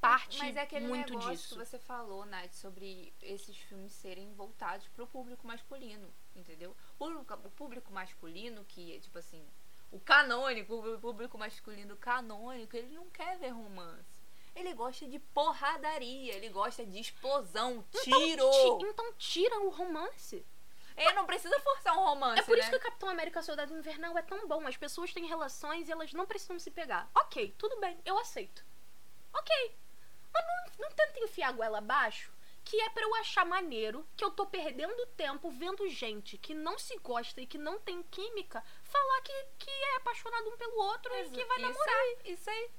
parte 0.00 0.38
Mas 0.38 0.56
é 0.56 0.62
aquele 0.62 0.86
muito 0.86 1.10
negócio 1.10 1.32
disso. 1.32 1.58
que 1.58 1.64
você 1.64 1.78
falou, 1.78 2.24
Nath, 2.24 2.54
sobre 2.54 3.12
esses 3.20 3.56
filmes 3.56 3.92
serem 3.92 4.32
voltados 4.32 4.88
pro 4.88 5.06
público 5.06 5.46
masculino, 5.46 6.12
entendeu? 6.34 6.74
O 6.98 7.06
público, 7.50 7.90
o 7.90 7.94
masculino, 7.94 8.64
que, 8.64 8.98
tipo 9.00 9.18
assim, 9.18 9.46
o 9.90 10.00
canônico, 10.00 10.74
o 10.74 10.98
público 10.98 11.36
masculino 11.36 11.96
canônico, 11.96 12.76
ele 12.76 12.94
não 12.94 13.10
quer 13.10 13.38
ver 13.38 13.50
romance. 13.50 14.09
Ele 14.54 14.74
gosta 14.74 15.06
de 15.06 15.18
porradaria, 15.18 16.34
ele 16.34 16.48
gosta 16.48 16.84
de 16.84 16.98
explosão, 17.00 17.84
tiro. 18.02 18.48
Então, 18.50 18.78
ti- 18.78 18.86
então 18.86 19.12
tira 19.14 19.60
o 19.60 19.68
romance. 19.70 20.44
Ele 20.96 21.12
não 21.12 21.24
precisa 21.24 21.58
forçar 21.60 21.96
um 21.96 22.04
romance, 22.04 22.40
É 22.40 22.42
por 22.42 22.56
né? 22.56 22.60
isso 22.62 22.70
que 22.70 22.76
o 22.76 22.80
Capitão 22.80 23.08
América 23.08 23.40
Soldado 23.42 23.72
Invernal 23.76 24.18
é 24.18 24.22
tão 24.22 24.46
bom. 24.46 24.66
As 24.66 24.76
pessoas 24.76 25.12
têm 25.14 25.24
relações 25.26 25.88
e 25.88 25.92
elas 25.92 26.12
não 26.12 26.26
precisam 26.26 26.58
se 26.58 26.70
pegar. 26.70 27.08
Ok, 27.14 27.54
tudo 27.56 27.78
bem, 27.80 27.98
eu 28.04 28.18
aceito. 28.18 28.62
Ok. 29.32 29.76
Mas 30.32 30.44
não, 30.46 30.86
não 30.88 30.94
tenta 30.94 31.20
enfiar 31.20 31.48
a 31.48 31.52
goela 31.52 31.78
abaixo, 31.78 32.30
que 32.64 32.78
é 32.82 32.90
pra 32.90 33.02
eu 33.02 33.14
achar 33.14 33.46
maneiro 33.46 34.06
que 34.14 34.22
eu 34.22 34.30
tô 34.30 34.44
perdendo 34.46 35.06
tempo 35.16 35.48
vendo 35.50 35.88
gente 35.88 36.36
que 36.36 36.52
não 36.52 36.78
se 36.78 36.96
gosta 36.98 37.40
e 37.40 37.46
que 37.46 37.56
não 37.56 37.80
tem 37.80 38.02
química 38.02 38.62
falar 38.82 39.20
que, 39.22 39.32
que 39.58 39.70
é 39.70 39.96
apaixonado 39.96 40.50
um 40.50 40.56
pelo 40.58 40.76
outro 40.82 41.14
e 41.16 41.30
que 41.30 41.44
vai 41.46 41.56
isso 41.58 41.66
namorar. 41.68 41.96
Aí, 41.96 42.18
isso 42.32 42.50
aí. 42.50 42.70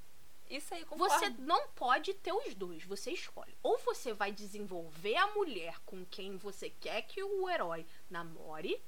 Isso 0.51 0.73
aí, 0.73 0.85
concordo. 0.85 1.13
Você 1.13 1.29
não 1.29 1.69
pode 1.69 2.13
ter 2.13 2.33
os 2.33 2.53
dois, 2.53 2.83
você 2.83 3.11
escolhe. 3.11 3.57
Ou 3.63 3.77
você 3.79 4.13
vai 4.13 4.31
desenvolver 4.31 5.15
a 5.15 5.27
mulher 5.27 5.79
com 5.85 6.05
quem 6.05 6.37
você 6.37 6.69
quer 6.69 7.03
que 7.03 7.23
o 7.23 7.49
herói 7.49 7.85
namore, 8.09 8.83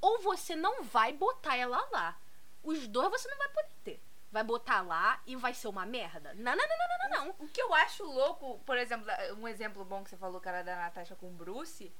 ou 0.00 0.20
você 0.20 0.54
não 0.54 0.84
vai 0.84 1.12
botar 1.12 1.56
ela 1.56 1.84
lá. 1.90 2.20
Os 2.62 2.86
dois 2.86 3.10
você 3.10 3.28
não 3.28 3.38
vai 3.38 3.48
poder 3.48 3.74
ter. 3.82 4.02
Vai 4.30 4.44
botar 4.44 4.82
lá 4.82 5.20
e 5.26 5.34
vai 5.34 5.54
ser 5.54 5.68
uma 5.68 5.86
merda? 5.86 6.34
Não, 6.34 6.54
não, 6.54 6.68
não, 6.68 6.76
não, 6.78 6.98
não, 6.98 7.24
não. 7.24 7.34
O 7.38 7.48
que 7.48 7.60
eu 7.60 7.72
acho 7.74 8.04
louco, 8.04 8.58
por 8.60 8.76
exemplo, 8.76 9.06
um 9.38 9.48
exemplo 9.48 9.84
bom 9.84 10.04
que 10.04 10.10
você 10.10 10.16
falou, 10.16 10.40
cara, 10.40 10.62
da 10.62 10.76
Natasha 10.76 11.16
com 11.16 11.28
o 11.28 11.32
Bruce. 11.32 11.92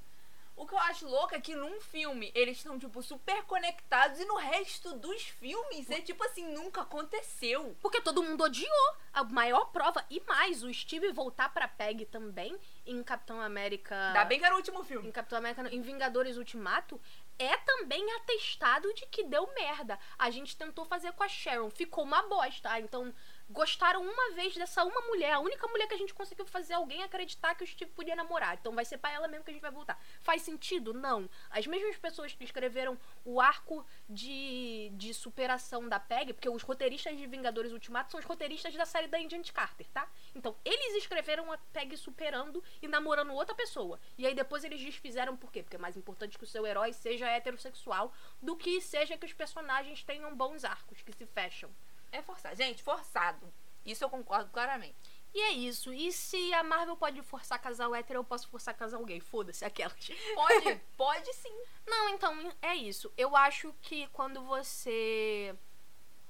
O 0.58 0.66
que 0.66 0.74
eu 0.74 0.78
acho 0.78 1.06
louco 1.08 1.34
é 1.34 1.40
que 1.40 1.54
num 1.54 1.80
filme 1.80 2.32
eles 2.34 2.56
estão, 2.58 2.78
tipo, 2.78 3.00
super 3.02 3.44
conectados 3.44 4.18
e 4.18 4.24
no 4.24 4.34
resto 4.36 4.94
dos 4.96 5.22
filmes 5.22 5.88
é 5.88 6.00
tipo 6.00 6.22
assim, 6.24 6.52
nunca 6.52 6.80
aconteceu. 6.82 7.76
Porque 7.80 8.00
todo 8.00 8.22
mundo 8.22 8.42
odiou. 8.42 8.96
A 9.12 9.22
maior 9.24 9.66
prova. 9.66 10.04
E 10.10 10.20
mais, 10.26 10.62
o 10.62 10.72
Steve 10.74 11.12
voltar 11.12 11.52
pra 11.52 11.68
Peg 11.68 12.04
também 12.06 12.58
em 12.84 13.02
Capitão 13.02 13.40
América. 13.40 13.94
Ainda 14.08 14.24
bem 14.24 14.38
que 14.38 14.44
era 14.44 14.54
o 14.54 14.58
último 14.58 14.82
filme. 14.82 15.08
em 15.08 15.12
Capitão 15.12 15.38
América, 15.38 15.68
em 15.72 15.80
Vingadores 15.80 16.36
Ultimato, 16.36 17.00
é 17.38 17.56
também 17.58 18.04
atestado 18.16 18.92
de 18.94 19.06
que 19.06 19.22
deu 19.24 19.48
merda. 19.54 19.98
A 20.18 20.28
gente 20.30 20.56
tentou 20.56 20.84
fazer 20.84 21.12
com 21.12 21.22
a 21.22 21.28
Sharon, 21.28 21.70
ficou 21.70 22.02
uma 22.04 22.22
bosta. 22.22 22.68
Ah, 22.70 22.80
Então, 22.80 23.14
gostaram 23.50 24.02
uma 24.02 24.34
vez 24.34 24.54
dessa 24.54 24.84
uma 24.84 25.00
mulher, 25.02 25.32
a 25.32 25.40
única 25.40 25.66
mulher 25.68 25.86
que 25.86 25.94
a 25.94 25.98
gente 25.98 26.12
conseguiu 26.12 26.44
fazer 26.46 26.74
alguém 26.74 27.02
acreditar 27.02 27.54
que 27.54 27.64
o 27.64 27.66
Steve 27.66 27.90
podia 27.92 28.14
namorar. 28.14 28.54
Então 28.54 28.74
vai 28.74 28.84
ser 28.84 28.98
pra 28.98 29.10
ela 29.10 29.26
mesmo 29.26 29.44
que 29.44 29.50
a 29.50 29.54
gente 29.54 29.62
vai 29.62 29.70
voltar. 29.70 30.00
Faz 30.20 30.42
sentido? 30.42 30.92
Não. 30.92 31.28
As 31.50 31.66
mesmas 31.66 31.96
pessoas 31.96 32.32
que 32.32 32.44
escreveram 32.44 32.98
o 33.24 33.40
arco 33.40 33.86
de, 34.08 34.90
de 34.94 35.14
superação 35.14 35.88
da 35.88 35.98
Peg, 35.98 36.34
porque 36.34 36.48
os 36.48 36.62
roteiristas 36.62 37.16
de 37.16 37.26
Vingadores 37.26 37.72
Ultimato 37.72 38.10
são 38.10 38.20
os 38.20 38.26
roteiristas 38.26 38.74
da 38.74 38.84
série 38.84 39.08
da 39.08 39.18
Agent 39.18 39.50
Carter, 39.52 39.86
tá? 39.88 40.08
Então, 40.34 40.54
eles 40.64 40.94
escreveram 40.96 41.50
a 41.52 41.58
Peg 41.72 41.96
superando 41.96 42.62
e 42.82 42.88
namorando 42.88 43.32
outra 43.32 43.54
pessoa. 43.54 43.98
E 44.16 44.26
aí 44.26 44.34
depois 44.34 44.62
eles 44.64 44.80
desfizeram 44.80 45.36
por 45.36 45.50
quê? 45.50 45.62
Porque 45.62 45.76
é 45.76 45.80
mais 45.80 45.96
importante 45.96 46.36
que 46.36 46.44
o 46.44 46.46
seu 46.46 46.66
herói 46.66 46.92
seja 46.92 47.26
heterossexual 47.28 48.12
do 48.42 48.56
que 48.56 48.80
seja 48.80 49.16
que 49.16 49.26
os 49.26 49.32
personagens 49.32 50.02
tenham 50.02 50.34
bons 50.36 50.64
arcos 50.64 51.00
que 51.02 51.12
se 51.12 51.26
fecham. 51.26 51.70
É 52.10 52.22
forçado. 52.22 52.56
Gente, 52.56 52.82
forçado. 52.82 53.52
Isso 53.84 54.04
eu 54.04 54.10
concordo 54.10 54.50
claramente. 54.50 54.96
E 55.34 55.40
é 55.40 55.52
isso. 55.52 55.92
E 55.92 56.10
se 56.10 56.52
a 56.54 56.62
Marvel 56.62 56.96
pode 56.96 57.22
forçar 57.22 57.60
casal 57.60 57.94
hétero, 57.94 58.20
eu 58.20 58.24
posso 58.24 58.48
forçar 58.48 58.74
casal 58.74 59.04
gay. 59.04 59.20
Foda-se, 59.20 59.64
aquelas. 59.64 59.94
Pode, 60.34 60.80
pode 60.96 61.32
sim. 61.34 61.54
Não, 61.86 62.08
então 62.10 62.52
é 62.62 62.74
isso. 62.74 63.12
Eu 63.16 63.36
acho 63.36 63.74
que 63.82 64.06
quando 64.08 64.42
você. 64.42 65.54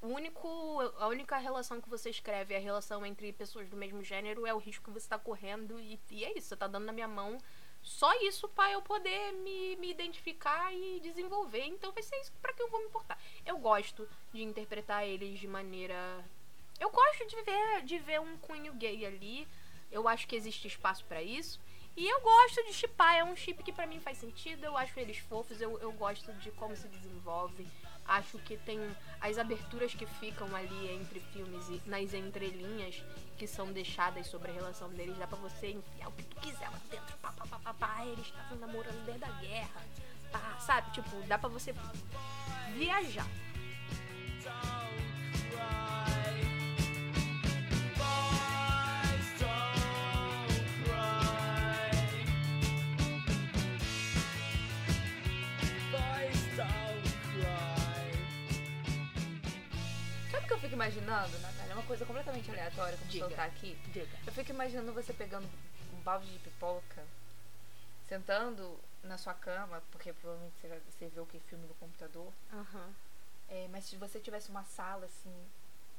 O 0.01 0.09
único, 0.09 0.81
a 0.99 1.09
única 1.09 1.37
relação 1.39 1.81
que 1.81 1.89
você 1.89 2.11
escreve 2.11 2.55
é 2.55 2.59
a 2.59 2.61
relação 2.61 3.05
entre 3.05 3.33
pessoas 3.33 3.69
do 3.69 3.77
mesmo 3.77 4.01
gênero, 4.05 4.47
é 4.47 4.55
o 4.55 4.59
risco 4.59 4.85
que 4.85 4.91
você 4.91 5.09
tá 5.09 5.19
correndo. 5.19 5.81
E, 5.81 6.01
e 6.11 6.25
é 6.25 6.37
isso, 6.39 6.49
você 6.49 6.57
tá 6.57 6.69
dando 6.69 6.85
na 6.85 6.93
minha 6.93 7.09
mão 7.09 7.39
só 7.89 8.13
isso 8.21 8.47
pra 8.51 8.71
eu 8.71 8.83
poder 8.83 9.33
me, 9.33 9.75
me 9.77 9.91
identificar 9.91 10.73
e 10.75 11.01
desenvolver. 11.01 11.65
Então 11.65 11.91
vai 11.91 12.03
ser 12.03 12.17
isso 12.21 12.33
pra 12.43 12.53
que 12.53 12.63
eu 12.63 12.69
vou 12.69 12.81
me 12.81 12.87
importar. 12.87 13.19
Eu 13.47 13.59
gosto 13.59 14.07
de 14.33 14.43
interpretar 14.43 15.07
eles 15.07 15.39
de 15.41 15.49
maneira. 15.49 15.97
Eu 16.79 16.91
gosto 16.91 17.27
de 17.27 17.43
ver, 17.43 17.83
de 17.85 17.99
ver 17.99 18.21
um 18.21 18.37
cunho 18.39 18.75
gay 18.75 19.07
ali. 19.07 19.49
Eu 19.91 20.07
acho 20.07 20.29
que 20.29 20.37
existe 20.37 20.69
espaço 20.69 21.03
pra 21.07 21.23
isso. 21.23 21.59
E 21.97 22.07
eu 22.07 22.21
gosto 22.21 22.63
de 22.65 22.75
chipar, 22.75 23.17
é 23.17 23.25
um 23.25 23.35
chip 23.35 23.63
que 23.63 23.73
pra 23.73 23.87
mim 23.87 24.01
faz 24.01 24.19
sentido. 24.19 24.65
Eu 24.65 24.77
acho 24.77 25.01
eles 25.01 25.19
fofos, 25.19 25.61
eu, 25.61 25.79
eu 25.81 25.91
gosto 25.93 26.31
de 26.35 26.51
como 26.53 26.77
se 26.77 26.87
desenvolve. 26.89 27.67
Acho 28.09 28.39
que 28.39 28.57
tem 28.57 28.81
as 29.21 29.37
aberturas 29.37 29.95
que 29.95 30.07
ficam 30.07 30.55
ali 30.57 30.93
entre 30.93 31.21
filmes 31.21 31.69
e 31.69 31.83
nas 31.87 32.15
entrelinhas 32.15 33.03
que 33.37 33.47
são 33.47 33.71
deixadas 33.71 34.27
sobre 34.27 34.51
a 34.51 34.55
relação 34.55 34.89
deles. 34.89 35.19
Dá 35.19 35.27
pra 35.27 35.37
você 35.39 35.73
enfiar 35.73 36.09
o 36.09 36.13
que 36.13 36.25
tu 36.25 36.37
quiser 36.41 36.71
lá 36.71 36.79
dentro. 36.91 37.17
Pá, 37.19 37.33
pá, 37.33 37.47
pá, 37.47 37.59
pá, 37.59 37.75
pá. 37.75 38.07
Eles 38.07 38.27
estavam 38.27 38.59
namorando 38.59 39.05
desde 39.05 39.25
a 39.25 39.31
guerra. 39.33 39.83
Pá, 40.33 40.59
sabe? 40.61 40.91
Tipo, 40.93 41.21
dá 41.27 41.39
pra 41.39 41.51
você 41.51 41.75
viajar. 42.75 43.27
Imaginando, 60.79 61.39
Natália? 61.41 61.73
É 61.73 61.75
uma 61.75 61.83
coisa 61.83 62.07
completamente 62.07 62.49
aleatória, 62.51 62.97
como 62.97 63.11
Diga. 63.11 63.27
soltar 63.27 63.47
aqui. 63.49 63.75
Diga. 63.93 64.09
Eu 64.27 64.33
fico 64.33 64.51
imaginando 64.51 64.93
você 64.93 65.13
pegando 65.13 65.47
um 65.93 66.01
balde 66.03 66.31
de 66.33 66.39
pipoca, 66.39 67.05
sentando 68.09 68.79
na 69.03 69.19
sua 69.19 69.35
cama, 69.35 69.83
porque 69.91 70.13
provavelmente 70.13 70.55
você, 70.61 70.69
vai- 70.69 70.81
você 70.89 71.09
vê 71.09 71.21
o 71.21 71.27
que 71.27 71.41
filme 71.41 71.67
no 71.67 71.75
computador. 71.75 72.33
Aham. 72.53 72.95
É, 73.49 73.67
mas 73.69 73.85
se 73.85 73.97
você 73.97 74.21
tivesse 74.21 74.51
uma 74.51 74.65
sala 74.65 75.07
assim, 75.07 75.35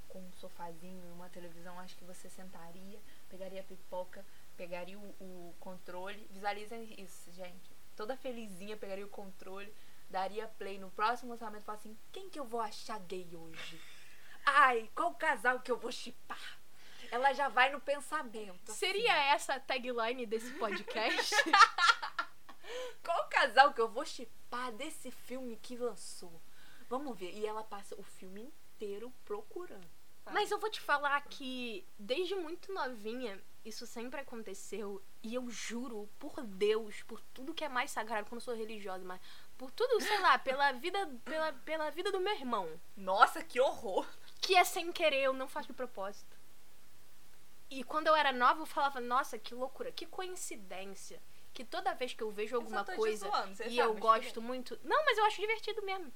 com 0.08 0.20
um 0.20 0.32
sofazinho 0.40 1.04
e 1.08 1.12
uma 1.12 1.30
televisão, 1.30 1.80
acho 1.80 1.96
que 1.98 2.06
você 2.06 2.30
sentaria, 2.30 3.00
pegaria 3.30 3.60
a 3.62 3.64
pipoca, 3.64 4.26
pegaria 4.56 4.98
o, 4.98 5.02
o 5.20 5.54
controle. 5.60 6.26
Visualizem 6.32 6.96
isso, 6.98 7.32
gente. 7.34 7.70
Toda 7.98 8.16
felizinha 8.16 8.78
pegaria 8.78 9.06
o 9.06 9.10
controle, 9.10 9.74
daria 10.10 10.48
play 10.48 10.80
no 10.80 10.90
próximo 10.92 11.32
lançamento 11.32 11.64
e 11.64 11.66
falaria 11.66 11.82
assim: 11.92 11.98
quem 12.14 12.30
que 12.30 12.40
eu 12.40 12.46
vou 12.46 12.62
achar 12.62 13.00
gay 13.02 13.28
hoje? 13.36 13.82
Ai, 14.46 14.90
qual 14.96 15.14
casal 15.16 15.60
que 15.60 15.72
eu 15.72 15.78
vou 15.78 15.92
chipar? 15.92 16.60
Ela 17.12 17.34
já 17.34 17.48
vai 17.50 17.72
no 17.72 17.80
pensamento. 17.80 18.72
assim. 18.72 18.80
Seria 18.80 19.16
essa 19.34 19.56
a 19.56 19.60
tagline 19.60 20.26
desse 20.26 20.52
podcast? 20.54 21.36
Qual 23.04 23.28
casal 23.30 23.74
que 23.74 23.82
eu 23.82 23.88
vou 23.90 24.06
chipar 24.06 24.72
desse 24.74 25.10
filme 25.10 25.58
que 25.58 25.76
lançou? 25.76 26.40
Vamos 26.88 27.18
ver. 27.18 27.34
E 27.34 27.46
ela 27.46 27.64
passa 27.64 27.96
o 28.00 28.04
filme 28.04 28.44
inteiro 28.44 29.12
procurando. 29.26 29.88
sabe? 30.24 30.36
Mas 30.36 30.52
eu 30.52 30.60
vou 30.60 30.70
te 30.70 30.80
falar 30.80 31.20
que 31.22 31.86
desde 31.98 32.36
muito 32.36 32.72
novinha 32.72 33.42
isso 33.66 33.86
sempre 33.86 34.22
aconteceu 34.22 35.04
e 35.22 35.34
eu 35.36 35.50
juro 35.50 36.08
por 36.18 36.42
Deus, 36.44 37.02
por 37.04 37.22
tudo 37.34 37.54
que 37.54 37.64
é 37.64 37.70
mais 37.70 37.92
sagrado, 37.92 38.28
quando 38.28 38.40
eu 38.40 38.46
sou 38.46 38.56
religiosa, 38.56 39.04
mas 39.04 39.20
por 39.58 39.70
tudo, 39.72 40.00
sei 40.00 40.20
lá, 40.20 40.38
pela 40.40 40.72
vida, 40.72 41.08
pela, 41.26 41.52
pela 41.54 41.90
vida 41.90 42.12
do 42.12 42.22
meu 42.22 42.34
irmão, 42.34 42.80
Nossa, 42.96 43.44
que 43.44 43.60
horror! 43.60 44.08
Que 44.42 44.56
é 44.56 44.64
sem 44.64 44.92
querer, 44.92 45.24
eu 45.24 45.34
não 45.34 45.48
faço 45.48 45.68
de 45.68 45.74
propósito. 45.74 46.38
E 47.70 47.84
quando 47.84 48.08
eu 48.08 48.16
era 48.16 48.32
nova, 48.32 48.62
eu 48.62 48.66
falava, 48.66 49.00
nossa, 49.00 49.38
que 49.38 49.54
loucura, 49.54 49.92
que 49.92 50.08
coincidência. 50.08 51.22
Que 51.54 51.64
toda 51.64 51.94
vez 51.94 52.14
que 52.14 52.24
eu 52.24 52.32
vejo 52.32 52.56
alguma 52.56 52.84
te 52.84 52.96
coisa 52.96 53.30
zoando, 53.30 53.64
e 53.68 53.78
eu 53.78 53.94
gosto 53.96 54.42
muito. 54.42 54.80
Não, 54.84 55.06
mas 55.06 55.18
eu 55.18 55.26
acho 55.26 55.40
divertido 55.40 55.84
mesmo. 55.84 56.12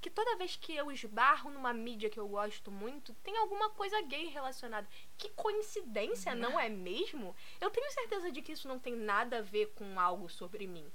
Que 0.00 0.10
toda 0.10 0.36
vez 0.36 0.54
que 0.54 0.76
eu 0.76 0.92
esbarro 0.92 1.50
numa 1.50 1.72
mídia 1.72 2.10
que 2.10 2.20
eu 2.20 2.28
gosto 2.28 2.70
muito, 2.70 3.14
tem 3.14 3.36
alguma 3.36 3.70
coisa 3.70 4.00
gay 4.02 4.26
relacionada. 4.26 4.86
Que 5.16 5.30
coincidência, 5.30 6.34
não 6.34 6.60
é 6.60 6.68
mesmo? 6.68 7.34
Eu 7.60 7.70
tenho 7.70 7.90
certeza 7.90 8.30
de 8.30 8.42
que 8.42 8.52
isso 8.52 8.68
não 8.68 8.78
tem 8.78 8.94
nada 8.94 9.38
a 9.38 9.42
ver 9.42 9.72
com 9.74 9.98
algo 9.98 10.28
sobre 10.28 10.66
mim. 10.66 10.92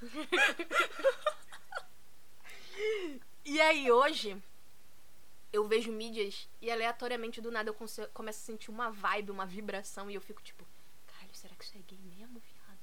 e 3.44 3.60
aí 3.60 3.90
hoje 3.90 4.40
eu 5.52 5.66
vejo 5.66 5.90
mídias 5.92 6.48
e 6.60 6.70
aleatoriamente 6.70 7.40
do 7.40 7.50
nada 7.50 7.70
eu 7.70 7.74
começo 7.74 8.40
a 8.40 8.44
sentir 8.44 8.70
uma 8.70 8.90
vibe, 8.90 9.30
uma 9.30 9.46
vibração 9.46 10.10
e 10.10 10.14
eu 10.14 10.20
fico 10.20 10.42
tipo, 10.42 10.66
caralho, 11.06 11.34
será 11.34 11.54
que 11.54 11.64
isso 11.64 11.76
é 11.78 11.80
gay 11.82 11.98
mesmo, 11.98 12.40
viado? 12.40 12.78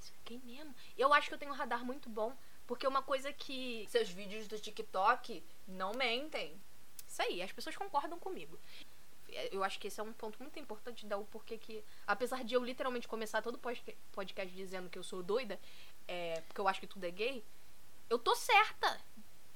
Isso 0.00 0.12
é 0.12 0.28
gay 0.28 0.40
mesmo? 0.44 0.74
Eu 0.96 1.12
acho 1.14 1.28
que 1.28 1.34
eu 1.34 1.38
tenho 1.38 1.52
um 1.52 1.56
radar 1.56 1.84
muito 1.84 2.08
bom, 2.08 2.36
porque 2.66 2.86
uma 2.86 3.02
coisa 3.02 3.32
que. 3.32 3.86
Seus 3.88 4.08
vídeos 4.08 4.46
do 4.48 4.58
TikTok 4.58 5.42
não 5.66 5.92
mentem. 5.92 6.60
Isso 7.06 7.22
aí, 7.22 7.42
as 7.42 7.52
pessoas 7.52 7.76
concordam 7.76 8.18
comigo. 8.18 8.58
Eu 9.50 9.64
acho 9.64 9.78
que 9.78 9.88
esse 9.88 9.98
é 9.98 10.02
um 10.02 10.12
ponto 10.12 10.38
muito 10.42 10.58
importante 10.58 11.06
da 11.06 11.16
o 11.16 11.24
porquê 11.24 11.56
que. 11.56 11.82
Apesar 12.06 12.44
de 12.44 12.54
eu 12.54 12.64
literalmente 12.64 13.08
começar 13.08 13.42
todo 13.42 13.58
podca- 13.58 13.94
podcast 14.12 14.54
dizendo 14.54 14.90
que 14.90 14.98
eu 14.98 15.02
sou 15.02 15.22
doida, 15.22 15.58
é, 16.06 16.40
porque 16.42 16.60
eu 16.60 16.68
acho 16.68 16.80
que 16.80 16.86
tudo 16.86 17.04
é 17.04 17.10
gay, 17.10 17.44
eu 18.10 18.18
tô 18.18 18.34
certa. 18.34 19.00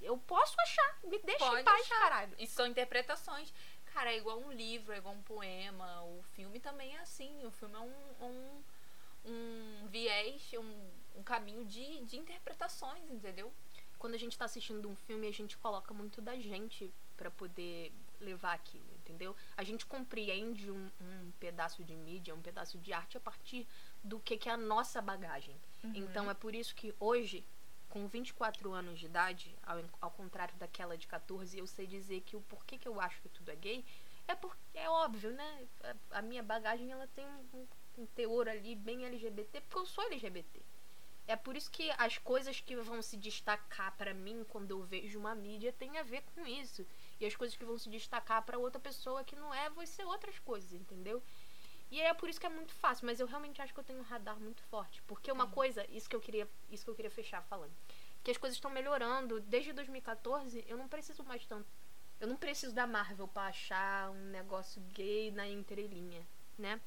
Eu 0.01 0.18
posso 0.18 0.55
achar. 0.60 0.98
Me 1.05 1.18
deixa 1.18 1.44
Pode 1.44 1.60
em 1.60 1.64
paz, 1.64 1.81
achar. 1.82 1.98
caralho. 2.01 2.35
E 2.39 2.47
são 2.47 2.66
interpretações. 2.66 3.52
Cara, 3.86 4.12
é 4.12 4.18
igual 4.18 4.39
um 4.39 4.52
livro, 4.52 4.93
é 4.93 4.98
igual 4.98 5.14
um 5.14 5.23
poema. 5.23 6.02
O 6.05 6.23
filme 6.35 6.60
também 6.60 6.94
é 6.97 7.01
assim. 7.01 7.44
O 7.47 7.51
filme 7.51 7.74
é 7.74 7.81
um, 7.81 8.24
um, 8.27 8.62
um 9.24 9.86
viés, 9.89 10.51
um, 10.55 11.18
um 11.18 11.23
caminho 11.23 11.64
de, 11.64 12.05
de 12.05 12.16
interpretações, 12.16 13.10
entendeu? 13.10 13.52
Quando 13.98 14.14
a 14.14 14.18
gente 14.18 14.36
tá 14.36 14.44
assistindo 14.44 14.89
um 14.89 14.94
filme, 14.94 15.27
a 15.27 15.32
gente 15.32 15.56
coloca 15.56 15.94
muito 15.94 16.20
da 16.20 16.36
gente 16.36 16.93
pra 17.16 17.31
poder 17.31 17.90
levar 18.20 18.52
aquilo, 18.52 18.86
entendeu? 18.97 19.35
A 19.56 19.64
gente 19.64 19.86
compreende 19.86 20.70
um, 20.70 20.90
um 21.01 21.31
pedaço 21.40 21.82
de 21.82 21.94
mídia, 21.94 22.35
um 22.35 22.40
pedaço 22.43 22.78
de 22.78 22.93
arte 22.93 23.16
a 23.16 23.20
partir 23.20 23.66
do 24.05 24.20
que, 24.20 24.36
que 24.36 24.48
é 24.48 24.52
a 24.52 24.56
nossa 24.56 25.01
bagagem. 25.01 25.56
Então 25.94 26.31
é 26.31 26.35
por 26.35 26.55
isso 26.55 26.74
que 26.74 26.94
hoje, 26.98 27.44
com 27.97 28.06
24 28.06 28.74
anos 28.74 28.98
de 28.98 29.06
idade, 29.06 29.56
ao, 29.62 29.82
ao 30.02 30.10
contrário 30.10 30.55
daquela 30.56 30.98
de 30.98 31.06
14, 31.06 31.56
eu 31.56 31.66
sei 31.66 31.86
dizer 31.86 32.20
que 32.20 32.36
o 32.36 32.43
porquê 32.43 32.77
que 32.77 32.86
eu 32.86 33.01
acho 33.01 33.23
que 33.23 33.28
tudo 33.31 33.51
é 33.51 33.56
gay 33.56 33.82
é 34.28 34.35
porque 34.35 34.59
é 34.77 34.86
óbvio, 34.90 35.31
né? 35.31 35.66
A, 36.10 36.18
a 36.18 36.23
minha 36.23 36.43
bagagem 36.43 36.93
ela 36.93 37.06
tem 37.14 37.24
um, 37.55 37.66
um 37.97 38.06
teor 38.09 38.48
ali 38.48 38.74
bem 38.74 39.06
LGBT, 39.06 39.62
porque 39.62 39.78
eu 39.78 39.86
sou 39.86 40.05
LGBT. 40.05 40.60
É 41.27 41.36
por 41.36 41.56
isso 41.56 41.70
que 41.70 41.90
as 41.97 42.18
coisas 42.18 42.60
que 42.60 42.77
vão 42.77 43.01
se 43.01 43.16
destacar 43.16 43.97
pra 43.97 44.12
mim 44.12 44.44
quando 44.47 44.73
eu 44.73 44.82
vejo 44.82 45.18
uma 45.18 45.35
mídia 45.35 45.73
tem 45.73 45.97
a 45.97 46.02
ver 46.02 46.23
com 46.35 46.47
isso. 46.47 46.86
E 47.18 47.24
as 47.24 47.35
coisas 47.35 47.56
que 47.56 47.64
vão 47.64 47.78
se 47.78 47.89
destacar 47.89 48.43
pra 48.44 48.59
outra 48.59 48.78
pessoa 48.78 49.24
que 49.24 49.35
não 49.35 49.55
é, 49.55 49.70
vai 49.70 49.86
ser 49.86 50.05
outras 50.05 50.39
coisas, 50.40 50.74
entendeu? 50.74 51.23
E 51.91 52.01
é 52.01 52.13
por 52.13 52.29
isso 52.29 52.41
que 52.41 52.47
é 52.47 52.51
muito 52.51 52.75
fácil, 52.75 53.07
mas 53.07 53.21
eu 53.21 53.27
realmente 53.27 53.63
acho 53.63 53.73
que 53.73 53.79
eu 53.79 53.85
tenho 53.85 54.01
um 54.01 54.03
radar 54.03 54.39
muito 54.41 54.63
forte, 54.65 55.01
porque 55.03 55.31
uma 55.31 55.47
coisa, 55.47 55.87
isso 55.91 56.09
que 56.09 56.17
eu 56.17 56.21
queria, 56.21 56.49
isso 56.71 56.85
que 56.85 56.91
eu 56.91 56.95
queria 56.95 57.11
fechar 57.11 57.43
falando, 57.43 57.73
que 58.25 58.31
as 58.31 58.37
coisas 58.37 58.57
estão 58.57 58.71
melhorando 58.71 59.41
desde 59.41 59.73
2014, 59.73 60.65
eu 60.67 60.77
não 60.77 60.89
preciso 60.89 61.23
mais 61.23 61.47
tanto. 61.47 61.69
Eu 62.19 62.27
não 62.27 62.37
preciso 62.37 62.75
da 62.75 62.87
Marvel 62.87 63.29
pra 63.29 63.49
achar 63.49 64.11
um 64.11 64.31
negócio 64.31 64.81
gay 64.95 65.31
na 65.31 65.47
entrelinha, 65.47 66.27
né? 66.59 66.81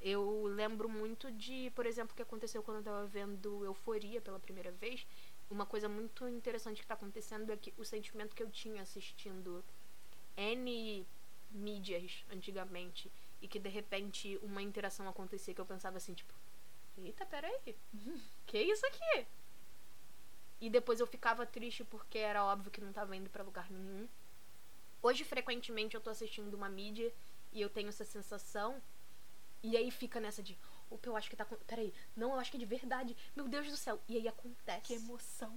Eu 0.00 0.44
lembro 0.44 0.88
muito 0.88 1.32
de, 1.32 1.72
por 1.74 1.86
exemplo, 1.86 2.12
o 2.12 2.16
que 2.16 2.22
aconteceu 2.22 2.62
quando 2.62 2.78
eu 2.78 2.84
tava 2.84 3.06
vendo 3.06 3.64
Euforia 3.64 4.20
pela 4.20 4.38
primeira 4.38 4.70
vez. 4.70 5.06
Uma 5.50 5.64
coisa 5.64 5.88
muito 5.88 6.28
interessante 6.28 6.82
que 6.82 6.86
tá 6.86 6.92
acontecendo 6.92 7.50
é 7.50 7.56
que 7.56 7.72
o 7.78 7.84
sentimento 7.84 8.34
que 8.36 8.42
eu 8.42 8.50
tinha 8.50 8.82
assistindo 8.82 9.64
N 10.36 11.06
mídias 11.50 12.24
antigamente 12.30 13.10
e 13.44 13.48
que 13.48 13.58
de 13.58 13.68
repente 13.68 14.38
uma 14.42 14.62
interação 14.62 15.06
acontecia 15.06 15.52
que 15.52 15.60
eu 15.60 15.66
pensava 15.66 15.98
assim, 15.98 16.14
tipo, 16.14 16.32
eita, 16.96 17.26
peraí, 17.26 17.76
que 18.46 18.58
isso 18.58 18.86
aqui? 18.86 19.26
E 20.62 20.70
depois 20.70 20.98
eu 20.98 21.06
ficava 21.06 21.44
triste 21.44 21.84
porque 21.84 22.16
era 22.16 22.42
óbvio 22.42 22.70
que 22.70 22.80
não 22.80 22.90
tava 22.90 23.14
indo 23.14 23.28
pra 23.28 23.44
lugar 23.44 23.70
nenhum. 23.70 24.08
Hoje, 25.02 25.24
frequentemente, 25.24 25.94
eu 25.94 26.00
tô 26.00 26.08
assistindo 26.08 26.54
uma 26.54 26.70
mídia 26.70 27.12
e 27.52 27.60
eu 27.60 27.68
tenho 27.68 27.90
essa 27.90 28.02
sensação. 28.04 28.80
E 29.62 29.76
aí 29.76 29.90
fica 29.90 30.18
nessa 30.18 30.42
de, 30.42 30.56
opa, 30.88 31.06
eu 31.06 31.14
acho 31.16 31.28
que 31.28 31.36
tá. 31.36 31.44
Peraí, 31.66 31.92
não, 32.16 32.32
eu 32.32 32.40
acho 32.40 32.50
que 32.50 32.56
é 32.56 32.60
de 32.60 32.64
verdade. 32.64 33.14
Meu 33.36 33.46
Deus 33.46 33.68
do 33.68 33.76
céu. 33.76 34.00
E 34.08 34.16
aí 34.16 34.26
acontece. 34.26 34.94
emoção. 34.94 35.54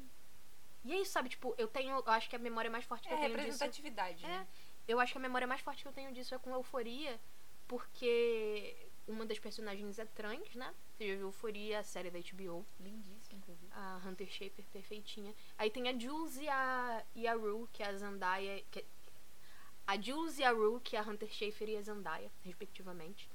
E 0.83 0.91
é 0.91 0.99
isso, 0.99 1.11
sabe? 1.11 1.29
Tipo, 1.29 1.55
eu 1.57 1.69
tenho. 1.69 1.95
Eu 1.95 2.11
acho 2.11 2.29
que 2.29 2.35
a 2.35 2.39
memória 2.39 2.69
mais 2.69 2.83
forte 2.83 3.07
que 3.07 3.13
É 3.13 3.15
eu 3.15 3.19
tenho 3.21 3.29
disso. 3.29 3.43
representatividade. 3.43 4.25
É, 4.25 4.27
né? 4.27 4.47
eu 4.89 4.99
acho 4.99 5.13
que 5.13 5.17
a 5.17 5.21
memória 5.21 5.47
mais 5.47 5.61
forte 5.61 5.83
que 5.83 5.87
eu 5.87 5.93
tenho 5.93 6.11
disso 6.11 6.35
é 6.35 6.37
com 6.37 6.51
Euforia, 6.53 7.17
porque 7.67 8.75
uma 9.07 9.25
das 9.25 9.39
personagens 9.39 9.99
é 9.99 10.05
trans, 10.05 10.53
né? 10.55 10.73
Você 10.97 11.07
já 11.09 11.15
viu 11.15 11.27
Euforia, 11.27 11.79
a 11.79 11.83
série 11.83 12.09
da 12.09 12.19
HBO, 12.19 12.65
Lindíssimo, 12.79 13.37
inclusive. 13.37 13.71
a 13.71 14.01
Hunter 14.05 14.27
Schafer 14.27 14.65
perfeitinha. 14.73 15.33
Aí 15.57 15.69
tem 15.69 15.87
a 15.87 15.97
Jules 15.97 16.37
e 16.37 16.47
a, 16.49 17.03
e 17.15 17.27
a 17.27 17.33
Rue, 17.35 17.67
que 17.71 17.83
é 17.83 17.87
a 17.87 17.93
Zendaya. 17.95 18.63
Que, 18.71 18.83
a 19.85 19.99
Jules 20.01 20.39
e 20.39 20.43
a 20.43 20.51
Rue, 20.51 20.79
que 20.81 20.95
é 20.95 20.99
a 20.99 21.03
Hunter 21.03 21.29
Schafer 21.31 21.69
e 21.69 21.77
a 21.77 21.81
Zendaya, 21.81 22.31
respectivamente. 22.43 23.29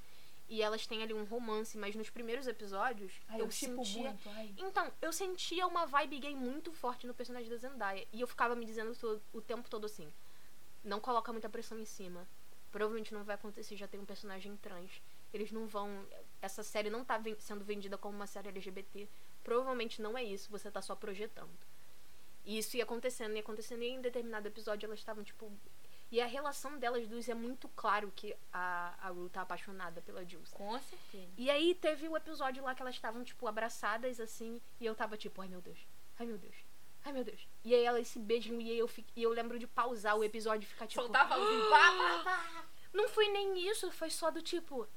E 0.49 0.61
elas 0.61 0.85
têm 0.85 1.01
ali 1.01 1.13
um 1.13 1.23
romance, 1.23 1.75
mas 1.77 1.95
nos 1.95 2.09
primeiros 2.09 2.45
episódios 2.47 3.13
eu, 3.39 3.49
sentia. 3.49 4.09
muito. 4.11 4.29
Ai. 4.29 4.53
Então, 4.57 4.91
eu 5.01 5.11
sentia 5.13 5.65
uma 5.65 5.85
vibe 5.85 6.19
gay 6.19 6.35
muito 6.35 6.71
forte 6.73 7.07
no 7.07 7.13
personagem 7.13 7.49
da 7.49 7.55
Zendaya. 7.57 8.05
E 8.11 8.19
eu 8.21 8.27
ficava 8.27 8.53
me 8.55 8.65
dizendo 8.65 8.93
to- 8.95 9.21
o 9.31 9.41
tempo 9.41 9.67
todo 9.69 9.85
assim: 9.85 10.13
não 10.83 10.99
coloca 10.99 11.31
muita 11.31 11.49
pressão 11.49 11.79
em 11.79 11.85
cima. 11.85 12.27
Provavelmente 12.73 13.13
não 13.13 13.23
vai 13.23 13.35
acontecer, 13.35 13.77
já 13.77 13.87
tem 13.87 13.99
um 14.01 14.05
personagem 14.05 14.57
trans. 14.57 15.01
Eles 15.33 15.51
não 15.51 15.65
vão. 15.67 16.05
Essa 16.41 16.61
série 16.63 16.89
não 16.89 17.05
tá 17.05 17.17
ven- 17.17 17.37
sendo 17.39 17.63
vendida 17.63 17.97
como 17.97 18.15
uma 18.17 18.27
série 18.27 18.49
LGBT. 18.49 19.07
Provavelmente 19.43 20.01
não 20.01 20.17
é 20.17 20.23
isso, 20.23 20.49
você 20.51 20.69
tá 20.69 20.81
só 20.81 20.93
projetando. 20.95 21.49
E 22.45 22.57
isso 22.57 22.75
ia 22.75 22.83
acontecendo, 22.83 23.33
ia 23.35 23.39
acontecendo, 23.41 23.83
e 23.83 23.87
em 23.89 24.01
determinado 24.01 24.47
episódio 24.47 24.85
elas 24.87 24.99
estavam, 24.99 25.23
tipo. 25.23 25.49
E 26.11 26.19
a 26.21 26.25
relação 26.27 26.77
delas 26.77 27.07
duas 27.07 27.27
é 27.29 27.33
muito 27.33 27.67
claro 27.69 28.11
que 28.15 28.35
a, 28.51 28.93
a 29.01 29.09
Rue 29.09 29.29
tá 29.29 29.41
apaixonada 29.41 29.99
pela 30.01 30.23
Jules. 30.23 30.51
Com 30.51 30.77
certeza. 30.79 31.31
E 31.37 31.49
aí 31.49 31.73
teve 31.73 32.07
o 32.07 32.15
episódio 32.17 32.63
lá 32.63 32.75
que 32.75 32.81
elas 32.83 32.93
estavam, 32.95 33.23
tipo, 33.23 33.47
abraçadas, 33.47 34.19
assim, 34.19 34.61
e 34.79 34.85
eu 34.85 34.93
tava 34.93 35.17
tipo, 35.17 35.41
ai 35.41 35.47
meu 35.47 35.61
Deus, 35.61 35.79
ai 36.19 36.27
meu 36.27 36.37
Deus, 36.37 36.55
ai 37.05 37.11
meu 37.11 37.23
Deus. 37.23 37.47
E 37.63 37.73
aí 37.75 37.83
elas 37.83 38.07
se 38.07 38.19
beijam 38.19 38.59
e 38.61 38.71
aí 38.71 38.77
eu, 38.79 38.87
fi- 38.87 39.05
e 39.15 39.23
eu 39.23 39.29
lembro 39.31 39.57
de 39.59 39.67
pausar 39.67 40.15
o 40.17 40.23
episódio 40.23 40.65
e 40.65 40.69
ficar 40.69 40.87
tipo. 40.87 41.01
Soltava 41.01 41.35
assim, 41.35 41.69
pá, 41.69 41.91
pá, 41.97 42.23
pá. 42.23 42.65
Não 42.93 43.07
foi 43.09 43.27
nem 43.29 43.67
isso, 43.69 43.91
foi 43.91 44.09
só 44.09 44.29
do 44.31 44.41
tipo. 44.41 44.87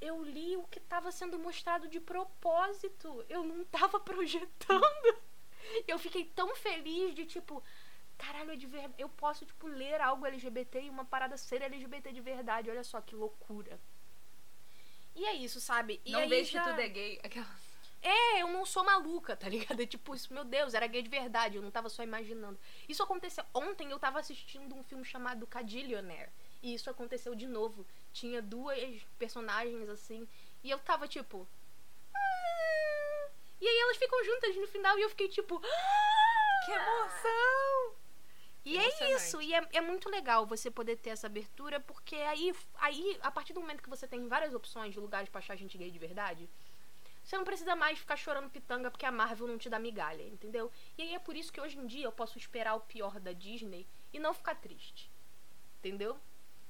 Eu 0.00 0.22
li 0.22 0.56
o 0.56 0.64
que 0.64 0.80
tava 0.80 1.10
sendo 1.12 1.38
mostrado 1.38 1.88
de 1.88 1.98
propósito. 2.00 3.24
Eu 3.28 3.42
não 3.44 3.64
tava 3.64 3.98
projetando. 4.00 5.16
Eu 5.88 5.98
fiquei 5.98 6.24
tão 6.26 6.54
feliz 6.56 7.14
de 7.14 7.24
tipo. 7.24 7.62
Caralho, 8.18 8.52
é 8.52 8.56
de 8.56 8.66
verdade. 8.66 8.94
Eu 8.98 9.08
posso, 9.08 9.44
tipo, 9.46 9.66
ler 9.66 10.00
algo 10.00 10.24
LGBT 10.26 10.82
e 10.82 10.90
uma 10.90 11.04
parada 11.04 11.36
ser 11.36 11.62
LGBT 11.62 12.12
de 12.12 12.20
verdade. 12.20 12.70
Olha 12.70 12.84
só 12.84 13.00
que 13.00 13.14
loucura. 13.14 13.80
E 15.16 15.24
é 15.24 15.32
isso, 15.34 15.60
sabe? 15.60 16.00
E 16.04 16.12
Não 16.12 16.28
vejo 16.28 16.50
já... 16.52 16.62
que 16.62 16.68
tudo 16.70 16.80
é 16.80 16.88
gay. 16.88 17.20
Aquela... 17.22 17.46
É, 18.06 18.42
eu 18.42 18.48
não 18.48 18.66
sou 18.66 18.84
maluca, 18.84 19.34
tá 19.34 19.48
ligado? 19.48 19.80
É 19.80 19.86
tipo, 19.86 20.14
isso, 20.14 20.32
meu 20.34 20.44
Deus, 20.44 20.74
era 20.74 20.86
gay 20.86 21.00
de 21.00 21.08
verdade, 21.08 21.56
eu 21.56 21.62
não 21.62 21.70
tava 21.70 21.88
só 21.88 22.02
imaginando. 22.02 22.58
Isso 22.86 23.02
aconteceu. 23.02 23.42
Ontem 23.54 23.90
eu 23.90 23.98
tava 23.98 24.20
assistindo 24.20 24.74
um 24.74 24.82
filme 24.84 25.06
chamado 25.06 25.46
Cadillionaire. 25.46 26.30
E 26.62 26.74
isso 26.74 26.90
aconteceu 26.90 27.34
de 27.34 27.46
novo. 27.46 27.86
Tinha 28.12 28.42
duas 28.42 28.78
personagens 29.18 29.88
assim. 29.88 30.28
E 30.62 30.70
eu 30.70 30.78
tava 30.78 31.08
tipo. 31.08 31.48
"Ah". 32.14 33.30
E 33.58 33.66
aí 33.66 33.78
elas 33.78 33.96
ficam 33.96 34.22
juntas 34.24 34.54
no 34.56 34.66
final 34.66 34.98
e 34.98 35.02
eu 35.02 35.08
fiquei 35.08 35.28
tipo. 35.28 35.60
"Ah". 35.64 36.64
Que 36.66 36.72
emoção! 36.72 37.94
E 38.66 38.78
é 38.78 39.14
isso, 39.14 39.42
e 39.42 39.52
é, 39.52 39.68
é 39.74 39.80
muito 39.82 40.08
legal 40.08 40.46
você 40.46 40.70
poder 40.70 40.96
ter 40.96 41.10
essa 41.10 41.26
abertura, 41.26 41.78
porque 41.80 42.16
aí, 42.16 42.54
aí, 42.76 43.18
a 43.20 43.30
partir 43.30 43.52
do 43.52 43.60
momento 43.60 43.82
que 43.82 43.90
você 43.90 44.08
tem 44.08 44.26
várias 44.26 44.54
opções 44.54 44.94
de 44.94 44.98
lugares 44.98 45.28
pra 45.28 45.40
achar 45.40 45.54
gente 45.54 45.76
gay 45.76 45.90
de 45.90 45.98
verdade, 45.98 46.48
você 47.24 47.38
não 47.38 47.44
precisa 47.44 47.74
mais 47.74 47.98
ficar 47.98 48.16
chorando 48.16 48.50
pitanga 48.50 48.90
porque 48.90 49.06
a 49.06 49.10
Marvel 49.10 49.48
não 49.48 49.56
te 49.56 49.70
dá 49.70 49.78
migalha, 49.78 50.22
entendeu? 50.22 50.70
E 50.98 51.02
aí 51.02 51.14
é 51.14 51.18
por 51.18 51.34
isso 51.34 51.50
que 51.50 51.60
hoje 51.60 51.78
em 51.78 51.86
dia 51.86 52.04
eu 52.04 52.12
posso 52.12 52.36
esperar 52.36 52.74
o 52.74 52.80
pior 52.80 53.18
da 53.18 53.32
Disney 53.32 53.86
e 54.12 54.18
não 54.18 54.34
ficar 54.34 54.54
triste. 54.56 55.10
Entendeu? 55.78 56.20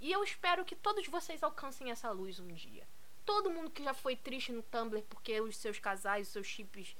E 0.01 0.13
eu 0.13 0.23
espero 0.23 0.65
que 0.65 0.77
todos 0.77 1.09
vocês 1.09 1.43
alcancem 1.43 1.91
essa 1.91 2.11
luz 2.13 2.39
um 2.39 2.49
dia. 2.49 2.87
Todo 3.25 3.51
mundo 3.51 3.71
que 3.71 3.83
já 3.83 3.93
foi 3.93 4.15
triste 4.15 4.53
no 4.53 4.63
Tumblr 4.63 5.03
porque 5.09 5.41
os 5.41 5.57
seus 5.57 5.81
casais, 5.81 6.29
os 6.29 6.33
seus 6.33 6.47
chips, 6.47 6.95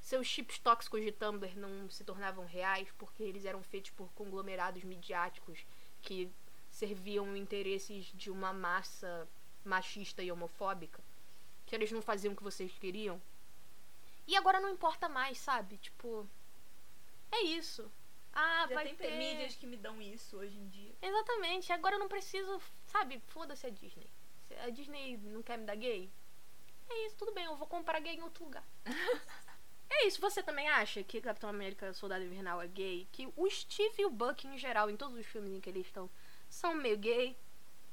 seus 0.00 0.26
chips 0.28 0.58
tóxicos 0.60 1.02
de 1.02 1.10
Tumblr 1.10 1.58
não 1.58 1.90
se 1.90 2.04
tornavam 2.04 2.46
reais 2.46 2.92
porque 2.96 3.24
eles 3.24 3.44
eram 3.44 3.62
feitos 3.62 3.90
por 3.90 4.12
conglomerados 4.12 4.84
midiáticos 4.84 5.66
que 6.00 6.30
serviam 6.70 7.36
interesses 7.36 8.12
de 8.14 8.30
uma 8.30 8.52
massa 8.52 9.28
machista 9.64 10.22
e 10.22 10.30
homofóbica, 10.30 11.02
que 11.70 11.76
eles 11.76 11.92
não 11.92 12.02
faziam 12.02 12.32
o 12.32 12.36
que 12.36 12.42
vocês 12.42 12.72
queriam. 12.80 13.22
E 14.26 14.36
agora 14.36 14.58
não 14.58 14.68
importa 14.68 15.08
mais, 15.08 15.38
sabe? 15.38 15.76
Tipo, 15.78 16.28
é 17.30 17.42
isso. 17.42 17.88
Ah, 18.32 18.66
Já 18.68 18.74
vai 18.74 18.86
tem 18.86 18.96
ter 18.96 19.16
mídias 19.16 19.54
que 19.54 19.66
me 19.68 19.76
dão 19.76 20.02
isso 20.02 20.36
hoje 20.36 20.58
em 20.58 20.68
dia. 20.68 20.92
Exatamente. 21.00 21.72
Agora 21.72 21.94
eu 21.94 22.00
não 22.00 22.08
preciso, 22.08 22.60
sabe? 22.86 23.22
Foda-se 23.28 23.68
a 23.68 23.70
Disney. 23.70 24.10
Se 24.48 24.54
a 24.54 24.70
Disney 24.70 25.16
não 25.18 25.44
quer 25.44 25.58
me 25.58 25.64
dar 25.64 25.76
gay, 25.76 26.10
é 26.88 27.06
isso, 27.06 27.14
tudo 27.16 27.32
bem, 27.32 27.44
eu 27.44 27.54
vou 27.54 27.68
comprar 27.68 28.00
gay 28.00 28.16
em 28.16 28.22
outro 28.22 28.44
lugar. 28.44 28.64
é 29.88 30.08
isso, 30.08 30.20
você 30.20 30.42
também 30.42 30.68
acha 30.68 31.04
que 31.04 31.20
Capitão 31.20 31.48
América 31.48 31.92
Soldado 31.92 32.24
Invernal 32.24 32.60
é 32.60 32.66
gay? 32.66 33.06
Que 33.12 33.32
o 33.36 33.48
Steve 33.48 34.02
e 34.02 34.06
o 34.06 34.10
Buck, 34.10 34.44
em 34.44 34.58
geral, 34.58 34.90
em 34.90 34.96
todos 34.96 35.16
os 35.16 35.26
filmes 35.26 35.52
em 35.52 35.60
que 35.60 35.70
eles 35.70 35.86
estão, 35.86 36.10
são 36.48 36.74
meio 36.74 36.98
gay? 36.98 37.36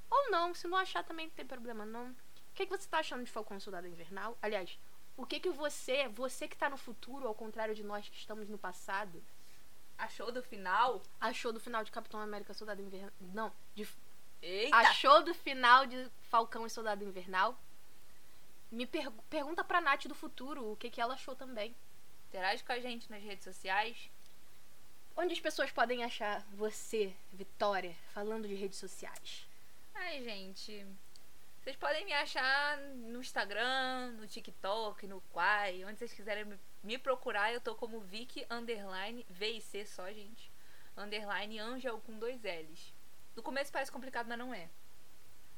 Ou 0.09 0.31
não, 0.31 0.55
se 0.55 0.67
não 0.67 0.79
achar 0.79 1.03
também 1.03 1.27
não 1.27 1.33
tem 1.33 1.45
problema 1.45 1.85
não. 1.85 2.15
O 2.57 2.59
que, 2.59 2.65
que 2.65 2.75
você 2.75 2.89
tá 2.89 2.97
achando 2.97 3.23
de 3.23 3.29
Falcão 3.29 3.55
e 3.55 3.61
Soldado 3.61 3.85
Invernal? 3.87 4.35
Aliás, 4.41 4.79
o 5.15 5.27
que 5.27 5.39
que 5.39 5.51
você, 5.51 6.07
você 6.07 6.47
que 6.47 6.57
tá 6.57 6.67
no 6.67 6.75
futuro, 6.77 7.27
ao 7.27 7.35
contrário 7.35 7.75
de 7.75 7.83
nós 7.83 8.09
que 8.09 8.17
estamos 8.17 8.49
no 8.49 8.57
passado, 8.57 9.23
Achou 9.95 10.31
do 10.31 10.41
final? 10.41 11.01
achou 11.21 11.53
do 11.53 11.59
final 11.59 11.83
de 11.83 11.91
Capitão 11.91 12.19
América 12.19 12.55
Soldado 12.55 12.81
Invernal? 12.81 13.11
Não, 13.21 13.53
de 13.75 13.87
Eita! 14.41 14.75
Achou 14.75 15.23
do 15.23 15.35
final 15.35 15.85
de 15.85 16.09
Falcão 16.31 16.65
e 16.65 16.69
Soldado 16.71 17.03
Invernal? 17.03 17.55
Me 18.71 18.87
per- 18.87 19.11
pergunta 19.29 19.63
pra 19.63 19.79
Nath 19.79 20.05
do 20.07 20.15
futuro 20.15 20.71
o 20.71 20.75
que, 20.75 20.89
que 20.89 20.99
ela 20.99 21.13
achou 21.13 21.35
também. 21.35 21.75
Interage 22.29 22.63
com 22.63 22.71
a 22.71 22.79
gente 22.79 23.07
nas 23.11 23.21
redes 23.21 23.43
sociais. 23.43 24.09
onde 25.15 25.33
as 25.33 25.39
pessoas 25.39 25.71
podem 25.71 26.03
achar 26.03 26.41
você, 26.53 27.13
Vitória, 27.33 27.95
falando 28.13 28.47
de 28.47 28.55
redes 28.55 28.79
sociais? 28.79 29.47
Ai, 29.93 30.23
gente. 30.23 30.85
Vocês 31.67 31.75
podem 31.75 32.05
me 32.05 32.13
achar 32.13 32.77
no 32.77 33.19
Instagram, 33.19 34.13
no 34.13 34.25
TikTok, 34.25 35.05
no 35.05 35.19
Quai, 35.33 35.83
onde 35.83 35.99
vocês 35.99 36.13
quiserem 36.13 36.45
me- 36.81 36.97
procurar, 36.97 37.51
eu 37.51 37.59
tô 37.59 37.75
como 37.75 37.99
Vicky 37.99 38.47
underline 38.49 39.25
VIC 39.29 39.85
só, 39.85 40.09
gente. 40.13 40.49
Underline 40.95 41.59
Angel 41.59 41.99
com 41.99 42.17
dois 42.17 42.41
L's. 42.41 42.93
No 43.35 43.43
começo 43.43 43.69
parece 43.69 43.91
complicado, 43.91 44.27
mas 44.29 44.39
não 44.39 44.53
é. 44.53 44.69